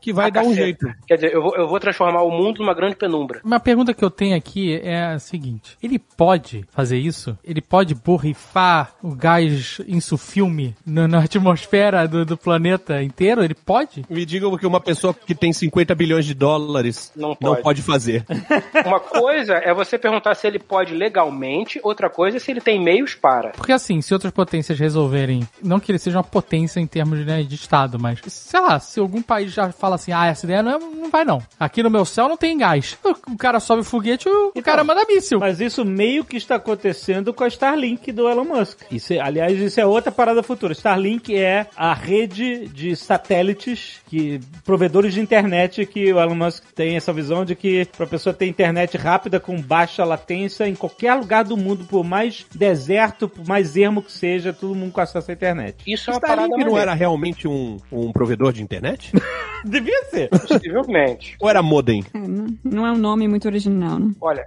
que 0.00 0.12
vai 0.12 0.26
A 0.26 0.30
dar 0.30 0.42
um 0.42 0.54
jeito. 0.54 0.86
Quer 1.06 1.16
dizer, 1.16 1.32
eu 1.32 1.42
vou, 1.42 1.56
eu 1.56 1.68
vou 1.68 1.80
transformar 1.80 2.22
o 2.22 2.30
mundo 2.30 2.58
numa 2.60 2.74
grande 2.74 2.96
penumbra. 2.96 3.40
Uma 3.44 3.60
pergunta 3.60 3.94
que 3.94 4.04
eu 4.04 4.10
tenho 4.10 4.36
aqui 4.36 4.80
é 4.82 5.04
a 5.06 5.18
seguinte: 5.18 5.76
ele 5.82 5.98
pode 5.98 6.64
fazer 6.70 6.98
isso? 6.98 7.36
Ele 7.44 7.60
pode 7.60 7.94
borrifar 7.94 8.92
o 9.02 9.14
gás 9.14 9.80
insufilme 9.86 10.74
na, 10.86 11.06
na 11.08 11.18
atmosfera 11.24 12.06
do, 12.06 12.24
do 12.24 12.36
planeta 12.36 13.02
inteiro? 13.02 13.42
Ele 13.42 13.54
pode? 13.54 14.04
Me 14.08 14.24
digam 14.24 14.56
que 14.56 14.66
uma 14.66 14.80
pessoa 14.80 15.14
que 15.14 15.34
tem 15.34 15.52
50 15.52 15.94
bilhões 15.94 16.24
de 16.24 16.34
dólares 16.34 17.12
Não 17.16 17.30
não 17.40 17.52
pode. 17.52 17.62
pode 17.62 17.82
fazer. 17.82 18.24
Uma 18.84 19.00
coisa 19.00 19.54
é 19.54 19.72
você 19.72 19.98
perguntar 19.98 20.34
se 20.34 20.46
ele 20.46 20.58
pode 20.58 20.94
legalmente, 20.94 21.80
outra 21.82 22.08
coisa 22.10 22.36
é 22.36 22.40
se 22.40 22.50
ele 22.50 22.60
tem 22.60 22.82
meios 22.82 23.14
para. 23.14 23.50
Porque 23.50 23.72
assim, 23.72 24.00
se 24.00 24.12
outras 24.12 24.32
potências 24.32 24.78
resolverem, 24.78 25.46
não 25.62 25.80
que 25.80 25.90
ele 25.90 25.98
seja 25.98 26.18
uma 26.18 26.24
potência 26.24 26.80
em 26.80 26.86
termos 26.86 27.24
né, 27.24 27.42
de 27.42 27.54
Estado, 27.54 27.98
mas 27.98 28.20
sei 28.26 28.60
lá, 28.60 28.78
se 28.80 29.00
algum 29.00 29.22
país 29.22 29.49
já 29.50 29.70
fala 29.72 29.96
assim: 29.96 30.12
ah, 30.12 30.26
essa 30.26 30.46
ideia 30.46 30.62
não, 30.62 30.72
é- 30.72 30.78
não 30.78 31.10
vai 31.10 31.24
não. 31.24 31.42
Aqui 31.58 31.82
no 31.82 31.90
meu 31.90 32.04
céu 32.04 32.28
não 32.28 32.36
tem 32.36 32.56
gás. 32.56 32.98
O, 33.04 33.36
cara 33.36 33.58
sobe 33.60 33.80
o 33.82 33.84
foguete, 33.84 34.28
o, 34.28 34.52
o 34.54 34.62
cara 34.62 34.84
manda 34.84 35.04
míssil. 35.06 35.38
Mas 35.40 35.60
isso 35.60 35.84
meio 35.84 36.24
que 36.24 36.36
está 36.36 36.56
acontecendo 36.56 37.32
com 37.32 37.44
a 37.44 37.48
Starlink 37.48 38.12
do 38.12 38.28
Elon 38.28 38.44
Musk. 38.44 38.80
Isso, 38.90 39.12
é- 39.12 39.20
aliás, 39.20 39.58
isso 39.58 39.80
é 39.80 39.86
outra 39.86 40.12
parada 40.12 40.42
futura. 40.42 40.72
Starlink 40.72 41.34
é 41.36 41.66
a 41.76 41.94
rede 41.94 42.66
de 42.68 42.94
satélites 42.96 44.00
que 44.08 44.40
provedores 44.64 45.14
de 45.14 45.20
internet 45.20 45.84
que 45.86 46.12
o 46.12 46.20
Elon 46.20 46.34
Musk 46.34 46.64
tem 46.74 46.96
essa 46.96 47.12
visão 47.12 47.44
de 47.44 47.54
que 47.54 47.84
para 47.96 48.06
pessoa 48.06 48.34
ter 48.34 48.46
internet 48.46 48.96
rápida 48.96 49.38
com 49.40 49.60
baixa 49.60 50.04
latência 50.04 50.66
em 50.68 50.74
qualquer 50.74 51.14
lugar 51.14 51.44
do 51.44 51.56
mundo, 51.56 51.84
por 51.84 52.04
mais 52.04 52.44
deserto, 52.54 53.28
por 53.28 53.46
mais 53.46 53.76
ermo 53.76 54.02
que 54.02 54.12
seja, 54.12 54.52
todo 54.52 54.74
mundo 54.74 54.92
com 54.92 55.00
acesso 55.00 55.30
à 55.30 55.34
internet. 55.34 55.76
Isso 55.86 56.10
é 56.10 56.14
uma 56.14 56.20
parada 56.20 56.42
Starlink 56.42 56.64
não 56.64 56.72
maneira. 56.72 56.90
era 56.92 56.94
realmente 56.98 57.46
um, 57.48 57.76
um 57.90 58.12
provedor 58.12 58.52
de 58.52 58.62
internet? 58.62 59.12
Devia 59.64 60.04
ser. 60.04 60.28
Possivelmente. 60.28 61.36
Ou 61.40 61.48
era 61.48 61.62
modem? 61.62 62.04
É, 62.14 62.18
não, 62.18 62.46
não 62.64 62.86
é 62.86 62.92
um 62.92 62.98
nome 62.98 63.28
muito 63.28 63.46
original, 63.46 63.98
né? 63.98 64.12
Olha, 64.20 64.46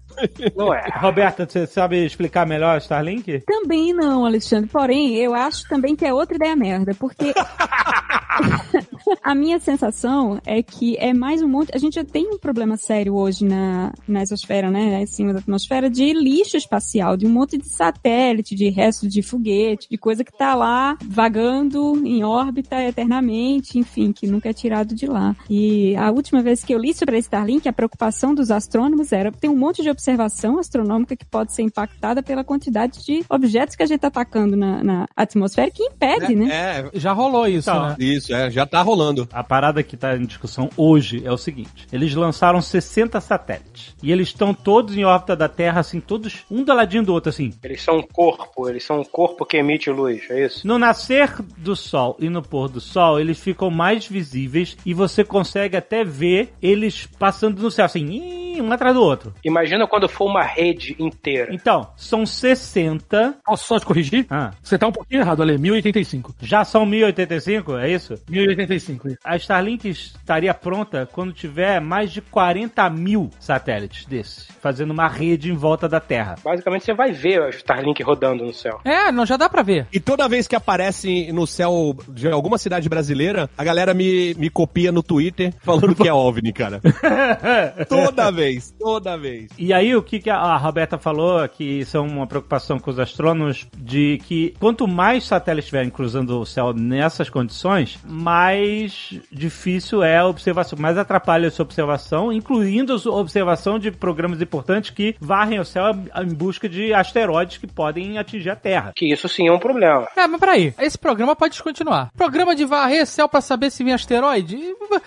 não 0.56 0.74
é. 0.74 0.84
Roberta, 0.96 1.48
você 1.48 1.68
sabe 1.68 2.04
explicar 2.04 2.46
melhor 2.46 2.76
a 2.76 2.80
Starlink? 2.80 3.42
Também 3.42 3.94
não, 3.94 4.26
Alexandre. 4.26 4.70
Porém, 4.70 5.16
eu 5.16 5.34
acho 5.34 5.68
também 5.68 5.96
que 5.96 6.06
é 6.06 6.14
outra 6.14 6.36
ideia 6.36 6.56
merda, 6.56 6.94
porque 6.96 7.34
a 9.22 9.36
minha 9.36 9.60
sensação 9.60 10.40
é 10.46 10.64
que 10.64 10.98
é 10.98 11.14
mais 11.14 11.42
um 11.42 11.48
monte. 11.48 11.72
A 11.74 11.78
gente 11.78 11.96
já 11.96 12.04
tem 12.04 12.28
um 12.28 12.38
problema 12.38 12.78
sério 12.78 13.16
hoje 13.16 13.46
na, 13.46 13.94
na 14.08 14.22
exosfera, 14.22 14.72
né? 14.72 15.02
Acima 15.04 15.34
da 15.34 15.40
atmosfera, 15.40 15.90
de 15.90 16.14
lixo 16.14 16.58
espacial, 16.58 17.16
de 17.16 17.26
um 17.26 17.30
monte 17.30 17.58
de 17.58 17.70
satélite, 17.70 18.56
de 18.56 18.70
resto 18.70 19.08
de 19.08 19.22
foguete, 19.22 19.88
de 19.90 19.98
coisa 19.98 20.24
que 20.24 20.36
tá 20.36 20.56
lá 20.56 20.98
vagando 21.04 22.02
em 22.06 22.24
órbita 22.24 22.82
eternamente, 22.82 23.78
enfim, 23.78 24.12
que 24.12 24.28
nunca 24.28 24.50
é 24.50 24.54
de 24.86 25.06
lá. 25.06 25.36
E 25.50 25.96
a 25.96 26.10
última 26.12 26.42
vez 26.42 26.64
que 26.64 26.74
eu 26.74 26.80
li 26.80 26.94
sobre 26.94 27.16
a 27.16 27.20
Starlink, 27.20 27.68
a 27.68 27.74
preocupação 27.74 28.34
dos 28.34 28.50
astrônomos 28.52 29.12
era 29.12 29.32
tem 29.32 29.50
um 29.50 29.56
monte 29.56 29.82
de 29.82 29.90
observação 29.90 30.58
astronômica 30.58 31.16
que 31.16 31.26
pode 31.26 31.54
ser 31.54 31.62
impactada 31.62 32.24
pela 32.24 32.44
quantidade 32.44 33.04
de 33.06 33.24
objetos 33.30 33.76
que 33.76 33.84
a 33.84 33.86
gente 33.86 34.00
tá 34.00 34.08
atacando 34.08 34.56
na, 34.56 34.84
na 34.84 35.08
atmosfera 35.16 35.70
que 35.70 35.84
impede, 35.84 36.36
né? 36.36 36.50
É, 36.52 37.00
Já 37.00 37.12
rolou 37.14 37.48
isso, 37.48 37.70
Então, 37.70 37.90
né? 37.90 37.96
isso, 38.00 38.34
é, 38.34 38.50
já 38.50 38.66
tá 38.66 38.82
rolando. 38.82 39.28
A 39.32 39.44
parada 39.44 39.84
que 39.84 39.96
está 39.96 40.16
em 40.16 40.26
discussão 40.26 40.70
hoje 40.78 41.22
é 41.26 41.32
o 41.32 41.38
seguinte: 41.38 41.88
eles 41.92 42.14
lançaram 42.16 42.62
60 42.62 43.20
satélites 43.22 43.96
e 44.02 44.12
eles 44.12 44.30
estão 44.30 44.54
todos 44.54 44.96
em 44.98 45.04
órbita 45.04 45.36
da 45.36 45.48
Terra, 45.48 45.80
assim, 45.82 46.00
todos 46.00 46.44
um 46.50 46.64
do 46.64 46.74
ladinho 46.74 47.04
do 47.04 47.14
outro, 47.14 47.30
assim. 47.30 47.52
Eles 47.64 47.82
são 47.82 47.98
um 47.98 48.02
corpo, 48.04 48.70
eles 48.70 48.84
são 48.84 49.00
um 49.02 49.04
corpo 49.04 49.46
que 49.46 49.58
emite 49.58 49.90
luz, 49.90 50.24
é 50.30 50.46
isso? 50.46 50.66
No 50.68 50.78
nascer 50.78 51.34
do 51.58 51.76
Sol 51.76 52.16
e 52.20 52.30
no 52.30 52.42
pôr 52.42 52.70
do 52.70 52.80
Sol, 52.80 53.20
eles 53.20 53.40
ficam 53.40 53.70
mais 53.70 54.06
visíveis 54.08 54.73
e 54.86 54.94
você 54.94 55.24
consegue 55.24 55.76
até 55.78 56.04
ver 56.04 56.54
eles 56.62 57.06
passando 57.20 57.62
no 57.62 57.72
céu, 57.72 57.86
assim, 57.86 58.60
um 58.62 58.72
atrás 58.72 58.94
do 58.96 59.02
outro. 59.02 59.34
Imagina 59.44 59.88
quando 59.88 60.08
for 60.08 60.26
uma 60.26 60.44
rede 60.44 60.96
inteira. 61.00 61.54
Então, 61.54 61.88
são 61.98 62.26
60. 62.26 63.36
Posso 63.46 63.68
só 63.68 63.80
te 63.80 63.86
corrigir? 63.86 64.26
Ah, 64.30 64.52
Você 64.62 64.78
tá 64.78 64.88
um 64.88 64.92
pouquinho 64.92 65.22
errado, 65.22 65.42
Ale. 65.42 65.58
1085. 65.58 66.36
já 66.42 66.64
são 66.64 66.86
1085, 66.86 67.78
é 67.78 67.92
isso? 67.92 68.16
1085, 68.30 69.08
isso. 69.10 69.18
A 69.24 69.36
Starlink 69.38 69.90
estaria 69.90 70.54
pronta 70.54 71.08
quando 71.12 71.34
tiver 71.34 71.80
mais 71.82 72.12
de 72.12 72.22
40 72.22 72.90
mil 72.90 73.30
satélites 73.40 74.06
desses, 74.06 74.48
fazendo 74.62 74.92
uma 74.92 75.08
rede 75.08 75.52
em 75.52 75.56
volta 75.56 75.88
da 75.90 76.00
Terra. 76.00 76.36
Basicamente 76.44 76.86
você 76.86 76.94
vai 76.94 77.12
ver 77.12 77.42
o 77.42 77.50
Starlink 77.50 78.02
rodando 78.04 78.44
no 78.46 78.54
céu. 78.54 78.80
É, 78.86 79.12
não, 79.12 79.26
já 79.26 79.36
dá 79.38 79.50
pra 79.50 79.62
ver. 79.64 79.88
E 79.92 80.00
toda 80.00 80.28
vez 80.30 80.48
que 80.48 80.56
aparece 80.56 81.32
no 81.32 81.46
céu 81.48 81.96
de 82.10 82.28
alguma 82.30 82.58
cidade 82.58 82.88
brasileira, 82.88 83.50
a 83.58 83.64
galera 83.64 83.94
me, 83.94 84.34
me 84.36 84.50
copia 84.54 84.92
no 84.92 85.02
Twitter 85.04 85.54
falando 85.62 85.96
que 85.96 86.08
é 86.08 86.14
OVNI, 86.14 86.54
cara. 86.54 86.80
toda 87.90 88.32
vez, 88.32 88.74
toda 88.80 89.18
vez. 89.18 89.50
E 89.58 89.74
aí, 89.74 89.96
o 89.96 90.02
que, 90.04 90.20
que 90.20 90.30
a- 90.30 90.38
a 90.38 90.58
Roberta 90.58 90.98
falou, 90.98 91.48
que 91.50 91.64
isso 91.64 91.98
é 91.98 92.00
uma 92.00 92.28
preocupação 92.28 92.80
com 92.80 92.92
os 92.92 93.00
astrônomos, 93.00 93.68
de 93.78 94.20
que 94.26 94.54
quanto 94.60 94.88
mais 94.88 95.24
satélites 95.26 95.66
estiverem 95.66 95.90
cruzando 95.90 96.40
o 96.40 96.46
céu 96.46 96.74
nessas 96.74 97.30
condições, 97.30 97.98
mais 98.06 99.14
difícil 99.32 100.04
é 100.04 100.18
a 100.18 100.28
observação, 100.28 100.78
mais 100.80 100.98
atrapalha 100.98 101.48
a 101.48 101.52
sua 101.52 101.64
observação, 101.64 102.32
incluindo 102.32 102.94
a 102.94 103.00
sua 103.00 103.16
observação 103.16 103.80
de 103.80 103.92
programas 103.92 104.42
importantes 104.42 104.90
que 104.90 105.16
varrem 105.20 105.60
o 105.60 105.66
céu 105.66 105.86
em 106.22 106.34
busca 106.34 106.68
de 106.70 106.94
asteroides 106.94 107.58
que 107.58 107.68
podem 107.68 108.18
atingir 108.18 108.50
a 108.50 108.56
Terra. 108.56 108.94
Que 108.96 109.12
isso 109.12 109.28
sim 109.28 109.48
é 109.48 109.52
um 109.52 109.60
problema. 109.60 110.08
É, 110.16 110.28
mas 110.28 110.40
peraí, 110.40 110.74
esse 110.80 110.98
programa 110.98 111.36
pode 111.36 111.52
descontinuar. 111.54 112.12
Programa 112.16 112.56
de 112.56 112.66
varrer 112.66 113.06
céu 113.06 113.28
pra 113.28 113.42
saber 113.42 113.70
se 113.72 113.84
vem 113.84 113.94
asteroide? 113.94 114.43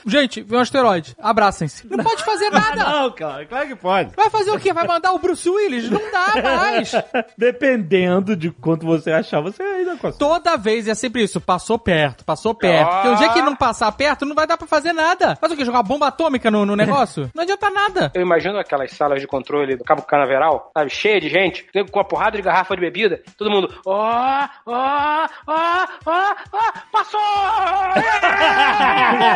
Gente, 0.07 0.43
vem 0.43 0.59
um 0.59 0.63
asteroide. 0.63 1.17
Abracem-se. 1.21 1.87
Não 1.89 2.03
pode 2.05 2.25
fazer 2.25 2.49
nada. 2.51 2.85
Não, 2.85 3.11
claro, 3.11 3.47
claro 3.47 3.67
que 3.69 3.77
pode. 3.77 4.11
Vai 4.17 4.31
fazer 4.31 4.51
o 4.51 4.59
quê? 4.59 4.73
Vai 4.73 4.87
mandar 4.87 5.13
o 5.13 5.19
Bruce 5.19 5.49
Willis? 5.49 5.91
Não 5.91 6.01
dá 6.11 6.43
mais. 6.43 6.93
Dependendo 7.37 8.37
de 8.37 8.51
quanto 8.51 8.87
você 8.87 9.11
achar, 9.13 9.41
você 9.41 9.63
ainda 9.63 9.93
consegue. 9.97 10.19
Toda 10.19 10.57
vez 10.57 10.89
é 10.89 10.95
sempre 10.95 11.23
isso. 11.23 11.41
Passou 11.41 11.79
perto, 11.79 12.25
passou 12.25 12.55
perto. 12.55 12.91
Porque 12.91 13.09
o 13.09 13.15
dia 13.17 13.29
que 13.31 13.43
não 13.43 13.55
passar 13.57 13.91
perto, 13.93 14.25
não 14.25 14.35
vai 14.35 14.47
dar 14.47 14.57
pra 14.57 14.67
fazer 14.67 14.93
nada. 14.93 15.37
Faz 15.37 15.53
o 15.53 15.57
quê? 15.57 15.65
Jogar 15.65 15.83
bomba 15.83 16.09
atômica 16.09 16.51
no, 16.51 16.65
no 16.67 16.75
negócio? 16.77 17.31
Não 17.35 17.43
adianta 17.43 17.71
nada. 17.71 18.11
Eu 18.15 18.23
imagino 18.23 18.59
aquelas 18.59 18.91
salas 18.93 19.21
de 19.21 19.27
controle 19.27 19.77
do 19.77 19.85
Cabo 19.85 20.03
Canaveral, 20.03 20.71
sabe? 20.77 20.91
Cheia 20.91 21.21
de 21.21 21.29
gente, 21.29 21.67
com 21.91 21.99
uma 21.99 22.05
porrada 22.05 22.37
de 22.37 22.43
garrafa 22.43 22.75
de 22.75 22.81
bebida, 22.81 23.21
todo 23.37 23.51
mundo, 23.51 23.73
ó, 23.85 24.47
ó, 24.67 25.27
ó, 25.47 25.87
ó, 26.07 26.35
ó, 26.53 26.73
passou! 26.93 27.21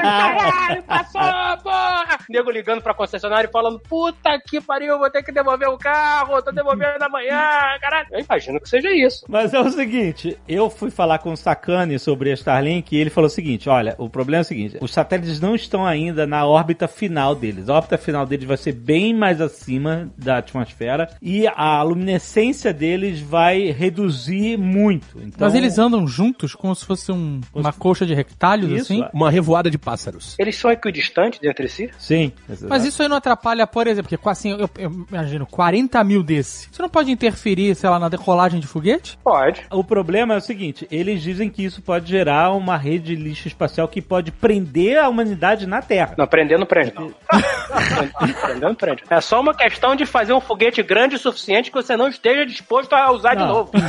Caralho, 0.00 0.82
passou, 0.84 1.62
porra! 1.62 2.18
Nego 2.28 2.50
ligando 2.50 2.82
pra 2.82 2.94
concessionária 2.94 3.48
e 3.48 3.50
falando, 3.52 3.80
puta 3.80 4.38
que 4.46 4.60
pariu, 4.60 4.98
vou 4.98 5.10
ter 5.10 5.22
que 5.22 5.32
devolver 5.32 5.68
o 5.68 5.78
carro, 5.78 6.40
tô 6.42 6.52
devolvendo 6.52 7.02
amanhã, 7.02 7.40
caralho. 7.80 8.06
Eu 8.12 8.20
imagino 8.20 8.60
que 8.60 8.68
seja 8.68 8.90
isso. 8.92 9.24
Mas 9.28 9.52
é 9.54 9.60
o 9.60 9.70
seguinte, 9.70 10.38
eu 10.48 10.70
fui 10.70 10.90
falar 10.90 11.18
com 11.18 11.32
o 11.32 11.36
Sakane 11.36 11.98
sobre 11.98 12.30
a 12.30 12.34
Starlink 12.34 12.94
e 12.94 12.98
ele 13.00 13.10
falou 13.10 13.26
o 13.26 13.30
seguinte, 13.30 13.68
olha, 13.68 13.94
o 13.98 14.08
problema 14.08 14.40
é 14.40 14.44
o 14.44 14.44
seguinte, 14.44 14.78
os 14.80 14.92
satélites 14.92 15.40
não 15.40 15.54
estão 15.54 15.86
ainda 15.86 16.26
na 16.26 16.46
órbita 16.46 16.86
final 16.88 17.34
deles. 17.34 17.68
A 17.68 17.74
órbita 17.74 17.98
final 17.98 18.24
deles 18.26 18.46
vai 18.46 18.56
ser 18.56 18.72
bem 18.72 19.14
mais 19.14 19.40
acima 19.40 20.10
da 20.16 20.38
atmosfera 20.38 21.08
e 21.20 21.46
a 21.48 21.82
luminescência 21.82 22.72
deles 22.72 23.20
vai 23.20 23.70
reduzir 23.70 24.56
muito. 24.56 25.18
Então, 25.18 25.46
Mas 25.46 25.54
eles 25.54 25.78
andam 25.78 26.06
juntos 26.06 26.54
como 26.54 26.74
se 26.74 26.84
fosse 26.84 27.10
um- 27.12 27.40
uma 27.54 27.72
colcha 27.72 28.04
de 28.06 28.14
rectalhos, 28.14 28.70
Isso, 28.70 28.82
assim? 28.92 29.02
é. 29.02 29.10
Uma 29.12 29.30
revoada 29.30 29.70
de 29.70 29.78
pássaros. 29.80 30.36
Eles 30.38 30.56
são 30.56 30.70
equidistantes 30.70 31.40
entre 31.42 31.68
si? 31.68 31.90
Sim. 31.98 32.32
Mas 32.68 32.84
isso 32.84 33.02
aí 33.02 33.08
não 33.08 33.16
atrapalha, 33.16 33.66
por 33.66 33.86
exemplo, 33.86 34.10
porque 34.10 34.28
assim, 34.28 34.52
eu, 34.52 34.70
eu 34.78 35.06
imagino, 35.10 35.46
40 35.46 36.02
mil 36.04 36.22
desse. 36.22 36.68
Isso 36.70 36.82
não 36.82 36.88
pode 36.88 37.10
interferir, 37.10 37.74
sei 37.74 37.88
lá, 37.90 37.98
na 37.98 38.08
decolagem 38.08 38.60
de 38.60 38.66
foguete? 38.66 39.18
Pode. 39.22 39.62
O 39.70 39.82
problema 39.82 40.34
é 40.34 40.36
o 40.36 40.40
seguinte, 40.40 40.86
eles 40.90 41.22
dizem 41.22 41.48
que 41.48 41.64
isso 41.64 41.82
pode 41.82 42.08
gerar 42.10 42.52
uma 42.52 42.76
rede 42.76 43.16
de 43.16 43.16
lixo 43.16 43.48
espacial 43.48 43.88
que 43.88 44.00
pode 44.02 44.30
prender 44.30 44.98
a 44.98 45.08
humanidade 45.08 45.66
na 45.66 45.80
Terra. 45.82 46.14
Não, 46.16 46.26
prender 46.26 46.58
não 46.58 46.66
prende, 46.66 46.92
não. 46.94 47.12
prender 48.40 48.60
não 48.60 48.74
prende. 48.74 49.02
É 49.08 49.20
só 49.20 49.40
uma 49.40 49.54
questão 49.54 49.96
de 49.96 50.04
fazer 50.06 50.32
um 50.32 50.40
foguete 50.40 50.82
grande 50.82 51.16
o 51.16 51.18
suficiente 51.18 51.70
que 51.70 51.76
você 51.76 51.96
não 51.96 52.08
esteja 52.08 52.44
disposto 52.44 52.92
a 52.92 53.10
usar 53.10 53.34
de 53.34 53.40
Não. 53.40 53.48
novo. 53.48 53.72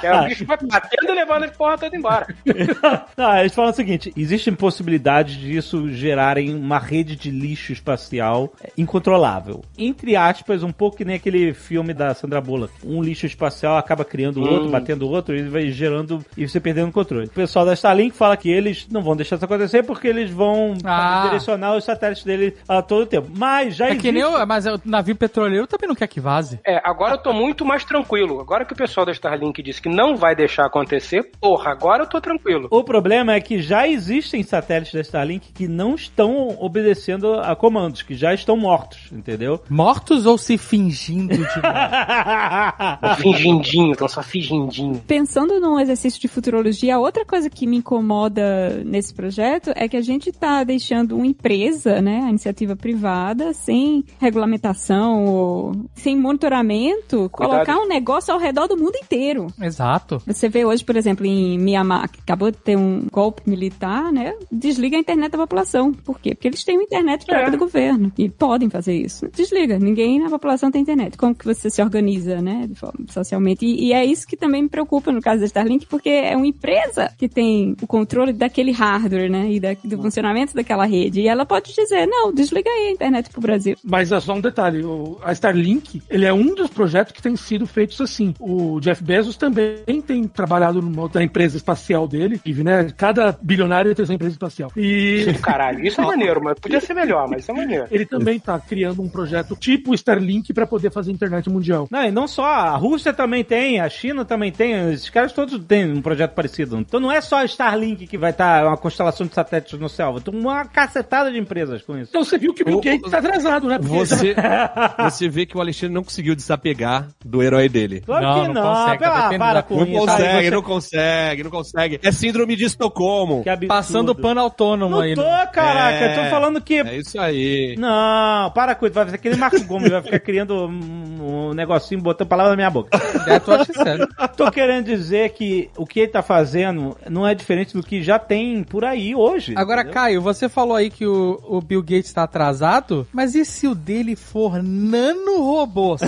Que 0.00 0.06
aí 0.06 0.24
o 0.24 0.28
bicho 0.28 0.44
vai 0.44 0.56
batendo 0.60 1.12
e 1.12 1.14
levando 1.14 1.44
as 1.44 1.56
porra 1.56 1.76
toda 1.78 1.96
embora. 1.96 2.26
Não, 3.16 3.36
eles 3.38 3.54
falam 3.54 3.70
o 3.70 3.74
seguinte: 3.74 4.12
existem 4.22 4.54
possibilidades 4.54 5.36
disso 5.36 5.88
gerarem 5.90 6.54
uma 6.54 6.78
rede 6.78 7.16
de 7.16 7.30
lixo 7.30 7.72
espacial 7.72 8.52
é, 8.62 8.70
incontrolável. 8.76 9.62
Entre 9.76 10.16
aspas, 10.16 10.62
um 10.62 10.72
pouco 10.72 10.96
que 10.96 11.04
nem 11.04 11.16
aquele 11.16 11.52
filme 11.54 11.94
da 11.94 12.14
Sandra 12.14 12.40
Bullock. 12.40 12.72
Um 12.84 13.02
lixo 13.02 13.26
espacial 13.26 13.76
acaba 13.76 14.04
criando 14.04 14.40
Hum. 14.40 14.48
outro, 14.50 14.68
batendo 14.70 15.08
outro, 15.08 15.34
e 15.36 15.42
vai 15.42 15.70
gerando 15.70 16.24
e 16.36 16.48
você 16.48 16.60
perdendo 16.60 16.88
o 16.88 16.92
controle. 16.92 17.26
O 17.26 17.30
pessoal 17.30 17.64
da 17.64 17.72
Starlink 17.74 18.16
fala 18.16 18.36
que 18.36 18.50
eles 18.50 18.86
não 18.90 19.02
vão 19.02 19.16
deixar 19.16 19.36
isso 19.36 19.44
acontecer 19.44 19.82
porque 19.82 20.08
eles 20.08 20.30
vão 20.30 20.74
Ah. 20.84 21.22
direcionar 21.24 21.76
os 21.76 21.84
satélites 21.84 22.24
dele 22.24 22.54
a 22.68 22.82
todo 22.82 23.06
tempo. 23.06 23.28
Mas 23.36 23.76
já 23.76 23.86
É 23.86 23.88
existe... 23.90 24.02
que 24.02 24.12
nem 24.12 24.24
o, 24.24 24.46
mas 24.46 24.66
o 24.66 24.80
navio 24.84 25.16
petroleiro 25.16 25.66
também 25.66 25.88
não 25.88 25.94
quer 25.94 26.06
que 26.08 26.20
vaze. 26.20 26.60
É, 26.66 26.80
agora 26.84 27.14
eu 27.14 27.18
tô 27.18 27.32
muito 27.32 27.64
mais 27.64 27.84
tranquilo. 27.84 28.40
Agora 28.40 28.64
que 28.64 28.72
o 28.72 28.76
pessoal 28.76 29.06
da 29.06 29.12
Starlink 29.12 29.62
disse 29.62 29.80
que 29.82 29.88
não 29.88 30.16
vai 30.16 30.34
deixar 30.34 30.66
acontecer, 30.66 31.30
porra, 31.40 31.70
agora 31.70 32.02
eu 32.02 32.06
tô 32.08 32.20
tranquilo. 32.20 32.68
O 32.70 32.82
problema 32.84 33.32
é 33.34 33.40
que 33.40 33.60
já 33.60 33.86
existem 34.08 34.42
satélites 34.42 34.94
da 34.94 35.00
Starlink 35.00 35.52
que 35.52 35.68
não 35.68 35.94
estão 35.94 36.56
obedecendo 36.60 37.34
a 37.34 37.54
comandos, 37.54 38.02
que 38.02 38.14
já 38.14 38.32
estão 38.32 38.56
mortos, 38.56 39.10
entendeu? 39.12 39.60
Mortos 39.68 40.26
ou 40.26 40.38
se 40.38 40.56
fingindo 40.56 41.36
de 41.36 41.38
mortos? 41.38 41.58
Tá 42.98 43.16
Fingindinho, 43.16 43.92
estão 43.92 44.08
só 44.08 44.22
fingindinho. 44.22 45.02
Pensando 45.06 45.60
num 45.60 45.78
exercício 45.78 46.20
de 46.20 46.28
futurologia, 46.28 46.96
a 46.96 46.98
outra 46.98 47.24
coisa 47.24 47.50
que 47.50 47.66
me 47.66 47.76
incomoda 47.78 48.82
nesse 48.84 49.12
projeto 49.12 49.72
é 49.74 49.88
que 49.88 49.96
a 49.96 50.00
gente 50.00 50.30
está 50.30 50.64
deixando 50.64 51.16
uma 51.16 51.26
empresa, 51.26 52.00
né, 52.00 52.22
a 52.24 52.30
iniciativa 52.30 52.76
privada, 52.76 53.52
sem 53.52 54.04
regulamentação 54.20 55.24
ou 55.24 55.76
sem 55.94 56.16
monitoramento, 56.16 57.28
colocar 57.30 57.78
um 57.78 57.88
negócio 57.88 58.32
ao 58.32 58.40
redor 58.40 58.66
do 58.66 58.76
mundo 58.76 58.96
inteiro. 58.96 59.48
Exato. 59.60 60.22
Você 60.26 60.48
vê 60.48 60.64
hoje, 60.64 60.84
por 60.84 60.96
exemplo, 60.96 61.26
em 61.26 61.58
Myanmar, 61.58 62.10
que 62.10 62.20
acabou 62.20 62.50
de 62.50 62.58
ter 62.58 62.76
um 62.76 63.06
golpe 63.10 63.42
militar, 63.46 63.97
né? 64.12 64.34
Desliga 64.50 64.96
a 64.96 65.00
internet 65.00 65.32
da 65.32 65.38
população. 65.38 65.92
Por 65.92 66.18
quê? 66.20 66.34
Porque 66.34 66.48
eles 66.48 66.64
têm 66.64 66.76
uma 66.76 66.84
internet 66.84 67.24
própria 67.26 67.48
É. 67.48 67.50
do 67.50 67.58
governo. 67.58 68.12
E 68.16 68.28
podem 68.28 68.68
fazer 68.70 68.94
isso. 68.94 69.28
Desliga. 69.34 69.78
Ninguém 69.78 70.20
na 70.20 70.30
população 70.30 70.70
tem 70.70 70.82
internet. 70.82 71.16
Como 71.16 71.34
que 71.34 71.44
você 71.44 71.68
se 71.70 71.82
organiza, 71.82 72.40
né? 72.40 72.68
Socialmente. 73.08 73.64
E, 73.64 73.86
e 73.88 73.92
é 73.92 74.04
isso 74.04 74.26
que 74.26 74.36
também 74.36 74.62
me 74.62 74.68
preocupa 74.68 75.12
no 75.12 75.20
caso 75.20 75.40
da 75.40 75.46
Starlink, 75.46 75.86
porque 75.86 76.08
é 76.08 76.36
uma 76.36 76.46
empresa 76.46 77.12
que 77.18 77.28
tem 77.28 77.76
o 77.82 77.86
controle 77.86 78.32
daquele 78.32 78.72
hardware, 78.72 79.30
né? 79.30 79.50
E 79.50 79.60
da- 79.60 79.76
do 79.84 79.96
funcionamento 79.98 80.54
daquela 80.54 80.84
rede. 80.84 81.20
E 81.20 81.28
ela 81.28 81.44
pode 81.46 81.74
dizer, 81.74 82.06
não, 82.06 82.32
desliga 82.32 82.70
aí 82.70 82.88
a 82.88 82.92
internet 82.92 83.30
pro 83.30 83.40
Brasil. 83.40 83.76
Mas 83.84 84.12
é 84.12 84.20
só 84.20 84.34
um 84.34 84.40
detalhe, 84.40 84.82
a 85.22 85.32
Starlink, 85.32 86.02
ele 86.10 86.24
é 86.24 86.32
um 86.32 86.54
dos 86.54 86.70
projetos 86.70 87.12
que 87.12 87.22
tem 87.22 87.36
sido 87.36 87.66
feitos 87.66 88.00
assim. 88.00 88.34
O 88.40 88.80
Jeff 88.80 89.02
Bezos 89.02 89.36
também 89.36 90.00
tem 90.06 90.24
trabalhado 90.24 90.80
numa 90.82 91.02
outra 91.02 91.22
empresa 91.22 91.56
espacial 91.56 92.06
dele, 92.06 92.40
né? 92.46 92.88
Cada 92.96 93.36
bilionário 93.40 93.87
tem 93.94 94.06
sua 94.06 94.14
empresa 94.14 94.32
espacial. 94.32 94.70
E 94.76 95.26
Caralho, 95.42 95.86
isso 95.86 96.00
é 96.00 96.04
maneiro, 96.04 96.40
mas 96.42 96.58
podia 96.58 96.80
ser 96.80 96.94
melhor, 96.94 97.28
mas 97.28 97.42
isso 97.42 97.50
é 97.50 97.54
maneiro. 97.54 97.86
ele 97.90 98.06
também 98.06 98.38
tá 98.38 98.58
criando 98.58 99.02
um 99.02 99.08
projeto 99.08 99.56
tipo 99.56 99.94
Starlink 99.94 100.52
para 100.52 100.66
poder 100.66 100.90
fazer 100.92 101.12
internet 101.12 101.48
mundial. 101.50 101.86
Não, 101.90 102.04
e 102.04 102.10
não 102.10 102.26
só, 102.26 102.44
a 102.44 102.76
Rússia 102.76 103.12
também 103.12 103.42
tem, 103.44 103.80
a 103.80 103.88
China 103.88 104.24
também 104.24 104.50
tem, 104.52 104.92
esses 104.92 105.10
caras 105.10 105.32
todos 105.32 105.58
têm 105.64 105.90
um 105.92 106.02
projeto 106.02 106.32
parecido. 106.32 106.78
Então 106.78 107.00
não 107.00 107.10
é 107.12 107.20
só 107.20 107.36
a 107.38 107.44
Starlink 107.44 108.06
que 108.06 108.18
vai 108.18 108.30
estar 108.30 108.66
uma 108.66 108.76
constelação 108.76 109.26
de 109.26 109.34
satélites 109.34 109.78
no 109.78 109.88
céu, 109.88 110.20
tem 110.20 110.34
uma 110.34 110.64
cacetada 110.64 111.30
de 111.30 111.38
empresas 111.38 111.82
com 111.82 111.96
isso. 111.98 112.10
Então 112.10 112.24
você 112.24 112.38
viu 112.38 112.52
que 112.54 112.62
o 112.62 112.66
Bill 112.66 112.80
Gates 112.80 113.10
tá 113.10 113.18
atrasado, 113.18 113.68
né? 113.68 113.78
Porque 113.78 113.94
Você, 113.98 114.34
você 115.04 115.28
vê 115.28 115.46
que 115.46 115.56
o 115.56 115.60
Alexandre 115.60 115.94
não 115.94 116.02
conseguiu 116.04 116.34
desapegar 116.34 117.08
do 117.24 117.42
herói 117.42 117.68
dele. 117.68 118.00
Claro 118.00 118.24
Não, 118.26 118.40
que 118.42 118.46
não 118.48 118.54
não, 118.54 118.74
consegue, 118.74 118.98
pela- 118.98 119.30
tá 119.30 119.38
para 119.38 119.62
com 119.62 119.76
Não 119.76 119.86
isso. 119.86 119.98
consegue, 120.00 120.44
você- 120.44 120.50
não 120.50 120.62
consegue, 120.62 121.42
não 121.44 121.50
consegue. 121.50 122.00
É 122.02 122.12
síndrome 122.12 122.56
de 122.56 122.64
Estocolmo. 122.64 123.42
Que 123.42 123.50
absurdo. 123.50 123.68
Passando 123.78 124.10
o 124.10 124.14
pano 124.14 124.40
autônomo 124.40 124.96
Não 124.96 125.02
aí. 125.02 125.14
tô, 125.14 125.22
né? 125.22 125.46
caraca, 125.52 126.04
É, 126.04 126.24
tô 126.24 126.30
falando 126.30 126.60
que... 126.60 126.80
É 126.80 126.96
isso 126.96 127.18
aí. 127.20 127.76
Não, 127.78 128.50
para 128.50 128.74
com 128.74 128.86
isso, 128.86 128.94
vai 128.94 129.08
ser 129.08 129.14
aquele 129.14 129.36
Marco 129.36 129.62
Gomes, 129.64 129.90
vai 129.90 130.02
ficar 130.02 130.18
criando 130.18 130.66
um, 130.66 131.48
um 131.50 131.54
negocinho, 131.54 132.00
botando 132.00 132.28
palavra 132.28 132.50
na 132.50 132.56
minha 132.56 132.70
boca. 132.70 132.90
É, 133.26 133.38
tu 133.38 133.52
acha 133.52 133.72
sério. 133.72 134.08
Tô 134.36 134.50
querendo 134.50 134.84
dizer 134.86 135.30
que 135.30 135.70
o 135.76 135.86
que 135.86 136.00
ele 136.00 136.08
tá 136.08 136.22
fazendo 136.22 136.96
não 137.08 137.26
é 137.26 137.34
diferente 137.34 137.74
do 137.74 137.82
que 137.82 138.02
já 138.02 138.18
tem 138.18 138.62
por 138.64 138.84
aí 138.84 139.14
hoje. 139.14 139.54
Agora, 139.56 139.82
entendeu? 139.82 139.94
Caio, 139.94 140.22
você 140.22 140.48
falou 140.48 140.76
aí 140.76 140.90
que 140.90 141.06
o, 141.06 141.40
o 141.44 141.60
Bill 141.60 141.82
Gates 141.82 142.12
tá 142.12 142.24
atrasado, 142.24 143.06
mas 143.12 143.34
e 143.34 143.44
se 143.44 143.66
o 143.66 143.74
dele 143.74 144.16
for 144.16 144.62
nanorobôs? 144.62 146.00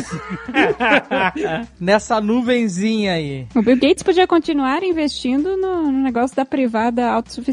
Nessa 1.80 2.20
nuvenzinha 2.20 3.12
aí. 3.12 3.46
O 3.54 3.62
Bill 3.62 3.76
Gates 3.76 4.02
podia 4.02 4.26
continuar 4.26 4.82
investindo 4.82 5.56
no, 5.56 5.90
no 5.90 6.02
negócio 6.02 6.36
da 6.36 6.44
privada 6.44 7.10
autossuficiente, 7.10 7.49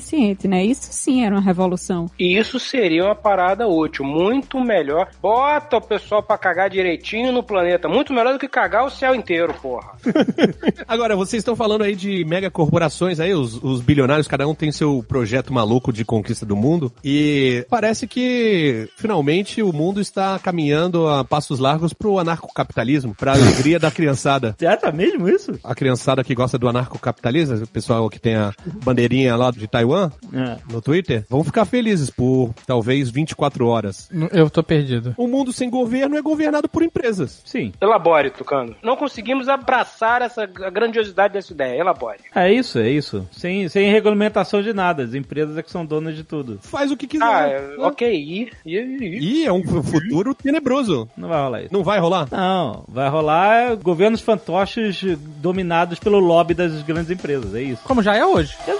né? 0.48 0.66
Isso 0.66 0.88
sim 0.92 1.26
era 1.26 1.36
uma 1.36 1.42
revolução. 1.42 2.08
E 2.20 2.38
isso 2.38 2.60
seria 2.60 3.06
uma 3.06 3.16
parada 3.16 3.68
útil, 3.68 4.06
muito 4.06 4.60
melhor. 4.60 5.10
Bota 5.22 5.78
o 5.78 5.82
pessoal 5.82 6.24
pra 6.24 6.38
cagar 6.38 6.70
direitinho 6.70 7.32
no 7.32 7.44
planeta, 7.44 7.88
muito 7.88 8.14
melhor 8.14 8.34
do 8.34 8.40
que 8.40 8.48
cagar 8.48 8.86
o 8.86 8.90
céu 8.90 9.16
inteiro, 9.16 9.54
porra. 9.54 9.92
Agora, 10.88 11.16
vocês 11.16 11.42
estão 11.42 11.56
falando 11.56 11.84
aí 11.84 11.96
de 11.96 12.24
mega 12.26 12.50
corporações 12.50 13.20
aí, 13.20 13.34
os, 13.34 13.62
os 13.64 13.82
bilionários, 13.82 14.28
cada 14.28 14.48
um 14.48 14.56
tem 14.56 14.72
seu 14.72 15.04
projeto 15.08 15.54
maluco 15.54 15.92
de 15.94 16.04
conquista 16.04 16.46
do 16.46 16.56
mundo. 16.56 16.92
E 17.04 17.66
parece 17.70 18.08
que 18.08 18.90
finalmente 18.96 19.62
o 19.62 19.74
mundo 19.74 20.02
está 20.02 20.40
caminhando 20.40 21.08
a 21.08 21.24
passos 21.24 21.60
largos 21.60 21.94
pro 21.94 22.20
anarcocapitalismo, 22.20 23.16
pra 23.16 23.34
alegria 23.34 23.80
da 23.80 23.92
criançada. 23.92 24.56
Já 24.60 24.76
tá 24.78 24.92
mesmo 24.92 25.28
isso? 25.30 25.58
A 25.64 25.76
criançada 25.76 26.24
que 26.24 26.36
gosta 26.36 26.58
do 26.58 26.68
anarcocapitalismo, 26.68 27.64
o 27.64 27.68
pessoal 27.68 28.10
que 28.10 28.20
tem 28.20 28.36
a 28.36 28.54
bandeirinha 28.84 29.36
lá 29.36 29.52
de 29.52 29.68
Taiwan 29.68 29.87
É. 29.96 30.58
no 30.72 30.82
Twitter, 30.82 31.26
vão 31.30 31.44
ficar 31.44 31.66
felizes 31.66 32.10
por 32.10 32.54
talvez 32.66 33.10
24 33.10 33.68
horas. 33.68 34.10
Eu 34.32 34.50
tô 34.50 34.64
perdido. 34.64 35.14
O 35.18 35.28
mundo 35.28 35.52
sem 35.52 35.70
governo 35.70 36.18
é 36.18 36.22
governado 36.22 36.68
por 36.70 36.84
empresas. 36.84 37.42
Sim. 37.46 37.72
Elabore, 37.82 38.30
Tucano. 38.32 38.76
Não 38.84 38.96
conseguimos 38.96 39.48
abraçar 39.48 40.22
essa 40.22 40.46
grandiosidade 40.46 41.34
dessa 41.34 41.54
ideia. 41.54 41.80
Elabore. 41.80 42.20
É 42.36 42.52
isso, 42.52 42.80
é 42.80 42.90
isso. 42.90 43.28
Sem, 43.32 43.68
sem 43.70 43.92
regulamentação 43.92 44.62
de 44.62 44.74
nada. 44.74 45.04
As 45.04 45.14
empresas 45.14 45.58
é 45.58 45.64
que 45.64 45.72
são 45.72 45.86
donas 45.86 46.16
de 46.16 46.24
tudo. 46.24 46.60
Faz 46.62 46.92
o 46.92 46.98
que 46.98 47.08
quiser. 47.08 47.26
Ah, 47.26 47.48
é, 47.48 47.76
ok. 47.80 48.14
E, 48.14 48.52
e, 48.66 48.78
e, 48.78 49.42
E 49.42 49.46
é 49.46 49.52
um 49.52 49.64
futuro 49.64 50.34
tenebroso. 50.34 51.08
Não 51.18 51.30
vai 51.30 51.42
rolar 51.42 51.62
isso. 51.62 51.74
Não 51.74 51.84
vai 51.84 52.00
rolar? 52.00 52.28
Não, 52.32 52.84
vai 52.88 53.10
rolar 53.10 53.76
governos 53.76 54.22
fantoches 54.22 55.04
dominados 55.42 56.00
pelo 56.00 56.20
lobby 56.20 56.54
das 56.54 56.82
grandes 56.84 57.12
empresas, 57.12 57.54
é 57.56 57.62
isso. 57.62 57.82
Como 57.84 58.02
já 58.02 58.16
é 58.16 58.26
hoje. 58.26 58.56
Vocês 58.66 58.80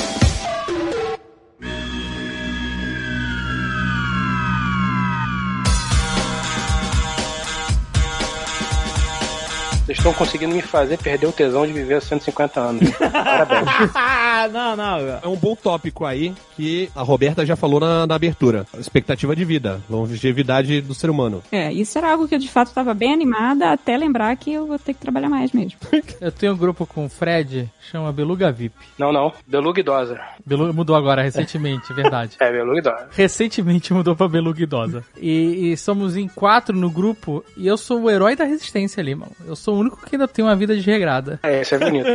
estão 10.01 10.13
conseguindo 10.13 10.55
me 10.55 10.63
fazer 10.63 10.97
perder 10.97 11.27
o 11.27 11.31
tesão 11.31 11.67
de 11.67 11.71
viver 11.71 12.01
150 12.01 12.59
anos. 12.59 12.89
Parabéns. 12.97 13.67
Ah, 13.93 14.49
não, 14.51 14.75
não. 14.75 14.97
É 15.23 15.27
um 15.27 15.35
bom 15.35 15.55
tópico 15.55 16.05
aí 16.05 16.33
que 16.55 16.89
a 16.95 17.03
Roberta 17.03 17.45
já 17.45 17.55
falou 17.55 17.79
na, 17.79 18.07
na 18.07 18.15
abertura. 18.15 18.65
Expectativa 18.79 19.35
de 19.35 19.45
vida, 19.45 19.79
longevidade 19.87 20.81
do 20.81 20.95
ser 20.95 21.11
humano. 21.11 21.43
É, 21.51 21.71
isso 21.71 21.99
era 21.99 22.11
algo 22.11 22.27
que 22.27 22.33
eu 22.33 22.39
de 22.39 22.49
fato 22.49 22.69
estava 22.69 22.95
bem 22.95 23.13
animada 23.13 23.71
até 23.71 23.95
lembrar 23.95 24.35
que 24.37 24.51
eu 24.51 24.65
vou 24.65 24.79
ter 24.79 24.95
que 24.95 24.99
trabalhar 24.99 25.29
mais 25.29 25.51
mesmo. 25.51 25.79
Eu 26.19 26.31
tenho 26.31 26.53
um 26.53 26.57
grupo 26.57 26.85
com 26.85 27.05
o 27.05 27.09
Fred, 27.09 27.69
chama 27.91 28.11
Beluga 28.11 28.51
VIP. 28.51 28.75
Não, 28.97 29.11
não. 29.11 29.33
Beluga 29.47 29.79
idosa. 29.79 30.19
Belu 30.45 30.73
mudou 30.73 30.95
agora, 30.95 31.21
recentemente, 31.21 31.93
verdade. 31.93 32.37
É, 32.39 32.51
Beluga 32.51 32.79
idosa. 32.79 33.07
Recentemente 33.11 33.93
mudou 33.93 34.15
pra 34.15 34.27
Beluga 34.27 34.61
Idosa. 34.61 35.03
E, 35.17 35.71
e 35.71 35.77
somos 35.77 36.15
em 36.15 36.27
quatro 36.27 36.75
no 36.75 36.89
grupo 36.89 37.43
e 37.57 37.67
eu 37.67 37.77
sou 37.77 38.01
o 38.01 38.09
herói 38.09 38.35
da 38.35 38.45
resistência 38.45 39.01
ali, 39.01 39.15
mano. 39.15 39.31
Eu 39.45 39.55
sou 39.55 39.75
o 39.75 39.79
único 39.79 39.90
que 39.97 40.15
ainda 40.15 40.27
tem 40.27 40.43
uma 40.43 40.55
vida 40.55 40.75
desregrada. 40.75 41.39
É, 41.43 41.61
isso 41.61 41.75
é 41.75 41.79
bonito. 41.79 42.07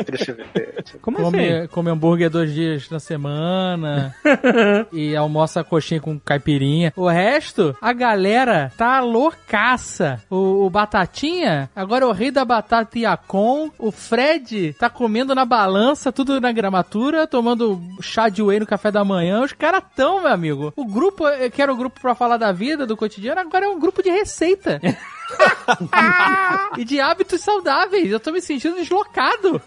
Como 1.01 1.18
assim? 1.18 1.66
Come, 1.70 1.91
hambúrguer 1.91 2.31
dois 2.31 2.53
dias 2.53 2.89
na 2.91 2.99
semana 2.99 4.14
e 4.93 5.16
almoça 5.16 5.64
coxinha 5.64 6.01
com 6.01 6.18
caipirinha. 6.18 6.93
O 6.97 7.09
resto, 7.09 7.77
a 7.81 7.93
galera 7.93 8.72
tá 8.77 9.01
loucaça. 9.01 10.20
O, 10.31 10.66
o 10.66 10.70
Batatinha, 10.70 11.70
agora 11.74 12.05
é 12.05 12.09
o 12.09 12.12
rei 12.12 12.31
da 12.31 12.45
batata 12.45 12.99
Iacon. 12.99 13.70
O 13.79 13.91
Fred 13.91 14.74
tá 14.74 14.89
comendo 14.89 15.35
na 15.35 15.45
balança, 15.45 16.12
tudo 16.12 16.41
na 16.41 16.53
gramatura, 16.53 17.27
tomando 17.27 17.81
chá 18.01 18.29
de 18.29 18.43
whey 18.43 18.61
no 18.61 18.66
café 18.66 18.91
da 18.91 19.05
manhã. 19.05 19.43
Os 19.43 19.53
caras 19.53 19.83
tão, 19.95 20.22
meu 20.22 20.33
amigo. 20.33 20.72
O 20.77 20.85
grupo, 20.85 21.24
que 21.53 21.62
era 21.62 21.72
o 21.72 21.77
grupo 21.77 22.01
pra 22.01 22.14
falar 22.14 22.37
da 22.37 22.53
vida, 22.53 22.87
do 22.87 22.97
cotidiano, 22.97 23.41
agora 23.41 23.66
é 23.66 23.68
um 23.68 23.79
grupo 23.79 24.03
de 24.03 24.11
receita. 24.11 24.81
e 26.79 26.85
de 26.85 27.01
hábitos 27.01 27.41
saudáveis. 27.41 28.11
Eu 28.11 28.20
tô 28.20 28.33
me 28.33 28.41
sentindo 28.41 28.77
deslocado. 28.77 29.61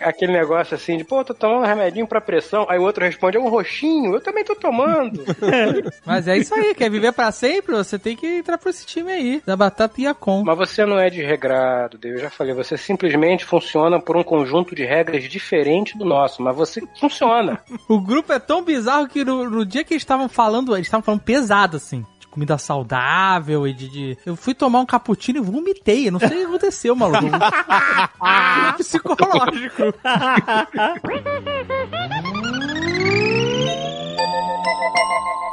Aquele 0.00 0.32
negócio 0.32 0.74
assim 0.74 0.96
de, 0.96 1.04
pô, 1.04 1.24
tô 1.24 1.34
tomando 1.34 1.62
um 1.62 1.66
remedinho 1.66 2.06
pra 2.06 2.20
pressão. 2.20 2.66
Aí 2.68 2.78
o 2.78 2.82
outro 2.82 3.04
responde, 3.04 3.36
é 3.36 3.40
um 3.40 3.48
roxinho. 3.48 4.14
Eu 4.14 4.20
também 4.20 4.44
tô 4.44 4.54
tomando. 4.54 5.24
Mas 6.04 6.28
é 6.28 6.36
isso 6.36 6.54
aí, 6.54 6.74
quer 6.74 6.90
viver 6.90 7.12
pra 7.12 7.32
sempre? 7.32 7.74
Você 7.74 7.98
tem 7.98 8.16
que 8.16 8.26
entrar 8.26 8.58
pra 8.58 8.70
esse 8.70 8.86
time 8.86 9.10
aí, 9.10 9.42
da 9.44 9.56
Batata 9.56 10.00
Iacon. 10.00 10.44
Mas 10.44 10.56
você 10.56 10.84
não 10.84 10.98
é 10.98 11.10
desregrado, 11.10 11.98
Deus. 11.98 12.16
Eu 12.16 12.22
já 12.22 12.30
falei, 12.30 12.54
você 12.54 12.76
simplesmente 12.76 13.44
funciona 13.44 14.00
por 14.00 14.16
um 14.16 14.22
conjunto 14.22 14.74
de 14.74 14.84
regras 14.84 15.24
diferente 15.24 15.96
do 15.96 16.04
nosso, 16.04 16.42
mas 16.42 16.54
você 16.54 16.82
funciona. 16.98 17.60
O 17.86 18.00
grupo 18.00 18.32
é 18.32 18.38
tão 18.38 18.62
bizarro 18.62 19.06
que 19.06 19.24
no, 19.24 19.48
no 19.48 19.64
dia 19.64 19.84
que 19.84 19.92
eles 19.92 20.02
estavam 20.02 20.28
falando, 20.28 20.74
eles 20.74 20.86
estavam 20.86 21.04
falando 21.04 21.20
pesado 21.20 21.76
assim. 21.76 22.04
Comida 22.34 22.58
saudável 22.58 23.64
e 23.64 23.72
de, 23.72 23.88
de- 23.88 24.18
Eu 24.26 24.34
fui 24.34 24.54
tomar 24.54 24.80
um 24.80 24.86
cappuccino 24.86 25.38
e 25.38 25.40
vomitei. 25.40 26.08
Eu 26.08 26.12
não 26.12 26.18
sei 26.18 26.28
o 26.28 26.32
que 26.32 26.42
aconteceu, 26.46 26.96
maluco. 26.96 27.22
Psicológico. 28.76 29.94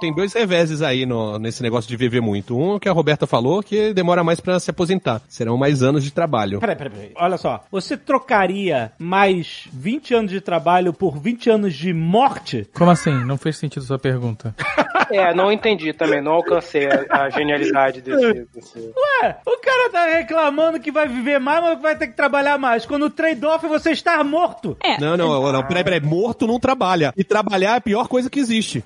tem 0.00 0.14
dois 0.14 0.32
reveses 0.32 0.82
aí 0.82 1.04
no, 1.06 1.38
nesse 1.38 1.62
negócio 1.62 1.88
de 1.88 1.96
viver 1.96 2.20
muito. 2.20 2.58
Um 2.58 2.78
que 2.78 2.88
a 2.88 2.92
Roberta 2.92 3.26
falou, 3.26 3.62
que 3.62 3.92
demora 3.92 4.24
mais 4.24 4.40
pra 4.40 4.58
se 4.58 4.70
aposentar. 4.70 5.20
Serão 5.28 5.56
mais 5.56 5.82
anos 5.82 6.02
de 6.02 6.10
trabalho. 6.10 6.58
Peraí, 6.60 6.76
peraí, 6.76 6.92
peraí. 6.92 7.12
Olha 7.16 7.36
só. 7.36 7.64
Você 7.70 7.96
trocaria 7.96 8.92
mais 8.98 9.68
20 9.72 10.14
anos 10.14 10.30
de 10.30 10.40
trabalho 10.40 10.92
por 10.92 11.18
20 11.18 11.50
anos 11.50 11.74
de 11.74 11.92
morte? 11.92 12.68
Como 12.74 12.90
assim? 12.90 13.12
Não 13.24 13.36
fez 13.36 13.56
sentido 13.56 13.84
sua 13.84 13.98
pergunta. 13.98 14.54
É, 15.12 15.34
não 15.34 15.50
entendi 15.50 15.92
também, 15.92 16.22
não 16.22 16.30
alcancei 16.30 16.86
a, 16.86 17.24
a 17.24 17.30
genialidade 17.30 18.00
desse, 18.00 18.46
desse- 18.54 18.78
Ué, 18.78 19.36
o 19.44 19.58
cara 19.58 19.90
tá 19.90 20.06
reclamando 20.06 20.78
que 20.78 20.92
vai 20.92 21.08
viver 21.08 21.40
mais, 21.40 21.60
mas 21.64 21.82
vai 21.82 21.96
ter 21.96 22.06
que 22.06 22.12
trabalhar 22.14 22.56
mais. 22.58 22.86
Quando 22.86 23.06
o 23.06 23.10
trade-off 23.10 23.66
é 23.66 23.68
você 23.68 23.90
estar 23.90 24.22
morto. 24.22 24.76
É, 24.80 25.00
Não, 25.00 25.16
não, 25.16 25.50
não, 25.52 25.64
peraí, 25.66 25.82
peraí. 25.82 26.00
Morto 26.00 26.46
não 26.46 26.60
trabalha. 26.60 27.12
E 27.16 27.24
trabalhar 27.24 27.72
é 27.72 27.76
a 27.78 27.80
pior 27.80 28.06
coisa 28.06 28.30
que 28.30 28.38
existe. 28.38 28.84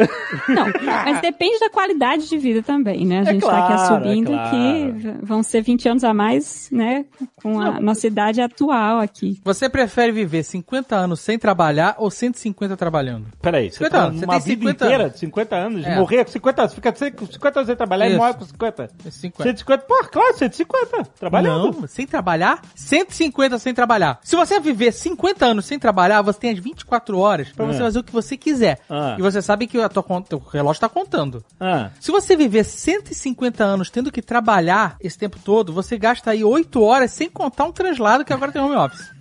Não, 0.49 0.65
mas 1.05 1.21
depende 1.21 1.59
da 1.61 1.71
qualidade 1.71 2.29
de 2.29 2.39
vida 2.39 2.63
também, 2.63 3.05
né? 3.07 3.19
A 3.19 3.23
É 3.23 3.25
gente 3.33 3.41
tá 3.43 3.49
claro, 3.49 3.65
aqui 3.65 3.73
assumindo 3.83 4.33
é 4.33 4.37
claro. 4.37 4.51
que 4.51 5.25
vão 5.27 5.43
ser 5.43 5.63
20 5.63 5.89
anos 5.89 6.05
a 6.05 6.13
mais, 6.15 6.69
né? 6.71 7.05
Com 7.43 7.61
a 7.61 7.81
nossa 7.81 8.07
idade 8.07 8.41
atual 8.41 8.99
aqui. 9.01 9.41
Você 9.45 9.69
prefere 9.69 10.13
viver 10.13 10.43
50 10.43 10.95
anos 10.97 11.21
sem 11.21 11.39
trabalhar 11.39 11.95
ou 11.99 12.11
150 12.11 12.77
trabalhando? 12.77 13.27
Peraí, 13.41 13.71
você 13.71 13.77
50 13.79 13.91
tá 13.97 14.05
anos, 14.05 14.19
você 14.21 14.25
uma 14.25 14.35
tem 14.35 14.43
vida 14.45 14.61
50 14.71 14.85
inteira, 14.85 15.05
anos. 15.05 15.19
50 15.19 15.57
anos, 15.57 15.85
É. 15.87 15.97
morrer 15.97 16.25
com 16.25 16.31
50 16.33 16.63
anos, 16.63 16.75
fica 16.75 16.95
50 16.95 17.59
anos 17.61 17.67
sem 17.67 17.77
trabalhar 17.77 18.07
e 18.07 18.11
Isso. 18.11 18.19
morre 18.19 18.35
com 18.35 18.45
50. 18.45 18.91
50. 19.11 19.43
150, 19.43 19.85
pô, 19.87 20.05
claro, 20.11 20.37
150, 20.39 21.05
trabalhando. 21.19 21.81
Não, 21.81 21.89
sem 21.89 22.07
trabalhar, 22.07 22.61
150 22.75 23.59
sem 23.59 23.75
trabalhar. 23.75 24.19
Se 24.23 24.37
você 24.37 24.61
viver 24.61 24.93
50 24.93 25.45
anos 25.47 25.65
sem 25.67 25.79
trabalhar, 25.79 26.23
você 26.23 26.39
tem 26.39 26.51
as 26.53 26.59
24 26.59 27.19
horas 27.19 27.49
pra 27.51 27.65
você 27.67 27.79
É. 27.81 27.83
fazer 27.83 27.99
o 27.99 28.05
que 28.05 28.13
você 28.13 28.37
quiser. 28.37 28.81
Ah. 28.89 29.17
E 29.19 29.23
você 29.23 29.43
sabe 29.43 29.67
que 29.67 29.79
a 29.81 29.89
tua 29.89 30.03
conta, 30.03 30.37
o 30.37 30.39
relógio 30.39 30.81
tá 30.81 30.89
contando. 30.95 31.45
Ah. 31.61 31.91
Se 32.01 32.11
você 32.13 32.37
viver 32.37 32.65
150 32.65 33.63
anos 33.65 33.91
tendo 33.91 34.13
que 34.13 34.23
trabalhar 34.23 34.97
esse 35.01 35.19
tempo 35.19 35.39
todo, 35.45 35.73
você 35.73 35.99
gasta 35.99 36.31
aí 36.31 36.45
8 36.45 36.81
horas 36.81 37.11
sem 37.11 37.29
contar 37.29 37.65
um 37.65 37.73
translado 37.73 38.25
que 38.25 38.33
agora 38.33 38.53
tem 38.53 38.63
home 38.63 38.77
office. 38.77 39.14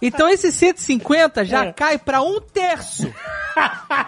Então 0.00 0.28
esse 0.28 0.50
150 0.50 1.44
já 1.44 1.66
É. 1.66 1.72
cai 1.72 1.98
pra 1.98 2.22
um 2.22 2.40
terço. 2.40 3.12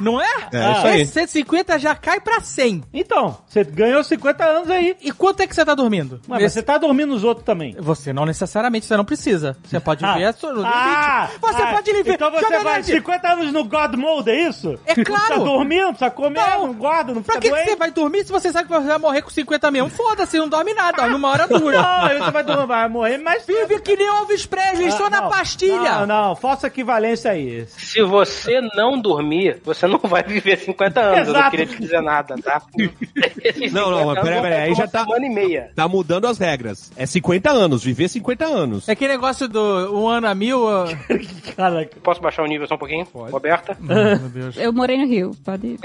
Não 0.01 0.19
é? 0.21 0.27
É, 0.53 0.73
isso 0.73 0.87
aí. 0.87 1.01
Esse 1.03 1.13
150 1.13 1.79
já 1.79 1.95
cai 1.95 2.19
pra 2.19 2.41
100. 2.41 2.83
Então, 2.95 3.37
você 3.47 3.63
ganhou 3.63 4.03
50 4.03 4.43
anos 4.43 4.71
aí. 4.71 4.97
E 5.03 5.13
quanto 5.13 5.41
é 5.41 5.47
que 5.47 5.55
você 5.55 5.63
tá 5.65 5.75
dormindo? 5.75 6.15
Ué, 6.15 6.21
mas 6.27 6.43
Nesse- 6.43 6.55
você 6.55 6.63
tá 6.63 6.79
dormindo 6.79 7.15
os 7.15 7.23
outros 7.25 7.45
também. 7.45 7.77
Você 7.79 8.11
não 8.13 8.25
necessariamente, 8.25 8.87
você 8.87 8.97
não 8.97 9.05
precisa. 9.05 9.55
Você 9.63 9.79
pode 9.79 10.01
ver 10.03 10.25
a 10.25 10.33
sua 10.33 10.53
no 10.55 10.65
Ah, 10.65 11.29
limite. 11.29 11.41
Você 11.43 11.63
ah, 11.63 11.73
pode 11.75 11.93
viver. 11.93 12.15
Então 12.15 12.31
você 12.31 12.59
vai 12.63 12.75
Nerd, 12.77 12.87
50 12.87 13.29
anos 13.33 13.53
no 13.53 13.65
God 13.65 13.95
Mode, 13.97 14.31
é 14.31 14.49
isso? 14.49 14.79
É 14.87 14.97
Não 14.97 15.05
claro. 15.05 15.25
precisa 15.27 15.45
dormir, 15.45 15.81
não 15.83 15.91
precisa 15.95 16.11
comer, 16.11 16.41
não, 16.41 16.67
Não. 16.69 16.73
guarda, 16.75 17.13
não 17.15 17.23
Pra 17.23 17.35
fica 17.35 17.43
que, 17.43 17.49
que 17.51 17.55
doente. 17.55 17.71
você 17.71 17.77
vai 17.77 17.91
dormir 17.91 18.25
se 18.25 18.33
você 18.33 18.51
sabe 18.51 18.67
que 18.69 18.75
você 18.75 18.89
vai 18.89 18.99
morrer 18.99 19.21
com 19.23 19.31
50 19.31 19.71
mesmo? 19.71 19.91
Foda-se, 19.91 20.39
não 20.39 20.49
dorme 20.49 20.73
nada, 20.73 21.03
dorme 21.03 21.15
uma 21.17 21.29
hora 21.29 21.47
dura. 21.47 21.77
Não, 21.83 22.05
aí 22.07 22.19
você 22.19 22.31
vai, 22.31 22.43
dormir, 22.45 22.67
vai 22.67 22.89
morrer 22.89 23.19
mais 23.19 23.45
Vive 23.45 23.79
que 23.81 23.95
nem 23.95 24.07
Elvis 24.07 24.47
Presley, 24.47 24.91
só 24.93 25.07
Ah, 25.07 25.11
na 25.11 25.21
não. 25.21 25.29
Pastilha. 25.39 25.99
Não, 26.01 26.07
não, 26.07 26.37
falsa 26.37 26.66
equivalência 26.68 27.30
aí. 27.30 27.66
Se 27.66 28.03
você 28.03 28.61
não 28.76 28.99
dormir, 28.99 29.61
você 29.64 29.87
não 29.87 29.99
vai 29.99 30.22
viver 30.22 30.57
50 30.59 31.01
anos. 31.01 31.18
Eu 31.18 31.24
não 31.24 31.41
Exato. 31.41 31.51
queria 31.51 31.66
te 31.66 31.80
dizer 31.80 32.01
nada, 32.01 32.35
tá? 32.43 32.62
Não, 33.72 33.91
não, 33.91 33.99
50 33.99 34.05
mas 34.05 34.18
anos 34.18 34.22
peraí, 34.22 34.43
peraí, 34.43 34.61
aí 34.62 34.74
já 34.74 34.87
tá- 34.87 35.05
semana 35.05 35.26
e 35.26 35.30
meia. 35.30 35.70
Tá 35.74 35.87
mudando 35.89 36.26
as 36.26 36.39
regras. 36.39 36.91
É 36.97 37.07
50 37.07 37.51
anos, 37.51 37.82
viver 37.85 38.09
50 38.09 38.45
anos. 38.45 38.89
É 38.89 38.93
aquele 38.93 39.12
negócio 39.12 39.49
do 39.49 39.95
um 39.95 40.09
ano 40.09 40.26
a 40.26 40.35
mil. 40.35 40.66
uh, 40.66 40.85
Caraca. 41.57 41.97
Posso 42.03 42.20
baixar 42.20 42.43
o 42.43 42.47
nível 42.47 42.66
só 42.66 42.74
um 42.74 42.78
pouquinho? 42.78 43.07
Roberta? 43.12 43.76
Meu 43.80 44.18
Deus. 44.28 44.57
Eu 44.59 44.72
morei 44.72 44.99
no 44.99 45.07
Rio, 45.07 45.32
pode. 45.45 45.78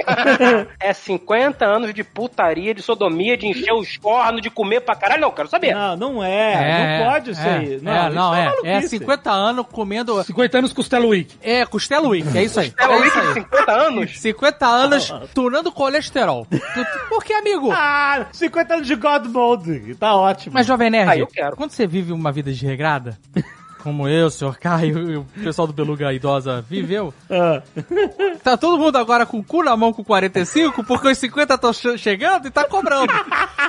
É 0.79 0.93
50 0.93 1.65
anos 1.65 1.93
de 1.93 2.03
putaria, 2.03 2.73
de 2.73 2.81
sodomia, 2.81 3.37
de 3.37 3.47
encher 3.47 3.73
os 3.73 3.97
cornos, 3.97 4.41
de 4.41 4.49
comer 4.49 4.81
pra 4.81 4.95
caralho. 4.95 5.21
Não, 5.21 5.31
quero 5.31 5.47
saber. 5.47 5.73
Não, 5.73 5.95
não 5.95 6.23
é. 6.23 6.97
não 6.99 7.11
pode 7.11 7.31
é, 7.31 7.33
ser. 7.33 7.81
Não, 7.81 7.91
é, 7.93 8.09
não, 8.09 8.33
isso 8.33 8.35
é. 8.35 8.41
É 8.41 8.73
maluquice. 8.73 8.97
50 8.99 9.31
anos 9.31 9.38
comendo. 9.63 10.23
50 10.23 10.57
anos 10.57 10.73
Costela 10.73 11.05
Week. 11.05 11.35
É, 11.41 11.65
Costela 11.65 12.07
Week, 12.07 12.37
é 12.37 12.43
isso 12.43 12.59
aí. 12.59 12.73
Ela 12.77 12.93
É 12.95 13.07
isso 13.07 13.19
vive 13.19 13.19
aí. 13.19 13.33
50 13.33 13.71
anos? 13.71 14.19
50 14.19 14.65
anos 14.67 15.13
tunando 15.33 15.71
colesterol. 15.71 16.45
Por 17.09 17.23
que, 17.23 17.33
amigo? 17.33 17.71
Ah, 17.71 18.27
50 18.31 18.73
anos 18.75 18.87
de 18.87 18.95
God 18.95 19.25
Mode. 19.27 19.95
Tá 19.95 20.15
ótimo. 20.15 20.53
Mas, 20.53 20.65
Jovem 20.67 20.89
Nerd, 20.89 21.09
Ah, 21.11 21.17
eu 21.17 21.27
quero. 21.27 21.55
quando 21.55 21.71
você 21.71 21.85
vive 21.87 22.11
uma 22.11 22.31
vida 22.31 22.51
desregrada, 22.51 23.17
como 23.83 24.07
eu, 24.07 24.27
o 24.27 24.31
senhor 24.31 24.57
Caio 24.57 25.11
e 25.11 25.17
o 25.17 25.25
pessoal 25.43 25.67
do 25.67 25.73
Beluga 25.73 26.13
Idosa 26.13 26.63
viveu, 26.69 27.13
Ah. 27.29 27.61
tá 28.43 28.57
todo 28.57 28.77
mundo 28.77 28.97
agora 28.97 29.25
com 29.25 29.39
o 29.39 29.43
cu 29.43 29.63
na 29.63 29.75
mão 29.75 29.93
com 29.93 30.03
45, 30.03 30.83
porque 30.83 31.07
os 31.07 31.17
50 31.17 31.53
estão 31.55 31.73
chegando 31.97 32.47
e 32.47 32.51
tá 32.51 32.63
cobrando. 32.65 33.13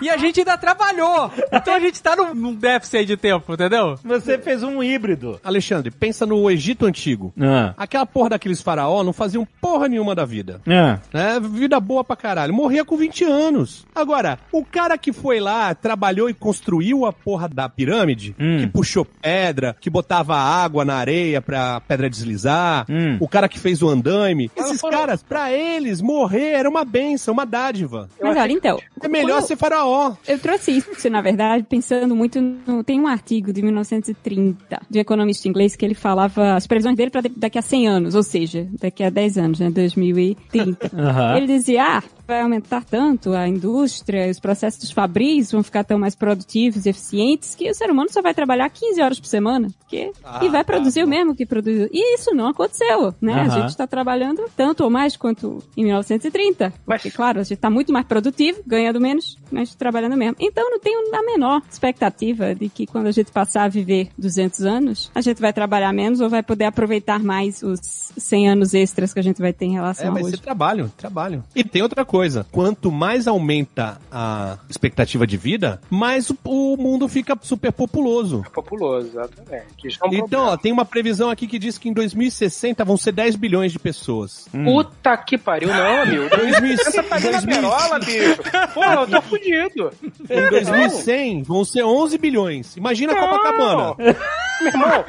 E 0.02 0.08
a 0.08 0.16
gente 0.16 0.40
ainda 0.40 0.56
trabalhou. 0.56 1.30
Então 1.52 1.74
a 1.74 1.80
gente 1.80 2.00
tá 2.02 2.16
num, 2.16 2.34
num 2.34 2.54
déficit 2.54 2.96
aí 2.98 3.04
de 3.06 3.16
tempo, 3.16 3.52
entendeu? 3.52 3.96
Você 4.04 4.38
fez 4.38 4.62
um 4.62 4.82
híbrido. 4.82 5.38
Alexandre, 5.44 5.90
pensa 5.90 6.24
no 6.26 6.50
Egito 6.50 6.86
Antigo. 6.86 7.32
Ah. 7.40 7.74
Aquela 7.76 8.06
porra 8.06 8.30
daqueles 8.30 8.60
faraó 8.62 9.02
não 9.02 9.12
faziam 9.12 9.46
porra 9.60 9.88
nenhuma 9.88 10.14
da 10.14 10.24
vida. 10.24 10.60
Ah. 10.66 10.98
né? 11.12 11.40
Vida 11.40 11.78
boa 11.80 12.02
pra 12.04 12.16
caralho. 12.16 12.54
Morria 12.54 12.84
com 12.84 12.96
20 12.96 13.24
anos. 13.24 13.86
Agora, 13.94 14.38
o 14.52 14.64
cara 14.64 14.96
que 14.96 15.12
foi 15.12 15.40
lá, 15.40 15.74
trabalhou 15.74 16.28
e 16.30 16.34
construiu 16.34 17.04
a 17.06 17.12
porra 17.12 17.48
da 17.48 17.68
pirâmide, 17.68 18.34
Hum. 18.38 18.58
que 18.60 18.66
puxou 18.66 19.04
pedra, 19.04 19.76
que 19.80 19.90
botava 20.00 20.34
água 20.34 20.84
na 20.84 20.94
areia 20.94 21.40
pra 21.42 21.80
pedra 21.82 22.08
deslizar, 22.08 22.86
Hum. 22.88 23.18
o 23.20 23.28
cara 23.28 23.48
que 23.48 23.58
fez 23.58 23.82
o 23.82 23.88
andaime, 23.88 24.50
esses 24.56 24.80
caras, 24.80 25.22
pra 25.22 25.52
eles, 25.52 26.00
morrer 26.00 26.52
era 26.52 26.68
uma 26.68 26.84
benção, 26.84 27.32
uma 27.34 27.44
dádiva. 27.44 28.08
Mas 28.20 28.36
olha, 28.36 28.50
então. 28.52 28.78
É 29.02 29.08
melhor 29.08 29.42
ser 29.42 29.56
faraó. 29.56 30.14
Eu 30.26 30.38
trouxe 30.38 30.72
isso, 30.72 31.10
na 31.10 31.20
verdade, 31.20 31.64
pensando 31.68 32.16
muito 32.16 32.40
no. 32.40 32.82
Tem 32.82 32.98
um 33.00 33.06
artigo 33.06 33.52
de 33.52 33.62
1930 33.62 34.80
de 34.88 34.98
um 34.98 35.00
economista 35.00 35.48
inglês 35.48 35.76
que 35.76 35.84
ele 35.84 35.94
falava 35.94 36.54
as 36.54 36.66
previsões 36.66 36.96
dele 36.96 37.10
para 37.10 37.22
daqui 37.36 37.58
a 37.58 37.62
100 37.62 37.88
anos, 37.88 38.14
ou 38.14 38.22
seja, 38.22 38.66
daqui 38.80 39.02
a 39.04 39.10
10 39.10 39.36
anos, 39.38 39.60
né? 39.60 39.70
2030. 39.70 40.90
Aham. 40.96 41.36
Ele 41.36 41.46
dizia: 41.46 41.98
ah, 41.98 42.02
vai 42.30 42.40
aumentar 42.42 42.84
tanto 42.84 43.32
a 43.34 43.46
indústria, 43.48 44.30
os 44.30 44.38
processos 44.40 44.90
fabris 44.90 45.50
vão 45.52 45.62
ficar 45.62 45.84
tão 45.84 45.98
mais 45.98 46.14
produtivos 46.14 46.86
e 46.86 46.90
eficientes 46.90 47.54
que 47.54 47.68
o 47.70 47.74
ser 47.74 47.90
humano 47.90 48.08
só 48.12 48.22
vai 48.22 48.32
trabalhar 48.32 48.68
15 48.70 49.00
horas 49.02 49.18
por 49.20 49.26
semana. 49.26 49.68
Porque, 49.80 50.12
e 50.42 50.48
vai 50.48 50.62
produzir 50.62 51.02
o 51.02 51.08
mesmo 51.08 51.34
que 51.34 51.44
produziu. 51.44 51.88
E 51.92 52.14
isso 52.14 52.32
não 52.34 52.48
aconteceu, 52.48 53.12
né? 53.20 53.32
A 53.34 53.40
Aham. 53.42 53.50
gente 53.50 53.70
está 53.70 53.86
trabalhando 53.86 54.44
tanto 54.56 54.84
ou 54.84 54.90
mais 54.90 55.16
quanto 55.16 55.58
em 55.76 55.84
1930. 55.84 56.72
Mas- 56.86 57.02
Porque, 57.02 57.16
claro, 57.16 57.40
a 57.40 57.42
gente 57.42 57.54
está 57.54 57.68
muito 57.68 57.92
mais 57.92 58.06
produtivo, 58.06 58.60
ganhando 58.66 59.00
menos, 59.00 59.36
mas 59.50 59.74
trabalhando 59.74 60.16
mesmo. 60.16 60.36
Então, 60.38 60.70
não 60.70 60.78
tenho 60.78 61.00
a 61.14 61.22
menor 61.24 61.62
expectativa 61.68 62.54
de 62.54 62.68
que 62.68 62.86
quando 62.86 63.08
a 63.08 63.10
gente 63.12 63.32
passar 63.32 63.64
a 63.64 63.68
viver 63.68 64.10
200 64.16 64.60
anos, 64.64 65.10
a 65.14 65.20
gente 65.20 65.40
vai 65.40 65.52
trabalhar 65.52 65.92
menos 65.92 66.20
ou 66.20 66.28
vai 66.28 66.42
poder 66.42 66.66
aproveitar 66.66 67.18
mais 67.20 67.62
os 67.62 67.80
100 68.16 68.48
anos 68.50 68.74
extras 68.74 69.12
que 69.12 69.18
a 69.18 69.22
gente 69.22 69.40
vai 69.40 69.52
ter 69.52 69.64
em 69.64 69.70
É, 69.70 69.74
relação 69.80 70.08
a 70.08 70.12
vai 70.12 70.22
hoje. 70.22 70.36
ser 70.36 70.42
trabalho, 70.42 70.92
trabalho. 70.96 71.42
E 71.56 71.64
tem 71.64 71.82
outra 71.82 72.04
coisa, 72.04 72.19
quanto 72.50 72.90
mais 72.90 73.26
aumenta 73.26 74.00
a 74.10 74.58
expectativa 74.68 75.26
de 75.26 75.36
vida, 75.36 75.80
mais 75.90 76.30
o, 76.30 76.36
o 76.44 76.76
mundo 76.76 77.08
fica 77.08 77.36
super 77.42 77.72
populoso. 77.72 78.44
Populoso, 78.52 79.08
exatamente. 79.08 79.98
É 80.02 80.06
um 80.08 80.12
Então, 80.14 80.46
ó, 80.46 80.56
tem 80.56 80.72
uma 80.72 80.84
previsão 80.84 81.30
aqui 81.30 81.46
que 81.46 81.58
diz 81.58 81.78
que 81.78 81.88
em 81.88 81.92
2060 81.92 82.84
vão 82.84 82.96
ser 82.96 83.12
10 83.12 83.36
bilhões 83.36 83.72
de 83.72 83.78
pessoas. 83.78 84.46
Puta 84.52 85.16
que 85.16 85.36
pariu, 85.38 85.68
não, 85.68 86.02
amigo. 86.02 86.28
2000, 86.34 86.76
Você 86.76 87.02
tá 87.02 87.18
indo 87.18 87.30
na 87.30 87.40
2000, 87.40 87.56
perola, 87.56 87.98
bicho. 87.98 88.42
Porra, 88.74 88.94
eu 88.94 89.06
tô 89.08 89.22
fudido. 89.22 89.90
em 90.28 90.48
2100 90.50 91.42
vão 91.42 91.64
ser 91.64 91.82
11 91.84 92.18
bilhões. 92.18 92.76
Imagina 92.76 93.12
Não. 93.12 93.20
Copacabana. 93.20 93.94
Meu 93.98 94.68
irmão, 94.72 95.04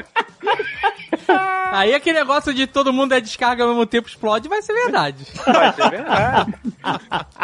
Aí 1.71 1.93
aquele 1.95 2.19
negócio 2.19 2.53
de 2.53 2.67
todo 2.67 2.91
mundo 2.93 3.13
é 3.13 3.21
descarga 3.21 3.63
ao 3.63 3.69
mesmo 3.69 3.85
tempo 3.85 4.07
explode 4.07 4.47
vai 4.49 4.61
ser 4.61 4.73
verdade. 4.73 5.25
vai 5.45 5.73
ser 5.73 5.89
verdade. 5.89 6.53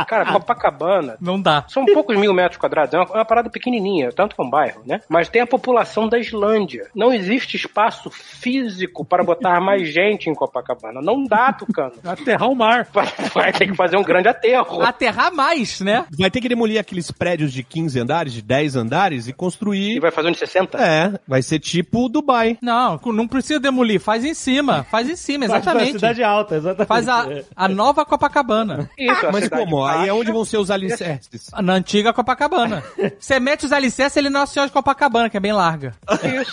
Cara, 0.08 0.32
Copacabana 0.34 1.18
Não 1.22 1.40
dá. 1.42 1.64
são 1.68 1.86
poucos 1.86 2.18
mil 2.18 2.34
metros 2.34 2.58
quadrados, 2.60 2.94
é 2.94 2.98
uma, 2.98 3.06
é 3.06 3.18
uma 3.18 3.26
parada 3.26 3.50
pequenininha, 3.50 4.12
tanto 4.12 4.36
que 4.36 4.42
é 4.42 4.46
um 4.46 4.50
bairro, 4.50 4.82
né? 4.86 5.00
Mas 5.10 5.30
tem 5.30 5.42
a 5.42 5.48
população 5.48 6.08
da 6.08 6.20
Islândia. 6.20 6.88
Não 6.96 7.14
existe 7.14 7.56
espaço 7.56 8.10
físico 8.10 9.06
para 9.06 9.24
botar 9.24 9.60
mais 9.62 9.88
gente 9.94 10.30
em 10.30 10.34
Copacabana. 10.36 11.02
Não 11.02 11.24
dá, 11.24 11.54
Tucano. 11.54 11.94
Aterrar 12.04 12.50
o 12.50 12.56
mar. 12.56 12.88
Vai, 12.94 13.06
vai 13.34 13.54
ter 13.54 13.68
que 13.68 13.76
fazer 13.76 13.98
um 13.98 14.04
grande 14.04 14.28
aterro. 14.28 14.82
Aterrar 14.82 15.34
mais, 15.34 15.82
né? 15.82 16.06
Vai 16.18 16.32
ter 16.32 16.42
que 16.42 16.50
demolir 16.50 16.80
aqueles 16.80 17.12
prédios 17.12 17.54
de 17.54 17.62
15 17.64 18.00
andares, 18.00 18.34
de 18.34 18.42
10 18.42 18.76
andares 18.76 19.28
e 19.28 19.30
E 19.30 19.34
construir. 19.34 20.00
vai 20.00 20.10
fazer 20.12 20.30
um 20.30 20.32
de 20.32 20.38
60? 20.40 20.78
É, 20.84 21.20
vai 21.28 21.42
ser 21.42 21.60
tipo 21.60 22.10
Dubai. 22.10 22.58
Não, 22.62 23.00
não 23.06 23.28
precisa 23.28 23.60
demolir, 23.60 24.00
faz 24.00 24.17
em 24.24 24.34
cima, 24.34 24.86
faz 24.90 25.10
em 25.10 25.16
cima, 25.16 25.48
Faz 25.48 25.64
pra 25.64 25.72
exatamente. 25.74 25.94
cidade 25.94 26.24
alta, 26.24 26.56
exatamente. 26.56 26.88
Faz 26.88 27.08
a, 27.08 27.26
a 27.56 27.68
nova 27.68 28.06
Copacabana. 28.06 28.90
Isso, 28.98 29.26
a 29.26 29.32
Mas 29.32 29.48
como? 29.50 29.86
Aí 29.86 30.08
é 30.10 30.14
onde 30.14 30.32
vão 30.32 30.46
ser 30.46 30.58
os 30.58 30.70
alicerces. 30.72 31.50
Na 31.62 31.74
antiga 31.74 32.14
Copacabana. 32.14 32.84
Você 33.20 33.40
mete 33.40 33.66
os 33.66 33.72
alicerces 33.72 34.18
ali 34.18 34.30
na 34.30 34.46
Senhora 34.46 34.68
de 34.70 34.74
Copacabana, 34.74 35.30
que 35.30 35.38
é 35.38 35.40
bem 35.40 35.54
larga. 35.54 35.94
Isso. 36.42 36.52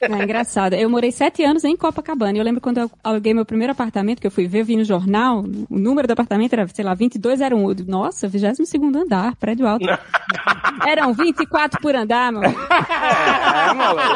É 0.00 0.22
engraçado. 0.22 0.74
Eu 0.74 0.90
morei 0.90 1.10
sete 1.10 1.42
anos 1.42 1.64
em 1.64 1.76
Copacabana. 1.76 2.36
E 2.36 2.40
eu 2.40 2.44
lembro 2.44 2.60
quando 2.60 2.78
eu 2.78 2.90
aluguei 3.02 3.32
meu 3.32 3.44
primeiro 3.44 3.72
apartamento, 3.72 4.20
que 4.20 4.26
eu 4.26 4.30
fui 4.30 4.46
ver, 4.46 4.60
eu 4.60 4.64
vi 4.64 4.76
no 4.76 4.84
jornal, 4.84 5.44
o 5.70 5.78
número 5.78 6.06
do 6.06 6.12
apartamento 6.12 6.52
era, 6.52 6.68
sei 6.68 6.84
lá, 6.84 6.94
2201. 6.94 7.70
Eu 7.70 7.76
Nossa, 7.86 8.28
22 8.28 8.74
andar, 8.96 9.34
prédio 9.36 9.66
alto. 9.66 9.86
Eram 10.86 11.12
24 11.14 11.80
por 11.80 11.94
andar, 11.94 12.30
meu. 12.30 12.42
É, 12.42 13.74
maluco. 13.74 14.06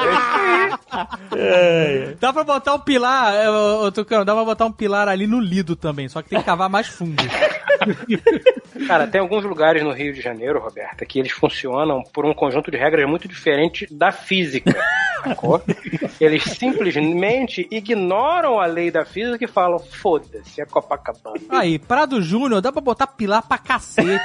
Dá 2.20 2.32
pra 2.32 2.44
botar 2.44 2.74
um 2.74 2.80
pilar, 2.80 3.34
é, 3.34 3.48
ô, 3.48 3.90
Tucano, 3.90 4.24
dá 4.24 4.34
pra 4.34 4.44
botar 4.44 4.66
um 4.66 4.72
pilar 4.72 5.08
ali 5.08 5.26
no 5.26 5.40
Lido 5.40 5.74
também, 5.74 6.08
só 6.08 6.20
que 6.22 6.30
tem 6.30 6.38
que 6.38 6.44
cavar 6.44 6.68
mais 6.68 6.86
fundo. 6.86 7.22
Cara, 8.86 9.06
tem 9.06 9.20
alguns 9.20 9.44
lugares 9.44 9.82
no 9.82 9.92
Rio 9.92 10.12
de 10.12 10.20
Janeiro, 10.20 10.60
Roberta, 10.60 11.06
que 11.06 11.18
eles 11.18 11.32
funcionam 11.32 12.02
por 12.12 12.26
um 12.26 12.34
conjunto 12.34 12.70
de 12.70 12.76
regras 12.76 13.08
muito 13.08 13.26
diferente 13.26 13.86
da 13.90 14.12
física. 14.12 14.76
Sacou? 15.22 15.62
Eles 16.20 16.44
simplesmente 16.44 17.66
ignoram 17.70 18.58
a 18.58 18.66
lei 18.66 18.90
da 18.90 19.04
física 19.04 19.44
e 19.44 19.48
falam: 19.48 19.78
foda-se, 19.78 20.60
é 20.60 20.64
Copacabana. 20.64 21.40
Aí, 21.48 21.78
Prado 21.78 22.20
Júnior, 22.22 22.60
dá 22.60 22.72
pra 22.72 22.80
botar 22.80 23.06
pilar 23.06 23.42
pra 23.42 23.58
cacete. 23.58 24.20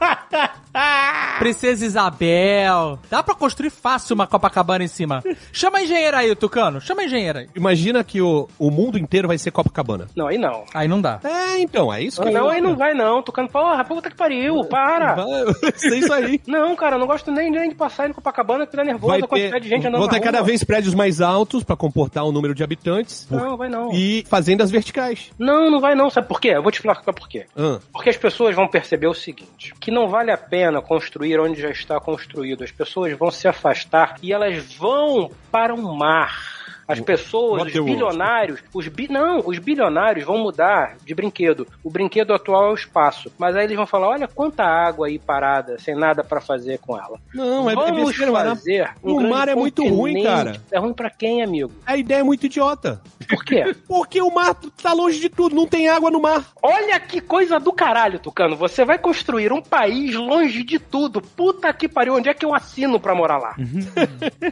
Princesa 1.38 1.84
Isabel. 1.84 2.98
Dá 3.10 3.22
pra 3.22 3.34
construir 3.34 3.70
fácil 3.70 4.14
uma 4.14 4.26
Copacabana 4.26 4.84
em 4.84 4.88
cima. 4.88 5.22
Chama 5.52 5.78
a 5.78 5.82
engenheira 5.82 6.18
aí, 6.18 6.34
Tucano. 6.36 6.80
Chama 6.80 7.02
a 7.02 7.04
engenheira 7.04 7.40
aí. 7.40 7.48
Imagina 7.56 8.04
que 8.04 8.20
o, 8.20 8.48
o 8.58 8.70
mundo 8.70 8.98
inteiro 8.98 9.26
vai 9.28 9.38
ser 9.38 9.50
Copacabana. 9.50 10.06
Não, 10.14 10.28
aí 10.28 10.38
não. 10.38 10.64
Aí 10.72 10.86
não 10.86 11.00
dá. 11.00 11.20
É, 11.24 11.58
então, 11.58 11.92
é 11.92 12.02
isso 12.02 12.22
que 12.22 12.30
Não, 12.30 12.48
aí 12.48 12.60
não 12.60 12.76
vai 12.76 12.94
não. 12.94 13.22
Tocando, 13.22 13.50
porra, 13.50 13.84
puta 13.84 14.10
que 14.10 14.16
pariu, 14.16 14.64
para. 14.64 15.16
É 15.82 15.96
isso 15.96 16.12
aí. 16.12 16.40
Não, 16.46 16.76
cara, 16.76 16.96
eu 16.96 17.00
não 17.00 17.06
gosto 17.06 17.30
nem, 17.30 17.50
nem 17.50 17.70
de 17.70 17.74
passar 17.74 18.08
em 18.08 18.12
Copacabana, 18.12 18.66
que 18.66 18.76
tá 18.76 18.84
nervoso 18.84 19.08
Vai 19.08 19.20
a 19.20 19.26
quantidade 19.26 19.54
ter, 19.54 19.60
de 19.60 19.68
gente 19.68 19.86
andando 19.86 20.06
na 20.06 20.08
ter 20.08 20.18
rua. 20.18 20.24
Cada 20.40 20.42
vez 20.42 20.64
prédios 20.64 20.94
mais 20.94 21.20
altos 21.20 21.62
pra 21.62 21.76
comportar 21.76 22.24
o 22.24 22.32
número 22.32 22.54
de 22.54 22.64
habitantes. 22.64 23.26
Não, 23.30 23.56
vai 23.56 23.68
não. 23.68 23.92
E 23.92 24.24
fazendas 24.28 24.70
verticais. 24.70 25.30
Não, 25.38 25.70
não 25.70 25.80
vai 25.80 25.94
não. 25.94 26.08
Sabe 26.08 26.28
por 26.28 26.40
quê? 26.40 26.48
Eu 26.48 26.62
vou 26.62 26.72
te 26.72 26.76
explicar 26.76 27.12
por 27.12 27.28
quê. 27.28 27.46
Ah. 27.56 27.78
Porque 27.92 28.08
as 28.08 28.16
pessoas 28.16 28.56
vão 28.56 28.66
perceber 28.66 29.06
o 29.06 29.14
seguinte: 29.14 29.74
que 29.78 29.90
não 29.90 30.08
vale 30.08 30.30
a 30.30 30.38
pena 30.38 30.80
construir 30.80 31.38
onde 31.38 31.60
já 31.60 31.70
está 31.70 32.00
construído. 32.00 32.64
As 32.64 32.72
pessoas 32.72 33.16
vão 33.16 33.30
se 33.30 33.46
afastar 33.46 34.16
e 34.22 34.32
elas 34.32 34.72
vão 34.74 35.30
para 35.50 35.74
o 35.74 35.96
mar. 35.96 36.59
As 36.92 37.00
pessoas, 37.00 37.62
os 37.66 37.72
bilionários, 37.72 38.60
os 38.74 38.88
bi... 38.88 39.08
não, 39.10 39.42
os 39.46 39.58
bilionários 39.58 40.24
vão 40.24 40.38
mudar 40.38 40.96
de 41.04 41.14
brinquedo. 41.14 41.66
O 41.84 41.90
brinquedo 41.90 42.32
atual 42.34 42.68
é 42.68 42.70
o 42.70 42.74
espaço. 42.74 43.30
Mas 43.38 43.54
aí 43.56 43.64
eles 43.64 43.76
vão 43.76 43.86
falar: 43.86 44.08
olha 44.08 44.28
quanta 44.28 44.64
água 44.64 45.06
aí 45.06 45.18
parada, 45.18 45.78
sem 45.78 45.94
nada 45.94 46.22
pra 46.24 46.40
fazer 46.40 46.78
com 46.78 46.96
ela. 46.96 47.18
Não, 47.34 47.68
é- 47.68 47.72
é 47.72 47.76
Vamos 47.76 48.06
besteira, 48.08 48.32
mas 48.32 48.48
fazer. 48.48 48.90
um 49.02 49.14
o 49.16 49.30
mar 49.30 49.48
é 49.48 49.54
muito 49.54 49.86
ruim, 49.86 50.22
cara. 50.22 50.60
É 50.70 50.78
ruim 50.78 50.92
pra 50.92 51.10
quem, 51.10 51.42
amigo? 51.42 51.72
A 51.86 51.96
ideia 51.96 52.20
é 52.20 52.22
muito 52.22 52.46
idiota. 52.46 53.00
Por 53.28 53.44
quê? 53.44 53.74
Porque 53.86 54.20
o 54.20 54.32
mar 54.32 54.54
tá 54.82 54.92
longe 54.92 55.20
de 55.20 55.28
tudo, 55.28 55.54
não 55.54 55.66
tem 55.66 55.88
água 55.88 56.10
no 56.10 56.20
mar. 56.20 56.44
Olha 56.62 56.98
que 56.98 57.20
coisa 57.20 57.58
do 57.60 57.72
caralho, 57.72 58.18
Tucano. 58.18 58.56
Você 58.56 58.84
vai 58.84 58.98
construir 58.98 59.52
um 59.52 59.62
país 59.62 60.14
longe 60.14 60.62
de 60.64 60.78
tudo. 60.78 61.20
Puta 61.20 61.72
que 61.72 61.88
pariu, 61.88 62.14
onde 62.14 62.28
é 62.28 62.34
que 62.34 62.44
eu 62.44 62.54
assino 62.54 62.98
pra 62.98 63.14
morar 63.14 63.38
lá? 63.38 63.54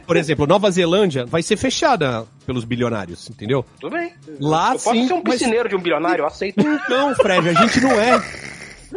Por 0.05 0.15
exemplo, 0.17 0.47
Nova 0.47 0.69
Zelândia 0.71 1.25
vai 1.25 1.41
ser 1.41 1.57
fechada 1.57 2.25
pelos 2.45 2.63
bilionários, 2.63 3.29
entendeu? 3.29 3.65
Tudo 3.79 3.95
bem. 3.95 4.13
Lá 4.39 4.69
eu 4.69 4.71
posso 4.79 4.91
sim, 4.91 5.07
ser 5.07 5.13
um 5.13 5.21
mas- 5.23 5.33
piscineiro 5.35 5.69
de 5.69 5.75
um 5.75 5.79
bilionário, 5.79 6.23
eu 6.23 6.27
aceito. 6.27 6.63
Não, 6.89 7.13
Fred, 7.15 7.49
a 7.49 7.53
gente 7.53 7.79
não 7.81 7.91
é. 7.91 8.19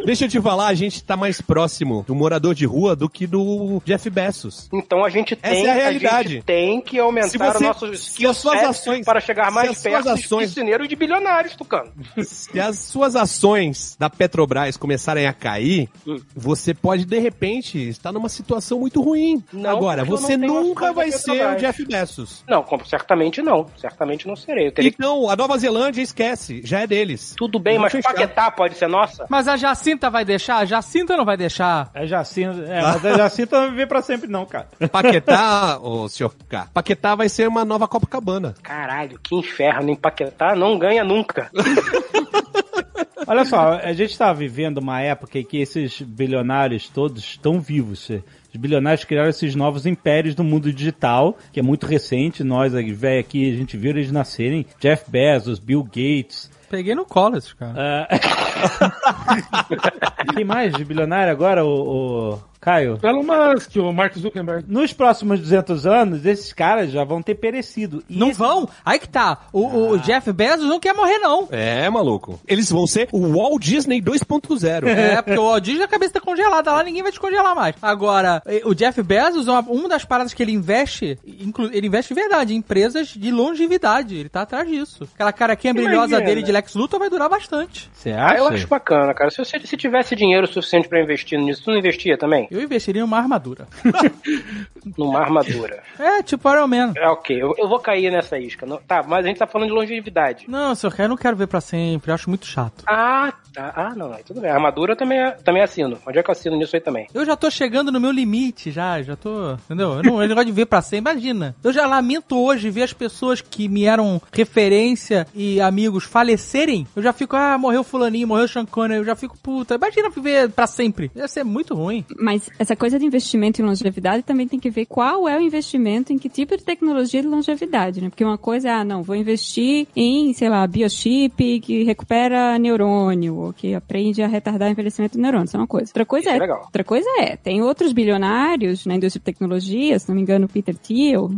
Deixa 0.05 0.25
eu 0.25 0.29
te 0.29 0.41
falar, 0.41 0.67
a 0.67 0.73
gente 0.73 1.03
tá 1.03 1.15
mais 1.15 1.41
próximo 1.41 2.03
do 2.07 2.15
morador 2.15 2.53
de 2.55 2.65
rua 2.65 2.95
do 2.95 3.09
que 3.09 3.25
do 3.27 3.81
Jeff 3.85 4.09
Bezos. 4.09 4.67
Então 4.73 5.03
a 5.03 5.09
gente 5.09 5.37
Essa 5.41 5.53
tem, 5.53 5.65
é 5.67 5.71
a 5.71 5.73
realidade. 5.73 6.29
gente 6.33 6.43
tem 6.43 6.81
que 6.81 6.99
aumentar 6.99 7.29
Se 7.29 7.37
você- 7.37 7.57
o 7.57 7.67
nosso 7.67 7.87
se 7.95 8.09
skill 8.11 8.29
as 8.31 8.37
suas 8.37 8.63
ações- 8.63 9.05
para 9.05 9.19
chegar 9.19 9.51
mais 9.51 9.81
perto 9.81 10.09
ações- 10.09 10.49
piscineiro 10.49 10.85
e 10.85 10.87
de 10.87 10.95
bilionários, 10.95 11.55
Tucano. 11.55 11.91
Se 12.23 12.59
as 12.59 12.79
suas 12.79 13.15
ações 13.15 13.95
da 13.99 14.09
Petrobras 14.09 14.77
começarem 14.77 15.27
a 15.27 15.33
cair, 15.33 15.89
Hum. 16.07 16.17
você 16.35 16.73
pode, 16.73 17.05
de 17.05 17.19
repente, 17.19 17.77
estar 17.89 18.11
numa 18.11 18.29
situação 18.29 18.79
muito 18.79 19.01
ruim. 19.01 19.43
Não, 19.51 19.69
Agora, 19.69 20.03
você 20.03 20.35
nunca 20.37 20.91
vai 20.93 21.11
ser 21.11 21.45
o. 21.45 21.55
Jeff 21.55 21.85
Bezos. 21.85 22.43
Não, 22.47 22.65
certamente 22.85 23.41
não. 23.41 23.67
Certamente 23.77 24.27
não 24.27 24.35
serei. 24.35 24.67
Eu 24.67 24.71
teria 24.71 24.91
que... 24.91 24.97
Então, 24.97 25.29
a 25.29 25.35
Nova 25.35 25.57
Zelândia, 25.57 26.01
esquece, 26.01 26.61
já 26.63 26.81
é 26.81 26.87
deles. 26.87 27.33
Tudo 27.37 27.59
bem, 27.59 27.75
Vamos 27.77 27.93
mas 27.93 28.03
fechar. 28.03 28.09
Paquetá 28.13 28.51
pode 28.51 28.75
ser 28.75 28.87
nossa? 28.87 29.25
Mas 29.29 29.47
a 29.47 29.55
Jacinta 29.83 30.09
vai 30.09 30.23
deixar? 30.23 30.57
A 30.59 30.65
Jacinta 30.65 31.17
não 31.17 31.25
vai 31.25 31.35
deixar. 31.35 31.91
É 31.93 32.07
Jacinta, 32.07 32.61
é, 32.61 32.81
mas 32.81 33.05
a 33.05 33.17
Jacinta 33.17 33.57
não 33.57 33.63
vai 33.63 33.71
viver 33.71 33.87
pra 33.87 34.01
sempre 34.01 34.29
não, 34.29 34.45
cara. 34.45 34.69
Paquetá, 34.89 35.77
ô 35.81 36.07
senhor 36.07 36.33
K, 36.47 36.67
Paquetá 36.73 37.15
vai 37.15 37.27
ser 37.27 37.49
uma 37.49 37.65
nova 37.65 37.85
Copacabana. 37.85 38.55
Caralho, 38.63 39.19
que 39.21 39.35
inferno 39.35 39.89
em 39.89 39.95
Paquetá. 39.95 40.55
Não 40.55 40.79
ganha 40.79 41.03
nunca. 41.03 41.51
Olha 43.27 43.43
só, 43.43 43.73
a 43.73 43.91
gente 43.93 44.17
tá 44.17 44.31
vivendo 44.31 44.77
uma 44.77 45.01
época 45.01 45.39
em 45.39 45.43
que 45.43 45.57
esses 45.57 46.01
bilionários 46.01 46.87
todos 46.87 47.21
estão 47.23 47.59
vivos. 47.59 48.09
Os 48.09 48.59
bilionários 48.59 49.03
criaram 49.03 49.29
esses 49.29 49.55
novos 49.55 49.85
impérios 49.85 50.35
do 50.35 50.43
mundo 50.43 50.71
digital, 50.71 51.37
que 51.51 51.59
é 51.59 51.63
muito 51.63 51.85
recente. 51.85 52.43
Nós, 52.43 52.73
velho, 52.73 53.19
aqui, 53.19 53.51
a 53.51 53.55
gente 53.55 53.75
viu 53.75 53.91
eles 53.91 54.11
nascerem. 54.11 54.65
Jeff 54.79 55.09
Bezos, 55.09 55.59
Bill 55.59 55.83
Gates. 55.83 56.51
Peguei 56.73 56.95
no 56.95 57.05
colo 57.05 57.37
esses 57.37 57.53
caras. 57.53 57.77
É... 57.77 58.07
Quem 60.33 60.43
mais 60.43 60.73
de 60.73 60.83
bilionário 60.83 61.31
agora, 61.31 61.63
o, 61.63 62.33
o 62.33 62.39
Caio? 62.63 62.97
Elon 63.03 63.23
Musk, 63.23 63.75
o 63.77 63.91
Mark 63.93 64.17
Zuckerberg. 64.17 64.65
Nos 64.67 64.93
próximos 64.93 65.39
200 65.39 65.85
anos, 65.85 66.25
esses 66.25 66.53
caras 66.53 66.91
já 66.91 67.03
vão 67.03 67.21
ter 67.21 67.35
perecido. 67.35 68.03
E 68.09 68.17
Não 68.17 68.29
esse- 68.29 68.39
vão? 68.39 68.67
Aí 68.85 68.99
que 68.99 69.07
tá. 69.09 69.45
O, 69.51 69.89
o 69.91 69.97
Jeff 69.99 70.31
Bezos 70.31 70.67
não 70.67 70.79
quer 70.79 70.93
morrer, 70.93 71.17
não. 71.19 71.47
É, 71.51 71.89
maluco. 71.89 72.39
Eles 72.47 72.71
vão 72.71 72.87
ser 72.87 73.07
o 73.11 73.33
Walt 73.33 73.61
Disney 73.61 74.01
2.0. 74.01 74.87
É, 74.87 75.21
porque 75.21 75.39
o 75.39 75.43
Walt 75.43 75.63
Disney 75.63 75.83
a 75.83 75.87
cabeça 75.87 76.13
tá 76.13 76.21
congelada 76.21 76.71
lá, 76.71 76.83
ninguém 76.83 77.01
vai 77.01 77.11
descongelar 77.11 77.55
mais. 77.55 77.75
Agora, 77.81 78.41
o 78.65 78.73
Jeff 78.73 79.01
Bezos, 79.03 79.47
uma, 79.47 79.59
uma 79.61 79.89
das 79.89 80.05
paradas 80.05 80.33
que 80.33 80.41
ele 80.41 80.51
investe, 80.51 81.17
inclu- 81.25 81.69
ele 81.73 81.87
investe 81.87 82.13
de 82.13 82.19
verdade 82.19 82.53
em 82.53 82.57
empresas 82.57 83.07
de 83.09 83.31
longevidade. 83.31 84.15
Ele 84.17 84.29
tá 84.29 84.41
atrás 84.41 84.67
disso. 84.67 85.07
Aquela 85.15 85.33
caraquinha 85.33 85.73
brilhosa 85.73 86.19
dele 86.21 86.41
de 86.43 86.51
Lex 86.51 86.73
Luthor 86.75 86.99
vai 86.99 87.09
durar 87.09 87.29
bastante. 87.29 87.89
Você 87.93 88.11
Ah, 88.11 88.27
acha? 88.27 88.37
eu 88.37 88.47
acho 88.47 88.67
bacana, 88.67 89.13
cara. 89.13 89.29
Se 89.29 89.37
você 89.37 89.59
se 89.59 89.77
tivesse 89.77 90.15
dinheiro 90.15 90.47
suficiente 90.47 90.87
pra 90.87 91.01
investir 91.01 91.39
nisso, 91.39 91.63
tu 91.63 91.71
não 91.71 91.77
investia 91.77 92.17
também? 92.17 92.47
Eu 92.55 92.61
investiria 92.61 93.01
em 93.01 93.05
uma 93.05 93.17
armadura. 93.17 93.67
Numa 94.97 95.19
armadura. 95.21 95.81
É, 95.97 96.21
tipo 96.21 96.49
Iron 96.51 96.67
Man. 96.67 96.93
É, 96.95 97.07
ok, 97.07 97.41
eu, 97.41 97.53
eu 97.57 97.67
vou 97.69 97.79
cair 97.79 98.11
nessa 98.11 98.37
isca. 98.37 98.65
Não- 98.65 98.77
tá, 98.77 99.03
mas 99.03 99.25
a 99.25 99.27
gente 99.27 99.37
tá 99.37 99.47
falando 99.47 99.69
de 99.69 99.73
longevidade. 99.73 100.45
Não, 100.47 100.75
senhor, 100.75 100.93
eu 100.99 101.09
não 101.09 101.17
quero 101.17 101.35
ver 101.37 101.47
pra 101.47 101.61
sempre, 101.61 102.11
eu 102.11 102.15
acho 102.15 102.29
muito 102.29 102.45
chato. 102.45 102.83
Ah, 102.87 103.33
tá. 103.53 103.73
Ah, 103.75 103.93
não, 103.95 104.11
tudo 104.25 104.41
bem. 104.41 104.49
A 104.51 104.55
armadura 104.55 104.93
eu 104.93 104.97
também, 104.97 105.19
também 105.43 105.61
assino. 105.63 105.97
Onde 106.05 106.19
é 106.19 106.23
que 106.23 106.29
eu 106.29 106.33
assino 106.33 106.55
nisso 106.57 106.75
aí 106.75 106.81
também? 106.81 107.07
Eu 107.13 107.25
já 107.25 107.35
tô 107.35 107.49
chegando 107.49 107.91
no 107.91 107.99
meu 107.99 108.11
limite, 108.11 108.71
já, 108.71 109.01
já 109.01 109.15
tô, 109.15 109.53
entendeu? 109.53 109.93
Eu 109.93 110.03
não 110.03 110.21
eu 110.21 110.27
não 110.27 110.35
gosto 110.35 110.47
de 110.47 110.51
ver 110.53 110.65
pra 110.65 110.81
sempre, 110.81 111.11
imagina. 111.11 111.55
Eu 111.63 111.71
já 111.71 111.85
lamento 111.87 112.37
hoje 112.37 112.69
ver 112.69 112.83
as 112.83 112.93
pessoas 112.93 113.41
que 113.41 113.67
me 113.67 113.85
eram 113.85 114.21
referência 114.31 115.25
e 115.33 115.59
amigos 115.61 116.03
falecerem. 116.03 116.85
Eu 116.95 117.01
já 117.01 117.13
fico, 117.13 117.35
ah, 117.35 117.57
morreu 117.57 117.83
fulaninho, 117.83 118.27
morreu 118.27 118.47
Sean 118.47 118.65
Connery, 118.65 118.99
eu 118.99 119.05
já 119.05 119.15
fico, 119.15 119.37
puta, 119.37 119.75
imagina 119.75 120.09
viver 120.09 120.49
pra 120.51 120.67
sempre. 120.67 121.11
Ia 121.15 121.27
ser 121.27 121.43
muito 121.43 121.73
ruim. 121.73 122.05
Mas 122.19 122.42
essa 122.59 122.75
coisa 122.75 122.99
de 122.99 123.05
investimento 123.05 123.61
em 123.61 123.65
longevidade 123.65 124.23
também 124.23 124.47
tem 124.47 124.59
que 124.59 124.69
ver 124.69 124.85
qual 124.85 125.27
é 125.27 125.37
o 125.37 125.41
investimento 125.41 126.11
em 126.11 126.17
que 126.17 126.29
tipo 126.29 126.57
de 126.57 126.63
tecnologia 126.63 127.21
de 127.21 127.27
longevidade, 127.27 128.01
né? 128.01 128.09
Porque 128.09 128.23
uma 128.23 128.37
coisa 128.37 128.69
é, 128.69 128.71
ah, 128.71 128.83
não, 128.83 129.03
vou 129.03 129.15
investir 129.15 129.87
em, 129.95 130.33
sei 130.33 130.49
lá, 130.49 130.65
biochip 130.67 131.59
que 131.61 131.83
recupera 131.83 132.57
neurônio, 132.59 133.35
ou 133.35 133.53
que 133.53 133.73
aprende 133.73 134.21
a 134.21 134.27
retardar 134.27 134.69
o 134.69 134.71
envelhecimento 134.71 135.17
do 135.17 135.21
neurônio, 135.21 135.45
isso 135.45 135.55
é 135.55 135.59
uma 135.59 135.67
coisa. 135.67 135.89
Outra 135.89 136.05
coisa 136.05 136.29
é 136.29 136.33
é, 136.35 136.39
legal. 136.39 136.61
outra 136.61 136.83
coisa 136.83 137.09
é, 137.19 137.35
tem 137.35 137.61
outros 137.61 137.93
bilionários 137.93 138.85
na 138.85 138.95
indústria 138.95 139.19
de 139.19 139.25
tecnologia, 139.25 139.97
se 139.97 140.07
não 140.09 140.15
me 140.15 140.21
engano, 140.21 140.45
o 140.45 140.49
Peter 140.49 140.75
Thiel, 140.75 141.29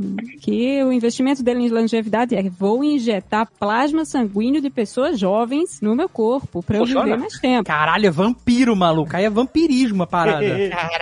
que 0.41 0.83
o 0.83 0.91
investimento 0.91 1.43
dele 1.43 1.61
em 1.61 1.69
longevidade 1.69 2.35
é, 2.35 2.49
vou 2.49 2.83
injetar 2.83 3.47
plasma 3.59 4.05
sanguíneo 4.05 4.61
de 4.61 4.69
pessoas 4.69 5.19
jovens 5.19 5.81
no 5.81 5.95
meu 5.95 6.09
corpo 6.09 6.63
pra 6.63 6.77
eu 6.77 6.85
viver 6.85 7.17
mais 7.17 7.39
tempo. 7.39 7.65
Caralho, 7.65 8.07
é 8.07 8.11
vampiro, 8.11 8.75
maluco. 8.75 9.15
Aí 9.15 9.25
é 9.25 9.29
vampirismo 9.29 10.03
a 10.03 10.07
parada. 10.07 10.45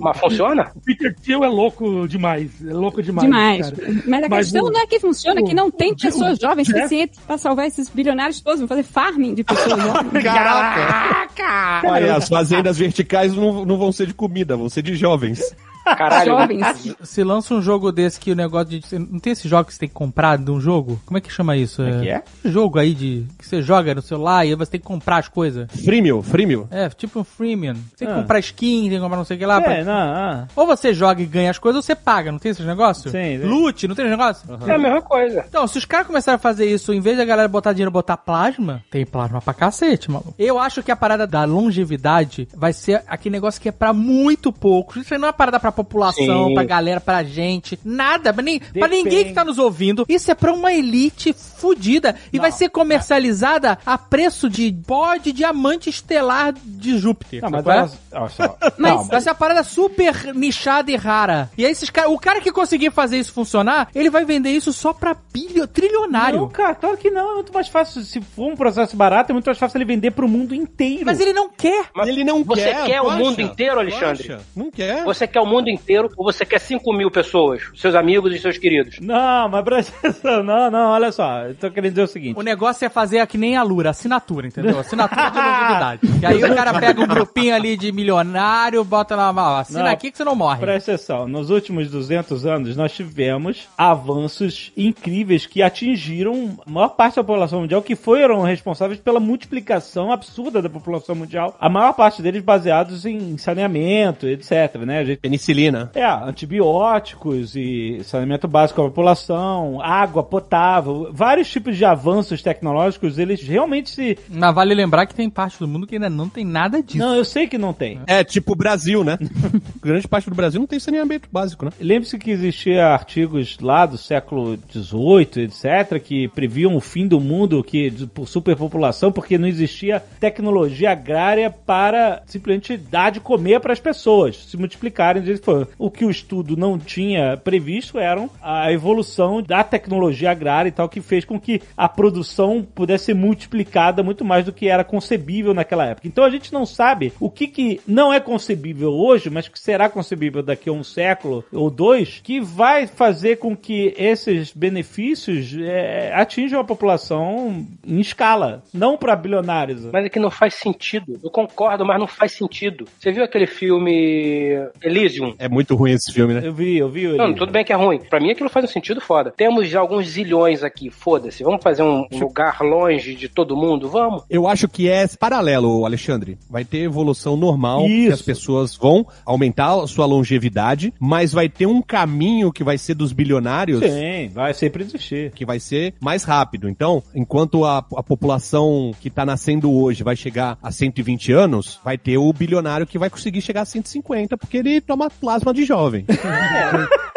Mas 0.00 0.18
funciona? 0.18 0.70
O 0.74 0.80
Peter 0.80 1.14
Thiel 1.14 1.44
é 1.44 1.48
louco 1.48 2.06
demais. 2.08 2.50
É 2.66 2.72
louco 2.72 3.02
demais. 3.02 3.24
Demais. 3.28 3.70
cara. 3.70 3.92
Mas 4.06 4.24
a 4.24 4.28
Mas 4.28 4.46
questão 4.46 4.64
o- 4.66 4.70
não 4.70 4.80
é 4.80 4.86
que 4.86 4.98
funciona, 5.00 5.40
é 5.40 5.42
que 5.44 5.54
não 5.54 5.70
tem 5.70 5.92
o- 5.92 5.96
pessoas 5.96 6.38
jovens 6.38 6.68
é. 6.70 6.72
suficientes 6.72 7.18
pra 7.26 7.38
salvar 7.38 7.66
esses 7.66 7.88
bilionários 7.88 8.40
todos. 8.40 8.60
Vão 8.60 8.68
fazer 8.68 8.82
farming 8.82 9.34
de 9.34 9.44
pessoas 9.44 9.82
jovens. 9.82 10.22
Caraca! 10.22 11.88
Olha, 11.88 12.16
as 12.16 12.28
fazendas 12.28 12.78
verticais 12.78 13.34
não, 13.34 13.64
não 13.64 13.78
vão 13.78 13.92
ser 13.92 14.06
de 14.06 14.14
comida, 14.14 14.56
vão 14.56 14.68
ser 14.68 14.82
de 14.82 14.94
jovens. 14.94 15.54
Caralho, 15.96 16.32
Jovens. 16.32 16.96
Se 17.02 17.22
lança 17.24 17.54
um 17.54 17.62
jogo 17.62 17.90
desse 17.92 18.18
que 18.20 18.32
o 18.32 18.36
negócio 18.36 18.66
de. 18.78 18.98
Não 18.98 19.18
tem 19.18 19.32
esse 19.32 19.48
jogo 19.48 19.64
que 19.66 19.72
você 19.74 19.80
tem 19.80 19.88
que 19.88 19.94
comprar 19.94 20.36
de 20.38 20.50
um 20.50 20.60
jogo? 20.60 21.00
Como 21.06 21.16
é 21.18 21.20
que 21.20 21.32
chama 21.32 21.56
isso? 21.56 21.82
Como 21.82 21.94
é 21.96 22.00
que 22.00 22.08
é? 22.08 22.22
Jogo 22.44 22.78
aí 22.78 22.94
de. 22.94 23.26
que 23.38 23.46
você 23.46 23.62
joga 23.62 23.94
no 23.94 24.02
celular 24.02 24.44
e 24.44 24.50
aí 24.50 24.54
você 24.54 24.72
tem 24.72 24.80
que 24.80 24.86
comprar 24.86 25.18
as 25.18 25.28
coisas. 25.28 25.68
Freemium, 25.84 26.22
freemium. 26.22 26.66
É, 26.70 26.88
tipo 26.88 27.20
um 27.20 27.24
freemium. 27.24 27.74
Você 27.74 27.96
tem 28.04 28.08
que 28.08 28.14
Ah. 28.14 28.16
comprar 28.20 28.38
skin, 28.40 28.82
tem 28.82 28.90
que 28.90 29.00
comprar 29.00 29.16
não 29.16 29.24
sei 29.24 29.36
o 29.36 29.40
que 29.40 29.46
lá. 29.46 29.60
pra- 29.60 29.74
É, 29.74 29.84
não, 29.84 29.92
ah. 29.92 30.46
Ou 30.56 30.66
você 30.66 30.92
joga 30.92 31.22
e 31.22 31.26
ganha 31.26 31.50
as 31.50 31.58
coisas, 31.58 31.76
ou 31.76 31.82
você 31.82 31.94
paga, 31.94 32.30
não 32.32 32.38
tem 32.38 32.50
esses 32.50 32.64
negócios? 32.66 33.10
Sim, 33.12 33.38
sim. 33.40 33.46
Loot, 33.46 33.88
não 33.88 33.94
tem 33.94 34.04
esse 34.04 34.10
negócio? 34.16 34.48
é 34.66 34.72
a 34.74 34.78
mesma 34.78 35.02
coisa. 35.02 35.44
Então, 35.48 35.66
se 35.66 35.78
os 35.78 35.84
caras 35.84 36.06
começarem 36.06 36.36
a 36.36 36.38
fazer 36.38 36.66
isso, 36.66 36.92
em 36.92 37.00
vez 37.00 37.16
da 37.16 37.24
galera 37.24 37.48
botar 37.48 37.72
dinheiro, 37.72 37.90
botar 37.90 38.16
plasma, 38.16 38.82
tem 38.90 39.04
plasma 39.06 39.40
pra 39.40 39.54
cacete, 39.54 40.10
maluco. 40.10 40.34
Eu 40.38 40.58
acho 40.58 40.82
que 40.82 40.90
a 40.90 40.96
parada 40.96 41.26
da 41.26 41.44
longevidade 41.44 42.48
vai 42.54 42.72
ser 42.72 43.02
aquele 43.06 43.34
negócio 43.34 43.60
que 43.60 43.68
é 43.68 43.72
pra 43.72 43.92
muito 43.92 44.52
poucos. 44.52 44.96
Isso 44.96 45.14
aí 45.14 45.20
não 45.20 45.28
é 45.28 45.30
uma 45.30 45.36
parada 45.36 45.60
pra 45.60 45.72
população, 45.84 46.48
Sim. 46.48 46.54
pra 46.54 46.64
galera, 46.64 47.00
pra 47.00 47.22
gente, 47.22 47.78
nada, 47.84 48.32
pra, 48.32 48.42
nem, 48.42 48.58
pra 48.58 48.88
ninguém 48.88 49.26
que 49.26 49.32
tá 49.32 49.44
nos 49.44 49.58
ouvindo. 49.58 50.04
Isso 50.08 50.30
é 50.30 50.34
pra 50.34 50.52
uma 50.52 50.72
elite 50.72 51.32
fudida 51.58 52.14
e 52.32 52.38
vai 52.38 52.52
ser 52.52 52.68
comercializada 52.68 53.78
a 53.84 53.98
preço 53.98 54.48
de 54.48 54.72
pó 54.86 55.16
de 55.16 55.32
diamante 55.32 55.90
estelar 55.90 56.52
de 56.64 56.98
Júpiter. 56.98 57.42
Não, 57.42 57.50
mas 57.50 57.62
qual 57.64 57.76
é? 57.76 57.90
olha, 58.12 58.28
só. 58.28 58.58
Mas-. 58.78 59.08
Vai 59.08 59.20
ser 59.20 59.30
uma 59.30 59.34
parada 59.34 59.62
super 59.62 60.34
nichada 60.34 60.90
e 60.90 60.96
rara. 60.96 61.50
E 61.56 61.64
aí 61.64 61.72
esses 61.72 61.90
caras, 61.90 62.10
o 62.10 62.18
cara 62.18 62.40
que 62.40 62.52
conseguir 62.52 62.90
fazer 62.90 63.18
isso 63.18 63.32
funcionar, 63.32 63.88
ele 63.94 64.10
vai 64.10 64.24
vender 64.24 64.50
isso 64.50 64.72
só 64.72 64.92
pra 64.92 65.16
bilho, 65.32 65.66
trilionário. 65.66 66.40
Não, 66.40 66.48
cara, 66.48 66.74
claro 66.74 66.96
que 66.96 67.10
não. 67.10 67.32
É 67.32 67.34
muito 67.34 67.52
mais 67.52 67.68
fácil. 67.68 68.02
Se 68.02 68.20
for 68.20 68.52
um 68.52 68.56
processo 68.56 68.96
barato, 68.96 69.32
é 69.32 69.34
muito 69.34 69.46
mais 69.46 69.58
fácil 69.58 69.78
ele 69.78 69.84
vender 69.84 70.10
pro 70.12 70.28
mundo 70.28 70.54
inteiro. 70.54 71.02
Mas 71.04 71.20
ele 71.20 71.32
não 71.32 71.48
quer. 71.48 71.86
Mas 71.94 72.08
Ele 72.08 72.24
não 72.24 72.44
você 72.44 72.62
quer. 72.64 72.86
quer 72.86 73.00
o 73.00 73.04
poxa, 73.04 73.16
mundo 73.16 73.40
inteiro, 73.40 73.80
Alexandre? 73.80 74.28
poxa, 74.28 74.40
Não 74.54 74.70
quer. 74.70 75.04
Você 75.04 75.26
quer 75.26 75.40
o 75.40 75.46
mundo 75.46 75.68
inteiro 75.68 76.10
ou 76.16 76.24
você 76.24 76.44
quer 76.44 76.58
5 76.60 76.92
mil 76.92 77.10
pessoas? 77.10 77.62
Seus 77.76 77.94
amigos 77.94 78.34
e 78.34 78.38
seus 78.38 78.58
queridos? 78.58 78.98
Não, 79.00 79.48
mas 79.48 79.64
presta 79.64 79.92
atenção. 79.98 80.42
Não, 80.48 80.70
não, 80.70 80.90
olha 80.90 81.10
só. 81.12 81.47
Eu 81.48 81.54
tô 81.54 81.70
querendo 81.70 81.92
dizer 81.92 82.02
o 82.02 82.08
seguinte. 82.08 82.38
O 82.38 82.42
negócio 82.42 82.84
é 82.84 82.88
fazer 82.88 83.26
que 83.26 83.38
nem 83.38 83.56
a 83.56 83.62
Lura, 83.62 83.90
assinatura, 83.90 84.46
entendeu? 84.46 84.78
Assinatura 84.80 85.30
de 85.30 85.36
longevidade. 85.36 86.00
E 86.22 86.26
aí 86.26 86.44
o 86.44 86.54
cara 86.54 86.78
pega 86.78 87.00
um 87.00 87.06
grupinho 87.06 87.54
ali 87.54 87.76
de 87.76 87.92
milionário, 87.92 88.82
bota 88.84 89.14
lá, 89.14 89.30
ó, 89.30 89.60
assina 89.60 89.84
Não. 89.84 89.90
aqui 89.90 90.10
que 90.10 90.16
você 90.16 90.24
não 90.24 90.34
morre. 90.34 90.60
Presta 90.60 90.92
atenção, 90.92 91.28
nos 91.28 91.50
últimos 91.50 91.90
200 91.90 92.46
anos 92.46 92.76
nós 92.76 92.92
tivemos 92.92 93.68
avanços 93.76 94.72
incríveis 94.76 95.46
que 95.46 95.62
atingiram 95.62 96.58
a 96.66 96.70
maior 96.70 96.88
parte 96.88 97.16
da 97.16 97.24
população 97.24 97.60
mundial, 97.60 97.82
que 97.82 97.94
foram 97.94 98.42
responsáveis 98.42 98.98
pela 99.00 99.20
multiplicação 99.20 100.10
absurda 100.10 100.62
da 100.62 100.70
população 100.70 101.14
mundial. 101.14 101.56
A 101.60 101.68
maior 101.68 101.92
parte 101.92 102.22
deles 102.22 102.42
baseados 102.42 103.04
em 103.04 103.36
saneamento, 103.36 104.26
etc, 104.26 104.76
né? 104.86 104.98
A 105.00 105.04
gente 105.04 105.18
Penicilina. 105.18 105.90
É, 105.94 106.04
antibióticos 106.04 107.54
e 107.54 108.00
saneamento 108.02 108.48
básico 108.48 108.82
da 108.82 108.88
população, 108.88 109.80
água 109.80 110.22
potável, 110.22 111.10
vários 111.12 111.37
tipos 111.46 111.76
de 111.76 111.84
avanços 111.84 112.42
tecnológicos, 112.42 113.18
eles 113.18 113.42
realmente 113.42 113.90
se. 113.90 114.18
Mas 114.28 114.54
vale 114.54 114.74
lembrar 114.74 115.06
que 115.06 115.14
tem 115.14 115.28
parte 115.28 115.58
do 115.58 115.68
mundo 115.68 115.86
que 115.86 115.96
ainda 115.96 116.08
não 116.08 116.28
tem 116.28 116.44
nada 116.44 116.82
disso. 116.82 116.98
Não, 116.98 117.14
eu 117.14 117.24
sei 117.24 117.46
que 117.46 117.58
não 117.58 117.72
tem. 117.72 118.00
É 118.06 118.24
tipo 118.24 118.52
o 118.52 118.56
Brasil, 118.56 119.04
né? 119.04 119.18
Grande 119.82 120.08
parte 120.08 120.28
do 120.28 120.34
Brasil 120.34 120.58
não 120.58 120.66
tem 120.66 120.80
saneamento 120.80 121.28
básico, 121.30 121.64
né? 121.64 121.70
Lembre-se 121.80 122.18
que 122.18 122.30
existia 122.30 122.86
artigos 122.86 123.58
lá 123.60 123.86
do 123.86 123.98
século 123.98 124.58
XVIII, 124.72 125.44
etc., 125.44 126.00
que 126.02 126.28
previam 126.28 126.74
o 126.74 126.80
fim 126.80 127.06
do 127.06 127.20
mundo 127.20 127.62
que, 127.62 127.90
por 128.08 128.26
superpopulação, 128.26 129.12
porque 129.12 129.36
não 129.36 129.46
existia 129.46 130.00
tecnologia 130.00 130.92
agrária 130.92 131.50
para 131.50 132.22
simplesmente 132.26 132.76
dar 132.76 133.10
de 133.10 133.20
comer 133.20 133.60
para 133.60 133.72
as 133.72 133.80
pessoas 133.80 134.36
se 134.36 134.56
multiplicarem. 134.56 135.20
de 135.20 135.28
jeito 135.28 135.40
que 135.40 135.44
for. 135.44 135.68
O 135.78 135.90
que 135.90 136.04
o 136.04 136.10
estudo 136.10 136.56
não 136.56 136.78
tinha 136.78 137.36
previsto 137.36 137.98
eram 137.98 138.30
a 138.42 138.72
evolução 138.72 139.42
da 139.42 139.62
tecnologia 139.62 140.30
agrária 140.30 140.68
e 140.68 140.72
tal, 140.72 140.88
que 140.88 141.00
fez 141.00 141.24
com 141.28 141.38
que 141.38 141.62
a 141.76 141.88
produção 141.88 142.66
pudesse 142.74 143.06
ser 143.06 143.14
multiplicada 143.14 144.02
muito 144.02 144.24
mais 144.24 144.44
do 144.44 144.52
que 144.52 144.68
era 144.68 144.82
concebível 144.82 145.54
naquela 145.54 145.86
época. 145.86 146.08
Então 146.08 146.24
a 146.24 146.30
gente 146.30 146.52
não 146.52 146.66
sabe 146.66 147.12
o 147.20 147.30
que, 147.30 147.46
que 147.46 147.80
não 147.86 148.12
é 148.12 148.18
concebível 148.18 148.90
hoje, 148.90 149.30
mas 149.30 149.46
que 149.46 149.58
será 149.58 149.88
concebível 149.88 150.42
daqui 150.42 150.68
a 150.68 150.72
um 150.72 150.82
século 150.82 151.44
ou 151.52 151.70
dois, 151.70 152.20
que 152.22 152.40
vai 152.40 152.86
fazer 152.86 153.36
com 153.36 153.56
que 153.56 153.94
esses 153.96 154.52
benefícios 154.52 155.54
é, 155.60 156.12
atinjam 156.14 156.60
a 156.60 156.64
população 156.64 157.66
em 157.86 158.00
escala, 158.00 158.62
não 158.72 158.96
para 158.96 159.14
bilionários. 159.14 159.84
Mas 159.92 160.06
é 160.06 160.08
que 160.08 160.18
não 160.18 160.30
faz 160.30 160.54
sentido. 160.54 161.18
Eu 161.22 161.30
concordo, 161.30 161.84
mas 161.84 161.98
não 161.98 162.06
faz 162.06 162.32
sentido. 162.32 162.86
Você 162.98 163.12
viu 163.12 163.24
aquele 163.24 163.46
filme 163.46 164.58
Elysium? 164.82 165.34
É 165.38 165.48
muito 165.48 165.74
ruim 165.74 165.92
esse 165.92 166.12
filme, 166.12 166.34
né? 166.34 166.42
Eu 166.44 166.52
vi, 166.52 166.78
eu 166.78 166.88
vi. 166.88 167.08
Não, 167.16 167.34
tudo 167.34 167.52
bem 167.52 167.64
que 167.64 167.72
é 167.72 167.76
ruim. 167.76 168.00
Pra 168.00 168.20
mim 168.20 168.30
aquilo 168.30 168.48
faz 168.48 168.64
um 168.64 168.68
sentido 168.68 169.00
foda. 169.00 169.32
Temos 169.36 169.68
já 169.68 169.80
alguns 169.80 170.08
zilhões 170.08 170.62
aqui, 170.62 170.90
foda-se. 171.18 171.42
Vamos 171.42 171.62
fazer 171.62 171.82
um 171.82 172.06
lugar 172.12 172.60
longe 172.60 173.14
de 173.14 173.28
todo 173.28 173.56
mundo? 173.56 173.88
Vamos. 173.88 174.22
Eu 174.30 174.46
acho 174.46 174.68
que 174.68 174.88
é 174.88 175.06
paralelo, 175.18 175.84
Alexandre. 175.84 176.38
Vai 176.48 176.64
ter 176.64 176.78
evolução 176.78 177.36
normal, 177.36 177.84
que 177.84 178.08
as 178.08 178.22
pessoas 178.22 178.76
vão 178.76 179.06
aumentar 179.24 179.74
a 179.74 179.86
sua 179.86 180.06
longevidade, 180.06 180.94
mas 180.98 181.32
vai 181.32 181.48
ter 181.48 181.66
um 181.66 181.82
caminho 181.82 182.52
que 182.52 182.62
vai 182.62 182.78
ser 182.78 182.94
dos 182.94 183.12
bilionários. 183.12 183.80
Sim, 183.80 184.30
vai 184.32 184.54
sempre 184.54 184.84
existir. 184.84 185.32
Que 185.32 185.44
vai 185.44 185.58
ser 185.58 185.94
mais 186.00 186.24
rápido. 186.24 186.68
Então, 186.68 187.02
enquanto 187.14 187.64
a, 187.64 187.78
a 187.78 188.02
população 188.02 188.92
que 189.00 189.10
tá 189.10 189.26
nascendo 189.26 189.72
hoje 189.72 190.04
vai 190.04 190.14
chegar 190.14 190.56
a 190.62 190.70
120 190.70 191.32
anos, 191.32 191.80
vai 191.84 191.98
ter 191.98 192.18
o 192.18 192.32
bilionário 192.32 192.86
que 192.86 192.98
vai 192.98 193.10
conseguir 193.10 193.40
chegar 193.40 193.62
a 193.62 193.66
150, 193.66 194.36
porque 194.36 194.58
ele 194.58 194.80
toma 194.80 195.10
plasma 195.10 195.52
de 195.52 195.64
jovem. 195.64 196.04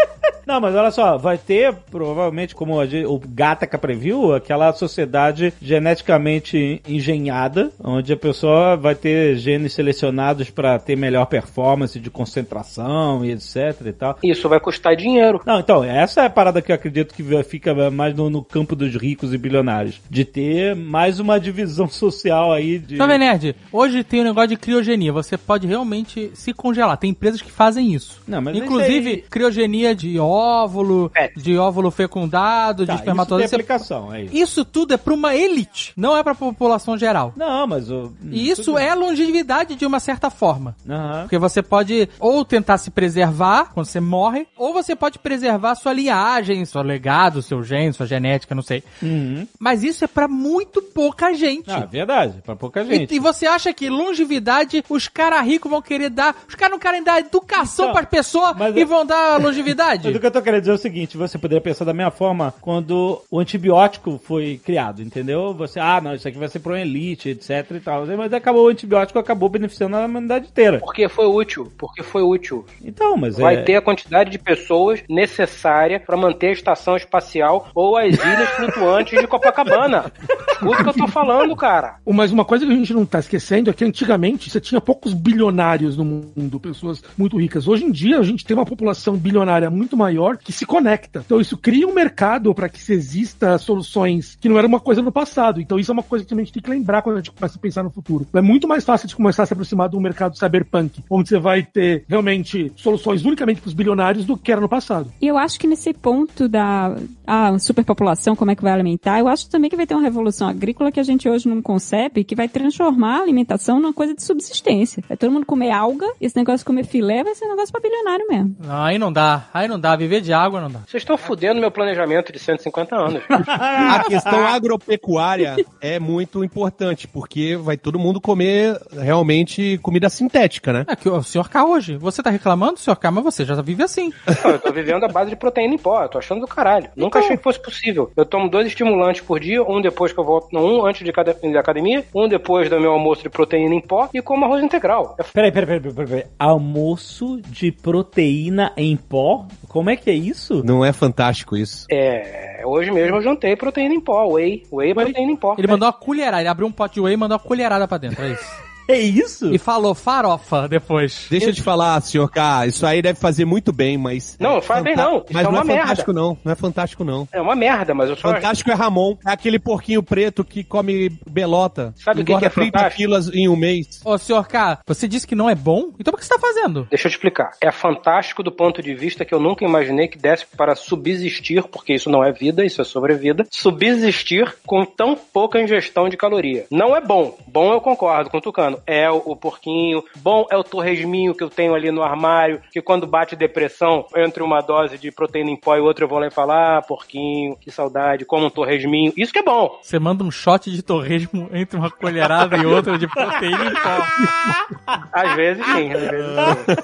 Não, 0.45 0.59
mas 0.59 0.75
olha 0.75 0.91
só, 0.91 1.17
vai 1.17 1.37
ter, 1.37 1.73
provavelmente, 1.89 2.55
como 2.55 2.79
a 2.79 2.85
o 3.07 3.19
Gataca 3.19 3.77
previu, 3.77 4.33
aquela 4.33 4.73
sociedade 4.73 5.53
geneticamente 5.61 6.81
engenhada, 6.87 7.71
onde 7.83 8.11
a 8.13 8.17
pessoa 8.17 8.75
vai 8.75 8.95
ter 8.95 9.37
genes 9.37 9.73
selecionados 9.73 10.49
para 10.49 10.77
ter 10.79 10.95
melhor 10.95 11.25
performance 11.25 11.99
de 11.99 12.09
concentração 12.09 13.23
e 13.23 13.31
etc 13.31 13.81
e 13.85 13.93
tal. 13.93 14.17
Isso 14.23 14.49
vai 14.49 14.59
custar 14.59 14.95
dinheiro. 14.95 15.41
Não, 15.45 15.59
então, 15.59 15.83
essa 15.83 16.21
é 16.21 16.25
a 16.25 16.29
parada 16.29 16.61
que 16.61 16.71
eu 16.71 16.75
acredito 16.75 17.13
que 17.13 17.23
fica 17.43 17.89
mais 17.89 18.15
no, 18.15 18.29
no 18.29 18.43
campo 18.43 18.75
dos 18.75 18.95
ricos 18.95 19.33
e 19.33 19.37
bilionários. 19.37 20.01
De 20.09 20.25
ter 20.25 20.75
mais 20.75 21.19
uma 21.19 21.39
divisão 21.39 21.87
social 21.89 22.51
aí 22.51 22.79
de. 22.79 22.97
Jovem 22.97 23.19
Nerd, 23.19 23.55
hoje 23.71 24.03
tem 24.03 24.21
um 24.21 24.25
negócio 24.25 24.49
de 24.49 24.57
criogenia. 24.57 25.11
Você 25.13 25.37
pode 25.37 25.67
realmente 25.67 26.31
se 26.33 26.53
congelar. 26.53 26.97
Tem 26.97 27.11
empresas 27.11 27.41
que 27.41 27.51
fazem 27.51 27.93
isso. 27.93 28.21
Não, 28.27 28.41
mas 28.41 28.55
Inclusive, 28.55 29.09
aí- 29.09 29.23
criogenia 29.29 29.95
de 29.95 30.19
óvulo, 30.32 31.11
de 31.36 31.57
óvulo 31.57 31.91
fecundado, 31.91 32.84
de 32.84 32.88
Tá, 32.88 32.93
isso 32.95 33.03
tem 33.03 33.11
espermatozoide. 33.11 33.49
Você- 33.49 33.55
aplicação, 33.55 34.13
é 34.13 34.23
isso. 34.23 34.36
Isso 34.36 34.65
tudo 34.65 34.93
é 34.93 34.97
pra 34.97 35.13
uma 35.13 35.36
elite, 35.36 35.93
não 35.95 36.15
é 36.17 36.23
pra 36.23 36.34
população 36.36 36.97
geral. 36.97 37.34
Não, 37.36 37.67
mas 37.67 37.89
o. 37.91 38.11
E 38.29 38.49
isso 38.49 38.77
é 38.77 38.93
longevidade 38.95 39.75
de 39.75 39.86
uma 39.86 39.99
certa 39.99 40.29
forma. 40.29 40.75
Aham. 40.89 41.21
Porque 41.23 41.38
você 41.38 41.61
pode 41.61 42.09
ou 42.19 42.43
tentar 42.45 42.77
se 42.77 42.89
preservar 42.91 43.71
quando 43.73 43.86
você 43.86 43.99
morre, 43.99 44.47
ou 44.57 44.73
você 44.73 44.95
pode 44.95 45.19
preservar 45.19 45.75
sua 45.75 45.93
linhagem, 45.93 46.63
seu 46.65 46.82
legado, 46.82 47.41
seu 47.41 47.63
gene, 47.63 47.93
sua 47.93 48.05
genética, 48.05 48.55
não 48.55 48.61
sei. 48.63 48.84
Uhum. 49.01 49.47
Mas 49.59 49.84
isso 49.84 50.03
é 50.03 50.07
pra 50.07 50.27
muito 50.27 50.82
pouca 50.82 51.34
gente. 51.34 51.69
Ah, 51.71 51.86
verdade, 51.86 52.41
pra 52.43 52.55
pouca 52.55 52.84
gente. 52.84 53.11
E, 53.13 53.17
e 53.17 53.19
você 53.19 53.45
acha 53.45 53.73
que 53.73 53.89
longevidade, 53.89 54.84
os 54.89 55.07
caras 55.07 55.45
ricos 55.45 55.69
vão 55.69 55.82
querer 55.82 56.09
dar. 56.09 56.36
Os 56.47 56.55
caras 56.55 56.71
não 56.71 56.79
querem 56.79 57.03
dar 57.03 57.19
educação 57.19 57.86
Então, 57.86 57.93
pras 57.95 58.09
pessoas 58.09 58.55
mas 58.57 58.75
e 58.75 58.82
eu- 58.82 58.88
vão 58.88 59.05
dar 59.05 59.39
longevidade? 59.41 60.07
Que 60.22 60.28
eu 60.28 60.32
tô 60.32 60.41
querendo 60.43 60.59
dizer 60.59 60.72
é 60.72 60.76
o 60.76 60.78
seguinte, 60.78 61.17
você 61.17 61.36
poderia 61.39 61.59
pensar 61.59 61.84
da 61.84 61.95
mesma 61.95 62.11
forma 62.11 62.53
quando 62.61 63.19
o 63.32 63.39
antibiótico 63.39 64.22
foi 64.24 64.61
criado, 64.63 65.01
entendeu? 65.01 65.51
Você, 65.55 65.80
ah, 65.80 65.99
não, 65.99 66.13
isso 66.13 66.28
aqui 66.28 66.38
vai 66.38 66.47
ser 66.47 66.59
pra 66.59 66.74
uma 66.74 66.80
elite, 66.80 67.30
etc 67.30 67.65
e 67.72 67.80
tal. 67.80 68.05
Mas 68.05 68.32
acabou 68.32 68.65
o 68.65 68.69
antibiótico, 68.69 69.17
acabou 69.17 69.49
beneficiando 69.49 69.95
a 69.95 70.05
humanidade 70.05 70.47
inteira. 70.47 70.78
Porque 70.78 71.09
foi 71.09 71.26
útil. 71.26 71.72
Porque 71.76 72.03
foi 72.03 72.22
útil. 72.22 72.63
Então, 72.84 73.17
mas 73.17 73.36
Vai 73.36 73.55
é... 73.55 73.61
ter 73.63 73.76
a 73.78 73.82
quantidade 73.82 74.30
de 74.30 74.38
pessoas 74.38 75.01
necessária 75.09 75.99
pra 75.99 76.15
manter 76.15 76.49
a 76.49 76.51
estação 76.51 76.95
espacial 76.95 77.69
ou 77.74 77.97
as 77.97 78.13
ilhas 78.13 78.49
flutuantes 78.51 79.19
de 79.19 79.26
Copacabana. 79.26 80.11
Escuta 80.51 80.82
o 80.82 80.84
que 80.84 80.89
eu 80.89 81.05
tô 81.05 81.07
falando, 81.07 81.55
cara. 81.55 81.95
Mas 82.05 82.32
uma 82.32 82.45
coisa 82.45 82.63
que 82.63 82.72
a 82.72 82.76
gente 82.76 82.93
não 82.93 83.07
tá 83.07 83.17
esquecendo 83.17 83.72
é 83.72 83.74
que 83.74 83.84
antigamente 83.84 84.51
você 84.51 84.61
tinha 84.61 84.80
poucos 84.80 85.15
bilionários 85.15 85.97
no 85.97 86.05
mundo, 86.05 86.59
pessoas 86.59 87.03
muito 87.17 87.39
ricas. 87.39 87.67
Hoje 87.67 87.86
em 87.86 87.91
dia 87.91 88.19
a 88.19 88.24
gente 88.24 88.45
tem 88.45 88.55
uma 88.55 88.65
população 88.65 89.17
bilionária 89.17 89.69
muito 89.69 89.97
maior 89.97 90.11
maior 90.12 90.38
que 90.38 90.51
se 90.51 90.66
conecta. 90.66 91.24
Então 91.26 91.39
isso 91.39 91.57
cria 91.57 91.88
um 91.88 91.93
mercado 91.93 92.53
para 92.53 92.68
que 92.68 92.80
se 92.80 92.93
exista 92.93 93.57
soluções 93.57 94.38
que 94.39 94.49
não 94.49 94.57
era 94.57 94.68
uma 94.68 94.80
coisa 94.80 95.01
no 95.01 95.12
passado. 95.12 95.62
Então 95.62 95.80
isso 95.80 95.91
é 95.91 95.93
uma 95.93 96.03
coisa 96.03 96.26
que 96.26 96.34
a 96.34 96.38
gente 96.38 96.51
tem 96.51 96.62
que 96.62 96.70
lembrar 96.70 97.01
quando 97.01 97.16
a 97.16 97.20
gente 97.20 97.32
começa 97.32 97.57
a 97.57 97.62
pensar 97.62 97.84
no 97.84 97.89
futuro. 97.89 98.28
É 98.34 98.41
muito 98.41 98.68
mais 98.68 98.84
fácil 98.84 99.07
de 99.07 99.16
começar 99.16 99.43
a 99.43 99.45
se 99.45 99.53
aproximar 99.53 99.89
de 99.89 99.95
um 99.95 100.01
mercado 100.01 100.38
cyberpunk, 100.38 101.03
onde 101.09 101.30
você 101.30 101.39
vai 101.39 101.64
ter 101.64 102.03
realmente 102.07 102.72
soluções 102.76 103.24
unicamente 103.24 103.62
para 103.62 103.70
os 103.70 103.74
bilionários 103.74 104.26
do 104.26 104.38
que 104.38 104.51
era 104.51 104.59
no 104.59 104.70
passado. 104.70 105.12
E 105.22 105.28
eu 105.28 105.38
acho 105.38 105.59
que 105.59 105.68
nesse 105.68 105.93
ponto 105.93 106.47
da 106.49 106.95
ah, 107.26 107.57
superpopulação, 107.57 108.36
como 108.36 108.51
é 108.51 108.55
que 108.55 108.64
vai 108.64 108.74
alimentar, 108.74 109.20
eu 109.20 109.28
acho 109.28 109.49
também 109.49 109.70
que 109.70 109.76
vai 109.76 109.88
ter 109.88 109.95
uma 109.95 110.03
revolução 110.03 110.47
agrícola 110.47 110.91
que 110.91 110.99
a 110.99 111.03
gente 111.03 111.30
hoje 111.30 111.47
não 111.47 111.62
concebe, 111.62 112.24
que 112.24 112.36
vai 112.36 112.49
transformar 112.49 113.20
a 113.20 113.22
alimentação 113.22 113.80
numa 113.80 113.93
coisa 113.93 114.14
de 114.14 114.24
subsistência. 114.24 115.03
Vai 115.07 115.18
todo 115.18 115.32
mundo 115.32 115.45
comer 115.45 115.72
alga, 115.72 116.07
e 116.20 116.26
esse 116.26 116.36
negócio 116.36 116.59
de 116.59 116.66
comer 116.66 116.86
filé 116.86 117.24
vai 117.24 117.36
ser 117.36 117.45
um 117.45 117.49
negócio 117.49 117.72
pra 117.72 117.82
bilionário 117.82 118.26
mesmo. 118.28 118.55
Não, 118.59 118.84
aí 118.84 118.97
não 118.97 119.12
dá. 119.12 119.47
Aí 119.53 119.68
não 119.68 119.80
dá. 119.80 119.95
Viver 120.02 120.22
de 120.22 120.34
água 120.34 120.60
não 120.60 120.72
dá. 120.72 120.80
Vocês 120.80 121.04
estão 121.04 121.16
fudendo 121.16 121.62
meu 121.62 121.70
planejamento 121.70 122.34
de 122.34 122.39
150 122.39 122.95
anos. 122.95 123.24
A 123.47 124.04
questão 124.04 124.47
agropecuária 124.47 125.56
é 125.80 125.99
muito 125.99 126.43
importante, 126.43 127.08
porque 127.08 127.56
vai 127.56 127.78
todo 127.78 127.99
mundo 127.99 128.20
comer 128.20 128.80
realmente 128.91 129.78
comida 129.84 130.10
sintética, 130.10 130.74
né? 130.74 130.86
É 130.88 130.95
que 130.95 131.08
o 131.08 131.22
senhor 131.22 131.47
K 131.49 131.64
hoje. 131.66 131.97
Você 131.97 132.24
tá 132.24 132.32
reclamando, 132.32 132.80
senhor 132.80 132.95
K, 132.95 133.12
mas 133.12 133.24
você 133.24 133.45
já 133.45 133.62
vive 133.62 133.84
assim. 133.84 134.12
Não, 134.43 134.52
eu 134.52 134.60
tô 134.60 134.74
vivendo 134.74 135.04
a 135.04 135.08
base 135.08 135.30
de 135.30 135.36
proteína 135.36 135.76
em 135.76 135.78
pó. 135.78 136.02
Eu 136.02 136.10
tô 136.10 136.18
achando 136.18 136.41
do 136.41 136.47
caralho. 136.47 136.89
Nunca 136.95 137.20
achei 137.20 137.38
que 137.38 137.43
fosse 137.43 137.62
possível. 137.62 138.12
Eu 138.18 138.26
tomo 138.26 138.49
dois 138.49 138.66
estimulantes 138.66 139.22
por 139.22 139.39
dia, 139.39 139.62
um 139.64 139.80
depois 139.80 140.12
que 140.12 140.20
eu 140.20 140.26
volto, 140.26 140.47
não, 140.52 140.66
um 140.66 140.86
antes 140.86 141.06
de 141.06 141.14
cada 141.14 141.32
da 141.32 141.60
academia, 141.60 142.04
um 142.16 142.28
depois 142.28 142.70
do 142.72 142.80
meu 142.80 142.91
almoço 142.91 143.22
de 143.22 143.30
proteína 143.30 143.76
em 143.76 143.82
pó 143.82 144.10
e 144.12 144.20
como 144.20 144.45
arroz 144.45 144.64
integral. 144.64 145.16
É 145.20 145.24
Peraí, 145.24 145.52
peraí, 145.52 145.80
peraí, 145.80 145.93
peraí, 145.93 146.08
peraí. 146.08 146.26
Almoço 146.39 147.39
de 147.47 147.72
proteína 147.72 148.74
em 148.76 148.97
pó? 148.97 149.45
Como 149.68 149.89
é 149.89 149.90
que 149.95 150.09
é 150.09 150.13
isso? 150.13 150.63
Não 150.63 150.83
é 150.83 150.91
fantástico 150.91 151.55
isso? 151.57 151.85
É, 151.89 152.61
hoje 152.65 152.91
mesmo 152.91 153.17
eu 153.17 153.21
jantei 153.21 153.55
proteína 153.55 153.93
em 153.93 153.99
pó, 153.99 154.25
whey, 154.25 154.63
whey 154.71 154.93
proteína 154.93 155.31
em 155.31 155.35
pó. 155.35 155.55
Ele 155.57 155.67
mandou 155.67 155.87
uma 155.87 155.93
colherada, 155.93 156.41
ele 156.41 156.49
abriu 156.49 156.67
um 156.67 156.71
pote 156.71 156.95
de 156.95 157.01
whey 157.01 157.13
e 157.13 157.17
mandou 157.17 157.37
uma 157.37 157.43
colherada 157.43 157.87
pra 157.87 157.97
dentro, 157.97 158.23
é 158.23 158.31
isso. 158.31 158.45
É 158.88 158.97
isso? 158.99 159.53
E 159.53 159.57
falou 159.57 159.95
farofa 159.95 160.67
depois. 160.67 161.27
Deixa 161.29 161.47
eu 161.47 161.53
te 161.53 161.61
falar, 161.61 162.01
senhor 162.01 162.29
K, 162.29 162.67
isso 162.67 162.86
aí 162.86 163.01
deve 163.01 163.19
fazer 163.19 163.45
muito 163.45 163.71
bem, 163.71 163.97
mas. 163.97 164.38
Não, 164.39 164.55
não 164.55 164.61
faz 164.61 164.84
bem 164.84 164.95
não. 164.95 165.17
Isso 165.17 165.25
Mas 165.32 165.41
é 165.47 165.51
não 165.51 165.61
uma 165.61 165.73
é 165.73 165.77
fantástico, 165.77 166.13
não. 166.13 166.38
Não 166.43 166.51
é 166.51 166.55
fantástico, 166.55 167.03
não. 167.03 167.27
É 167.32 167.41
uma 167.41 167.55
merda, 167.55 167.93
mas 167.93 168.09
eu 168.09 168.15
só 168.15 168.32
Fantástico 168.34 168.71
é 168.71 168.73
Ramon. 168.73 169.17
É 169.25 169.32
aquele 169.32 169.59
porquinho 169.59 170.03
preto 170.03 170.43
que 170.43 170.63
come 170.63 171.09
belota. 171.29 171.93
Sabe 171.95 172.21
o 172.21 172.25
que 172.25 172.38
que 172.38 172.45
é 172.45 172.49
30 172.49 172.65
fantástico? 172.71 172.95
quilos 172.97 173.34
em 173.34 173.47
um 173.47 173.55
mês. 173.55 174.01
Ô, 174.03 174.17
senhor 174.17 174.47
K, 174.47 174.79
você 174.86 175.07
disse 175.07 175.27
que 175.27 175.36
não 175.36 175.49
é 175.49 175.55
bom? 175.55 175.91
Então 175.99 176.11
por 176.11 176.19
que 176.19 176.25
você 176.25 176.34
tá 176.34 176.39
fazendo? 176.39 176.88
Deixa 176.89 177.07
eu 177.07 177.11
te 177.11 177.15
explicar. 177.15 177.51
É 177.61 177.71
fantástico 177.71 178.43
do 178.43 178.51
ponto 178.51 178.82
de 178.82 178.93
vista 178.93 179.23
que 179.25 179.34
eu 179.34 179.39
nunca 179.39 179.63
imaginei 179.65 180.07
que 180.07 180.17
desse 180.17 180.45
para 180.45 180.75
subsistir, 180.75 181.63
porque 181.63 181.93
isso 181.93 182.09
não 182.09 182.23
é 182.23 182.32
vida, 182.32 182.65
isso 182.65 182.82
é 182.82 182.84
sobrevida, 182.84 183.45
subsistir 183.49 184.53
com 184.65 184.86
tão 184.86 185.15
pouca 185.15 185.61
ingestão 185.61 186.09
de 186.09 186.17
caloria. 186.17 186.65
Não 186.71 186.95
é 186.95 187.01
bom. 187.01 187.38
Bom 187.47 187.73
eu 187.73 187.82
concordo 187.82 188.29
com 188.29 188.38
o 188.38 188.41
Tucano. 188.41 188.70
É 188.86 189.09
o, 189.09 189.17
o 189.17 189.36
porquinho. 189.36 190.03
Bom 190.17 190.45
é 190.49 190.57
o 190.57 190.63
torresminho 190.63 191.34
que 191.34 191.43
eu 191.43 191.49
tenho 191.49 191.74
ali 191.74 191.91
no 191.91 192.03
armário, 192.03 192.61
que 192.72 192.82
quando 192.82 193.07
bate 193.07 193.36
depressão, 193.36 194.05
entre 194.15 194.43
uma 194.43 194.61
dose 194.61 194.97
de 194.97 195.11
proteína 195.11 195.51
em 195.51 195.55
pó 195.55 195.76
e 195.76 195.80
outra, 195.80 196.05
eu 196.05 196.09
vou 196.09 196.19
lá 196.19 196.28
e 196.28 196.32
falar, 196.32 196.78
ah, 196.78 196.82
porquinho, 196.82 197.55
que 197.55 197.72
saudade, 197.72 198.26
como 198.26 198.45
um 198.45 198.49
torresminho. 198.49 199.13
Isso 199.15 199.34
que 199.34 199.39
é 199.39 199.43
bom. 199.43 199.80
Você 199.82 199.99
manda 199.99 200.24
um 200.24 200.32
shot 200.32 200.69
de 200.69 200.82
torresmo 200.82 201.49
entre 201.53 201.78
uma 201.78 201.89
colherada 201.89 202.57
e 202.57 202.65
outra 202.65 202.97
de 202.97 203.07
proteína 203.07 203.65
em 203.65 203.74
pó. 203.74 204.91
Às 205.11 205.36
vezes 205.36 205.65
sim, 205.65 205.93
às 205.93 206.01
vezes 206.01 206.26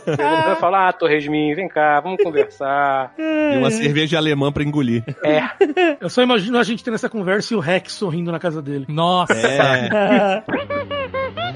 sim. 0.03 0.49
Eu 0.49 0.55
falo, 0.57 0.75
ah, 0.75 0.93
torresminho, 0.93 1.55
vem 1.55 1.67
cá, 1.67 1.99
vamos 1.99 2.21
conversar. 2.23 3.13
E 3.17 3.57
uma 3.57 3.71
cerveja 3.71 4.17
alemã 4.17 4.51
pra 4.51 4.63
engolir. 4.63 5.03
É. 5.23 5.43
Eu 5.99 6.09
só 6.09 6.21
imagino 6.21 6.57
a 6.57 6.63
gente 6.63 6.83
tendo 6.83 6.95
essa 6.95 7.09
conversa 7.09 7.53
e 7.53 7.57
o 7.57 7.59
Rex 7.59 7.93
sorrindo 7.93 8.31
na 8.31 8.39
casa 8.39 8.61
dele. 8.61 8.85
Nossa. 8.87 9.33
É. 9.33 10.43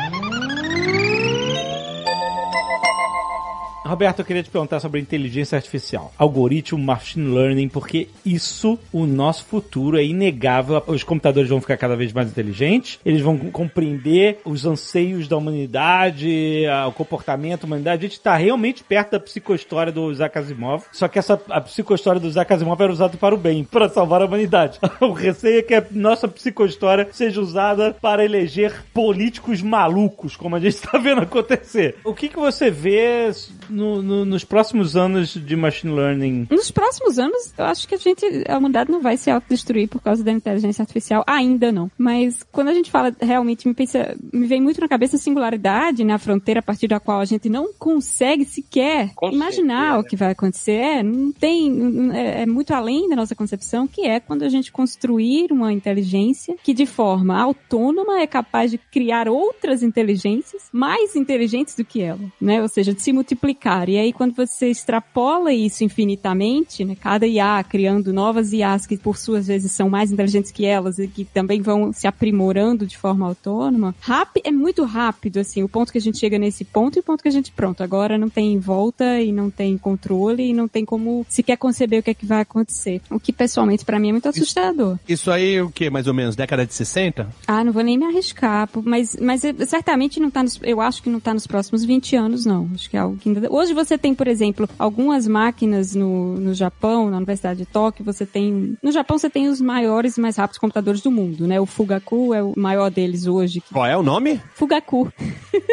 Roberto, 3.92 4.20
eu 4.20 4.26
queria 4.26 4.42
te 4.42 4.50
perguntar 4.50 4.80
sobre 4.80 5.00
inteligência 5.02 5.56
artificial, 5.58 6.14
algoritmo, 6.18 6.80
machine 6.82 7.28
learning, 7.34 7.68
porque 7.68 8.08
isso, 8.26 8.80
o 8.92 9.06
nosso 9.06 9.44
futuro 9.46 9.98
é 9.98 10.04
inegável. 10.04 10.82
Os 10.88 11.04
computadores 11.04 11.50
vão 11.50 11.60
ficar 11.60 11.76
cada 11.76 11.96
vez 11.96 12.14
mais 12.14 12.30
inteligentes, 12.30 13.00
eles 13.06 13.22
vão 13.22 13.38
compreender 13.38 14.40
os 14.46 14.66
anseios 14.66 15.28
da 15.28 15.36
humanidade, 15.38 16.64
o 16.88 16.92
comportamento 16.94 17.62
da 17.62 17.68
humanidade. 17.68 18.00
A 18.00 18.08
gente 18.08 18.18
está 18.18 18.36
realmente 18.36 18.84
perto 18.84 19.12
da 19.12 19.20
psicohistória 19.20 19.92
do 19.92 20.10
Isaac 20.10 20.38
Asimov, 20.38 20.84
só 20.92 21.08
que 21.10 21.20
essa 21.20 21.40
a 21.50 21.60
psicohistória 21.60 22.20
do 22.20 22.28
Isaac 22.28 22.54
Asimov 22.54 22.82
era 22.82 22.92
usada 22.94 23.18
para 23.18 23.36
o 23.36 23.38
bem, 23.38 23.64
para 23.70 23.90
salvar 23.90 24.22
a 24.22 24.26
humanidade. 24.26 24.80
o 25.02 25.12
receio 25.12 25.60
é 25.60 25.62
que 25.62 25.74
a 25.74 25.84
nossa 25.92 26.28
psicohistória 26.28 27.10
seja 27.12 27.42
usada 27.42 27.94
para 28.02 28.24
eleger 28.24 28.84
políticos 28.94 29.62
malucos, 29.62 30.36
como 30.38 30.56
a 30.56 30.60
gente 30.60 30.76
está 30.76 30.98
vendo 30.98 31.22
acontecer. 31.22 31.96
O 32.06 32.14
que, 32.14 32.30
que 32.30 32.38
você 32.38 32.72
vê 32.72 33.32
no- 33.70 33.81
no- 34.02 34.26
nos 34.26 34.44
próximos 34.44 34.96
anos 34.96 35.34
de 35.34 35.56
machine 35.56 35.94
learning? 35.94 36.48
Nos 36.50 36.70
próximos 36.72 37.18
anos, 37.18 37.54
eu 37.58 37.66
acho 37.66 37.88
que 37.88 37.96
a 37.96 37.98
gente, 37.98 38.26
a 38.48 38.58
humanidade 38.58 38.92
não 38.92 39.02
vai 39.02 39.18
se 39.18 39.30
autodestruir 39.32 39.88
por 39.88 40.02
causa 40.02 40.24
da 40.24 40.32
inteligência 40.32 40.82
artificial, 40.84 41.24
ainda 41.26 41.72
não. 41.72 41.90
Mas 41.98 42.44
quando 42.52 42.68
a 42.70 42.74
gente 42.74 42.92
fala 42.92 43.16
realmente, 43.22 43.68
me, 43.68 43.74
pensa, 43.74 44.16
me 44.32 44.46
vem 44.48 44.62
muito 44.62 44.80
na 44.82 44.88
cabeça 44.88 45.16
a 45.16 45.20
singularidade, 45.20 46.04
né, 46.04 46.14
a 46.14 46.18
fronteira 46.20 46.60
a 46.60 46.64
partir 46.64 46.88
da 46.88 47.00
qual 47.00 47.20
a 47.20 47.26
gente 47.26 47.50
não 47.50 47.72
consegue 47.78 48.46
sequer 48.46 49.12
Com 49.16 49.32
imaginar 49.32 49.82
certeza. 49.94 50.00
o 50.00 50.04
que 50.04 50.16
vai 50.16 50.32
acontecer. 50.32 50.72
É, 50.72 51.04
não 51.04 51.32
tem, 51.32 52.12
é, 52.14 52.42
é 52.44 52.46
muito 52.46 52.74
além 52.74 53.10
da 53.10 53.16
nossa 53.16 53.34
concepção, 53.36 53.88
que 53.88 54.06
é 54.06 54.20
quando 54.20 54.44
a 54.44 54.50
gente 54.50 54.72
construir 54.72 55.52
uma 55.52 55.72
inteligência 55.74 56.56
que 56.64 56.74
de 56.74 56.86
forma 56.86 57.40
autônoma 57.42 58.20
é 58.20 58.28
capaz 58.28 58.70
de 58.72 58.78
criar 58.78 59.28
outras 59.28 59.82
inteligências 59.84 60.64
mais 60.72 61.16
inteligentes 61.16 61.76
do 61.76 61.86
que 61.86 62.02
ela, 62.02 62.20
né? 62.40 62.62
Ou 62.62 62.68
seja, 62.68 62.94
de 62.94 63.02
se 63.02 63.12
multiplicar. 63.14 63.71
E 63.88 63.98
aí 63.98 64.14
quando 64.14 64.36
você 64.36 64.68
extrapola 64.68 65.54
isso 65.54 65.84
infinitamente, 65.84 66.84
né? 66.84 66.96
Cada 67.00 67.26
IA 67.26 67.64
criando 67.64 68.14
novas 68.14 68.54
IAs 68.54 68.86
que 68.86 68.98
por 68.98 69.18
suas 69.18 69.48
vezes 69.48 69.72
são 69.72 69.90
mais 69.90 70.12
inteligentes 70.12 70.52
que 70.52 70.66
elas 70.66 71.00
e 71.00 71.08
que 71.08 71.26
também 71.26 71.62
vão 71.62 71.94
se 71.94 72.08
aprimorando 72.08 72.86
de 72.86 72.98
forma 72.98 73.26
autônoma, 73.26 73.96
rápido, 74.00 74.44
é 74.46 74.52
muito 74.52 74.84
rápido, 74.84 75.40
assim, 75.40 75.64
o 75.64 75.70
ponto 75.70 75.92
que 75.92 75.98
a 75.98 76.02
gente 76.02 76.18
chega 76.18 76.38
nesse 76.38 76.64
ponto 76.64 76.98
e 76.98 77.00
o 77.00 77.04
ponto 77.04 77.22
que 77.22 77.28
a 77.28 77.32
gente, 77.32 77.52
pronto, 77.52 77.84
agora 77.84 78.18
não 78.18 78.30
tem 78.30 78.60
volta 78.60 79.20
e 79.20 79.32
não 79.32 79.50
tem 79.50 79.78
controle 79.78 80.50
e 80.50 80.54
não 80.54 80.68
tem 80.68 80.86
como 80.86 81.26
sequer 81.30 81.58
conceber 81.58 82.00
o 82.00 82.04
que 82.04 82.12
é 82.12 82.14
que 82.14 82.26
vai 82.26 82.42
acontecer. 82.42 83.02
O 83.10 83.20
que 83.20 83.32
pessoalmente 83.32 83.86
pra 83.86 84.00
mim 84.00 84.10
é 84.10 84.12
muito 84.12 84.30
assustador. 84.30 84.98
Isso 85.08 85.32
aí, 85.32 85.62
o 85.62 85.72
que, 85.72 85.90
mais 85.90 86.08
ou 86.08 86.14
menos? 86.14 86.36
Década 86.36 86.66
de 86.66 86.74
60? 86.74 87.28
Ah, 87.48 87.64
não 87.64 87.72
vou 87.72 87.84
nem 87.84 87.98
me 87.98 88.06
arriscar, 88.06 88.70
mas, 88.84 89.16
mas 89.20 89.44
eh, 89.44 89.54
certamente 89.66 90.20
não 90.20 90.30
tá 90.30 90.44
nos, 90.44 90.60
eu 90.62 90.82
acho 90.82 91.02
que 91.02 91.10
não 91.10 91.20
tá 91.20 91.34
nos 91.34 91.48
próximos 91.48 91.84
20 91.84 92.16
anos, 92.16 92.46
não. 92.46 92.70
Acho 92.74 92.90
que 92.90 92.98
é 92.98 93.00
algo 93.00 93.18
que 93.18 93.30
ainda, 93.30 93.51
hoje 93.52 93.74
você 93.74 93.98
tem, 93.98 94.16
por 94.16 94.28
exemplo, 94.28 94.68
algumas 94.80 95.28
máquinas 95.28 95.94
no, 95.94 96.36
no 96.38 96.54
Japão, 96.54 97.10
na 97.10 97.18
Universidade 97.18 97.60
de 97.60 97.66
Tóquio, 97.66 98.06
você 98.06 98.26
tem, 98.26 98.78
no 98.82 98.92
Japão 98.92 99.18
você 99.18 99.30
tem 99.30 99.50
os 99.50 99.60
maiores 99.60 100.18
e 100.18 100.22
mais 100.22 100.38
rápidos 100.38 100.58
computadores 100.58 101.02
do 101.02 101.12
mundo, 101.12 101.46
né? 101.46 101.60
O 101.60 101.66
Fugaku 101.66 102.34
é 102.34 102.42
o 102.42 102.54
maior 102.56 102.90
deles 102.90 103.28
hoje. 103.28 103.62
Qual 103.72 103.86
é 103.86 103.98
o 103.98 104.04
nome? 104.04 104.42
Fugaku. 104.54 105.12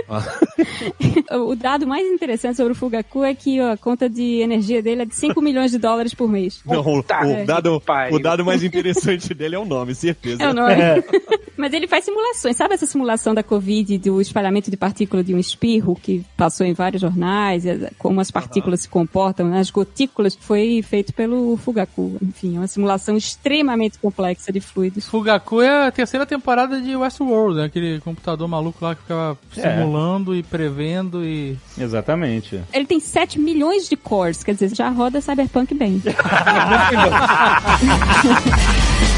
o 1.30 1.54
dado 1.54 1.86
mais 1.86 2.06
interessante 2.06 2.56
sobre 2.56 2.72
o 2.72 2.76
Fugaku 2.76 3.22
é 3.24 3.34
que 3.34 3.60
ó, 3.60 3.72
a 3.72 3.76
conta 3.76 4.08
de 4.08 4.40
energia 4.40 4.82
dele 4.82 5.02
é 5.02 5.04
de 5.04 5.14
5 5.14 5.40
milhões 5.40 5.70
de 5.70 5.78
dólares 5.78 6.14
por 6.14 6.28
mês. 6.28 6.60
Não, 6.66 6.80
o, 6.80 7.02
dado, 7.46 7.82
o 8.10 8.18
dado 8.18 8.44
mais 8.44 8.64
interessante 8.64 9.32
dele 9.34 9.54
é 9.54 9.58
o 9.58 9.64
nome, 9.64 9.94
certeza. 9.94 10.42
É 10.42 10.50
o 10.50 10.54
nome. 10.54 10.74
Mas 11.56 11.72
ele 11.72 11.88
faz 11.88 12.04
simulações. 12.04 12.56
Sabe 12.56 12.74
essa 12.74 12.86
simulação 12.86 13.34
da 13.34 13.42
Covid, 13.42 13.98
do 13.98 14.20
espalhamento 14.20 14.70
de 14.70 14.76
partícula 14.76 15.24
de 15.24 15.34
um 15.34 15.38
espirro, 15.38 15.96
que 15.96 16.24
passou 16.36 16.64
em 16.64 16.72
vários 16.72 17.02
jornais, 17.02 17.66
como 17.98 18.20
as 18.20 18.30
partículas 18.30 18.80
se 18.80 18.88
comportam, 18.88 19.48
né? 19.48 19.60
as 19.60 19.70
gotículas, 19.70 20.36
foi 20.40 20.82
feito 20.82 21.12
pelo 21.12 21.56
Fugaku. 21.56 22.16
Enfim, 22.22 22.56
é 22.56 22.60
uma 22.60 22.66
simulação 22.66 23.16
extremamente 23.16 23.98
complexa 23.98 24.52
de 24.52 24.60
fluidos. 24.60 25.06
Fugaku 25.06 25.60
é 25.62 25.86
a 25.86 25.90
terceira 25.90 26.26
temporada 26.26 26.80
de 26.80 26.94
Westworld, 26.96 27.58
né? 27.58 27.64
aquele 27.64 28.00
computador 28.00 28.48
maluco 28.48 28.84
lá 28.84 28.94
que 28.94 29.02
ficava 29.02 29.38
É. 29.56 29.78
simulando 29.78 30.34
e 30.34 30.42
prevendo 30.42 31.24
e... 31.24 31.56
Exatamente. 31.76 32.60
Ele 32.72 32.86
tem 32.86 33.00
7 33.00 33.38
milhões 33.38 33.88
de 33.88 33.96
cores, 33.96 34.42
quer 34.42 34.54
dizer, 34.54 34.74
já 34.74 34.88
roda 34.88 35.20
Cyberpunk 35.20 35.74
bem. 35.74 36.02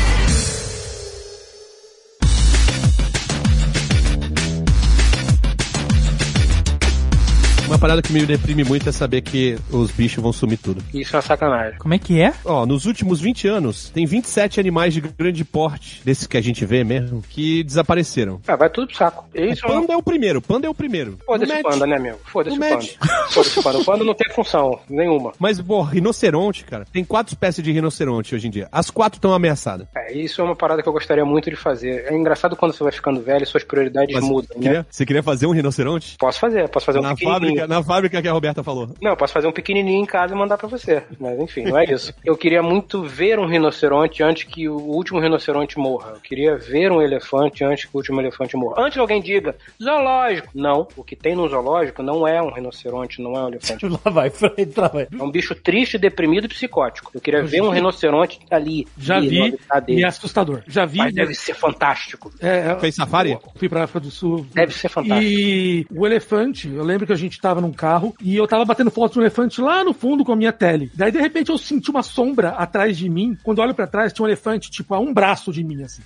parada 7.81 8.03
que 8.03 8.13
me 8.13 8.25
deprime 8.27 8.63
muito 8.65 8.89
é 8.89 8.93
saber 8.93 9.23
que 9.23 9.57
os 9.71 9.91
bichos 9.91 10.23
vão 10.23 10.33
sumir 10.33 10.59
tudo. 10.59 10.83
Isso 10.93 11.15
é 11.15 11.17
uma 11.17 11.23
sacanagem. 11.23 11.79
Como 11.79 11.95
é 11.95 11.99
que 11.99 12.21
é? 12.21 12.33
Ó, 12.45 12.67
nos 12.67 12.85
últimos 12.87 13.21
20 13.21 13.49
anos, 13.49 13.89
tem 13.91 14.05
27 14.07 14.61
animais 14.61 14.93
de 14.95 15.01
grande 15.01 15.45
porte, 15.45 16.01
desses 16.05 16.27
que 16.27 16.37
a 16.37 16.41
gente 16.43 16.65
vê 16.65 16.85
mesmo, 16.85 17.23
que 17.29 17.65
desapareceram. 17.65 18.41
Ah, 18.47 18.57
vai 18.57 18.69
tudo 18.69 18.89
pro 18.89 18.97
saco. 18.97 19.25
Isso 19.35 19.65
o 19.67 19.69
panda 19.69 19.93
é 19.93 19.97
o 19.97 20.03
primeiro, 20.03 20.39
o 20.39 20.43
panda 20.43 20.67
é 20.67 20.71
o 20.71 20.75
primeiro. 20.75 21.19
Foda-se 21.25 21.53
o 21.53 21.63
panda, 21.63 21.87
né, 21.87 21.99
meu? 21.99 22.21
Foda-se 22.27 22.57
o 22.57 22.61
panda. 22.61 22.87
Foda-se 23.31 23.59
o 23.59 23.63
panda. 23.63 23.79
O 23.79 23.85
panda 23.85 24.05
não 24.05 24.15
tem 24.15 24.31
função 24.33 24.79
nenhuma. 24.89 25.33
Mas, 25.39 25.61
pô, 25.61 25.83
rinoceronte, 25.83 26.65
cara. 26.65 26.85
Tem 26.93 27.05
quatro 27.05 27.33
espécies 27.33 27.63
de 27.65 27.73
rinoceronte 27.73 28.35
hoje 28.35 28.47
em 28.47 28.51
dia. 28.51 28.69
As 28.71 28.91
quatro 28.91 29.17
estão 29.19 29.33
ameaçadas. 29.33 29.87
É, 29.97 30.13
isso 30.13 30.41
é 30.41 30.45
uma 30.45 30.57
parada 30.57 30.83
que 30.83 30.89
eu 30.89 30.93
gostaria 30.93 31.25
muito 31.25 31.49
de 31.51 31.57
fazer. 31.57 32.05
É 32.07 32.15
engraçado 32.15 32.57
quando 32.57 32.73
você 32.73 32.83
vai 32.83 32.93
ficando 32.93 33.21
velho, 33.21 33.47
suas 33.47 33.65
prioridades 33.65 34.15
Mas 34.15 34.25
mudam, 34.25 34.57
né? 34.59 34.63
queria- 34.63 34.87
você 34.91 35.07
queria 35.07 35.23
fazer 35.23 35.47
um 35.47 35.53
rinoceronte? 35.53 36.17
Posso 36.19 36.39
fazer, 36.39 36.69
posso 36.69 36.87
fazer 36.87 36.99
um 36.99 37.03
na 37.03 37.15
pequenininho. 37.15 37.41
fábrica, 37.41 37.67
na 37.71 37.83
fábrica 37.83 38.21
que 38.21 38.29
a 38.29 38.33
Roberta 38.33 38.63
falou. 38.63 38.91
Não, 39.01 39.13
eu 39.13 39.17
posso 39.17 39.33
fazer 39.33 39.47
um 39.47 39.53
pequenininho 39.53 40.03
em 40.03 40.07
casa 40.07 40.35
e 40.35 40.37
mandar 40.37 40.59
pra 40.59 40.69
você. 40.69 41.03
Mas 41.19 41.39
enfim, 41.39 41.63
não 41.63 41.79
é 41.79 41.85
isso. 41.85 42.13
Eu 42.25 42.37
queria 42.37 42.63
muito 42.63 43.03
ver 43.05 43.39
um 43.39 43.47
rinoceronte 43.47 44.23
antes 44.23 44.45
que 44.45 44.69
o 44.69 44.77
último 44.77 45.21
rinoceronte 45.21 45.79
morra. 45.79 46.13
Eu 46.15 46.21
queria 46.21 46.57
ver 46.57 46.91
um 46.91 47.01
elefante 47.01 47.65
antes 47.65 47.85
que 47.85 47.95
o 47.95 47.99
último 47.99 48.21
elefante 48.21 48.57
morra. 48.57 48.83
Antes 48.83 48.95
que 48.95 49.01
alguém 49.01 49.23
diga, 49.23 49.55
zoológico. 49.83 50.49
Não, 50.53 50.89
o 50.97 51.05
que 51.05 51.15
tem 51.15 51.37
no 51.37 51.49
zoológico 51.49 52.03
não 52.03 52.27
é 52.27 52.43
um 52.43 52.53
rinoceronte, 52.53 53.23
não 53.23 53.35
é 53.35 53.45
um 53.45 53.49
elefante. 53.49 53.87
Lá 53.91 53.99
vai, 54.11 54.33
lá 54.77 54.89
vai. 54.89 55.09
É 55.17 55.23
um 55.23 55.31
bicho 55.31 55.55
triste, 55.55 55.99
deprimido 55.99 56.47
e 56.47 56.49
psicótico. 56.49 57.11
Eu 57.15 57.21
queria 57.21 57.43
ver 57.43 57.63
um 57.63 57.71
rinoceronte 57.71 58.41
ali. 58.51 58.87
Já 58.99 59.21
vi 59.21 59.57
e 59.89 60.03
é 60.03 60.07
assustador. 60.07 60.63
Já 60.67 60.85
vi. 60.87 60.99
Mas 60.99 61.15
deve 61.15 61.35
ser 61.35 61.55
fantástico. 61.55 62.33
É, 62.41 62.71
é, 62.71 62.79
Fez 62.79 62.95
safari? 62.95 63.39
fui 63.57 63.69
pra 63.69 63.85
África 63.85 64.01
do 64.01 64.11
Sul. 64.11 64.47
Deve 64.53 64.73
ser 64.73 64.89
fantástico. 64.89 65.31
E 65.31 65.87
o 65.91 66.07
elefante, 66.07 66.69
eu 66.69 66.83
lembro 66.83 67.07
que 67.07 67.13
a 67.13 67.17
gente 67.17 67.41
tava 67.41 67.60
num 67.61 67.73
carro 67.73 68.15
e 68.21 68.37
eu 68.37 68.47
tava 68.47 68.65
batendo 68.65 68.91
foto 68.91 69.15
do 69.15 69.21
elefante 69.21 69.61
lá 69.61 69.85
no 69.85 69.93
fundo 69.93 70.25
com 70.25 70.33
a 70.33 70.37
minha 70.37 70.53
tele. 70.53 70.91
Daí, 70.95 71.11
de 71.11 71.19
repente, 71.19 71.51
eu 71.51 71.59
senti 71.59 71.91
uma 71.91 72.03
sombra 72.03 72.51
atrás 72.51 72.97
de 72.97 73.09
mim. 73.09 73.37
Quando 73.43 73.59
eu 73.59 73.65
olho 73.65 73.75
pra 73.75 73.87
trás, 73.87 74.13
tinha 74.13 74.25
um 74.25 74.29
elefante, 74.29 74.71
tipo, 74.71 74.95
a 74.95 74.99
um 74.99 75.13
braço 75.13 75.53
de 75.53 75.63
mim, 75.65 75.83
assim. 75.83 76.03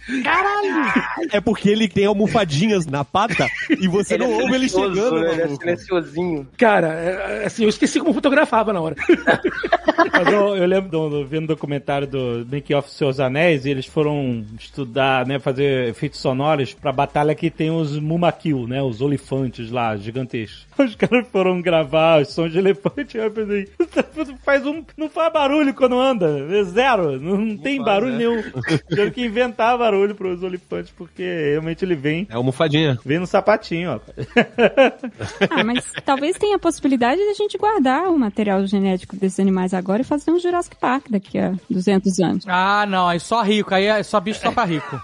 É 1.33 1.41
porque 1.41 1.69
ele 1.69 1.89
tem 1.89 2.07
almofadinhas 2.07 2.87
na 2.87 3.05
pata 3.05 3.49
e 3.71 3.89
você 3.89 4.17
não 4.17 4.31
ouve 4.31 4.55
ele 4.55 4.69
chegando, 4.69 5.21
né? 5.21 5.33
Ele 5.33 5.43
é 5.43 5.49
silenciosinho. 5.49 6.49
Cara, 6.57 6.95
é, 6.95 7.43
é, 7.43 7.47
assim, 7.47 7.65
eu 7.65 7.69
esqueci 7.69 7.99
como 8.01 8.15
fotografava 8.15 8.73
na 8.73 8.81
hora. 8.81 8.97
Mas 10.13 10.29
eu, 10.33 10.57
eu 10.57 10.67
lembro 10.67 10.91
do, 10.91 11.11
do, 11.11 11.27
vendo 11.27 11.45
o 11.45 11.49
documentário 11.49 12.07
do 12.07 12.47
Make 12.51 12.75
Off 12.75 12.91
Seus 12.91 13.21
Anéis 13.21 13.65
e 13.65 13.71
eles 13.71 13.87
foram 13.87 14.45
estudar, 14.59 15.27
né, 15.27 15.39
fazer 15.39 15.89
efeitos 15.89 16.21
sonoros 16.21 16.75
pra 16.75 16.93
batalha 16.93 17.35
que 17.35 17.51
tem 17.51 17.71
os 17.71 17.99
Mumakil, 17.99 18.67
né, 18.67 18.83
os 18.83 19.01
olifantes 19.01 19.71
lá, 19.71 19.97
gigantescos. 19.97 20.67
Os 20.85 20.95
caras 20.97 21.27
foram 21.29 21.44
gravar 21.63 22.21
os 22.23 22.29
sons 22.29 22.53
de 22.53 22.59
elefante 22.59 23.17
eu 23.17 23.31
pensei, 23.31 23.69
faz 24.45 24.65
um, 24.67 24.85
não 24.97 25.09
faz 25.09 25.33
barulho 25.33 25.73
quando 25.75 25.99
anda, 25.99 26.27
é 26.51 26.65
zero, 26.65 27.21
não, 27.21 27.37
não 27.37 27.57
tem 27.57 27.77
faz, 27.77 27.85
barulho 27.87 28.13
né? 28.13 28.19
nenhum. 28.19 28.43
Tiveram 28.89 29.11
que 29.11 29.25
inventar 29.25 29.77
barulho 29.79 30.15
pros 30.15 30.43
olifantes 30.43 30.93
porque 30.97 31.23
realmente 31.23 31.85
ele 31.85 31.95
vem, 31.95 32.27
É 32.31 32.35
almofadinha. 32.35 32.99
vem 33.05 33.19
no 33.19 33.27
sapatinho, 33.27 33.93
ó. 33.93 34.01
Ah, 35.51 35.65
mas 35.65 35.85
talvez 36.05 36.37
tenha 36.39 36.57
a 36.57 36.59
possibilidade 36.59 37.21
de 37.21 37.29
a 37.29 37.35
gente 37.35 37.57
guardar 37.59 38.09
o 38.09 38.19
material 38.19 38.65
genético 38.67 39.17
desses 39.17 39.39
animais 39.41 39.73
agora 39.75 40.03
e 40.03 40.05
fazer 40.05 40.31
um 40.31 40.39
Jurassic 40.39 40.77
Park 40.77 41.07
daqui 41.11 41.39
a 41.39 41.53
200 41.71 42.19
anos. 42.21 42.45
Ah, 42.49 42.85
não, 42.87 43.09
aí 43.09 43.21
só 43.21 43.43
rico, 43.43 43.75
aí 43.75 43.87
é 43.87 44.03
só 44.03 44.21
bicho 44.21 44.41
só 44.41 44.51
pra 44.53 44.65
rico. 44.65 45.01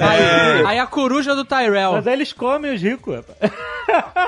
Aí, 0.00 0.66
aí 0.66 0.78
a 0.78 0.86
coruja 0.86 1.34
do 1.34 1.44
Tyrell. 1.44 1.92
Mas 1.92 2.06
aí 2.06 2.12
eles 2.14 2.32
comem 2.32 2.74
os 2.74 2.80
ricos, 2.82 3.16
rapaz. 3.16 3.52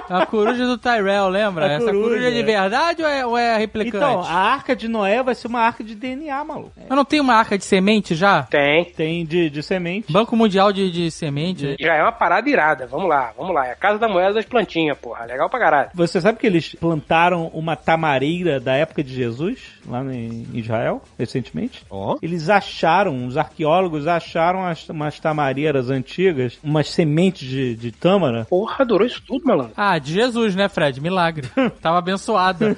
A 0.09 0.25
coruja 0.27 0.65
do 0.65 0.79
Tyrell, 0.79 1.29
lembra? 1.29 1.67
A 1.67 1.73
Essa 1.73 1.87
coruja. 1.87 2.09
coruja 2.09 2.29
é 2.29 2.31
de 2.31 2.43
verdade 2.43 3.03
ou 3.03 3.09
é, 3.09 3.27
ou 3.27 3.37
é 3.37 3.59
replicante? 3.59 3.97
Então, 3.97 4.23
a 4.23 4.33
arca 4.33 4.75
de 4.75 4.89
Noé 4.89 5.23
vai 5.23 5.35
ser 5.35 5.49
uma 5.49 5.61
arca 5.61 5.83
de 5.83 5.95
DNA, 5.95 6.45
maluco. 6.45 6.73
Eu 6.89 6.97
não 6.97 7.05
tenho 7.05 7.23
uma 7.23 7.35
arca 7.35 7.59
de 7.59 7.65
semente 7.65 8.15
já? 8.15 8.45
Tem. 8.45 8.85
Tem 8.85 9.27
de, 9.27 9.51
de 9.51 9.63
semente. 9.63 10.11
Banco 10.13 10.37
Mundial 10.37 10.73
de, 10.73 10.91
de 10.91 11.11
Semente. 11.11 11.77
Já 11.81 11.95
é 11.95 12.03
uma 12.03 12.13
parada 12.13 12.49
irada. 12.49 12.87
Vamos 12.87 13.09
lá, 13.09 13.33
vamos 13.37 13.55
lá. 13.55 13.67
É 13.67 13.73
a 13.73 13.77
casa 13.77 13.99
da 13.99 14.09
moeda 14.09 14.35
das 14.35 14.45
plantinhas, 14.45 14.97
porra. 14.97 15.25
Legal 15.25 15.51
pra 15.51 15.59
caralho. 15.59 15.91
Você 15.95 16.21
sabe 16.21 16.39
que 16.39 16.47
eles 16.47 16.75
plantaram 16.75 17.49
uma 17.53 17.77
tamareira 17.77 18.61
da 18.61 18.75
época 18.75 19.03
de 19.03 19.15
Jesus, 19.15 19.61
lá 19.87 20.03
em 20.05 20.47
Israel, 20.55 21.03
recentemente? 21.19 21.85
Ó. 21.91 22.17
Eles 22.23 22.49
acharam, 22.49 23.27
os 23.27 23.37
arqueólogos 23.37 24.07
acharam 24.07 24.65
as, 24.65 24.89
umas 24.89 25.19
tamareiras 25.19 25.48
antigas, 25.91 26.59
umas 26.63 26.89
sementes 26.91 27.49
de, 27.49 27.75
de 27.75 27.93
tâmara. 27.93 28.47
Porra, 28.49 28.77
adorou 28.81 29.07
isso 29.07 29.23
tudo, 29.27 29.45
malandro. 29.45 29.73
Ah, 29.77 29.99
de 29.99 30.13
Jesus, 30.13 30.55
né, 30.55 30.69
Fred? 30.69 31.01
Milagre. 31.01 31.49
Tava 31.81 31.99
abençoada. 31.99 32.77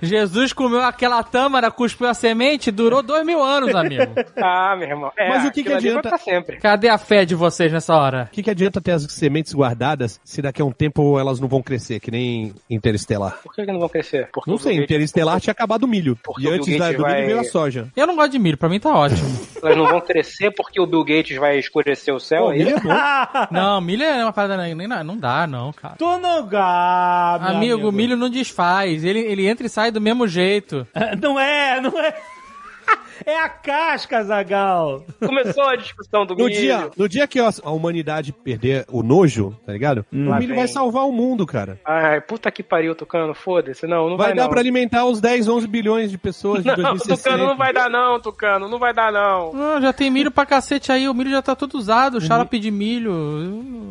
Jesus 0.00 0.52
comeu 0.52 0.80
aquela 0.82 1.22
tâmara, 1.22 1.70
cuspiu 1.70 2.06
a 2.06 2.14
semente, 2.14 2.70
durou 2.70 3.02
dois 3.02 3.24
mil 3.24 3.42
anos, 3.42 3.74
amigo. 3.74 4.12
Ah, 4.44 4.74
meu 4.76 4.88
irmão. 4.88 5.12
É, 5.16 5.28
Mas 5.28 5.44
o 5.46 5.52
que 5.52 5.62
que 5.62 5.72
adianta? 5.72 6.16
sempre. 6.18 6.56
Cadê 6.56 6.88
a 6.88 6.98
fé 6.98 7.24
de 7.24 7.34
vocês 7.34 7.72
nessa 7.72 7.94
hora? 7.94 8.28
O 8.30 8.34
que, 8.34 8.42
que 8.42 8.50
adianta 8.50 8.80
ter 8.80 8.92
as 8.92 9.02
sementes 9.04 9.54
guardadas 9.54 10.20
se 10.24 10.42
daqui 10.42 10.60
a 10.60 10.64
um 10.64 10.72
tempo 10.72 11.18
elas 11.18 11.38
não 11.38 11.48
vão 11.48 11.62
crescer, 11.62 12.00
que 12.00 12.10
nem 12.10 12.52
Interestelar? 12.68 13.38
Por 13.42 13.54
que, 13.54 13.64
que 13.64 13.72
não 13.72 13.78
vão 13.80 13.88
crescer? 13.88 14.28
Porque 14.32 14.50
Não 14.50 14.58
sei, 14.58 14.76
Interestelar 14.78 15.40
tinha 15.40 15.52
acabado 15.52 15.84
o 15.84 15.88
milho. 15.88 16.18
Porque 16.22 16.42
E 16.42 16.46
o 16.46 16.50
Bill 16.50 16.58
antes 16.60 16.78
da, 16.78 16.86
Gates 16.86 16.96
do 17.00 17.02
milho 17.06 17.14
vai- 17.16 17.26
veio 17.26 17.40
a 17.40 17.44
soja. 17.44 17.88
Eu 17.96 18.06
não 18.06 18.16
gosto 18.16 18.32
de 18.32 18.38
milho, 18.38 18.56
pra 18.58 18.68
mim 18.68 18.80
tá 18.80 18.92
ótimo. 18.94 19.28
Elas 19.62 19.76
não 19.76 19.86
vão 19.86 20.00
crescer 20.00 20.50
porque 20.52 20.80
o 20.80 20.86
Bill 20.86 21.04
Gates 21.04 21.36
vai 21.36 21.58
escurecer 21.58 22.11
o 22.12 22.20
céu. 22.20 22.44
Pô, 22.44 22.48
aí? 22.50 22.58
milho 22.58 22.76
é 22.76 22.80
bom. 22.80 22.90
Não, 23.50 23.80
milho 23.80 24.02
é 24.02 24.22
uma 24.24 24.32
parada 24.32 24.56
nem, 24.56 24.74
nem 24.74 24.88
não 24.88 25.16
dá, 25.16 25.46
não, 25.46 25.72
cara. 25.72 25.94
Tu 25.98 26.18
não 26.18 26.46
meu 26.46 27.56
Amigo, 27.56 27.88
o 27.88 27.92
milho 27.92 28.16
não 28.16 28.28
desfaz. 28.28 29.04
Ele, 29.04 29.20
ele 29.20 29.46
entra 29.46 29.66
e 29.66 29.70
sai 29.70 29.90
do 29.90 30.00
mesmo 30.00 30.26
jeito. 30.26 30.86
Não 31.20 31.38
é, 31.38 31.80
não 31.80 31.98
é. 31.98 32.14
É 33.24 33.38
a 33.38 33.48
casca, 33.48 34.24
Zagal. 34.24 35.04
Começou 35.24 35.62
a 35.68 35.76
discussão 35.76 36.26
do 36.26 36.34
No 36.34 36.46
milho. 36.46 36.58
dia, 36.58 36.90
no 36.96 37.08
dia 37.08 37.28
que 37.28 37.38
a 37.38 37.70
humanidade 37.70 38.32
perder 38.32 38.84
o 38.90 39.00
nojo, 39.02 39.54
tá 39.64 39.72
ligado? 39.72 40.04
o 40.12 40.28
Lá 40.28 40.38
milho 40.38 40.48
vem. 40.48 40.56
vai 40.58 40.66
salvar 40.66 41.04
o 41.06 41.12
mundo, 41.12 41.46
cara. 41.46 41.78
Ai, 41.84 42.20
puta 42.20 42.50
que 42.50 42.64
pariu, 42.64 42.96
Tucano. 42.96 43.32
Foda-se. 43.32 43.86
Não, 43.86 44.08
não 44.10 44.16
vai, 44.16 44.28
Vai 44.28 44.36
dar 44.36 44.42
não. 44.44 44.50
pra 44.50 44.58
alimentar 44.60 45.04
os 45.04 45.20
10, 45.20 45.46
11 45.46 45.68
bilhões 45.68 46.10
de 46.10 46.18
pessoas 46.18 46.62
de 46.64 46.68
Não, 46.70 46.74
2060. 46.98 47.16
Tucano, 47.22 47.46
não 47.46 47.56
vai 47.56 47.72
dar 47.72 47.88
não, 47.88 48.18
Tucano. 48.18 48.68
Não 48.68 48.78
vai 48.78 48.92
dar 48.92 49.12
não. 49.12 49.52
Não, 49.52 49.80
já 49.80 49.92
tem 49.92 50.10
milho 50.10 50.30
pra 50.32 50.44
cacete 50.46 50.90
aí. 50.90 51.08
O 51.08 51.14
milho 51.14 51.30
já 51.30 51.42
tá 51.42 51.54
todo 51.54 51.74
usado. 51.74 52.20
Xarope 52.20 52.58
de 52.58 52.70
milho. 52.72 53.12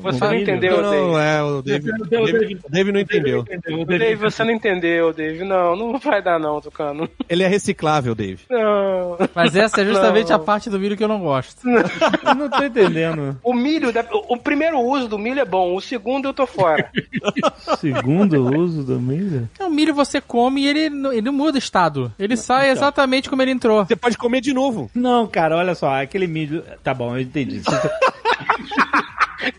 Você 0.01 0.19
não 0.19 0.31
milho. 0.31 0.41
entendeu, 0.43 0.81
Não, 0.81 0.89
Dave. 0.91 1.03
não, 1.05 1.19
é, 1.19 1.43
o 1.43 1.45
o 1.47 1.57
o 1.59 1.61
David 1.61 2.91
não 2.91 2.99
entendeu. 2.99 3.45
Dave, 3.87 4.15
você 4.15 4.43
não 4.43 4.51
entendeu, 4.51 5.13
Dave. 5.13 5.45
Não, 5.45 5.75
não 5.75 5.97
vai 5.99 6.21
dar 6.21 6.39
não, 6.39 6.59
Tucano. 6.59 7.07
Ele 7.29 7.43
é 7.43 7.47
reciclável, 7.47 8.13
Dave. 8.13 8.43
Não. 8.49 8.90
Mas 9.35 9.55
essa 9.55 9.81
é 9.81 9.85
justamente 9.85 10.29
Não. 10.29 10.35
a 10.35 10.39
parte 10.39 10.69
do 10.69 10.79
milho 10.79 10.95
que 10.97 11.03
eu 11.03 11.07
não 11.07 11.19
gosto. 11.19 11.67
Eu 11.67 12.35
não 12.35 12.49
tô 12.49 12.63
entendendo. 12.63 13.37
O 13.43 13.53
milho, 13.53 13.91
da- 13.91 14.05
o 14.11 14.37
primeiro 14.37 14.79
uso 14.79 15.07
do 15.07 15.17
milho 15.19 15.39
é 15.39 15.45
bom, 15.45 15.75
o 15.75 15.81
segundo 15.81 16.27
eu 16.27 16.33
tô 16.33 16.45
fora. 16.47 16.89
Segundo 17.79 18.57
uso 18.57 18.83
do 18.83 18.99
milho? 18.99 19.49
Então, 19.53 19.67
o 19.67 19.71
milho 19.71 19.93
você 19.93 20.19
come 20.21 20.61
e 20.61 20.67
ele, 20.67 20.89
não- 20.89 21.11
ele 21.11 21.21
não 21.21 21.33
muda 21.33 21.57
estado. 21.57 22.11
Ele 22.17 22.37
sai 22.37 22.69
exatamente 22.69 23.29
como 23.29 23.41
ele 23.41 23.51
entrou. 23.51 23.85
Você 23.85 23.95
pode 23.95 24.17
comer 24.17 24.41
de 24.41 24.53
novo. 24.53 24.89
Não, 24.93 25.27
cara, 25.27 25.57
olha 25.57 25.75
só, 25.75 26.01
aquele 26.01 26.27
milho. 26.27 26.63
Tá 26.83 26.93
bom, 26.93 27.15
eu 27.15 27.21
entendi. 27.21 27.61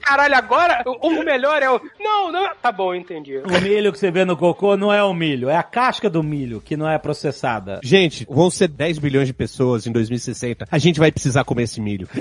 Caralho, 0.00 0.34
agora 0.34 0.82
o, 0.86 1.08
o 1.08 1.24
melhor 1.24 1.62
é 1.62 1.70
o. 1.70 1.80
Não, 1.98 2.30
não. 2.30 2.50
Tá 2.60 2.70
bom, 2.70 2.94
entendi. 2.94 3.38
O 3.38 3.60
milho 3.60 3.92
que 3.92 3.98
você 3.98 4.10
vê 4.10 4.24
no 4.24 4.36
cocô 4.36 4.76
não 4.76 4.92
é 4.92 5.02
o 5.02 5.12
milho, 5.12 5.48
é 5.48 5.56
a 5.56 5.62
casca 5.62 6.08
do 6.08 6.22
milho 6.22 6.60
que 6.60 6.76
não 6.76 6.88
é 6.88 6.98
processada. 6.98 7.80
Gente, 7.82 8.26
vão 8.28 8.50
ser 8.50 8.68
10 8.68 8.98
bilhões 8.98 9.26
de 9.26 9.34
pessoas 9.34 9.86
em 9.86 9.92
2060. 9.92 10.66
A 10.70 10.78
gente 10.78 11.00
vai 11.00 11.10
precisar 11.10 11.44
comer 11.44 11.64
esse 11.64 11.80
milho. 11.80 12.08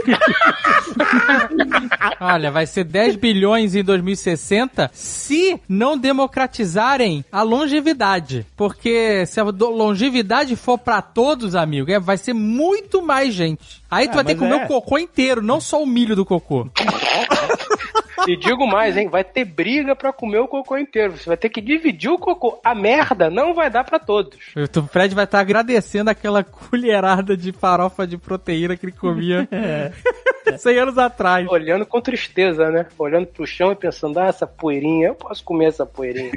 Olha, 2.19 2.51
vai 2.51 2.65
ser 2.65 2.83
10 2.83 3.15
bilhões 3.15 3.75
em 3.75 3.83
2060 3.83 4.89
se 4.93 5.59
não 5.67 5.97
democratizarem 5.97 7.25
a 7.31 7.41
longevidade. 7.41 8.45
Porque 8.55 9.25
se 9.25 9.39
a 9.39 9.43
longevidade 9.43 10.55
for 10.55 10.77
pra 10.77 11.01
todos, 11.01 11.55
amigo, 11.55 11.91
é, 11.91 11.99
vai 11.99 12.17
ser 12.17 12.33
muito 12.33 13.01
mais 13.01 13.33
gente. 13.33 13.80
Aí 13.91 14.07
tu 14.07 14.11
É, 14.11 14.15
vai 14.15 14.23
ter 14.23 14.33
que 14.35 14.39
comer 14.39 14.61
é. 14.61 14.63
o 14.63 14.67
cocô 14.67 14.97
inteiro, 14.97 15.41
não 15.41 15.59
só 15.59 15.83
o 15.83 15.85
milho 15.85 16.15
do 16.15 16.23
cocô. 16.25 16.65
E 18.27 18.35
digo 18.35 18.67
mais, 18.67 18.97
hein? 18.97 19.07
Vai 19.07 19.23
ter 19.23 19.45
briga 19.45 19.95
pra 19.95 20.13
comer 20.13 20.39
o 20.39 20.47
cocô 20.47 20.77
inteiro. 20.77 21.17
Você 21.17 21.27
vai 21.27 21.37
ter 21.37 21.49
que 21.49 21.61
dividir 21.61 22.09
o 22.09 22.17
cocô. 22.17 22.59
A 22.63 22.75
merda 22.75 23.29
não 23.29 23.53
vai 23.53 23.69
dar 23.69 23.83
pra 23.83 23.99
todos. 23.99 24.37
O 24.55 24.83
Fred 24.83 25.13
vai 25.15 25.25
estar 25.25 25.39
agradecendo 25.39 26.09
aquela 26.09 26.43
colherada 26.45 27.35
de 27.35 27.51
farofa 27.51 28.05
de 28.05 28.17
proteína 28.17 28.75
que 28.75 28.85
ele 28.85 28.93
comia. 28.93 29.47
100 30.57 30.79
anos 30.79 30.97
atrás. 30.97 31.47
Olhando 31.49 31.85
com 31.85 32.01
tristeza, 32.01 32.69
né? 32.69 32.85
Olhando 32.97 33.27
pro 33.27 33.45
chão 33.45 33.71
e 33.71 33.75
pensando, 33.75 34.19
ah, 34.19 34.27
essa 34.27 34.47
poeirinha, 34.47 35.09
eu 35.09 35.15
posso 35.15 35.43
comer 35.43 35.65
essa 35.65 35.85
poeirinha. 35.85 36.31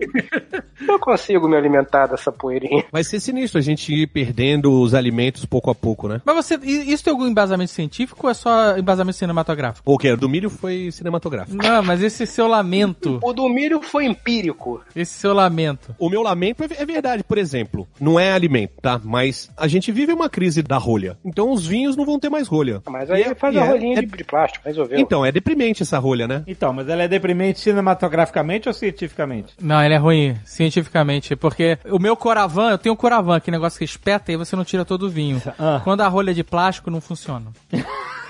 eu 0.87 0.99
consigo 0.99 1.49
me 1.49 1.57
alimentar 1.57 2.07
dessa 2.07 2.31
poeirinha. 2.31 2.85
Vai 2.91 3.05
ser 3.05 3.21
sinistro 3.21 3.59
a 3.59 3.63
gente 3.63 3.93
ir 3.93 4.07
perdendo 4.07 4.81
os 4.81 4.95
alimentos 4.95 5.45
pouco 5.45 5.71
a 5.71 5.75
pouco, 5.75 6.09
né? 6.09 6.21
Mas 6.25 6.37
você, 6.37 6.57
isso 6.65 7.05
tem 7.05 7.13
algum 7.13 7.27
embasamento 7.27 7.71
científico 7.71 8.27
ou 8.27 8.31
é 8.31 8.35
só 8.35 8.77
embasamento 8.77 9.17
cinematográfico? 9.17 9.91
O 9.91 9.99
que? 9.99 10.15
Do 10.17 10.29
milho 10.29 10.51
foi 10.51 10.91
cinematográfico. 10.91 11.57
Não, 11.57 11.74
mas 11.83 12.03
esse 12.03 12.27
seu 12.27 12.47
lamento, 12.47 13.19
O 13.23 13.33
do 13.33 13.49
milho 13.49 13.81
foi 13.83 14.05
empírico. 14.07 14.83
esse 14.95 15.13
seu 15.15 15.33
lamento. 15.33 15.95
O 15.99 16.09
meu 16.09 16.23
lamento 16.23 16.63
é, 16.65 16.69
é 16.83 16.87
verdade, 16.87 17.23
por 17.25 17.39
exemplo. 17.39 17.87
Não 18.01 18.19
é 18.19 18.33
alimento, 18.33 18.73
tá? 18.81 19.01
Mas 19.03 19.51
a 19.57 19.67
gente 19.69 19.91
vive 19.93 20.13
uma 20.13 20.29
crise 20.29 20.63
da 20.63 20.77
rolha. 20.77 21.17
Então 21.25 21.51
os 21.51 21.67
vinhos 21.67 21.97
não 21.97 22.05
vão 22.05 22.19
ter 22.19 22.29
mais 22.29 22.49
rolha. 22.49 22.83
Mas 22.89 23.11
aí 23.11 23.23
E 23.23 23.25
é- 23.25 23.35
faz 23.35 23.57
a 23.57 23.65
é- 23.65 23.69
rolinha 23.69 23.99
é- 23.99 24.03
de, 24.03 24.07
de 24.07 24.25
plástico, 24.25 24.65
resolveu. 24.67 24.99
Então, 24.99 25.25
é 25.25 25.33
deprimente 25.33 25.83
essa 25.83 25.99
rolha, 25.99 26.27
né? 26.29 26.43
Então, 26.47 26.73
mas 26.73 26.89
ela 26.89 27.03
é 27.03 27.09
deprimente 27.09 27.61
cinematograficamente 27.61 28.69
ou 28.69 28.75
cientificamente? 28.75 29.55
Não, 29.61 29.83
ele 29.83 29.95
é 29.95 29.99
ruim 29.99 30.37
cientificamente, 30.45 31.35
porque 31.37 31.79
o 31.91 31.99
meu 31.99 32.17
Coravan, 32.17 32.71
eu 32.71 32.79
tenho 32.79 32.93
um 32.95 32.97
Coravan, 32.97 33.41
que 33.41 33.51
negócio 33.51 33.79
que 33.79 33.85
espeta 33.85 34.33
e 34.33 34.37
você 34.37 34.55
não 34.57 34.65
tira 34.65 34.85
todo 34.85 35.07
o 35.07 35.11
vinho. 35.11 35.41
Ah. 35.59 35.81
Quando 35.85 36.01
a 36.03 36.09
rolha 36.09 36.31
é 36.31 36.35
de 36.35 36.45
plástico, 36.45 36.91
não 36.91 37.01
funciona. 37.01 37.47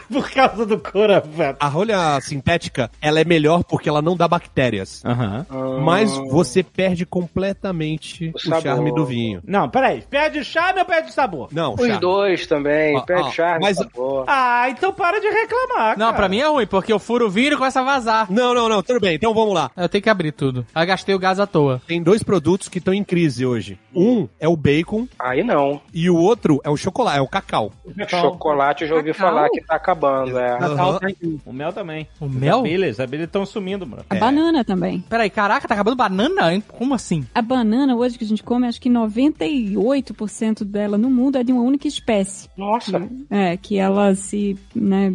Por 0.12 0.30
causa 0.30 0.64
do 0.66 0.78
coração. 0.78 1.56
A 1.58 1.68
rolha 1.68 2.20
sintética, 2.20 2.90
ela 3.00 3.20
é 3.20 3.24
melhor 3.24 3.64
porque 3.64 3.88
ela 3.88 4.02
não 4.02 4.16
dá 4.16 4.26
bactérias. 4.28 5.02
Aham. 5.04 5.46
Mas 5.82 6.10
você 6.30 6.62
perde 6.62 7.04
completamente 7.06 8.32
o, 8.34 8.38
sabor. 8.38 8.62
charme 8.62 8.92
do 8.94 9.04
vinho. 9.04 9.40
Não, 9.46 9.68
peraí. 9.68 10.02
Perde 10.08 10.38
o 10.40 10.44
charme 10.44 10.80
ou 10.80 10.86
perde 10.86 11.10
o 11.10 11.12
sabor? 11.12 11.48
Não, 11.52 11.74
Os 11.74 11.80
charme. 11.80 11.98
dois 12.00 12.46
também, 12.46 12.96
Ó, 12.96 13.00
perde 13.02 13.28
ó, 13.28 13.30
charme, 13.30 13.60
mas- 13.64 13.76
sabor. 13.76 14.24
Ah, 14.26 14.68
então 14.70 14.92
para 14.92 15.20
de 15.20 15.28
reclamar, 15.28 15.98
Não, 15.98 16.06
cara. 16.06 16.16
pra 16.16 16.28
mim 16.28 16.38
é 16.38 16.46
ruim, 16.48 16.66
porque 16.66 16.92
eu 16.92 16.98
furo 16.98 17.26
o 17.26 17.30
vinho 17.30 17.52
e 17.52 17.56
começa 17.56 17.80
a 17.80 17.84
vazar. 17.84 18.30
Não, 18.30 18.54
não, 18.54 18.68
não, 18.68 18.82
tudo 18.82 19.00
bem. 19.00 19.14
Então 19.14 19.32
vamos 19.34 19.54
lá. 19.54 19.70
Eu 19.76 19.88
tenho 19.88 20.02
que 20.02 20.10
abrir 20.10 20.32
tudo. 20.32 20.66
Aí 20.74 20.86
gastei 20.86 21.14
o 21.14 21.18
gás 21.18 21.38
à 21.40 21.46
toa. 21.46 21.80
Tem 21.86 22.02
dois 22.02 22.22
produtos 22.22 22.68
que 22.68 22.78
estão 22.78 22.92
em 22.94 23.04
crise 23.04 23.44
hoje. 23.46 23.78
Um 23.94 24.28
é 24.40 24.48
o 24.48 24.56
bacon 24.56 25.06
Aí 25.18 25.42
não. 25.44 25.80
e 25.92 26.08
o 26.10 26.16
outro 26.16 26.60
é 26.64 26.70
o 26.70 26.76
chocolate, 26.76 27.18
é 27.18 27.22
o 27.22 27.28
cacau. 27.28 27.72
Chocolate 28.08 28.82
eu 28.82 28.88
já 28.88 28.94
ouvi 28.96 29.12
Cacau? 29.12 29.28
falar 29.28 29.48
que 29.50 29.60
tá 29.60 29.76
acabando, 29.76 29.93
é. 30.38 30.64
Aham. 30.64 30.98
O 31.44 31.52
mel 31.52 31.72
também. 31.72 32.08
O 32.20 32.26
As 32.26 32.34
mel? 32.34 32.58
abelhas, 32.60 33.00
as 33.00 33.00
abelhas 33.00 33.26
estão 33.26 33.46
sumindo, 33.46 33.86
mano. 33.86 34.04
A 34.08 34.14
banana 34.14 34.64
também. 34.64 35.00
Peraí, 35.08 35.30
caraca, 35.30 35.66
tá 35.68 35.74
acabando 35.74 35.96
banana? 35.96 36.60
Como 36.68 36.94
assim? 36.94 37.26
A 37.34 37.42
banana 37.42 37.96
hoje 37.96 38.18
que 38.18 38.24
a 38.24 38.26
gente 38.26 38.42
come, 38.42 38.66
acho 38.66 38.80
que 38.80 38.90
98% 38.90 40.64
dela 40.64 40.98
no 40.98 41.10
mundo 41.10 41.36
é 41.36 41.44
de 41.44 41.52
uma 41.52 41.62
única 41.62 41.88
espécie. 41.88 42.48
Nossa. 42.56 43.08
É, 43.30 43.56
que 43.56 43.78
ela 43.78 44.14
se 44.14 44.58
né, 44.74 45.12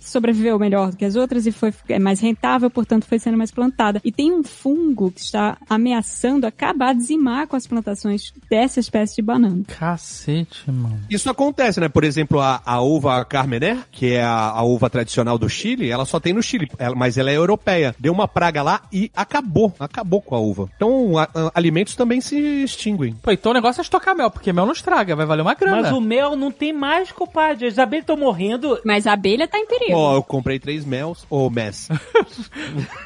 sobreviveu 0.00 0.58
melhor 0.58 0.90
do 0.90 0.96
que 0.96 1.04
as 1.04 1.16
outras 1.16 1.46
e 1.46 1.52
foi 1.52 1.72
é 1.88 1.98
mais 1.98 2.20
rentável, 2.20 2.70
portanto 2.70 3.06
foi 3.06 3.18
sendo 3.18 3.36
mais 3.36 3.50
plantada. 3.50 4.00
E 4.04 4.12
tem 4.12 4.32
um 4.32 4.42
fungo 4.42 5.10
que 5.10 5.20
está 5.20 5.56
ameaçando 5.68 6.46
acabar, 6.46 6.94
dizimar 6.94 7.46
com 7.46 7.56
as 7.56 7.66
plantações 7.66 8.32
dessa 8.50 8.80
espécie 8.80 9.16
de 9.16 9.22
banana. 9.22 9.62
Cacete, 9.66 10.70
mano. 10.70 11.00
Isso 11.10 11.28
acontece, 11.30 11.80
né? 11.80 11.88
Por 11.88 12.04
exemplo, 12.04 12.40
a, 12.40 12.60
a 12.64 12.80
uva 12.80 13.24
Carmener, 13.24 13.78
que 13.90 14.14
é 14.22 14.24
a, 14.24 14.50
a 14.50 14.62
uva 14.62 14.88
tradicional 14.88 15.36
do 15.38 15.48
Chile, 15.48 15.90
ela 15.90 16.04
só 16.04 16.18
tem 16.20 16.32
no 16.32 16.42
Chile, 16.42 16.70
ela- 16.78 16.94
mas 16.94 17.18
ela 17.18 17.30
é 17.30 17.36
europeia. 17.36 17.94
Deu 17.98 18.12
uma 18.12 18.26
praga 18.28 18.62
lá 18.62 18.82
e 18.92 19.10
acabou, 19.16 19.72
acabou 19.78 20.20
com 20.22 20.34
a 20.34 20.38
uva. 20.38 20.68
Então, 20.76 21.18
a- 21.18 21.28
a- 21.34 21.50
alimentos 21.54 21.94
também 21.96 22.20
se 22.20 22.36
extinguem. 22.62 23.14
Pô, 23.22 23.30
então 23.30 23.52
o 23.52 23.54
negócio 23.54 23.80
é 23.80 23.82
estocar 23.82 24.14
mel, 24.16 24.30
porque 24.30 24.52
mel 24.52 24.64
não 24.66 24.72
estraga, 24.72 25.14
vai 25.16 25.26
valer 25.26 25.42
uma 25.42 25.54
grana. 25.54 25.82
Mas 25.82 25.92
o 25.92 26.00
mel 26.00 26.36
não 26.36 26.50
tem 26.50 26.72
mais, 26.72 27.10
compadre. 27.12 27.66
As 27.66 27.78
abelhas 27.78 28.04
estão 28.04 28.16
morrendo. 28.16 28.78
Mas 28.84 29.06
a 29.06 29.12
abelha 29.12 29.46
tá 29.48 29.58
em 29.58 29.66
perigo. 29.66 29.96
Ó, 29.96 30.14
eu 30.16 30.22
comprei 30.22 30.58
três 30.58 30.84
mels, 30.84 31.26
ou 31.28 31.50
mess. 31.50 31.88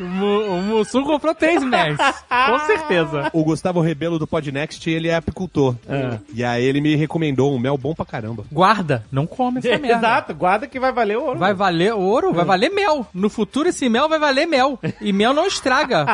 O, 0.00 0.04
Mu- 0.04 0.46
o 0.58 0.62
Mussum 0.62 1.04
comprou 1.04 1.34
três 1.34 1.62
mel. 1.62 1.96
Com 1.96 2.58
certeza. 2.66 3.30
o 3.32 3.42
Gustavo 3.44 3.80
Rebelo 3.80 4.18
do 4.18 4.26
Podnext, 4.26 4.86
ele 4.88 5.08
é 5.08 5.14
apicultor. 5.14 5.74
E 6.34 6.44
aí 6.44 6.64
ele 6.64 6.80
me 6.80 6.94
recomendou 6.96 7.54
um 7.54 7.58
mel 7.58 7.76
bom 7.78 7.94
pra 7.94 8.04
caramba. 8.04 8.44
Guarda, 8.52 9.04
não 9.10 9.26
come 9.26 9.58
essa 9.58 9.68
merda. 9.78 9.96
Exato, 10.06 10.34
guarda 10.34 10.66
que 10.66 10.78
vai 10.80 10.92
valer 10.92 11.05
ouro. 11.14 11.38
Vai 11.38 11.54
valer 11.54 11.92
ouro, 11.94 12.32
vai 12.32 12.44
valer 12.44 12.70
mel. 12.70 13.06
No 13.14 13.28
futuro 13.28 13.68
esse 13.68 13.88
mel 13.88 14.08
vai 14.08 14.18
valer 14.18 14.46
mel. 14.46 14.78
E 15.00 15.12
mel 15.12 15.32
não 15.34 15.46
estraga. 15.46 16.06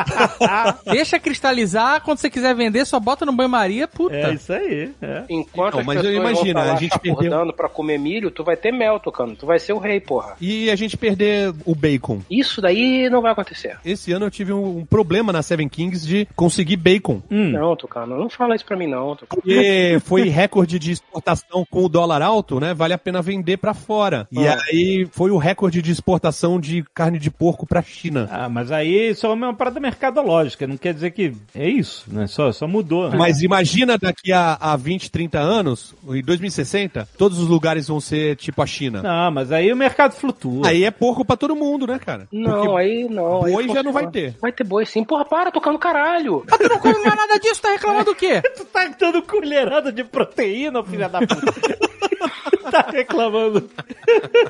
Deixa 0.85 1.19
cristalizar, 1.19 2.01
quando 2.03 2.17
você 2.19 2.29
quiser 2.29 2.53
vender, 2.55 2.85
só 2.85 2.99
bota 2.99 3.25
no 3.25 3.31
banho-maria, 3.31 3.87
puta. 3.87 4.15
É 4.15 4.33
isso 4.33 4.51
aí. 4.53 4.91
É. 5.01 5.23
Enquanto 5.29 5.79
as 5.79 5.85
mas 5.85 6.03
eu 6.03 6.13
imagino, 6.13 6.53
tá 6.59 6.73
a 6.73 6.75
gente 6.75 6.91
perdeu- 6.99 7.13
chapurdando 7.23 7.53
pra 7.53 7.69
comer 7.69 7.97
milho, 7.97 8.29
tu 8.31 8.43
vai 8.43 8.55
ter 8.57 8.71
mel 8.71 8.99
tocando. 8.99 9.35
Tu 9.35 9.45
vai 9.45 9.59
ser 9.59 9.73
o 9.73 9.77
rei, 9.79 9.99
porra. 9.99 10.35
E 10.39 10.69
a 10.69 10.75
gente 10.75 10.97
perder 10.97 11.53
o 11.65 11.73
bacon. 11.73 12.19
Isso 12.29 12.61
daí 12.61 13.09
não 13.09 13.21
vai 13.21 13.31
acontecer. 13.31 13.77
Esse 13.85 14.11
ano 14.11 14.25
eu 14.25 14.31
tive 14.31 14.51
um, 14.53 14.79
um 14.79 14.85
problema 14.85 15.31
na 15.31 15.41
Seven 15.41 15.69
Kings 15.69 16.05
de 16.05 16.27
conseguir 16.35 16.75
bacon. 16.75 17.21
Não, 17.29 17.75
Tucano, 17.75 18.17
não 18.17 18.29
fala 18.29 18.55
isso 18.55 18.65
pra 18.65 18.75
mim 18.77 18.87
não, 18.87 19.15
Tucano. 19.15 19.41
Porque 19.41 19.99
foi 20.05 20.27
recorde 20.29 20.77
de 20.79 20.91
exportação 20.91 21.65
com 21.69 21.83
o 21.85 21.89
dólar 21.89 22.21
alto, 22.21 22.59
né? 22.59 22.73
Vale 22.73 22.93
a 22.93 22.97
pena 22.97 23.21
vender 23.21 23.57
pra 23.57 23.73
fora. 23.73 24.27
E 24.31 24.47
Ah. 24.47 24.57
Aí 24.83 25.07
foi 25.11 25.31
o 25.31 25.37
recorde 25.37 25.81
de 25.81 25.91
exportação 25.91 26.59
de 26.59 26.83
carne 26.93 27.19
de 27.19 27.29
porco 27.31 27.65
pra 27.65 27.81
China. 27.81 28.27
Ah, 28.31 28.49
mas 28.49 28.71
aí 28.71 29.09
isso 29.11 29.25
é 29.25 29.29
uma 29.29 29.53
parada 29.53 29.79
mercadológica. 29.79 30.67
Não 30.67 30.77
quer 30.77 30.93
dizer 30.93 31.11
que 31.11 31.33
é 31.55 31.67
isso, 31.69 32.05
né? 32.07 32.27
Só, 32.27 32.51
só 32.51 32.67
mudou. 32.67 33.09
né? 33.09 33.17
Mas 33.17 33.41
imagina 33.41 33.97
daqui 33.97 34.31
a, 34.31 34.57
a 34.59 34.75
20, 34.75 35.09
30 35.11 35.39
anos, 35.39 35.95
em 36.09 36.21
2060, 36.21 37.07
todos 37.17 37.39
os 37.39 37.47
lugares 37.47 37.87
vão 37.87 37.99
ser 37.99 38.35
tipo 38.35 38.61
a 38.61 38.65
China. 38.65 39.01
Não, 39.01 39.31
mas 39.31 39.51
aí 39.51 39.71
o 39.71 39.75
mercado 39.75 40.13
flutua. 40.13 40.67
Aí 40.67 40.83
é 40.83 40.91
porco 40.91 41.25
pra 41.25 41.35
todo 41.37 41.55
mundo, 41.55 41.87
né, 41.87 41.99
cara? 41.99 42.27
Não, 42.31 42.65
Porque 42.65 42.77
aí 42.77 43.07
não. 43.09 43.43
aí 43.45 43.51
boi 43.53 43.67
já 43.69 43.83
não 43.83 43.91
vai 43.93 44.07
ter. 44.09 44.35
Vai 44.41 44.51
ter 44.51 44.63
boi 44.63 44.85
sim. 44.85 45.03
Porra, 45.03 45.25
para, 45.25 45.51
Tucano, 45.51 45.79
caralho. 45.79 46.43
Tu 46.47 46.69
não 46.69 46.79
come 46.79 46.99
mais 47.03 47.15
nada 47.15 47.39
disso, 47.39 47.61
tá 47.61 47.71
reclamando 47.71 48.05
do 48.05 48.15
quê? 48.15 48.41
Tu 48.55 48.65
tá 48.65 48.87
dando 48.99 49.21
colherada 49.23 49.91
de 49.91 50.03
proteína, 50.03 50.83
filha 50.83 51.09
da 51.09 51.19
puta. 51.19 51.53
tá 52.71 52.87
reclamando. 52.91 53.69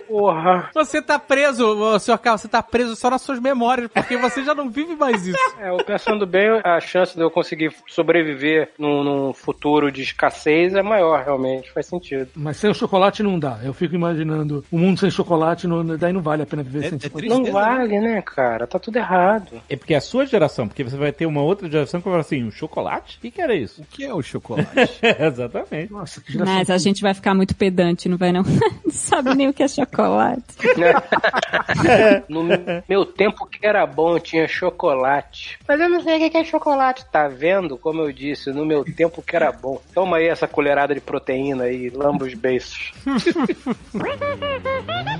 Porra. 0.07 0.69
Você 0.73 1.02
tá 1.02 1.18
preso, 1.19 1.99
senhor 1.99 2.18
Carlos, 2.18 2.41
você 2.41 2.48
tá 2.48 2.61
preso 2.61 2.95
só 2.95 3.10
nas 3.10 3.22
suas 3.22 3.40
memórias, 3.40 3.90
porque 3.91 4.18
você 4.18 4.44
já 4.44 4.53
não 4.53 4.69
vive 4.69 4.95
mais 4.95 5.26
isso. 5.27 5.38
É, 5.60 5.69
eu 5.69 5.77
pensando 5.77 6.26
bem, 6.26 6.48
a 6.64 6.80
chance 6.80 7.15
de 7.15 7.22
eu 7.22 7.30
conseguir 7.31 7.73
sobreviver 7.88 8.69
num, 8.77 9.03
num 9.03 9.34
futuro 9.34 9.91
de 9.91 10.02
escassez 10.02 10.73
é 10.73 10.81
maior, 10.81 11.23
realmente. 11.23 11.72
Faz 11.72 11.85
sentido. 11.88 12.30
Mas 12.35 12.57
sem 12.57 12.69
o 12.69 12.73
chocolate 12.73 13.23
não 13.23 13.40
dá. 13.40 13.60
Eu 13.64 13.73
fico 13.73 13.95
imaginando 13.95 14.64
o 14.72 14.77
mundo 14.77 14.99
sem 14.99 15.10
chocolate, 15.10 15.68
não, 15.68 15.85
daí 15.85 16.14
não 16.14 16.22
vale 16.22 16.44
a 16.44 16.45
pena 16.45 16.64
viver 16.64 16.85
É- 16.85 16.90
sem 16.90 16.98
é 16.98 17.02
chocolate. 17.02 17.30
Não 17.30 17.52
vale, 17.52 17.99
né, 17.99 18.22
cara? 18.22 18.68
Tá 18.68 18.80
tudo 18.80 18.98
errado. 18.98 19.61
É 19.69 19.76
porque 19.76 19.94
é 19.94 19.98
a 19.98 20.02
sua 20.02 20.26
geração, 20.26 20.68
porque 20.68 20.84
você 20.84 20.98
vai 20.98 21.11
ter 21.11 21.26
uma 21.26 21.41
outra 21.41 21.69
geração 21.69 21.99
que 21.99 22.06
vai 22.06 22.14
falar 22.14 22.22
assim, 22.22 22.44
um 22.44 22.52
chocolate? 22.52 23.18
O 23.18 23.22
que, 23.22 23.31
que 23.31 23.41
era 23.41 23.56
isso? 23.56 23.81
O 23.81 23.85
que 23.85 24.03
é 24.03 24.14
o 24.14 24.22
chocolate? 24.22 24.99
Exatamente. 25.19 25.91
Nossa, 25.91 26.22
que 26.22 26.34
geração. 26.34 26.53
Mas 26.53 26.69
a 26.69 26.77
gente 26.77 27.02
vai 27.02 27.14
ficar 27.14 27.34
muito 27.34 27.56
pedante, 27.56 28.02
não 28.09 28.17
vai 28.17 28.31
não? 28.31 28.43
não 28.84 28.91
sabe 28.91 29.34
nem 29.35 29.47
o 29.47 29.53
que 29.53 29.63
é 29.63 29.67
chocolate. 29.67 30.43
No 32.30 32.43
meu 32.88 33.05
tempo 33.05 33.45
que 33.45 33.65
era 33.65 33.85
bom 33.85 34.19
tinha 34.19 34.47
chocolate. 34.47 35.57
Mas 35.67 35.80
eu 35.80 35.89
não 35.89 36.01
sei 36.01 36.27
o 36.27 36.31
que 36.31 36.38
é 36.38 36.43
chocolate. 36.43 37.05
Tá 37.11 37.27
vendo? 37.27 37.77
Como 37.77 38.01
eu 38.01 38.11
disse, 38.11 38.51
no 38.51 38.65
meu 38.65 38.84
tempo 38.84 39.21
que 39.21 39.35
era 39.35 39.51
bom. 39.51 39.81
Toma 39.93 40.17
aí 40.17 40.27
essa 40.27 40.47
colherada 40.47 40.93
de 40.93 41.01
proteína 41.01 41.65
aí, 41.65 41.89
lamba 41.89 42.25
os 42.25 42.34
beiços. 42.34 42.93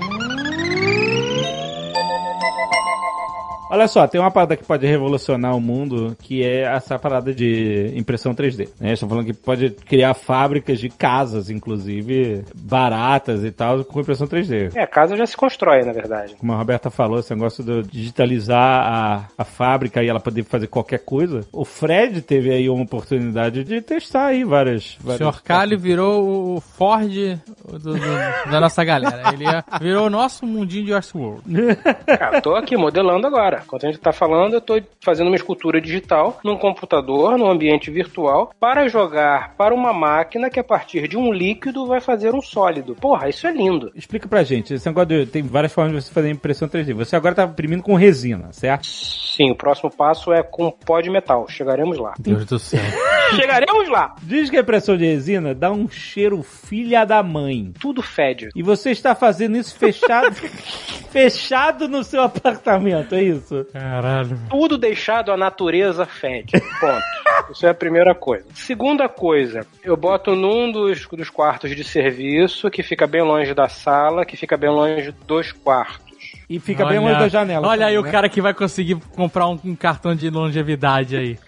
Olha 3.70 3.88
só, 3.88 4.06
tem 4.06 4.20
uma 4.20 4.30
parada 4.30 4.56
que 4.56 4.64
pode 4.64 4.86
revolucionar 4.86 5.56
o 5.56 5.60
mundo, 5.60 6.16
que 6.22 6.44
é 6.44 6.62
essa 6.62 6.98
parada 6.98 7.34
de 7.34 7.92
impressão 7.96 8.34
3D. 8.34 8.68
Né? 8.78 8.92
Estão 8.92 9.08
falando 9.08 9.24
que 9.26 9.32
pode 9.32 9.70
criar 9.70 10.14
fábricas 10.14 10.78
de 10.78 10.88
casas, 10.88 11.50
inclusive, 11.50 12.44
baratas 12.54 13.42
e 13.42 13.50
tal, 13.50 13.84
com 13.84 14.00
impressão 14.00 14.26
3D. 14.26 14.72
É, 14.76 14.82
a 14.82 14.86
casa 14.86 15.16
já 15.16 15.26
se 15.26 15.36
constrói, 15.36 15.82
na 15.82 15.92
verdade. 15.92 16.34
Como 16.38 16.52
a 16.52 16.56
Roberta 16.56 16.90
falou, 16.90 17.18
esse 17.18 17.34
negócio 17.34 17.64
de 17.64 17.82
digitalizar 17.90 18.58
a, 18.58 19.24
a 19.38 19.44
fábrica 19.44 20.02
e 20.02 20.08
ela 20.08 20.20
poder 20.20 20.44
fazer 20.44 20.66
qualquer 20.66 20.98
coisa. 21.00 21.40
O 21.52 21.64
Fred 21.64 22.20
teve 22.22 22.50
aí 22.52 22.68
uma 22.68 22.82
oportunidade 22.84 23.64
de 23.64 23.80
testar 23.80 24.26
aí 24.26 24.44
várias... 24.44 24.96
O 25.00 25.04
várias 25.04 25.18
senhor 25.18 25.42
Cali 25.42 25.76
virou 25.76 26.56
o 26.56 26.60
Ford 26.60 27.10
do- 27.10 27.78
do- 27.78 28.50
da 28.50 28.60
nossa 28.60 28.84
galera. 28.84 29.32
Ele 29.32 29.46
é- 29.48 29.64
virou 29.80 30.06
o 30.06 30.10
nosso 30.10 30.46
mundinho 30.46 30.84
de 30.86 30.92
Westworld. 30.94 31.42
Cara, 32.18 32.40
tô 32.42 32.54
aqui 32.54 32.76
modelando 32.76 33.26
agora. 33.26 33.53
Enquanto 33.64 33.86
a 33.86 33.90
gente 33.90 34.00
tá 34.00 34.12
falando, 34.12 34.54
eu 34.54 34.60
tô 34.60 34.80
fazendo 35.00 35.28
uma 35.28 35.36
escultura 35.36 35.80
digital 35.80 36.38
num 36.44 36.56
computador, 36.56 37.38
num 37.38 37.50
ambiente 37.50 37.90
virtual, 37.90 38.52
para 38.58 38.88
jogar 38.88 39.54
para 39.56 39.74
uma 39.74 39.92
máquina 39.92 40.50
que 40.50 40.60
a 40.60 40.64
partir 40.64 41.08
de 41.08 41.16
um 41.16 41.32
líquido 41.32 41.86
vai 41.86 42.00
fazer 42.00 42.34
um 42.34 42.40
sólido. 42.42 42.94
Porra, 42.94 43.28
isso 43.28 43.46
é 43.46 43.52
lindo. 43.52 43.92
Explica 43.94 44.28
pra 44.28 44.42
gente, 44.42 44.74
esse 44.74 44.86
negócio 44.86 45.08
de, 45.08 45.26
tem 45.26 45.42
várias 45.42 45.72
formas 45.72 45.92
de 45.92 46.02
você 46.02 46.12
fazer 46.12 46.30
impressão 46.30 46.68
3D. 46.68 46.94
Você 46.94 47.16
agora 47.16 47.34
tá 47.34 47.44
imprimindo 47.44 47.82
com 47.82 47.94
resina, 47.94 48.52
certo? 48.52 48.86
Sim, 48.86 49.50
o 49.50 49.56
próximo 49.56 49.90
passo 49.90 50.32
é 50.32 50.42
com 50.42 50.70
pó 50.70 51.00
de 51.00 51.10
metal. 51.10 51.48
Chegaremos 51.48 51.98
lá. 51.98 52.14
Deus 52.18 52.44
do 52.46 52.58
céu. 52.58 52.80
Chegaremos 53.34 53.88
lá. 53.88 54.14
Diz 54.22 54.48
que 54.48 54.56
a 54.56 54.60
impressão 54.60 54.96
de 54.96 55.04
resina 55.04 55.54
dá 55.54 55.72
um 55.72 55.88
cheiro 55.88 56.42
filha 56.42 57.04
da 57.04 57.22
mãe. 57.22 57.72
Tudo 57.80 58.00
fede. 58.00 58.50
E 58.54 58.62
você 58.62 58.90
está 58.90 59.14
fazendo 59.14 59.56
isso 59.56 59.76
fechado, 59.76 60.34
fechado 61.10 61.88
no 61.88 62.04
seu 62.04 62.22
apartamento, 62.22 63.14
é 63.14 63.22
isso? 63.22 63.43
Caralho. 63.72 64.38
Tudo 64.48 64.78
deixado 64.78 65.32
à 65.32 65.36
natureza 65.36 66.06
fede. 66.06 66.52
Ponto. 66.80 67.02
Isso 67.52 67.66
é 67.66 67.70
a 67.70 67.74
primeira 67.74 68.14
coisa. 68.14 68.44
Segunda 68.54 69.08
coisa, 69.08 69.66
eu 69.82 69.96
boto 69.96 70.34
num 70.34 70.70
dos, 70.70 71.06
dos 71.06 71.30
quartos 71.30 71.74
de 71.74 71.84
serviço, 71.84 72.70
que 72.70 72.82
fica 72.82 73.06
bem 73.06 73.22
longe 73.22 73.52
da 73.52 73.68
sala, 73.68 74.24
que 74.24 74.36
fica 74.36 74.56
bem 74.56 74.70
longe 74.70 75.12
dos 75.26 75.52
quartos. 75.52 76.04
E 76.48 76.58
fica 76.60 76.84
bem 76.86 76.98
longe 76.98 77.18
da 77.18 77.28
janela. 77.28 77.66
Olha 77.66 77.86
aí 77.86 77.94
também, 77.94 77.98
o 77.98 78.06
né? 78.06 78.12
cara 78.12 78.28
que 78.28 78.40
vai 78.40 78.54
conseguir 78.54 78.96
comprar 79.14 79.48
um, 79.48 79.58
um 79.64 79.74
cartão 79.74 80.14
de 80.14 80.28
longevidade 80.30 81.16
aí. 81.16 81.38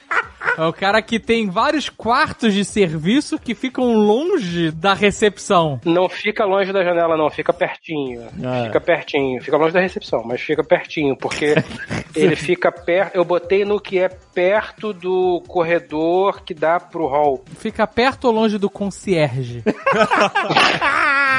É 0.58 0.64
o 0.64 0.72
cara 0.72 1.02
que 1.02 1.18
tem 1.20 1.48
vários 1.50 1.88
quartos 1.88 2.54
de 2.54 2.64
serviço 2.64 3.38
que 3.38 3.54
ficam 3.54 3.94
longe 3.94 4.70
da 4.70 4.94
recepção. 4.94 5.80
Não 5.84 6.08
fica 6.08 6.44
longe 6.44 6.72
da 6.72 6.82
janela, 6.82 7.16
não, 7.16 7.28
fica 7.30 7.52
pertinho. 7.52 8.22
Ah. 8.44 8.64
Fica 8.66 8.80
pertinho. 8.80 9.42
Fica 9.42 9.56
longe 9.56 9.72
da 9.74 9.80
recepção, 9.80 10.22
mas 10.24 10.40
fica 10.40 10.62
pertinho, 10.64 11.16
porque 11.16 11.54
ele 12.14 12.36
fica 12.36 12.70
perto. 12.72 13.14
Eu 13.16 13.24
botei 13.24 13.64
no 13.64 13.80
que 13.80 13.98
é 13.98 14.08
perto 14.08 14.92
do 14.92 15.42
corredor 15.46 16.42
que 16.42 16.54
dá 16.54 16.78
pro 16.80 17.06
hall. 17.06 17.44
Fica 17.58 17.86
perto 17.86 18.26
ou 18.26 18.32
longe 18.32 18.58
do 18.58 18.70
concierge? 18.70 19.62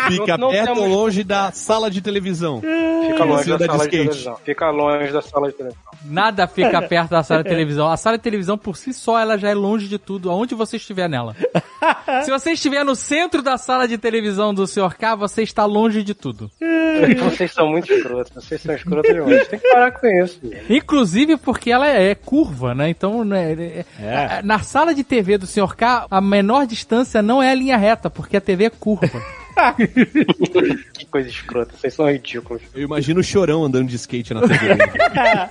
Fica 0.10 0.38
Não- 0.38 0.48
não 0.48 0.50
perto 0.52 0.80
ou 0.80 0.88
longe 0.88 1.24
da 1.24 1.52
sala 1.52 1.90
de 1.92 2.02
televisão. 2.02 2.62
Fica 2.62 3.24
longe 3.26 3.50
da 3.50 3.58
de 3.58 3.66
sala 3.66 3.78
de 3.78 3.84
skate. 3.84 3.90
televisão. 4.08 4.36
Fica 4.44 4.70
longe 4.70 5.12
da 5.12 5.22
sala 5.22 5.48
de 5.50 5.54
televisão. 5.58 5.84
Nada 6.06 6.48
fica 6.48 6.82
perto 6.88 7.10
da 7.10 7.24
sala 7.24 7.44
de 7.44 7.50
televisão. 7.50 7.90
A 7.90 7.98
sala 7.98 8.18
de 8.18 8.24
televisão, 8.24 8.58
por 8.58 8.78
si 8.78 8.94
só, 8.98 9.19
ela 9.19 9.38
já 9.38 9.49
é 9.49 9.53
longe 9.53 9.88
de 9.88 9.98
tudo, 9.98 10.30
aonde 10.30 10.56
você 10.56 10.78
estiver 10.78 11.07
nela. 11.10 11.36
Se 12.24 12.32
você 12.32 12.52
estiver 12.52 12.84
no 12.84 12.95
centro 12.95 13.41
da 13.41 13.57
sala 13.57 13.88
de 13.88 13.98
televisão 13.98 14.53
do 14.53 14.65
Sr. 14.65 14.95
K, 14.98 15.15
você 15.15 15.44
está 15.44 15.65
longe 15.65 16.03
de 16.03 16.14
tudo. 16.14 16.49
Vocês 17.19 17.52
são 17.52 17.68
muito 17.69 17.91
escrotos. 17.94 18.32
Vocês 18.34 18.61
são 18.61 18.74
escrotos 18.74 19.14
demais. 19.14 19.48
Tem 19.48 19.60
que 19.60 19.69
parar 19.69 19.91
com 19.91 20.07
isso. 20.07 20.40
Inclusive 20.69 21.38
porque 21.38 21.72
ela 21.72 21.88
é 21.88 22.15
curva, 22.15 22.74
né? 22.74 22.90
Então, 22.90 23.24
né, 23.24 23.53
é- 23.53 23.86
É. 23.99 24.41
na 24.44 24.60
sala 24.60 24.94
de 24.95 25.03
TV 25.03 25.38
do 25.38 25.45
Sr. 25.45 25.76
K, 25.76 26.07
a 26.10 26.19
menor 26.22 26.65
distância 26.65 27.22
não 27.22 27.41
é 27.41 27.52
a 27.52 27.56
linha 27.56 27.78
reta, 27.78 28.10
porque 28.10 28.38
a 28.38 28.41
TV 28.41 28.65
é 28.65 28.69
curva. 28.69 29.22
Que 30.94 31.06
coisa 31.06 31.30
escrota. 31.30 31.74
Vocês 31.76 31.94
são 31.94 32.10
ridículos. 32.10 32.62
Eu 32.74 32.84
imagino 32.84 33.20
o 33.20 33.24
chorão 33.24 33.64
andando 33.64 33.88
de 33.88 33.96
skate 33.96 34.34
na 34.34 34.42
TV. 34.42 34.78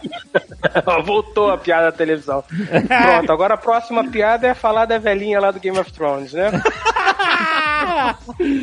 Voltou 1.04 1.50
a 1.50 1.58
piada 1.58 1.86
da 1.86 1.92
televisão. 1.92 2.42
Pronto, 2.42 3.32
agora 3.32 3.54
a 3.54 3.58
próxima 3.58 4.08
piada 4.08 4.46
é 4.46 4.54
falar 4.54 4.84
da 4.84 4.98
velhinha 4.98 5.40
lá 5.40 5.50
do 5.50 5.60
Game 5.60 5.78
of 5.78 5.92
Thrones, 5.92 6.32
né? 6.32 6.50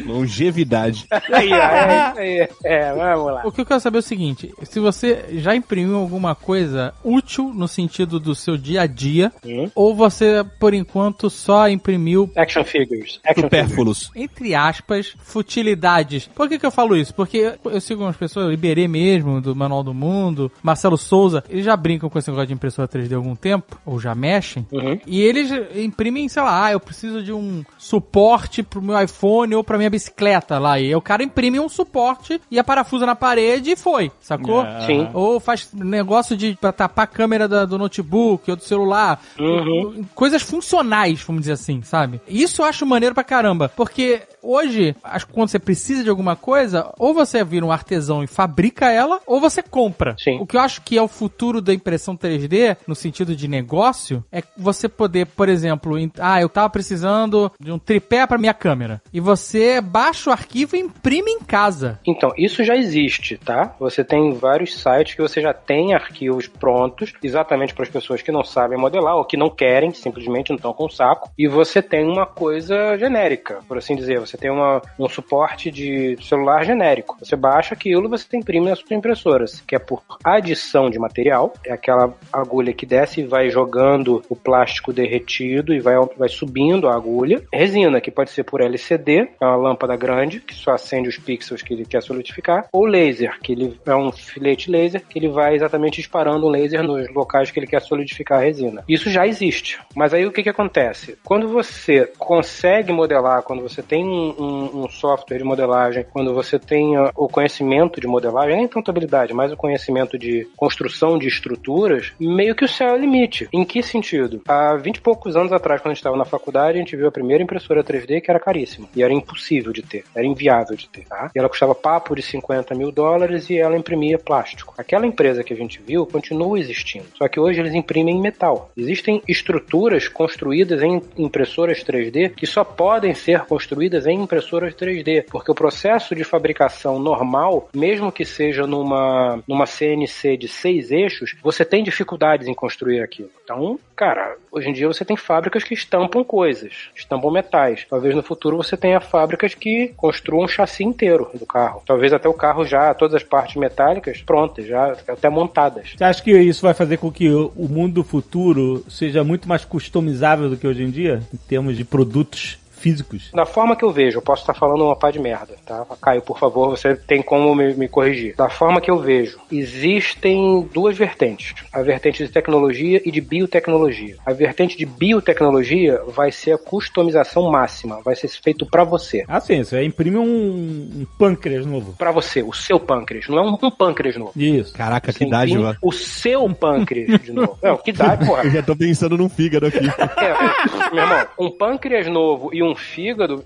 Longevidade. 0.06 1.06
Aí, 1.32 1.52
é. 1.52 2.50
É, 2.64 2.94
vamos 2.94 3.32
lá. 3.34 3.42
O 3.46 3.52
que 3.52 3.62
eu 3.62 3.66
quero 3.66 3.80
saber 3.80 3.98
é 3.98 4.00
o 4.00 4.04
seguinte: 4.04 4.54
se 4.64 4.80
você 4.80 5.26
já 5.34 5.56
imprimiu 5.56 5.98
alguma 5.98 6.36
coisa 6.36 6.94
útil 7.04 7.52
no 7.54 7.68
sentido 7.68 8.20
do 8.20 8.36
seu 8.36 8.58
dia 8.58 8.82
a 8.82 8.88
dia, 8.88 9.32
Hum. 9.46 9.70
ou 9.76 9.96
você, 9.96 10.44
por 10.60 10.74
enquanto, 10.74 11.30
só 11.30 11.68
imprimiu 11.70 12.30
Action 12.36 12.64
figures. 12.64 13.20
Action 13.26 13.50
figures. 13.50 14.10
Entre 14.16 14.56
aspas, 14.56 15.14
futilidades. 15.20 16.26
Por 16.34 16.48
que, 16.48 16.58
que 16.60 16.66
eu 16.66 16.72
falo 16.72 16.96
isso? 16.96 17.14
Porque 17.14 17.54
eu 17.66 17.82
sigo 17.82 18.04
umas 18.04 18.16
pessoas, 18.18 18.48
o 18.48 18.52
Iberê 18.52 18.88
mesmo, 18.88 19.42
do 19.42 19.56
Manual 19.56 19.84
do 19.84 19.94
Mundo, 19.94 20.52
Marcelo 20.62 20.98
Souza, 20.98 21.44
eles 21.50 21.66
já 21.66 21.76
brincam 21.76 22.10
com 22.10 22.18
esse 22.20 22.30
negócio 22.30 22.48
de 22.48 22.54
impressora 22.54 22.88
3D 22.88 23.14
há 23.14 23.16
algum 23.18 23.36
tempo, 23.36 23.80
ou 23.86 24.00
já 24.00 24.14
mexem, 24.16 24.66
Uhum. 24.72 25.00
e 25.06 25.22
eles 25.22 25.50
imprimem, 25.76 26.28
sei 26.30 26.42
lá, 26.44 26.66
ah, 26.66 26.72
eu 26.72 26.80
preciso 26.80 27.22
de 27.24 27.32
um 27.34 27.64
suporte 27.78 28.64
pro 28.64 28.82
meu 28.82 29.00
iPhone 29.02 29.33
ou 29.56 29.64
pra 29.64 29.78
minha 29.78 29.90
bicicleta 29.90 30.58
lá, 30.60 30.80
e 30.80 30.86
aí 30.88 30.96
o 30.96 31.02
cara 31.02 31.24
imprime 31.24 31.60
um 31.60 31.70
suporte 31.70 32.40
e 32.52 32.60
a 32.60 32.64
parafusa 32.64 33.06
na 33.06 33.16
parede 33.16 33.72
e 33.72 33.76
foi, 33.76 34.12
sacou? 34.20 34.66
Sim. 34.86 35.10
Ou 35.14 35.40
faz 35.40 35.70
negócio 35.74 36.36
de 36.38 36.58
pra 36.60 36.72
tapar 36.72 37.04
a 37.04 37.08
câmera 37.08 37.48
da- 37.48 37.66
do 37.66 37.78
notebook 37.78 38.50
ou 38.50 38.56
do 38.58 38.64
celular. 38.64 39.20
Uhum. 39.40 40.04
Coisas 40.16 40.42
funcionais, 40.42 41.22
vamos 41.22 41.42
dizer 41.42 41.54
assim, 41.54 41.82
sabe? 41.82 42.22
Isso 42.28 42.62
eu 42.62 42.66
acho 42.66 42.86
maneiro 42.86 43.16
pra 43.16 43.24
caramba. 43.24 43.70
Porque 43.76 44.22
hoje, 44.42 44.96
acho 45.04 45.28
que 45.28 45.34
quando 45.34 45.50
você 45.50 45.60
precisa 45.60 46.04
de 46.04 46.10
alguma 46.10 46.36
coisa, 46.36 46.92
ou 46.98 47.14
você 47.14 47.44
vira 47.44 47.66
um 47.66 47.72
artesão 47.72 48.24
e 48.24 48.28
fabrica 48.28 48.92
ela, 48.92 49.20
ou 49.26 49.40
você 49.40 49.62
compra. 49.62 50.16
Sim. 50.20 50.38
O 50.40 50.46
que 50.46 50.56
eu 50.58 50.62
acho 50.62 50.82
que 50.82 50.98
é 50.98 51.02
o 51.02 51.08
futuro 51.08 51.62
da 51.62 51.74
impressão 51.74 52.16
3D, 52.16 52.78
no 52.88 52.96
sentido 52.96 53.36
de 53.36 53.48
negócio, 53.48 54.24
é 54.32 54.44
você 54.58 54.88
poder, 54.90 55.26
por 55.28 55.50
exemplo, 55.50 55.98
em- 55.98 56.12
ah, 56.20 56.42
eu 56.42 56.50
tava 56.50 56.70
precisando 56.70 57.52
de 57.60 57.72
um 57.72 57.80
tripé 57.80 58.26
pra 58.28 58.38
minha 58.38 58.54
câmera. 58.54 59.02
E 59.14 59.20
você 59.24 59.82
baixa 59.82 60.30
o 60.30 60.34
arquivo 60.34 60.76
e 60.76 60.80
imprime 60.80 61.32
em 61.32 61.40
casa. 61.40 62.00
Então, 62.06 62.32
isso 62.38 62.64
já 62.64 62.76
existe, 62.76 63.38
tá? 63.38 63.76
Você 63.80 64.04
tem 64.04 64.34
vários 64.34 64.80
sites 64.82 65.16
que 65.16 65.22
você 65.22 65.42
já 65.42 65.54
tem 65.54 65.94
arquivos 65.94 66.48
prontos, 66.48 67.14
exatamente 67.24 67.74
para 67.74 67.84
as 67.84 67.90
pessoas 67.90 68.22
que 68.22 68.32
não 68.32 68.44
sabem 68.44 68.78
modelar 68.78 69.16
ou 69.16 69.26
que 69.26 69.38
não 69.38 69.50
querem, 69.50 69.94
simplesmente 69.94 70.50
não 70.50 70.58
estão 70.58 70.74
com 70.74 70.86
o 70.86 70.90
saco. 70.90 71.32
E 71.38 71.48
você 71.48 71.82
tem 71.82 72.06
uma 72.06 72.26
coisa 72.26 72.98
genérica, 72.98 73.60
por 73.68 73.78
assim 73.78 73.96
dizer. 73.96 74.20
Você 74.20 74.38
tem 74.38 74.52
uma, 74.52 74.82
um 75.00 75.08
suporte 75.08 75.72
de 75.72 76.18
celular 76.22 76.66
genérico. 76.66 77.18
Você 77.20 77.36
baixa 77.36 77.74
aquilo 77.74 78.10
você 78.10 78.38
imprime 78.38 78.70
na 78.70 78.76
sua 78.76 78.96
impressora, 78.96 79.46
que 79.68 79.76
é 79.76 79.80
por 79.80 80.04
adição 80.24 80.90
de 80.90 81.00
material. 81.00 81.54
É 81.66 81.74
aquela 81.74 82.14
agulha 82.32 82.74
que 82.74 82.86
desce 82.86 83.22
e 83.22 83.26
vai 83.26 83.50
jogando 83.50 84.22
o 84.30 84.36
plástico 84.36 84.92
derretido 84.92 85.74
e 85.74 85.80
vai, 85.80 85.96
vai 86.18 86.30
subindo 86.30 86.88
a 86.88 86.96
agulha. 86.96 87.44
Resina, 87.52 88.02
que 88.02 88.12
pode 88.12 88.32
ser 88.32 88.44
por 88.44 88.62
LCD, 88.62 89.13
é 89.20 89.46
uma 89.46 89.56
lâmpada 89.56 89.96
grande 89.96 90.40
que 90.40 90.54
só 90.54 90.72
acende 90.72 91.10
os 91.10 91.18
pixels 91.18 91.62
que 91.62 91.74
ele 91.74 91.86
quer 91.86 92.02
solidificar, 92.02 92.68
ou 92.72 92.86
laser, 92.86 93.40
que 93.42 93.52
ele 93.52 93.80
é 93.86 93.96
um 93.96 94.12
filete 94.12 94.70
laser 94.70 95.02
que 95.08 95.20
ele 95.20 95.30
vai 95.30 95.56
exatamente 95.56 95.98
disparando 95.98 96.46
um 96.48 96.50
laser 96.50 96.84
nos 96.84 97.08
locais 97.14 97.52
que 97.52 97.60
ele 97.60 97.68
quer 97.68 97.82
solidificar 97.82 98.40
a 98.40 98.42
resina. 98.44 98.84
Isso 98.88 99.10
já 99.10 99.26
existe. 99.28 99.80
Mas 99.96 100.14
aí 100.14 100.26
o 100.26 100.32
que, 100.32 100.44
que 100.44 100.50
acontece? 100.50 101.18
Quando 101.24 101.48
você 101.48 102.12
consegue 102.18 102.92
modelar, 102.92 103.44
quando 103.44 103.62
você 103.62 103.82
tem 103.82 104.04
um, 104.04 104.34
um- 104.40 104.84
um 104.84 104.90
software 104.90 105.38
de 105.38 105.44
modelagem, 105.44 106.06
quando 106.12 106.34
você 106.34 106.58
tem 106.58 106.96
ah, 106.98 107.12
o 107.16 107.28
conhecimento 107.28 108.00
de 108.02 108.08
modelagem, 108.08 108.56
nem 108.58 108.68
tanto 108.68 108.90
habilidade, 108.90 109.34
mas 109.34 109.52
o 109.52 109.58
conhecimento 109.58 110.18
de 110.18 110.48
construção 110.58 111.18
de 111.18 111.28
estruturas, 111.28 112.12
meio 112.20 112.56
que 112.56 112.66
o 112.66 112.68
céu 112.68 112.90
é 112.90 112.94
o 112.94 112.98
limite. 112.98 113.48
Em 113.54 113.64
que 113.64 113.84
sentido? 113.84 114.42
Há 114.48 114.76
20 114.76 114.98
e 114.98 115.02
poucos 115.02 115.36
anos 115.36 115.52
atrás, 115.52 115.82
quando 115.82 115.92
a 115.92 115.94
gente 115.94 116.00
estava 116.00 116.18
na 116.18 116.26
faculdade, 116.26 116.78
a 116.78 116.80
gente 116.82 116.96
viu 116.96 117.08
a 117.08 117.12
primeira 117.12 117.44
impressora 117.44 117.84
3D 117.84 118.22
que 118.22 118.32
era 118.32 118.40
caríssima. 118.40 118.88
E 118.96 119.03
era 119.04 119.14
impossível 119.14 119.72
de 119.72 119.82
ter. 119.82 120.04
Era 120.16 120.26
inviável 120.26 120.76
de 120.76 120.88
ter. 120.90 121.06
Tá? 121.06 121.32
E 121.36 121.40
ela 121.40 121.50
custava 121.50 121.76
papo 121.76 122.16
de 122.16 122.22
50 122.22 122.74
mil 122.76 122.92
dólares 122.92 123.50
e 123.50 123.58
ela 123.58 123.78
imprimia 123.78 124.18
plástico. 124.18 124.74
Aquela 124.78 125.06
empresa 125.06 125.44
que 125.44 125.54
a 125.54 125.58
gente 125.58 125.82
viu 125.82 126.06
continua 126.06 126.60
existindo. 126.60 127.06
Só 127.16 127.28
que 127.28 127.40
hoje 127.40 127.60
eles 127.60 127.74
imprimem 127.74 128.18
em 128.18 128.22
metal. 128.22 128.72
Existem 128.76 129.22
estruturas 129.28 130.08
construídas 130.08 130.82
em 130.82 131.02
impressoras 131.18 131.84
3D 131.84 132.34
que 132.36 132.46
só 132.46 132.64
podem 132.64 133.14
ser 133.14 133.42
construídas 133.42 134.06
em 134.08 134.22
impressoras 134.22 134.74
3D, 134.74 135.26
porque 135.30 135.52
o 135.52 135.56
processo 135.56 136.16
de 136.16 136.24
fabricação 136.24 137.00
normal, 137.00 137.70
mesmo 137.74 138.12
que 138.12 138.26
seja 138.26 138.66
numa, 138.66 139.42
numa 139.48 139.66
CNC 139.66 140.38
de 140.38 140.48
seis 140.48 140.92
eixos, 140.92 141.36
você 141.42 141.66
tem 141.66 141.84
dificuldades 141.84 142.48
em 142.48 142.54
construir 142.54 143.02
aquilo. 143.02 143.30
Então, 143.44 143.80
cara, 143.96 144.38
hoje 144.52 144.70
em 144.70 144.74
dia 144.74 144.88
você 144.88 145.06
tem 145.06 145.16
fábricas 145.16 145.64
que 145.64 145.74
estampam 145.74 146.24
coisas, 146.24 146.90
estampam 146.96 147.32
metais. 147.32 147.86
Talvez 147.90 148.16
no 148.16 148.24
futuro 148.24 148.58
você 148.58 148.76
tenha 148.76 149.00
fábricas 149.00 149.54
que 149.54 149.94
construam 149.96 150.46
um 150.46 150.48
chassi 150.48 150.84
inteiro 150.84 151.30
do 151.34 151.46
carro. 151.46 151.82
Talvez 151.86 152.14
até 152.14 152.28
o 152.28 152.34
carro 152.34 152.66
já, 152.66 152.94
todas 152.94 153.16
as 153.16 153.24
partes 153.24 153.56
metálicas 153.56 154.22
prontas, 154.22 154.66
já 154.66 154.96
até 155.08 155.30
montadas. 155.30 155.94
Você 155.98 156.04
acha 156.04 156.24
que 156.24 156.32
isso 156.32 156.62
vai 156.62 156.74
fazer 156.74 156.98
com 156.98 157.12
que 157.12 157.30
o 157.30 157.68
mundo 157.70 157.94
do 157.94 158.04
futuro 158.04 158.84
seja 158.90 159.24
muito 159.24 159.48
mais 159.48 159.66
customizável 159.66 160.50
do 160.50 160.58
que 160.58 160.68
hoje 160.68 160.84
em 160.84 160.90
dia? 160.90 161.22
Em 161.34 161.38
termos 161.38 161.78
de 161.78 161.86
produtos 161.86 162.63
físicos? 162.84 163.32
Da 163.34 163.46
forma 163.46 163.78
que 163.78 163.86
eu 163.86 163.92
vejo, 163.92 164.18
eu 164.18 164.22
posso 164.22 164.42
estar 164.42 164.54
falando 164.54 164.84
uma 164.84 164.96
pá 164.96 165.10
de 165.10 165.20
merda, 165.20 165.56
tá? 165.66 165.86
Caio, 166.02 166.22
por 166.22 166.38
favor, 166.38 166.70
você 166.70 166.96
tem 166.96 167.22
como 167.22 167.56
me, 167.56 167.74
me 167.74 167.88
corrigir. 167.88 168.36
Da 168.36 168.50
forma 168.50 168.82
que 168.82 168.92
eu 168.92 169.00
vejo, 169.00 169.40
existem 169.50 170.68
duas 170.74 170.98
vertentes: 170.98 171.56
a 171.72 171.82
vertente 171.82 172.26
de 172.26 172.30
tecnologia 172.30 173.02
e 173.06 173.10
de 173.10 173.22
biotecnologia. 173.22 174.18
A 174.26 174.34
vertente 174.34 174.78
de 174.78 174.86
biotecnologia 174.86 176.02
vai 176.08 176.32
ser 176.32 176.52
a 176.52 176.58
customização 176.58 177.50
máxima, 177.50 178.02
vai 178.04 178.16
ser 178.16 178.28
feito 178.28 178.66
pra 178.66 178.84
você. 178.84 179.24
Ah, 179.28 179.40
sim, 179.40 179.64
você 179.64 179.82
imprime 179.84 180.18
um, 180.18 180.26
um 180.26 181.06
pâncreas 181.18 181.66
novo. 181.66 181.94
Pra 181.98 182.12
você, 182.12 182.44
o 182.44 182.52
seu 182.52 182.80
pâncreas, 182.80 183.28
não 183.30 183.38
é 183.38 183.42
um, 183.42 183.58
um 183.62 183.72
pâncreas 183.72 184.18
novo. 184.18 184.34
Isso. 184.36 184.74
Caraca, 184.74 185.14
que 185.14 185.20
Você 185.20 185.26
idade, 185.26 185.52
imprime 185.52 185.68
mano. 185.68 185.78
O 185.82 185.92
seu 185.94 186.54
pâncreas 186.54 187.22
de 187.22 187.32
novo. 187.32 187.58
Não, 187.62 187.78
que 187.78 187.94
dá, 187.94 188.18
porra. 188.18 188.44
Eu 188.44 188.52
já 188.52 188.64
tô 188.64 188.76
pensando 188.76 189.18
num 189.18 189.30
fígado 189.30 189.68
aqui. 189.68 189.88
É, 190.18 190.94
meu 190.94 191.04
irmão, 191.04 191.28
um 191.40 191.50
pâncreas 191.50 192.08
novo 192.08 192.50
e 192.54 192.62
um 192.62 192.73
um 192.74 192.76
fígado, 192.76 193.44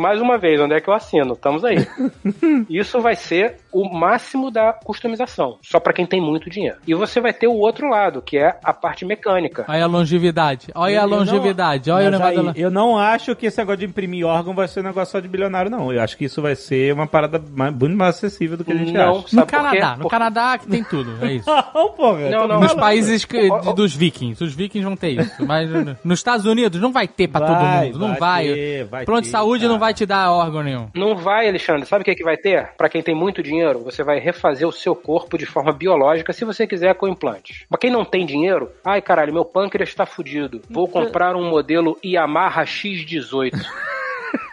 mais 0.00 0.20
uma 0.20 0.38
vez, 0.38 0.60
onde 0.60 0.74
é 0.74 0.80
que 0.80 0.88
eu 0.88 0.94
assino? 0.94 1.34
Estamos 1.34 1.64
aí. 1.64 1.86
Isso 2.68 3.00
vai 3.00 3.14
ser 3.16 3.56
o 3.72 3.88
máximo 3.88 4.50
da 4.50 4.72
customização, 4.72 5.58
só 5.62 5.78
pra 5.78 5.92
quem 5.92 6.06
tem 6.06 6.20
muito 6.20 6.50
dinheiro. 6.50 6.76
E 6.86 6.94
você 6.94 7.20
vai 7.20 7.32
ter 7.32 7.46
o 7.46 7.54
outro 7.54 7.88
lado, 7.88 8.20
que 8.22 8.36
é 8.38 8.56
a 8.64 8.72
parte 8.72 9.04
mecânica. 9.04 9.64
Olha 9.68 9.84
a 9.84 9.86
longevidade. 9.86 10.68
Olha 10.74 11.00
a 11.00 11.04
Eu 11.04 11.08
não- 11.08 11.18
longevidade. 11.18 11.90
Olha 11.90 12.08
o 12.08 12.10
negócio 12.10 12.40
aí, 12.40 12.46
da... 12.46 12.52
Eu 12.56 12.70
não 12.70 12.98
acho 12.98 13.34
que 13.36 13.46
esse 13.46 13.58
negócio 13.58 13.78
de 13.78 13.86
imprimir 13.86 14.26
órgão 14.26 14.54
vai 14.54 14.66
ser 14.68 14.80
um 14.80 14.84
negócio 14.84 15.12
só 15.12 15.20
de 15.20 15.28
bilionário, 15.28 15.70
não. 15.70 15.92
Eu 15.92 16.00
acho 16.02 16.16
que 16.16 16.24
isso 16.24 16.42
vai 16.42 16.54
ser 16.56 16.92
uma 16.92 17.06
parada 17.06 17.40
mais, 17.54 17.74
muito 17.74 17.96
mais 17.96 18.16
acessível 18.16 18.56
do 18.56 18.64
que 18.64 18.72
a 18.72 18.76
gente 18.76 18.92
Não, 18.92 19.18
acha. 19.20 19.36
No? 19.36 19.46
Canadá. 19.46 19.96
No 19.96 20.02
Por- 20.02 20.10
Canadá 20.10 20.58
que 20.58 20.66
tem 20.66 20.82
tudo. 20.84 21.24
É 21.24 21.32
isso. 21.34 21.48
Não, 21.74 21.90
porra. 21.92 22.30
Não, 22.30 22.42
tô 22.42 22.48
não, 22.48 22.60
Nos 22.60 22.74
países 22.74 23.24
que- 23.24 23.48
dos 23.74 23.94
vikings. 23.94 24.42
Os 24.42 24.54
vikings 24.54 24.84
vão 24.84 24.96
ter 24.96 25.10
isso. 25.20 25.44
Mas 25.46 25.70
no- 25.70 25.96
nos 26.04 26.18
Estados 26.18 26.46
Unidos 26.46 26.80
não 26.80 26.92
vai 26.92 27.06
ter 27.08 27.28
pra 27.28 27.40
todo 27.40 27.58
Vai, 27.60 27.86
mundo. 27.86 27.98
Não 27.98 28.08
vai 28.16 28.18
vai. 28.48 28.48
Ter, 28.70 28.84
vai 28.84 29.04
Plano 29.04 29.20
ter, 29.20 29.26
de 29.26 29.30
saúde 29.30 29.62
cara. 29.62 29.72
não 29.72 29.78
vai 29.78 29.94
te 29.94 30.06
dar 30.06 30.32
órgão 30.32 30.62
nenhum. 30.62 30.88
Não 30.94 31.16
vai, 31.16 31.48
Alexandre. 31.48 31.86
Sabe 31.86 32.02
o 32.02 32.04
que, 32.04 32.14
que 32.14 32.24
vai 32.24 32.36
ter? 32.36 32.70
Pra 32.76 32.88
quem 32.88 33.02
tem 33.02 33.14
muito 33.14 33.42
dinheiro, 33.42 33.80
você 33.80 34.02
vai 34.02 34.18
refazer 34.18 34.66
o 34.66 34.72
seu 34.72 34.94
corpo 34.94 35.36
de 35.36 35.46
forma 35.46 35.72
biológica, 35.72 36.32
se 36.32 36.44
você 36.44 36.66
quiser, 36.66 36.94
com 36.94 37.08
implantes. 37.08 37.64
Pra 37.68 37.78
quem 37.78 37.90
não 37.90 38.04
tem 38.04 38.24
dinheiro, 38.26 38.70
ai 38.84 39.00
caralho, 39.00 39.32
meu 39.32 39.44
pâncreas 39.44 39.88
está 39.88 40.06
fudido. 40.06 40.62
Vou 40.68 40.88
comprar 40.88 41.34
um 41.36 41.48
modelo 41.48 41.98
Yamaha 42.04 42.64
X18. 42.64 43.52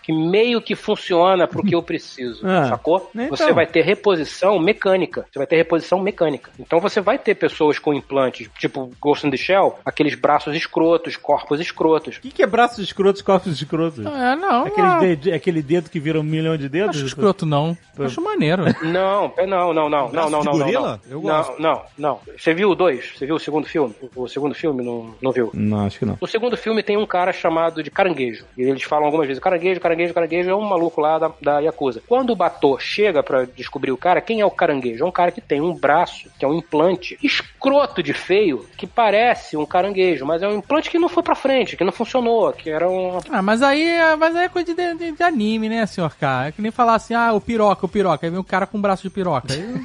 Que 0.08 0.14
meio 0.14 0.62
que 0.62 0.74
funciona 0.74 1.46
pro 1.50 1.62
que 1.62 1.76
eu 1.76 1.84
preciso, 1.84 2.40
Ah, 2.48 2.70
sacou? 2.70 3.12
então. 3.14 3.28
Você 3.28 3.52
vai 3.52 3.68
ter 3.68 3.82
reposição 3.82 4.58
mecânica. 4.58 5.26
Você 5.30 5.38
vai 5.38 5.46
ter 5.46 5.58
reposição 5.58 6.00
mecânica. 6.00 6.50
Então 6.58 6.80
você 6.80 7.02
vai 7.02 7.20
ter 7.20 7.36
pessoas 7.36 7.78
com 7.78 7.94
implantes, 7.94 8.50
tipo 8.58 8.90
Ghost 9.02 9.28
in 9.28 9.32
the 9.32 9.36
Shell, 9.36 9.78
aqueles 9.86 10.16
braços 10.16 10.56
escrotos, 10.56 11.18
corpos 11.18 11.60
escrotos. 11.60 12.16
O 12.16 12.22
que, 12.22 12.32
que 12.32 12.42
é 12.42 12.48
braços 12.48 12.80
escrotos, 12.80 13.22
corpos 13.22 13.52
escrotos? 13.52 14.00
É, 14.06 14.36
não. 14.38 14.66
Aquele, 14.66 14.88
não. 14.88 15.00
dedo, 15.00 15.34
aquele 15.34 15.62
dedo 15.62 15.90
que 15.90 16.00
vira 16.00 16.18
um 16.20 16.24
milhão 16.24 16.56
de 16.56 16.70
dedos? 16.70 16.96
Acho 16.96 17.06
escroto 17.06 17.46
não. 17.46 17.78
Acho 18.00 18.22
maneiro. 18.22 18.64
Não, 18.84 19.34
é, 19.36 19.46
não, 19.46 19.74
não, 19.74 19.90
não, 19.90 20.10
não, 20.10 20.12
não, 20.12 20.26
de 20.26 20.32
não, 20.32 20.44
não, 20.44 20.52
gorila? 20.54 21.02
não. 21.06 21.12
Eu 21.12 21.22
Não, 21.22 21.38
gosto. 21.38 21.62
não, 21.62 21.82
não. 21.98 22.20
Você 22.38 22.54
viu 22.54 22.70
o 22.70 22.76
dois? 22.76 23.12
Você 23.18 23.26
viu 23.26 23.36
o 23.36 23.40
segundo 23.40 23.68
filme? 23.68 23.94
O, 24.16 24.24
o 24.24 24.28
segundo 24.30 24.56
filme 24.56 24.86
não, 24.86 25.14
não 25.22 25.32
viu. 25.34 25.50
Não, 25.54 25.86
acho 25.86 26.00
que 26.00 26.06
não. 26.06 26.18
No 26.22 26.28
segundo 26.28 26.56
filme 26.56 26.82
tem 26.82 26.96
um 26.96 27.06
cara 27.06 27.34
chamado 27.34 27.84
de 27.84 27.92
caranguejo. 27.92 28.46
E 28.58 28.62
eles 28.62 28.84
falam 28.84 29.06
algumas 29.06 29.28
vezes: 29.28 29.42
caranguejo, 29.44 29.82
caranguejo, 29.82 29.97
caranguejo 30.14 30.50
é 30.50 30.56
um 30.56 30.62
maluco 30.62 31.00
lá 31.02 31.18
da, 31.20 31.32
da 31.42 31.60
Yakuza. 31.60 32.02
Quando 32.08 32.32
o 32.32 32.36
Batô 32.36 32.78
chega 32.80 33.22
pra 33.24 33.46
descobrir 33.46 33.92
o 33.92 33.98
cara, 33.98 34.22
quem 34.22 34.42
é 34.42 34.46
o 34.46 34.52
caranguejo? 34.52 35.04
É 35.04 35.08
um 35.08 35.12
cara 35.12 35.32
que 35.32 35.42
tem 35.42 35.62
um 35.62 35.74
braço, 35.74 36.30
que 36.38 36.46
é 36.46 36.48
um 36.48 36.54
implante 36.54 37.18
escroto 37.24 38.02
de 38.04 38.14
feio, 38.14 38.66
que 38.78 38.86
parece 38.88 39.56
um 39.58 39.66
caranguejo, 39.66 40.26
mas 40.26 40.42
é 40.42 40.48
um 40.48 40.58
implante 40.58 40.90
que 40.90 41.00
não 41.00 41.10
foi 41.10 41.24
pra 41.24 41.36
frente, 41.36 41.76
que 41.78 41.84
não 41.84 41.92
funcionou, 41.92 42.52
que 42.54 42.70
era 42.70 42.90
um. 42.90 43.20
Ah, 43.30 43.42
mas 43.42 43.62
aí, 43.62 43.84
é- 43.84 44.16
mas 44.16 44.36
aí 44.36 44.46
é 44.46 44.50
coisa 44.50 44.74
de, 44.74 44.94
de- 44.96 45.12
de 45.14 45.24
anime, 45.24 45.70
né, 45.70 45.86
senhor 45.86 46.16
K? 46.16 46.48
É 46.48 46.52
que 46.52 46.62
nem 46.62 46.72
falar 46.72 46.96
assim, 46.96 47.14
ah, 47.14 47.34
o 47.34 47.42
piroca, 47.42 47.86
o 47.86 47.90
piroca. 47.90 48.26
Aí 48.26 48.30
vem 48.30 48.40
um 48.40 48.44
cara 48.44 48.66
com 48.68 48.78
um 48.78 48.82
braço 48.82 49.04
de 49.04 49.10
piroca. 49.10 49.54
Aí, 49.54 49.82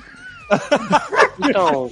Então, 1.38 1.90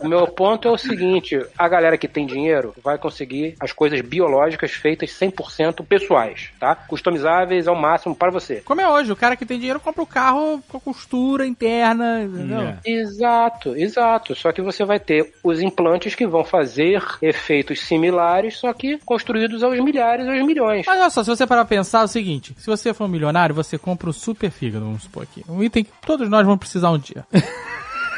o 0.00 0.08
meu 0.08 0.26
ponto 0.26 0.68
é 0.68 0.70
o 0.70 0.78
seguinte: 0.78 1.40
a 1.56 1.68
galera 1.68 1.98
que 1.98 2.08
tem 2.08 2.26
dinheiro 2.26 2.74
vai 2.82 2.98
conseguir 2.98 3.54
as 3.60 3.72
coisas 3.72 4.00
biológicas 4.00 4.72
feitas 4.72 5.10
100% 5.10 5.84
pessoais, 5.86 6.50
tá? 6.58 6.74
Customizáveis 6.74 7.66
ao 7.66 7.74
máximo 7.74 8.14
para 8.14 8.30
você. 8.30 8.62
como 8.64 8.80
é 8.80 8.88
hoje, 8.88 9.12
o 9.12 9.16
cara 9.16 9.36
que 9.36 9.46
tem 9.46 9.58
dinheiro 9.58 9.80
compra 9.80 10.02
o 10.02 10.06
carro 10.06 10.62
com 10.68 10.76
a 10.76 10.80
costura 10.80 11.46
interna, 11.46 12.22
entendeu? 12.22 12.60
É. 12.60 12.78
Exato, 12.84 13.76
exato. 13.76 14.34
Só 14.34 14.52
que 14.52 14.62
você 14.62 14.84
vai 14.84 15.00
ter 15.00 15.34
os 15.42 15.60
implantes 15.60 16.14
que 16.14 16.26
vão 16.26 16.44
fazer 16.44 17.02
efeitos 17.20 17.80
similares, 17.80 18.58
só 18.58 18.72
que 18.72 18.98
construídos 18.98 19.62
aos 19.62 19.78
milhares, 19.80 20.26
aos 20.26 20.44
milhões. 20.44 20.86
Mas 20.86 21.00
olha 21.00 21.10
só, 21.10 21.22
se 21.24 21.30
você 21.30 21.46
parar 21.46 21.64
pra 21.64 21.76
pensar 21.76 22.00
é 22.00 22.04
o 22.04 22.08
seguinte: 22.08 22.54
se 22.58 22.66
você 22.66 22.94
for 22.94 23.04
um 23.04 23.08
milionário, 23.08 23.54
você 23.54 23.76
compra 23.76 24.08
um 24.08 24.12
super 24.12 24.50
fígado, 24.50 24.84
vamos 24.84 25.02
supor 25.02 25.24
aqui. 25.24 25.44
Um 25.48 25.62
item 25.62 25.84
que 25.84 25.90
todos 26.06 26.28
nós 26.28 26.44
vamos 26.44 26.60
precisar 26.60 26.90
um 26.90 26.98
dia. 26.98 27.26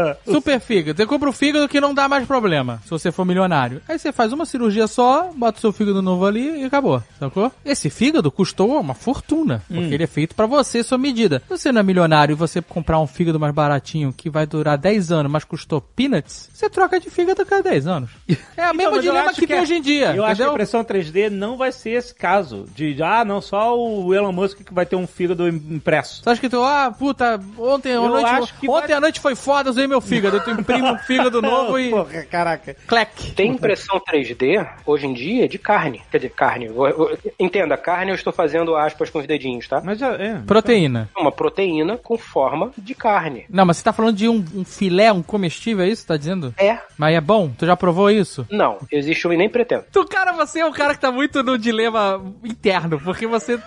Super 0.24 0.60
fígado. 0.60 0.96
Você 0.96 1.06
compra 1.06 1.28
o 1.28 1.32
fígado 1.32 1.68
que 1.68 1.80
não 1.80 1.94
dá 1.94 2.08
mais 2.08 2.26
problema, 2.26 2.80
se 2.84 2.90
você 2.90 3.10
for 3.12 3.24
milionário. 3.24 3.80
Aí 3.88 3.98
você 3.98 4.12
faz 4.12 4.32
uma 4.32 4.44
cirurgia 4.46 4.86
só, 4.86 5.30
bota 5.34 5.58
o 5.58 5.60
seu 5.60 5.72
fígado 5.72 6.00
novo 6.02 6.24
ali 6.26 6.62
e 6.62 6.64
acabou. 6.64 7.02
Sacou? 7.18 7.50
Esse 7.64 7.90
fígado 7.90 8.30
custou 8.30 8.78
uma 8.80 8.94
fortuna, 8.94 9.62
porque 9.68 9.94
ele 9.94 10.04
é 10.04 10.06
feito 10.06 10.34
pra 10.34 10.46
você, 10.46 10.82
sua 10.82 10.98
medida. 10.98 11.40
Se 11.48 11.58
você 11.58 11.72
não 11.72 11.80
é 11.80 11.82
milionário 11.84 12.32
e 12.32 12.36
você 12.36 12.60
comprar 12.62 12.98
um 13.00 13.06
fígado 13.06 13.38
mais 13.40 13.54
baratinho 13.54 14.12
que 14.16 14.28
vai 14.30 14.46
durar 14.46 14.76
10 14.78 15.12
anos, 15.12 15.30
mas 15.30 15.44
custou 15.44 15.80
peanuts, 15.80 16.50
você 16.52 16.68
troca 16.70 16.98
de 17.00 17.10
fígado 17.10 17.42
a 17.42 17.46
cada 17.46 17.62
10 17.62 17.86
anos. 17.86 18.10
É 18.56 18.70
o 18.70 18.74
mesmo 18.74 19.00
dilema 19.00 19.32
que, 19.32 19.46
tem 19.46 19.56
é- 19.56 19.62
hoje 19.62 19.74
em 19.74 19.82
dia. 19.82 20.14
Eu 20.14 20.24
acho 20.24 20.24
que 20.24 20.24
a 20.24 20.32
entendeu? 20.32 20.50
impressão 20.52 20.84
3D 20.84 21.28
não 21.30 21.56
vai 21.56 21.72
ser 21.72 21.90
esse 21.90 22.14
caso. 22.14 22.66
De, 22.74 23.02
ah, 23.02 23.24
não, 23.24 23.40
só 23.40 23.76
o 23.78 24.14
Elon 24.14 24.32
Musk 24.32 24.58
que 24.64 24.72
vai 24.74 24.86
ter 24.86 24.96
um 24.96 25.06
fígado 25.06 25.48
impresso. 25.48 26.22
Você 26.22 26.30
acha 26.30 26.40
que 26.40 26.48
tu, 26.48 26.62
ah, 26.62 26.94
puta, 26.96 27.40
ontem, 27.58 27.92
à 27.94 28.00
noite, 28.00 28.52
ontem 28.68 28.88
vai- 28.88 28.92
à 28.92 29.00
noite 29.00 29.20
foi 29.20 29.34
foda, 29.34 29.72
usei 29.82 29.86
meu 29.86 30.00
fígado. 30.00 30.40
Tu 30.40 30.50
imprime 30.50 30.90
um 30.90 30.98
fígado 30.98 31.42
novo 31.42 31.78
e. 31.78 31.90
Porra, 31.90 32.22
caraca. 32.24 32.76
Clec. 32.86 33.32
Tem 33.32 33.50
impressão 33.52 34.00
3D 34.00 34.66
hoje 34.86 35.06
em 35.06 35.12
dia 35.12 35.48
de 35.48 35.58
carne. 35.58 36.02
Quer 36.10 36.18
dizer, 36.18 36.30
carne. 36.30 36.66
Eu- 36.66 36.86
eu- 36.86 37.18
Entenda, 37.38 37.76
carne 37.76 38.10
eu 38.10 38.14
estou 38.14 38.32
fazendo 38.32 38.76
aspas 38.76 39.10
com 39.10 39.18
os 39.18 39.26
dedinhos, 39.26 39.66
tá? 39.66 39.80
Mas 39.84 39.98
já 39.98 40.12
é. 40.12 40.34
Proteína. 40.46 41.08
Uma 41.16 41.32
proteína 41.32 41.96
com 41.96 42.16
forma 42.16 42.70
de 42.78 42.94
carne. 42.94 43.44
Não, 43.50 43.64
mas 43.66 43.78
você 43.78 43.84
tá 43.84 43.92
falando 43.92 44.16
de 44.16 44.28
um, 44.28 44.44
um 44.54 44.64
filé, 44.64 45.12
um 45.12 45.22
comestível, 45.22 45.84
é 45.84 45.88
isso 45.88 46.02
que 46.02 46.08
tá 46.08 46.16
dizendo? 46.16 46.54
É. 46.56 46.78
Mas 46.96 47.14
é 47.16 47.20
bom? 47.20 47.50
Tu 47.56 47.66
já 47.66 47.76
provou 47.76 48.10
isso? 48.10 48.46
Não, 48.50 48.78
existe 48.90 49.26
um 49.26 49.32
e 49.32 49.36
nem 49.36 49.48
pretendo. 49.48 49.84
Tu, 49.92 50.04
cara, 50.06 50.32
você 50.32 50.60
é 50.60 50.66
um 50.66 50.72
cara 50.72 50.94
que 50.94 51.00
tá 51.00 51.10
muito 51.10 51.42
no 51.42 51.58
dilema 51.58 52.22
interno, 52.44 53.00
porque 53.00 53.26
você. 53.26 53.58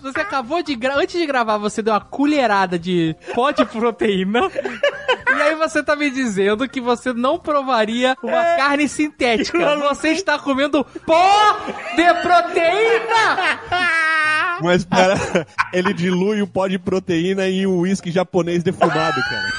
Você 0.00 0.20
acabou 0.20 0.62
de. 0.62 0.78
Antes 0.94 1.20
de 1.20 1.26
gravar, 1.26 1.58
você 1.58 1.82
deu 1.82 1.92
uma 1.92 2.00
colherada 2.00 2.78
de 2.78 3.14
pó 3.34 3.50
de 3.50 3.64
proteína. 3.64 4.40
E 5.28 5.40
aí 5.42 5.54
você 5.58 5.82
tá 5.82 5.94
me 5.94 6.10
dizendo 6.10 6.68
que 6.68 6.80
você 6.80 7.12
não 7.12 7.38
provaria 7.38 8.16
uma 8.22 8.42
carne 8.56 8.88
sintética. 8.88 9.76
Você 9.76 10.10
está 10.10 10.38
comendo 10.38 10.84
pó 11.04 11.56
de 11.96 12.14
proteína! 12.22 13.60
Mas, 14.62 14.84
cara, 14.84 15.46
ele 15.72 15.92
dilui 15.94 16.42
o 16.42 16.46
pó 16.46 16.66
de 16.66 16.78
proteína 16.78 17.48
em 17.48 17.66
um 17.66 17.78
uísque 17.80 18.10
japonês 18.10 18.62
defumado, 18.62 19.20
cara. 19.22 19.52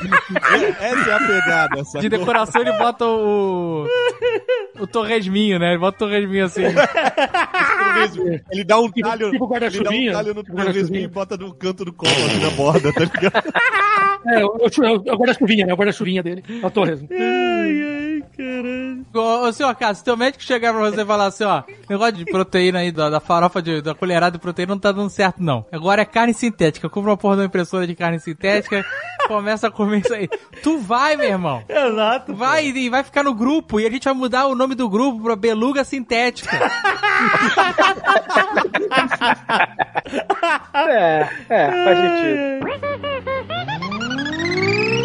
Essa 0.80 1.10
é 1.10 1.14
a 1.14 1.18
pegada, 1.18 1.82
De 2.00 2.08
decoração 2.08 2.60
ele 2.62 2.72
bota 2.72 3.04
o. 3.06 3.86
O 4.78 4.86
torresminho, 4.86 5.58
né? 5.58 5.70
Ele 5.70 5.78
bota 5.78 5.96
o 5.96 6.08
torresminho 6.08 6.44
assim. 6.44 6.62
Ele 8.50 8.64
dá 8.64 8.78
um 8.78 8.90
talho, 8.90 9.30
tipo 9.30 9.54
ele 9.54 9.80
dá 9.80 9.90
um 9.90 10.12
talho 10.12 10.34
no 10.34 10.42
Tipo 10.42 10.56
torresminho 10.56 11.04
e 11.04 11.08
bota 11.08 11.36
no 11.36 11.54
canto 11.54 11.84
do 11.84 11.92
copo, 11.92 12.10
assim, 12.10 12.40
na 12.40 12.50
borda, 12.50 12.92
tá 12.92 13.00
ligado? 13.00 13.44
É, 14.26 14.44
o, 14.44 14.48
o, 14.48 14.54
o 14.64 15.16
guarda-chuvinha, 15.16 15.64
né? 15.64 15.72
O 15.72 15.76
guarda-chuvinha 15.76 16.22
dele. 16.22 16.44
A 16.62 16.68
torresmo. 16.68 17.08
Ô, 19.14 19.46
ô, 19.46 19.52
senhor 19.52 19.74
Cássio, 19.74 19.96
se 19.96 20.04
teu 20.04 20.16
médico 20.16 20.44
chegar 20.44 20.72
pra 20.72 20.90
você 20.90 21.00
e 21.02 21.06
falar 21.06 21.26
assim, 21.26 21.44
ó, 21.44 21.62
negócio 21.88 22.12
de 22.12 22.24
proteína 22.26 22.80
aí, 22.80 22.92
da, 22.92 23.10
da 23.10 23.20
farofa 23.20 23.62
de, 23.62 23.80
da 23.80 23.94
colherada 23.94 24.36
de 24.36 24.42
proteína 24.42 24.74
não 24.74 24.78
tá 24.78 24.92
dando 24.92 25.10
certo, 25.10 25.42
não. 25.42 25.64
Agora 25.72 26.02
é 26.02 26.04
carne 26.04 26.34
sintética. 26.34 26.88
Compra 26.88 27.10
uma 27.10 27.16
porra 27.16 27.36
de 27.36 27.40
uma 27.40 27.46
impressora 27.46 27.86
de 27.86 27.94
carne 27.94 28.20
sintética, 28.20 28.84
começa 29.26 29.68
a 29.68 29.70
comer 29.70 29.89
isso 29.98 30.12
aí. 30.12 30.28
Tu 30.62 30.78
vai, 30.78 31.16
meu 31.16 31.28
irmão. 31.28 31.62
Exato. 31.68 32.34
Vai 32.34 32.66
e 32.66 32.88
vai 32.88 33.02
ficar 33.02 33.22
no 33.22 33.34
grupo 33.34 33.80
e 33.80 33.86
a 33.86 33.90
gente 33.90 34.04
vai 34.04 34.14
mudar 34.14 34.46
o 34.46 34.54
nome 34.54 34.74
do 34.74 34.88
grupo 34.88 35.22
pra 35.22 35.36
Beluga 35.36 35.84
Sintética. 35.84 36.50
É, 40.72 41.28
é, 41.48 41.84
faz 41.84 41.98
sentido. 41.98 42.60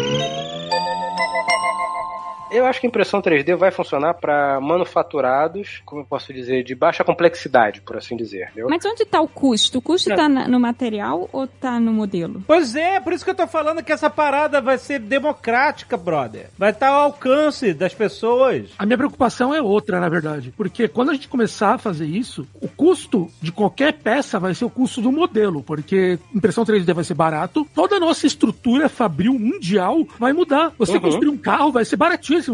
Eu 2.50 2.64
acho 2.66 2.80
que 2.80 2.86
a 2.86 2.88
impressão 2.88 3.20
3D 3.20 3.56
vai 3.56 3.70
funcionar 3.70 4.14
para 4.14 4.60
manufaturados, 4.60 5.82
como 5.84 6.00
eu 6.02 6.04
posso 6.06 6.32
dizer, 6.32 6.62
de 6.62 6.74
baixa 6.74 7.02
complexidade, 7.04 7.80
por 7.80 7.96
assim 7.96 8.16
dizer. 8.16 8.44
entendeu? 8.50 8.68
Mas 8.68 8.84
onde 8.84 9.04
tá 9.04 9.20
o 9.20 9.28
custo? 9.28 9.78
O 9.78 9.82
custo 9.82 10.10
tá 10.14 10.28
na- 10.28 10.46
no 10.48 10.58
material 10.60 11.28
ou 11.32 11.46
tá 11.46 11.78
no 11.80 11.92
modelo? 11.92 12.42
Pois 12.46 12.74
é, 12.76 13.00
por 13.00 13.12
isso 13.12 13.24
que 13.24 13.30
eu 13.30 13.34
tô 13.34 13.46
falando 13.46 13.82
que 13.82 13.92
essa 13.92 14.08
parada 14.08 14.60
vai 14.60 14.78
ser 14.78 14.98
democrática, 14.98 15.96
brother. 15.96 16.46
Vai 16.58 16.70
estar 16.70 16.88
ao 16.88 17.02
alcance 17.04 17.72
das 17.74 17.94
pessoas. 17.94 18.70
A 18.78 18.86
minha 18.86 18.96
preocupação 18.98 19.54
é 19.54 19.60
outra, 19.60 20.00
na 20.00 20.08
verdade. 20.08 20.52
Porque 20.56 20.88
quando 20.88 21.10
a 21.10 21.14
gente 21.14 21.28
começar 21.28 21.74
a 21.74 21.78
fazer 21.78 22.06
isso, 22.06 22.46
o 22.60 22.68
custo 22.68 23.28
de 23.42 23.52
qualquer 23.52 23.92
peça 23.94 24.38
vai 24.38 24.54
ser 24.54 24.64
o 24.64 24.70
custo 24.70 25.00
do 25.00 25.10
modelo. 25.12 25.62
Porque 25.62 26.18
impressão 26.34 26.64
3D 26.64 26.92
vai 26.94 27.04
ser 27.04 27.14
barato, 27.14 27.66
toda 27.74 27.96
a 27.96 28.00
nossa 28.00 28.26
estrutura 28.26 28.88
fabril 28.88 29.34
mundial 29.38 30.06
vai 30.18 30.32
mudar. 30.32 30.72
Você 30.78 30.92
Uhum. 30.94 31.00
construir 31.00 31.28
um 31.28 31.36
carro 31.38 31.72
vai 31.72 31.84
ser 31.84 31.96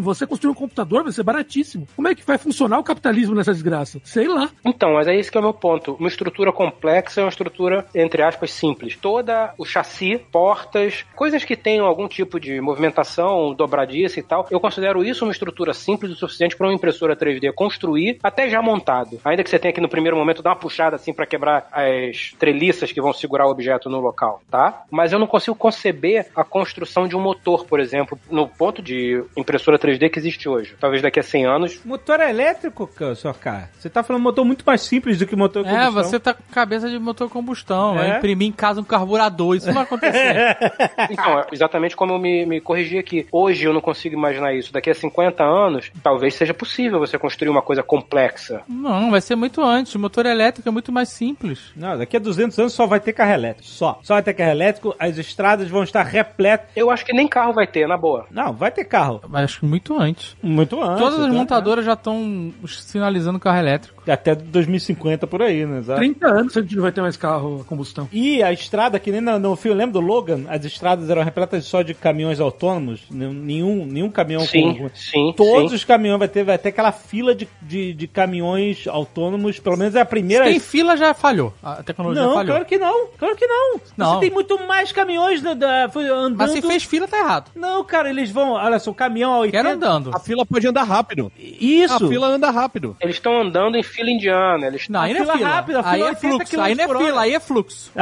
Você 0.00 0.26
construir 0.26 0.52
um 0.52 0.54
computador 0.54 1.02
vai 1.02 1.12
ser 1.12 1.22
baratíssimo. 1.22 1.86
Como 1.94 2.08
é 2.08 2.14
que 2.14 2.26
vai 2.26 2.38
funcionar 2.38 2.78
o 2.78 2.84
capitalismo 2.84 3.34
nessa 3.34 3.52
desgraça? 3.52 4.00
Sei 4.04 4.26
lá. 4.26 4.50
Então, 4.64 4.94
mas 4.94 5.06
é 5.06 5.16
esse 5.16 5.30
que 5.30 5.36
é 5.36 5.40
o 5.40 5.44
meu 5.44 5.54
ponto. 5.54 5.96
Uma 5.98 6.08
estrutura 6.08 6.52
complexa 6.52 7.20
é 7.20 7.24
uma 7.24 7.30
estrutura, 7.30 7.86
entre 7.94 8.22
aspas, 8.22 8.50
simples. 8.52 8.96
Toda 8.96 9.54
o 9.58 9.64
chassi, 9.64 10.18
portas, 10.30 11.04
coisas 11.14 11.44
que 11.44 11.56
tenham 11.56 11.86
algum 11.86 12.08
tipo 12.08 12.38
de 12.38 12.60
movimentação, 12.60 13.54
dobradiça 13.54 14.20
e 14.20 14.22
tal, 14.22 14.46
eu 14.50 14.60
considero 14.60 15.04
isso 15.04 15.24
uma 15.24 15.32
estrutura 15.32 15.72
simples 15.74 16.12
o 16.12 16.16
suficiente 16.16 16.56
para 16.56 16.66
uma 16.66 16.74
impressora 16.74 17.16
3D 17.16 17.52
construir, 17.52 18.18
até 18.22 18.48
já 18.48 18.62
montado. 18.62 19.20
Ainda 19.24 19.42
que 19.42 19.50
você 19.50 19.58
tenha 19.58 19.72
que 19.72 19.80
no 19.80 19.88
primeiro 19.88 20.16
momento 20.16 20.42
dar 20.42 20.50
uma 20.50 20.56
puxada 20.56 20.96
assim 20.96 21.12
para 21.12 21.26
quebrar 21.26 21.68
as 21.72 22.32
treliças 22.38 22.92
que 22.92 23.00
vão 23.00 23.12
segurar 23.12 23.46
o 23.46 23.50
objeto 23.50 23.88
no 23.88 24.00
local, 24.00 24.42
tá? 24.50 24.84
Mas 24.90 25.12
eu 25.12 25.18
não 25.18 25.26
consigo 25.26 25.56
conceber 25.56 26.26
a 26.34 26.44
construção 26.44 27.06
de 27.06 27.16
um 27.16 27.20
motor, 27.20 27.64
por 27.64 27.80
exemplo, 27.80 28.18
no 28.30 28.48
ponto 28.48 28.82
de 28.82 29.22
impressora 29.36 29.71
3D 29.78 30.10
que 30.10 30.18
existe 30.18 30.48
hoje. 30.48 30.74
Talvez 30.80 31.02
daqui 31.02 31.20
a 31.20 31.22
100 31.22 31.46
anos. 31.46 31.80
Motor 31.84 32.20
elétrico, 32.20 32.86
ca- 32.86 33.14
senhor 33.14 33.34
K. 33.38 33.68
Você 33.78 33.88
tá 33.90 34.02
falando 34.02 34.22
motor 34.22 34.44
muito 34.44 34.64
mais 34.66 34.80
simples 34.82 35.18
do 35.18 35.26
que 35.26 35.36
motor 35.36 35.66
É, 35.66 35.90
você 35.90 36.18
tá 36.20 36.34
com 36.34 36.42
cabeça 36.52 36.88
de 36.88 36.98
motor 36.98 37.28
combustão. 37.28 37.94
É? 37.98 38.08
Vai 38.08 38.16
imprimir 38.18 38.48
em 38.48 38.52
casa 38.52 38.80
um 38.80 38.84
carburador. 38.84 39.56
Isso 39.56 39.66
não 39.66 39.74
vai 39.74 39.84
acontecer. 39.84 40.56
Então, 41.10 41.38
é 41.40 41.46
exatamente 41.52 41.96
como 41.96 42.12
eu 42.14 42.18
me, 42.18 42.46
me 42.46 42.60
corrigi 42.60 42.98
aqui. 42.98 43.26
Hoje 43.32 43.64
eu 43.64 43.72
não 43.72 43.80
consigo 43.80 44.14
imaginar 44.14 44.54
isso. 44.54 44.72
Daqui 44.72 44.90
a 44.90 44.94
50 44.94 45.42
anos, 45.44 45.90
talvez 46.02 46.34
seja 46.34 46.54
possível 46.54 46.98
você 46.98 47.18
construir 47.18 47.48
uma 47.50 47.62
coisa 47.62 47.82
complexa. 47.82 48.62
não, 48.68 49.10
vai 49.10 49.20
ser 49.20 49.36
muito 49.36 49.60
antes. 49.62 49.94
O 49.94 49.98
motor 49.98 50.26
elétrico 50.26 50.68
é 50.68 50.72
muito 50.72 50.92
mais 50.92 51.08
simples. 51.08 51.72
Não, 51.76 51.96
daqui 51.98 52.16
a 52.16 52.20
200 52.20 52.58
anos 52.58 52.72
só 52.72 52.86
vai 52.86 53.00
ter 53.00 53.12
carro 53.12 53.32
elétrico. 53.32 53.68
Só. 53.68 53.98
Só 54.02 54.14
vai 54.14 54.22
ter 54.22 54.34
carro 54.34 54.50
elétrico, 54.50 54.94
as 54.98 55.18
estradas 55.18 55.68
vão 55.68 55.82
estar 55.82 56.02
repletas. 56.02 56.68
Eu 56.76 56.90
acho 56.90 57.04
que 57.04 57.12
nem 57.12 57.26
carro 57.28 57.52
vai 57.52 57.66
ter, 57.66 57.86
na 57.86 57.96
boa. 57.96 58.26
Não, 58.30 58.52
vai 58.52 58.70
ter 58.70 58.84
carro. 58.84 59.20
Mas 59.28 59.58
muito 59.62 59.98
antes. 59.98 60.36
Muito 60.42 60.82
antes. 60.82 60.98
Todas 60.98 61.20
as 61.20 61.32
montadoras 61.32 61.84
já 61.84 61.92
estão 61.92 62.52
sinalizando 62.66 63.38
carro 63.38 63.58
elétrico. 63.58 64.01
Até 64.06 64.34
2050 64.34 65.26
por 65.26 65.42
aí, 65.42 65.64
né? 65.66 65.78
Exato. 65.78 66.00
30 66.00 66.26
anos 66.26 66.56
a 66.56 66.60
gente 66.60 66.74
não 66.76 66.82
vai 66.82 66.92
ter 66.92 67.00
mais 67.00 67.16
carro 67.16 67.60
a 67.60 67.64
combustão. 67.64 68.08
E 68.12 68.42
a 68.42 68.52
estrada, 68.52 68.98
que 68.98 69.10
nem 69.12 69.20
no, 69.20 69.38
no 69.38 69.56
filme, 69.56 69.76
lembra 69.78 69.92
do 69.94 70.00
Logan? 70.00 70.44
As 70.48 70.64
estradas 70.64 71.08
eram 71.08 71.22
repletas 71.22 71.64
só 71.64 71.82
de 71.82 71.94
caminhões 71.94 72.40
autônomos. 72.40 73.02
Nenhum, 73.10 73.86
nenhum 73.86 74.10
caminhão 74.10 74.42
Sim, 74.44 74.74
com. 74.76 74.90
sim, 74.94 75.32
Todos 75.36 75.70
sim. 75.70 75.76
os 75.76 75.84
caminhões 75.84 76.18
vai 76.18 76.28
ter, 76.28 76.44
vai 76.44 76.58
ter 76.58 76.70
aquela 76.70 76.92
fila 76.92 77.34
de, 77.34 77.48
de, 77.60 77.92
de 77.94 78.06
caminhões 78.08 78.86
autônomos. 78.88 79.58
Pelo 79.58 79.76
menos 79.76 79.94
é 79.94 80.00
a 80.00 80.04
primeira. 80.04 80.44
Se 80.44 80.50
tem 80.50 80.60
fila, 80.60 80.96
já 80.96 81.14
falhou. 81.14 81.52
A 81.62 81.82
tecnologia 81.82 82.22
Não, 82.22 82.34
falhou. 82.34 82.46
claro 82.54 82.64
que 82.64 82.78
não. 82.78 83.06
Claro 83.18 83.36
que 83.36 83.46
não. 83.46 83.80
Não. 83.96 84.14
Você 84.14 84.20
tem 84.20 84.30
muito 84.30 84.58
mais 84.66 84.90
caminhões 84.92 85.40
da, 85.42 85.54
da- 85.54 85.84
andando. 85.84 86.36
Mas 86.36 86.50
se 86.52 86.62
fez 86.62 86.82
fila, 86.82 87.06
tá 87.06 87.18
errado. 87.18 87.50
Não, 87.54 87.84
cara, 87.84 88.10
eles 88.10 88.30
vão. 88.30 88.52
Olha 88.52 88.78
só, 88.78 88.90
o 88.90 88.94
caminhão 88.94 89.32
a 89.34 89.38
80. 89.40 89.56
Quero 89.62 89.74
andando. 89.76 90.10
A 90.14 90.18
fila 90.18 90.44
pode 90.44 90.66
andar 90.66 90.82
rápido. 90.84 91.30
Isso. 91.38 91.94
A 91.94 92.08
fila 92.08 92.26
anda 92.28 92.50
rápido. 92.50 92.96
Eles 93.00 93.16
estão 93.16 93.40
andando 93.40 93.76
em 93.76 93.82
fila 93.92 94.10
indiana. 94.10 94.66
Eles... 94.66 94.88
Não, 94.88 95.00
aí 95.00 95.14
não 95.14 95.20
é 95.20 95.24
fila 95.24 95.36
fila. 95.36 95.48
rápida, 95.48 95.82
fila 95.82 95.94
aí 95.94 96.00
é 96.00 96.04
80 96.06 96.20
fluxo. 96.20 96.60
Aí 96.60 96.74
não 96.74 96.84
é 96.84 96.88
fila, 96.88 97.20
aí 97.22 97.34
é 97.34 97.40
fluxo. 97.40 97.92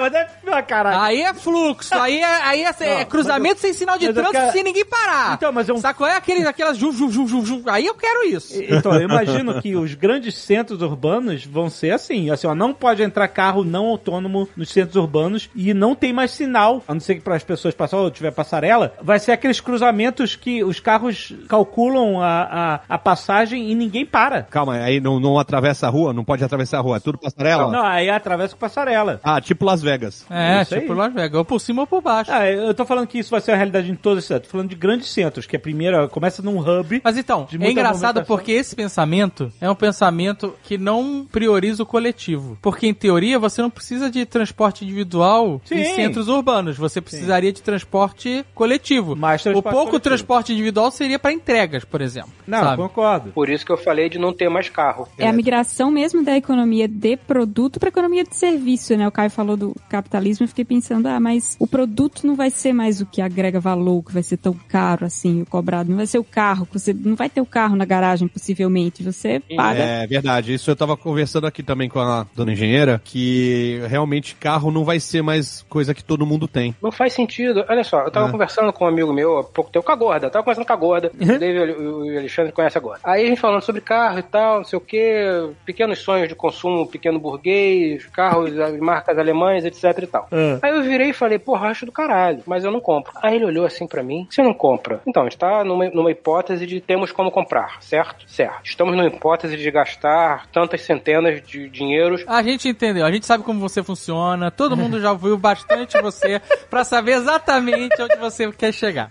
mas 0.00 0.14
é 0.14 0.28
fila, 0.40 0.62
caralho. 0.62 1.00
Aí 1.00 1.22
é 1.22 1.34
fluxo. 1.34 1.94
Aí 1.94 2.18
é, 2.18 2.42
aí 2.42 2.64
é, 2.64 2.74
é 2.80 2.98
Não, 3.00 3.04
cruzamento 3.06 3.54
mas 3.56 3.60
sem 3.60 3.72
sinal 3.72 3.98
de 3.98 4.06
eu 4.06 4.12
trânsito, 4.14 4.32
quero- 4.38 4.52
sem 4.52 4.62
ninguém 4.62 4.84
parar. 4.84 5.34
Então, 5.34 5.52
mas 5.52 5.68
é 5.68 5.72
um- 5.72 5.78
Saco? 5.78 6.04
É 6.04 6.16
aquele, 6.16 6.46
aquelas 6.46 6.76
ju, 6.76 6.92
ju, 6.92 7.10
ju, 7.10 7.26
ju, 7.26 7.44
ju. 7.44 7.62
Aí 7.66 7.86
eu 7.86 7.94
quero 7.94 8.24
isso. 8.24 8.54
Então, 8.62 8.94
eu 8.94 9.02
imagino 9.02 9.60
que 9.60 9.76
os 9.76 9.94
grandes 9.94 10.34
centros 10.36 10.82
urbanos 10.82 11.44
vão 11.44 11.68
ser 11.70 11.92
assim, 11.92 12.30
assim, 12.30 12.46
ó, 12.46 12.54
não 12.54 12.72
pode 12.72 13.02
entrar 13.02 13.28
carro 13.28 13.64
não 13.64 13.86
autônomo 13.86 14.48
nos 14.56 14.70
centros 14.70 14.96
urbanos 14.96 15.48
e 15.54 15.72
não 15.74 15.94
tem 15.94 16.12
mais 16.12 16.30
sinal, 16.30 16.82
a 16.86 16.94
não 16.94 17.00
ser 17.00 17.16
que 17.16 17.20
para 17.20 17.34
as 17.36 17.44
pessoas 17.44 17.74
passarem 17.74 18.04
ou 18.04 18.10
tiver 18.10 18.30
passarela, 18.30 18.94
vai 19.02 19.18
ser 19.18 19.32
aqueles 19.32 19.60
cruzamentos 19.60 20.36
que 20.36 20.62
os 20.64 20.80
carros 20.80 21.32
calculam 21.48 22.20
a, 22.20 22.42
a, 22.42 22.94
a 22.94 22.98
passagem 22.98 23.70
e 23.70 23.74
ninguém 23.74 24.04
para. 24.04 24.42
Calma, 24.42 24.65
aí 24.70 25.00
não, 25.00 25.18
não 25.20 25.38
atravessa 25.38 25.86
a 25.86 25.90
rua? 25.90 26.12
Não 26.12 26.24
pode 26.24 26.42
atravessar 26.44 26.78
a 26.78 26.80
rua? 26.80 26.96
É 26.96 27.00
tudo 27.00 27.18
passarela? 27.18 27.70
Não, 27.70 27.84
aí 27.84 28.08
atravessa 28.08 28.54
com 28.54 28.60
passarela. 28.60 29.20
Ah, 29.22 29.40
tipo 29.40 29.64
Las 29.64 29.82
Vegas. 29.82 30.26
É, 30.30 30.62
Isso 30.62 30.74
aí. 30.74 30.80
tipo 30.80 30.92
Las 30.92 31.12
Vegas. 31.12 31.38
Ou 31.38 31.44
por 31.44 31.60
cima 31.60 31.82
ou 31.82 31.86
por 31.86 32.00
baixo. 32.00 32.30
Ah, 32.32 32.48
eu 32.50 32.74
tô 32.74 32.84
falando 32.84 33.06
que 33.06 33.18
isso 33.18 33.30
vai 33.30 33.40
ser 33.40 33.52
a 33.52 33.56
realidade 33.56 33.90
em 33.90 33.94
todas 33.94 34.18
as 34.18 34.24
cidades. 34.24 34.48
Tô 34.48 34.52
falando 34.52 34.68
de 34.70 34.76
grandes 34.76 35.08
centros, 35.08 35.46
que 35.46 35.56
a 35.56 35.60
primeira 35.60 36.08
começa 36.08 36.42
num 36.42 36.58
hub. 36.58 37.00
Mas 37.04 37.16
então, 37.16 37.46
é 37.60 37.70
engraçado 37.70 38.24
porque 38.24 38.52
esse 38.52 38.74
pensamento 38.74 39.52
é 39.60 39.70
um 39.70 39.74
pensamento 39.74 40.54
que 40.62 40.76
não 40.78 41.26
prioriza 41.30 41.82
o 41.82 41.86
coletivo. 41.86 42.58
Porque, 42.62 42.86
em 42.86 42.94
teoria, 42.94 43.38
você 43.38 43.62
não 43.62 43.70
precisa 43.70 44.10
de 44.10 44.24
transporte 44.26 44.84
individual 44.84 45.60
em 45.70 45.84
Sim. 45.84 45.94
centros 45.94 46.28
urbanos. 46.28 46.76
Você 46.76 47.00
precisaria 47.00 47.52
de 47.52 47.62
transporte 47.62 48.44
coletivo. 48.54 49.16
Mais 49.16 49.40
o 49.40 49.44
transporte 49.44 49.72
pouco 49.72 49.90
coletivo. 49.90 50.00
transporte 50.00 50.52
individual 50.52 50.90
seria 50.90 51.18
para 51.18 51.32
entregas, 51.32 51.84
por 51.84 52.00
exemplo. 52.00 52.30
Não, 52.46 52.60
sabe? 52.62 52.76
concordo. 52.82 53.30
Por 53.32 53.48
isso 53.48 53.64
que 53.64 53.72
eu 53.72 53.76
falei 53.76 54.08
de 54.08 54.18
não 54.18 54.32
ter 54.32 54.48
mais 54.56 54.68
carro. 54.68 55.08
É 55.18 55.28
a 55.28 55.32
migração 55.32 55.90
mesmo 55.90 56.24
da 56.24 56.36
economia 56.36 56.88
de 56.88 57.16
produto 57.16 57.78
para 57.78 57.88
economia 57.88 58.24
de 58.24 58.36
serviço, 58.36 58.96
né? 58.96 59.06
O 59.06 59.12
Caio 59.12 59.30
falou 59.30 59.56
do 59.56 59.74
capitalismo, 59.88 60.44
eu 60.44 60.48
fiquei 60.48 60.64
pensando, 60.64 61.06
ah, 61.06 61.20
mas 61.20 61.56
o 61.58 61.66
produto 61.66 62.26
não 62.26 62.34
vai 62.34 62.50
ser 62.50 62.72
mais 62.72 63.00
o 63.00 63.06
que 63.06 63.20
agrega 63.20 63.60
valor, 63.60 64.02
que 64.02 64.12
vai 64.12 64.22
ser 64.22 64.36
tão 64.36 64.54
caro 64.68 65.04
assim, 65.06 65.42
o 65.42 65.46
cobrado. 65.46 65.88
Não 65.90 65.96
vai 65.96 66.06
ser 66.06 66.18
o 66.18 66.24
carro, 66.24 66.66
que 66.66 66.78
você 66.78 66.92
não 66.92 67.14
vai 67.14 67.28
ter 67.28 67.40
o 67.40 67.46
carro 67.46 67.76
na 67.76 67.84
garagem, 67.84 68.28
possivelmente. 68.28 69.02
Você 69.02 69.40
paga. 69.56 69.78
É 69.82 70.06
verdade. 70.06 70.54
Isso 70.54 70.70
eu 70.70 70.76
tava 70.76 70.96
conversando 70.96 71.46
aqui 71.46 71.62
também 71.62 71.88
com 71.88 72.00
a 72.00 72.26
dona 72.34 72.52
engenheira, 72.52 73.00
que 73.04 73.80
realmente 73.88 74.34
carro 74.36 74.70
não 74.70 74.84
vai 74.84 75.00
ser 75.00 75.22
mais 75.22 75.64
coisa 75.68 75.94
que 75.94 76.04
todo 76.04 76.26
mundo 76.26 76.46
tem. 76.48 76.74
Não 76.82 76.92
faz 76.92 77.12
sentido. 77.12 77.64
Olha 77.68 77.84
só, 77.84 78.00
eu 78.02 78.10
tava 78.10 78.28
É. 78.28 78.30
conversando 78.30 78.72
com 78.72 78.84
um 78.84 78.88
amigo 78.88 79.12
meu 79.12 79.38
há 79.38 79.44
pouco 79.44 79.70
tempo, 79.70 79.84
com 79.84 79.92
a 79.92 79.96
Gorda. 79.96 80.26
Eu 80.26 80.30
tava 80.30 80.44
conversando 80.44 80.66
com 80.66 80.72
a 80.72 80.76
Gorda. 80.76 81.10
O 81.14 81.24
David 81.38 81.72
e 81.72 81.86
o 81.86 82.18
Alexandre 82.18 82.52
conhecem 82.52 82.78
a 82.78 82.82
Gorda. 82.82 83.00
Aí 83.04 83.24
a 83.24 83.26
gente 83.28 83.40
falando 83.40 83.62
sobre 83.62 83.80
carro 83.80 84.18
e 84.18 84.22
tal, 84.22 84.45
não 84.54 84.64
sei 84.64 84.76
o 84.76 84.80
quê, 84.80 85.50
pequenos 85.64 85.98
sonhos 85.98 86.28
de 86.28 86.34
consumo, 86.34 86.86
pequeno 86.86 87.18
burguês, 87.18 88.06
carros, 88.06 88.58
as 88.58 88.78
marcas 88.78 89.18
alemães, 89.18 89.64
etc 89.64 90.02
e 90.02 90.06
tal. 90.06 90.28
Ah. 90.30 90.58
Aí 90.62 90.74
eu 90.74 90.82
virei 90.82 91.10
e 91.10 91.12
falei, 91.12 91.38
porra, 91.38 91.68
acho 91.68 91.86
do 91.86 91.92
caralho, 91.92 92.42
mas 92.46 92.64
eu 92.64 92.70
não 92.70 92.80
compro. 92.80 93.12
Aí 93.22 93.36
ele 93.36 93.44
olhou 93.44 93.66
assim 93.66 93.86
pra 93.86 94.02
mim, 94.02 94.26
você 94.30 94.42
não 94.42 94.54
compra? 94.54 95.00
Então, 95.06 95.22
a 95.22 95.26
gente 95.26 95.38
tá 95.38 95.64
numa, 95.64 95.88
numa 95.90 96.10
hipótese 96.10 96.66
de 96.66 96.80
temos 96.80 97.12
como 97.12 97.30
comprar, 97.30 97.76
certo? 97.80 98.28
Certo. 98.28 98.60
Estamos 98.64 98.96
numa 98.96 99.06
hipótese 99.06 99.56
de 99.56 99.70
gastar 99.70 100.46
tantas 100.52 100.82
centenas 100.82 101.42
de 101.42 101.68
dinheiros 101.68 102.24
A 102.26 102.42
gente 102.42 102.68
entendeu, 102.68 103.04
a 103.04 103.10
gente 103.10 103.26
sabe 103.26 103.44
como 103.44 103.60
você 103.60 103.82
funciona, 103.82 104.50
todo 104.50 104.76
mundo 104.76 105.00
já 105.00 105.12
ouviu 105.12 105.36
bastante 105.36 106.00
você 106.00 106.40
pra 106.70 106.84
saber 106.84 107.12
exatamente 107.12 108.00
onde 108.00 108.16
você 108.16 108.50
quer 108.52 108.72
chegar. 108.72 109.08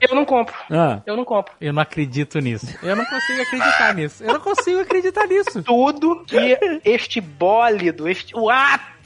Eu 0.00 0.14
não 0.14 0.24
compro. 0.24 0.54
Ah. 0.70 1.00
Eu 1.06 1.16
não 1.16 1.24
compro. 1.24 1.52
Eu 1.60 1.72
não 1.72 1.82
acredito 1.82 2.38
nisso. 2.38 2.66
Eu 2.82 2.96
não 2.96 3.04
consigo 3.04 3.42
acreditar 3.42 3.94
nisso. 3.94 4.24
Eu 4.24 4.32
não 4.32 4.40
consigo 4.40 4.77
acreditar 4.80 5.26
nisso. 5.26 5.62
Tudo 5.62 6.24
que 6.24 6.80
este 6.84 7.20
bólido, 7.20 8.08
este, 8.08 8.36
o 8.36 8.50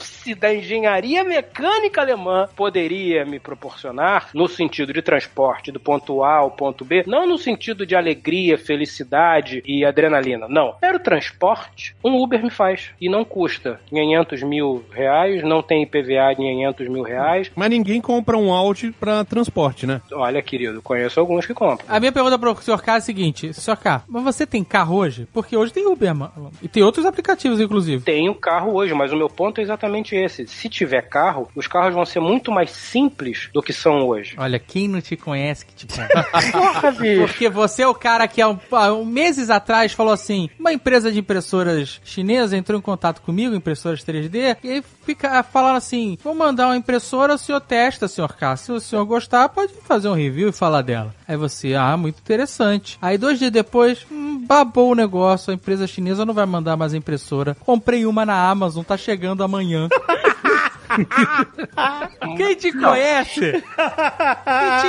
ápice 0.03 0.35
da 0.35 0.53
engenharia 0.53 1.23
mecânica 1.23 2.01
alemã 2.01 2.47
poderia 2.55 3.25
me 3.25 3.39
proporcionar, 3.39 4.29
no 4.33 4.47
sentido 4.47 4.91
de 4.91 5.01
transporte 5.01 5.71
do 5.71 5.79
ponto 5.79 6.23
A 6.23 6.35
ao 6.37 6.51
ponto 6.51 6.83
B, 6.83 7.03
não 7.07 7.25
no 7.25 7.37
sentido 7.37 7.85
de 7.85 7.95
alegria, 7.95 8.57
felicidade 8.57 9.63
e 9.65 9.85
adrenalina, 9.85 10.47
não. 10.49 10.75
Era 10.81 10.97
o 10.97 10.99
transporte, 10.99 11.95
um 12.03 12.21
Uber 12.21 12.43
me 12.43 12.49
faz. 12.49 12.89
E 12.99 13.09
não 13.09 13.23
custa 13.23 13.79
500 13.87 14.43
mil 14.43 14.83
reais, 14.91 15.41
não 15.43 15.61
tem 15.61 15.83
IPVA 15.83 16.35
de 16.35 16.43
500 16.43 16.89
mil 16.89 17.03
reais. 17.03 17.51
Mas 17.55 17.69
ninguém 17.69 18.01
compra 18.01 18.37
um 18.37 18.51
Audi 18.51 18.91
pra 18.91 19.23
transporte, 19.23 19.87
né? 19.87 20.01
Olha, 20.11 20.41
querido, 20.41 20.81
conheço 20.81 21.19
alguns 21.19 21.45
que 21.45 21.53
compram. 21.53 21.85
A 21.87 21.99
minha 21.99 22.11
pergunta 22.11 22.37
pro 22.37 22.55
Sr. 22.61 22.81
K 22.81 22.93
é 22.93 22.97
a 22.97 23.01
seguinte: 23.01 23.53
Sr. 23.53 23.77
K, 23.77 24.03
mas 24.07 24.23
você 24.23 24.45
tem 24.45 24.63
carro 24.63 24.97
hoje? 24.97 25.27
Porque 25.33 25.55
hoje 25.55 25.71
tem 25.71 25.87
Uber, 25.87 26.13
mano. 26.13 26.51
E 26.61 26.67
tem 26.67 26.83
outros 26.83 27.05
aplicativos, 27.05 27.61
inclusive. 27.61 28.03
Tenho 28.03 28.35
carro 28.35 28.73
hoje, 28.73 28.93
mas 28.93 29.13
o 29.13 29.17
meu 29.17 29.29
ponto 29.29 29.59
é 29.59 29.63
exatamente 29.63 29.92
esse. 29.99 30.47
Se 30.47 30.69
tiver 30.69 31.01
carro, 31.03 31.49
os 31.55 31.67
carros 31.67 31.93
vão 31.93 32.05
ser 32.05 32.19
muito 32.19 32.51
mais 32.51 32.71
simples 32.71 33.49
do 33.53 33.61
que 33.61 33.73
são 33.73 34.07
hoje. 34.07 34.35
Olha, 34.37 34.59
quem 34.59 34.87
não 34.87 35.01
te 35.01 35.15
conhece 35.15 35.65
que 35.65 35.73
te 35.73 35.87
conhece. 35.87 36.13
Porra, 36.51 36.91
bicho. 36.91 37.21
Porque 37.21 37.49
você 37.49 37.83
é 37.83 37.87
o 37.87 37.93
cara 37.93 38.27
que 38.27 38.41
há 38.41 38.49
um, 38.49 38.59
há 38.71 38.91
meses 39.05 39.49
atrás 39.49 39.93
falou 39.93 40.13
assim: 40.13 40.49
uma 40.59 40.73
empresa 40.73 41.11
de 41.11 41.19
impressoras 41.19 42.01
chinesa 42.03 42.57
entrou 42.57 42.79
em 42.79 42.81
contato 42.81 43.21
comigo, 43.21 43.55
impressoras 43.55 44.03
3D, 44.03 44.57
e 44.63 44.69
aí 44.69 44.83
fica 45.05 45.43
falando 45.43 45.77
assim: 45.77 46.17
vou 46.23 46.35
mandar 46.35 46.67
uma 46.67 46.77
impressora, 46.77 47.35
o 47.35 47.37
senhor 47.37 47.61
testa, 47.61 48.07
senhor 48.07 48.33
K. 48.35 48.57
Se 48.57 48.71
o 48.71 48.79
senhor 48.79 49.05
gostar, 49.05 49.49
pode 49.49 49.73
fazer 49.85 50.07
um 50.07 50.13
review 50.13 50.49
e 50.49 50.53
falar 50.53 50.81
dela. 50.81 51.13
Aí 51.27 51.37
você, 51.37 51.73
ah, 51.73 51.95
muito 51.97 52.19
interessante. 52.19 52.97
Aí 53.01 53.17
dois 53.17 53.39
dias 53.39 53.51
depois, 53.51 54.05
hum, 54.11 54.43
babou 54.45 54.91
o 54.91 54.95
negócio, 54.95 55.51
a 55.51 55.53
empresa 55.53 55.87
chinesa 55.87 56.25
não 56.25 56.33
vai 56.33 56.45
mandar 56.45 56.77
mais 56.77 56.93
impressora. 56.93 57.55
Comprei 57.59 58.05
uma 58.05 58.25
na 58.25 58.49
Amazon, 58.49 58.83
tá 58.83 58.97
chegando 58.97 59.43
amanhã. 59.43 59.72
Quem 62.37 62.55
te 62.55 62.71
conhece? 62.71 63.51
Quem 63.51 63.61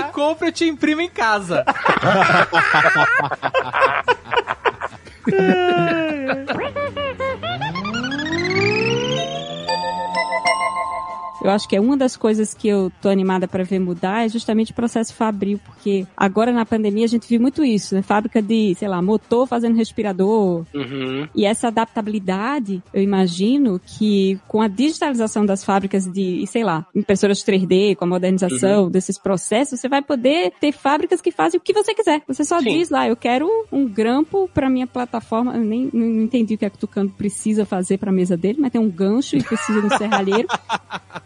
te 0.02 0.08
compra, 0.12 0.48
eu 0.48 0.52
te 0.52 0.66
imprimo 0.66 1.00
em 1.00 1.08
casa. 1.08 1.64
eu 11.44 11.50
acho 11.50 11.68
que 11.68 11.76
é 11.76 11.80
uma 11.80 11.96
das 11.96 12.16
coisas 12.16 12.54
que 12.54 12.66
eu 12.66 12.90
tô 13.02 13.10
animada 13.10 13.46
para 13.46 13.62
ver 13.62 13.78
mudar 13.78 14.24
é 14.24 14.28
justamente 14.30 14.72
o 14.72 14.74
processo 14.74 15.14
fabril, 15.14 15.60
porque 15.64 16.06
agora 16.16 16.50
na 16.50 16.64
pandemia 16.64 17.04
a 17.04 17.08
gente 17.08 17.28
viu 17.28 17.38
muito 17.38 17.62
isso, 17.62 17.94
né? 17.94 18.00
Fábrica 18.00 18.40
de, 18.40 18.74
sei 18.76 18.88
lá, 18.88 19.02
motor 19.02 19.46
fazendo 19.46 19.76
respirador. 19.76 20.64
Uhum. 20.74 21.28
E 21.34 21.44
essa 21.44 21.68
adaptabilidade, 21.68 22.82
eu 22.94 23.02
imagino 23.02 23.78
que 23.78 24.40
com 24.48 24.62
a 24.62 24.68
digitalização 24.68 25.44
das 25.44 25.62
fábricas 25.62 26.10
de, 26.10 26.46
sei 26.46 26.64
lá, 26.64 26.86
impressoras 26.94 27.44
3D, 27.44 27.94
com 27.94 28.06
a 28.06 28.08
modernização 28.08 28.90
desses 28.90 29.18
processos, 29.18 29.80
você 29.80 29.88
vai 29.88 30.00
poder 30.00 30.52
ter 30.58 30.72
fábricas 30.72 31.20
que 31.20 31.30
fazem 31.30 31.58
o 31.58 31.62
que 31.62 31.74
você 31.74 31.94
quiser. 31.94 32.22
Você 32.26 32.42
só 32.42 32.58
Sim. 32.60 32.78
diz 32.78 32.88
lá, 32.88 33.06
eu 33.06 33.16
quero 33.16 33.48
um 33.70 33.86
grampo 33.86 34.48
para 34.54 34.70
minha 34.70 34.86
plataforma. 34.86 35.54
Eu 35.54 35.62
nem 35.62 35.90
não 35.92 36.22
entendi 36.22 36.54
o 36.54 36.58
que 36.58 36.64
é 36.64 36.70
que 36.70 36.76
o 36.76 36.80
Tucano 36.80 37.10
precisa 37.10 37.66
fazer 37.66 37.98
para 37.98 38.10
a 38.10 38.14
mesa 38.14 38.34
dele, 38.34 38.58
mas 38.60 38.72
tem 38.72 38.80
um 38.80 38.90
gancho 38.90 39.36
e 39.36 39.42
precisa 39.42 39.80
de 39.82 39.86
um 39.86 39.90
serralheiro. 39.98 40.48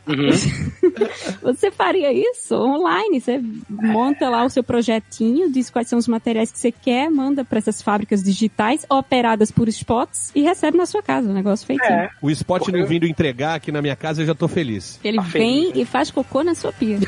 Uhum. 0.09 0.30
Você 1.43 1.70
faria 1.70 2.12
isso 2.12 2.55
online. 2.55 3.20
Você 3.20 3.40
monta 3.70 4.28
lá 4.28 4.44
o 4.44 4.51
seu 4.51 4.62
projetinho, 4.64 5.51
diz 5.52 5.70
quais 5.70 5.89
são 5.89 5.98
os 5.98 6.09
materiais 6.09 6.51
que 6.51 6.59
você 6.59 6.72
quer, 6.72 7.10
manda 7.10 7.44
para 7.44 7.59
essas 7.59 7.80
fábricas 7.82 8.22
digitais 8.22 8.85
operadas 8.89 9.51
por 9.51 9.68
spots 9.68 10.30
e 10.35 10.43
recebe 10.43 10.76
na 10.78 10.86
sua 10.86 11.02
casa. 11.02 11.28
O 11.30 11.32
negócio 11.35 11.66
feito. 11.66 11.82
É. 11.85 12.10
O 12.22 12.30
spot 12.30 12.68
não 12.68 12.86
vindo 12.86 13.06
entregar 13.06 13.55
aqui 13.55 13.70
na 13.70 13.80
minha 13.82 13.94
casa, 13.97 14.22
eu 14.22 14.26
já 14.26 14.35
tô 14.35 14.48
feliz. 14.48 14.98
Ele 15.05 15.18
Tá 15.18 15.22
vem 15.24 15.66
feliz, 15.66 15.82
e 15.82 15.85
faz 15.85 16.10
cocô 16.10 16.43
na 16.43 16.55
sua 16.55 16.72
pia. 16.72 16.98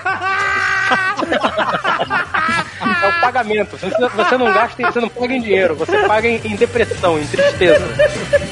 É 3.02 3.08
o 3.08 3.20
pagamento. 3.20 3.76
Você, 3.76 3.88
você 3.90 4.36
não 4.36 4.46
gasta, 4.52 4.82
em- 4.82 4.86
você 4.86 5.00
não 5.00 5.08
paga 5.08 5.34
em 5.34 5.40
dinheiro, 5.40 5.74
você 5.76 5.98
paga 6.06 6.28
em, 6.28 6.40
em 6.44 6.56
depressão, 6.56 7.18
em 7.18 7.26
tristeza. 7.26 7.86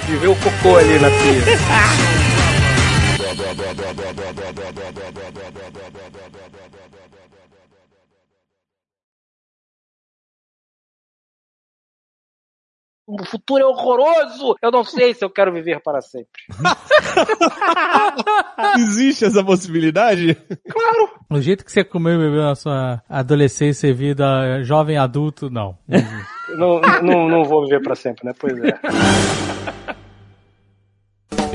De 0.06 0.16
ver 0.16 0.28
o 0.28 0.36
cocô 0.36 0.76
ali 0.76 0.98
na 0.98 1.08
pia. 1.10 2.37
O 13.10 13.24
futuro 13.24 13.62
é 13.62 13.66
horroroso! 13.66 14.54
Eu 14.62 14.70
não 14.70 14.84
sei 14.84 15.14
se 15.14 15.24
eu 15.24 15.30
quero 15.30 15.50
viver 15.50 15.80
para 15.80 16.02
sempre. 16.02 16.42
Existe 18.78 19.24
essa 19.24 19.42
possibilidade? 19.42 20.34
Claro! 20.68 21.08
O 21.30 21.40
jeito 21.40 21.64
que 21.64 21.72
você 21.72 21.82
comeu 21.82 22.14
e 22.14 22.18
bebeu 22.18 22.42
na 22.42 22.54
sua 22.54 23.02
adolescência 23.08 23.88
e 23.88 23.94
vida 23.94 24.62
jovem 24.62 24.98
adulto, 24.98 25.48
não. 25.48 25.78
Não, 26.50 26.80
não, 27.02 27.28
não 27.28 27.44
vou 27.44 27.64
viver 27.64 27.82
para 27.82 27.94
sempre, 27.94 28.26
né? 28.26 28.34
Pois 28.38 28.62
é. 28.62 28.72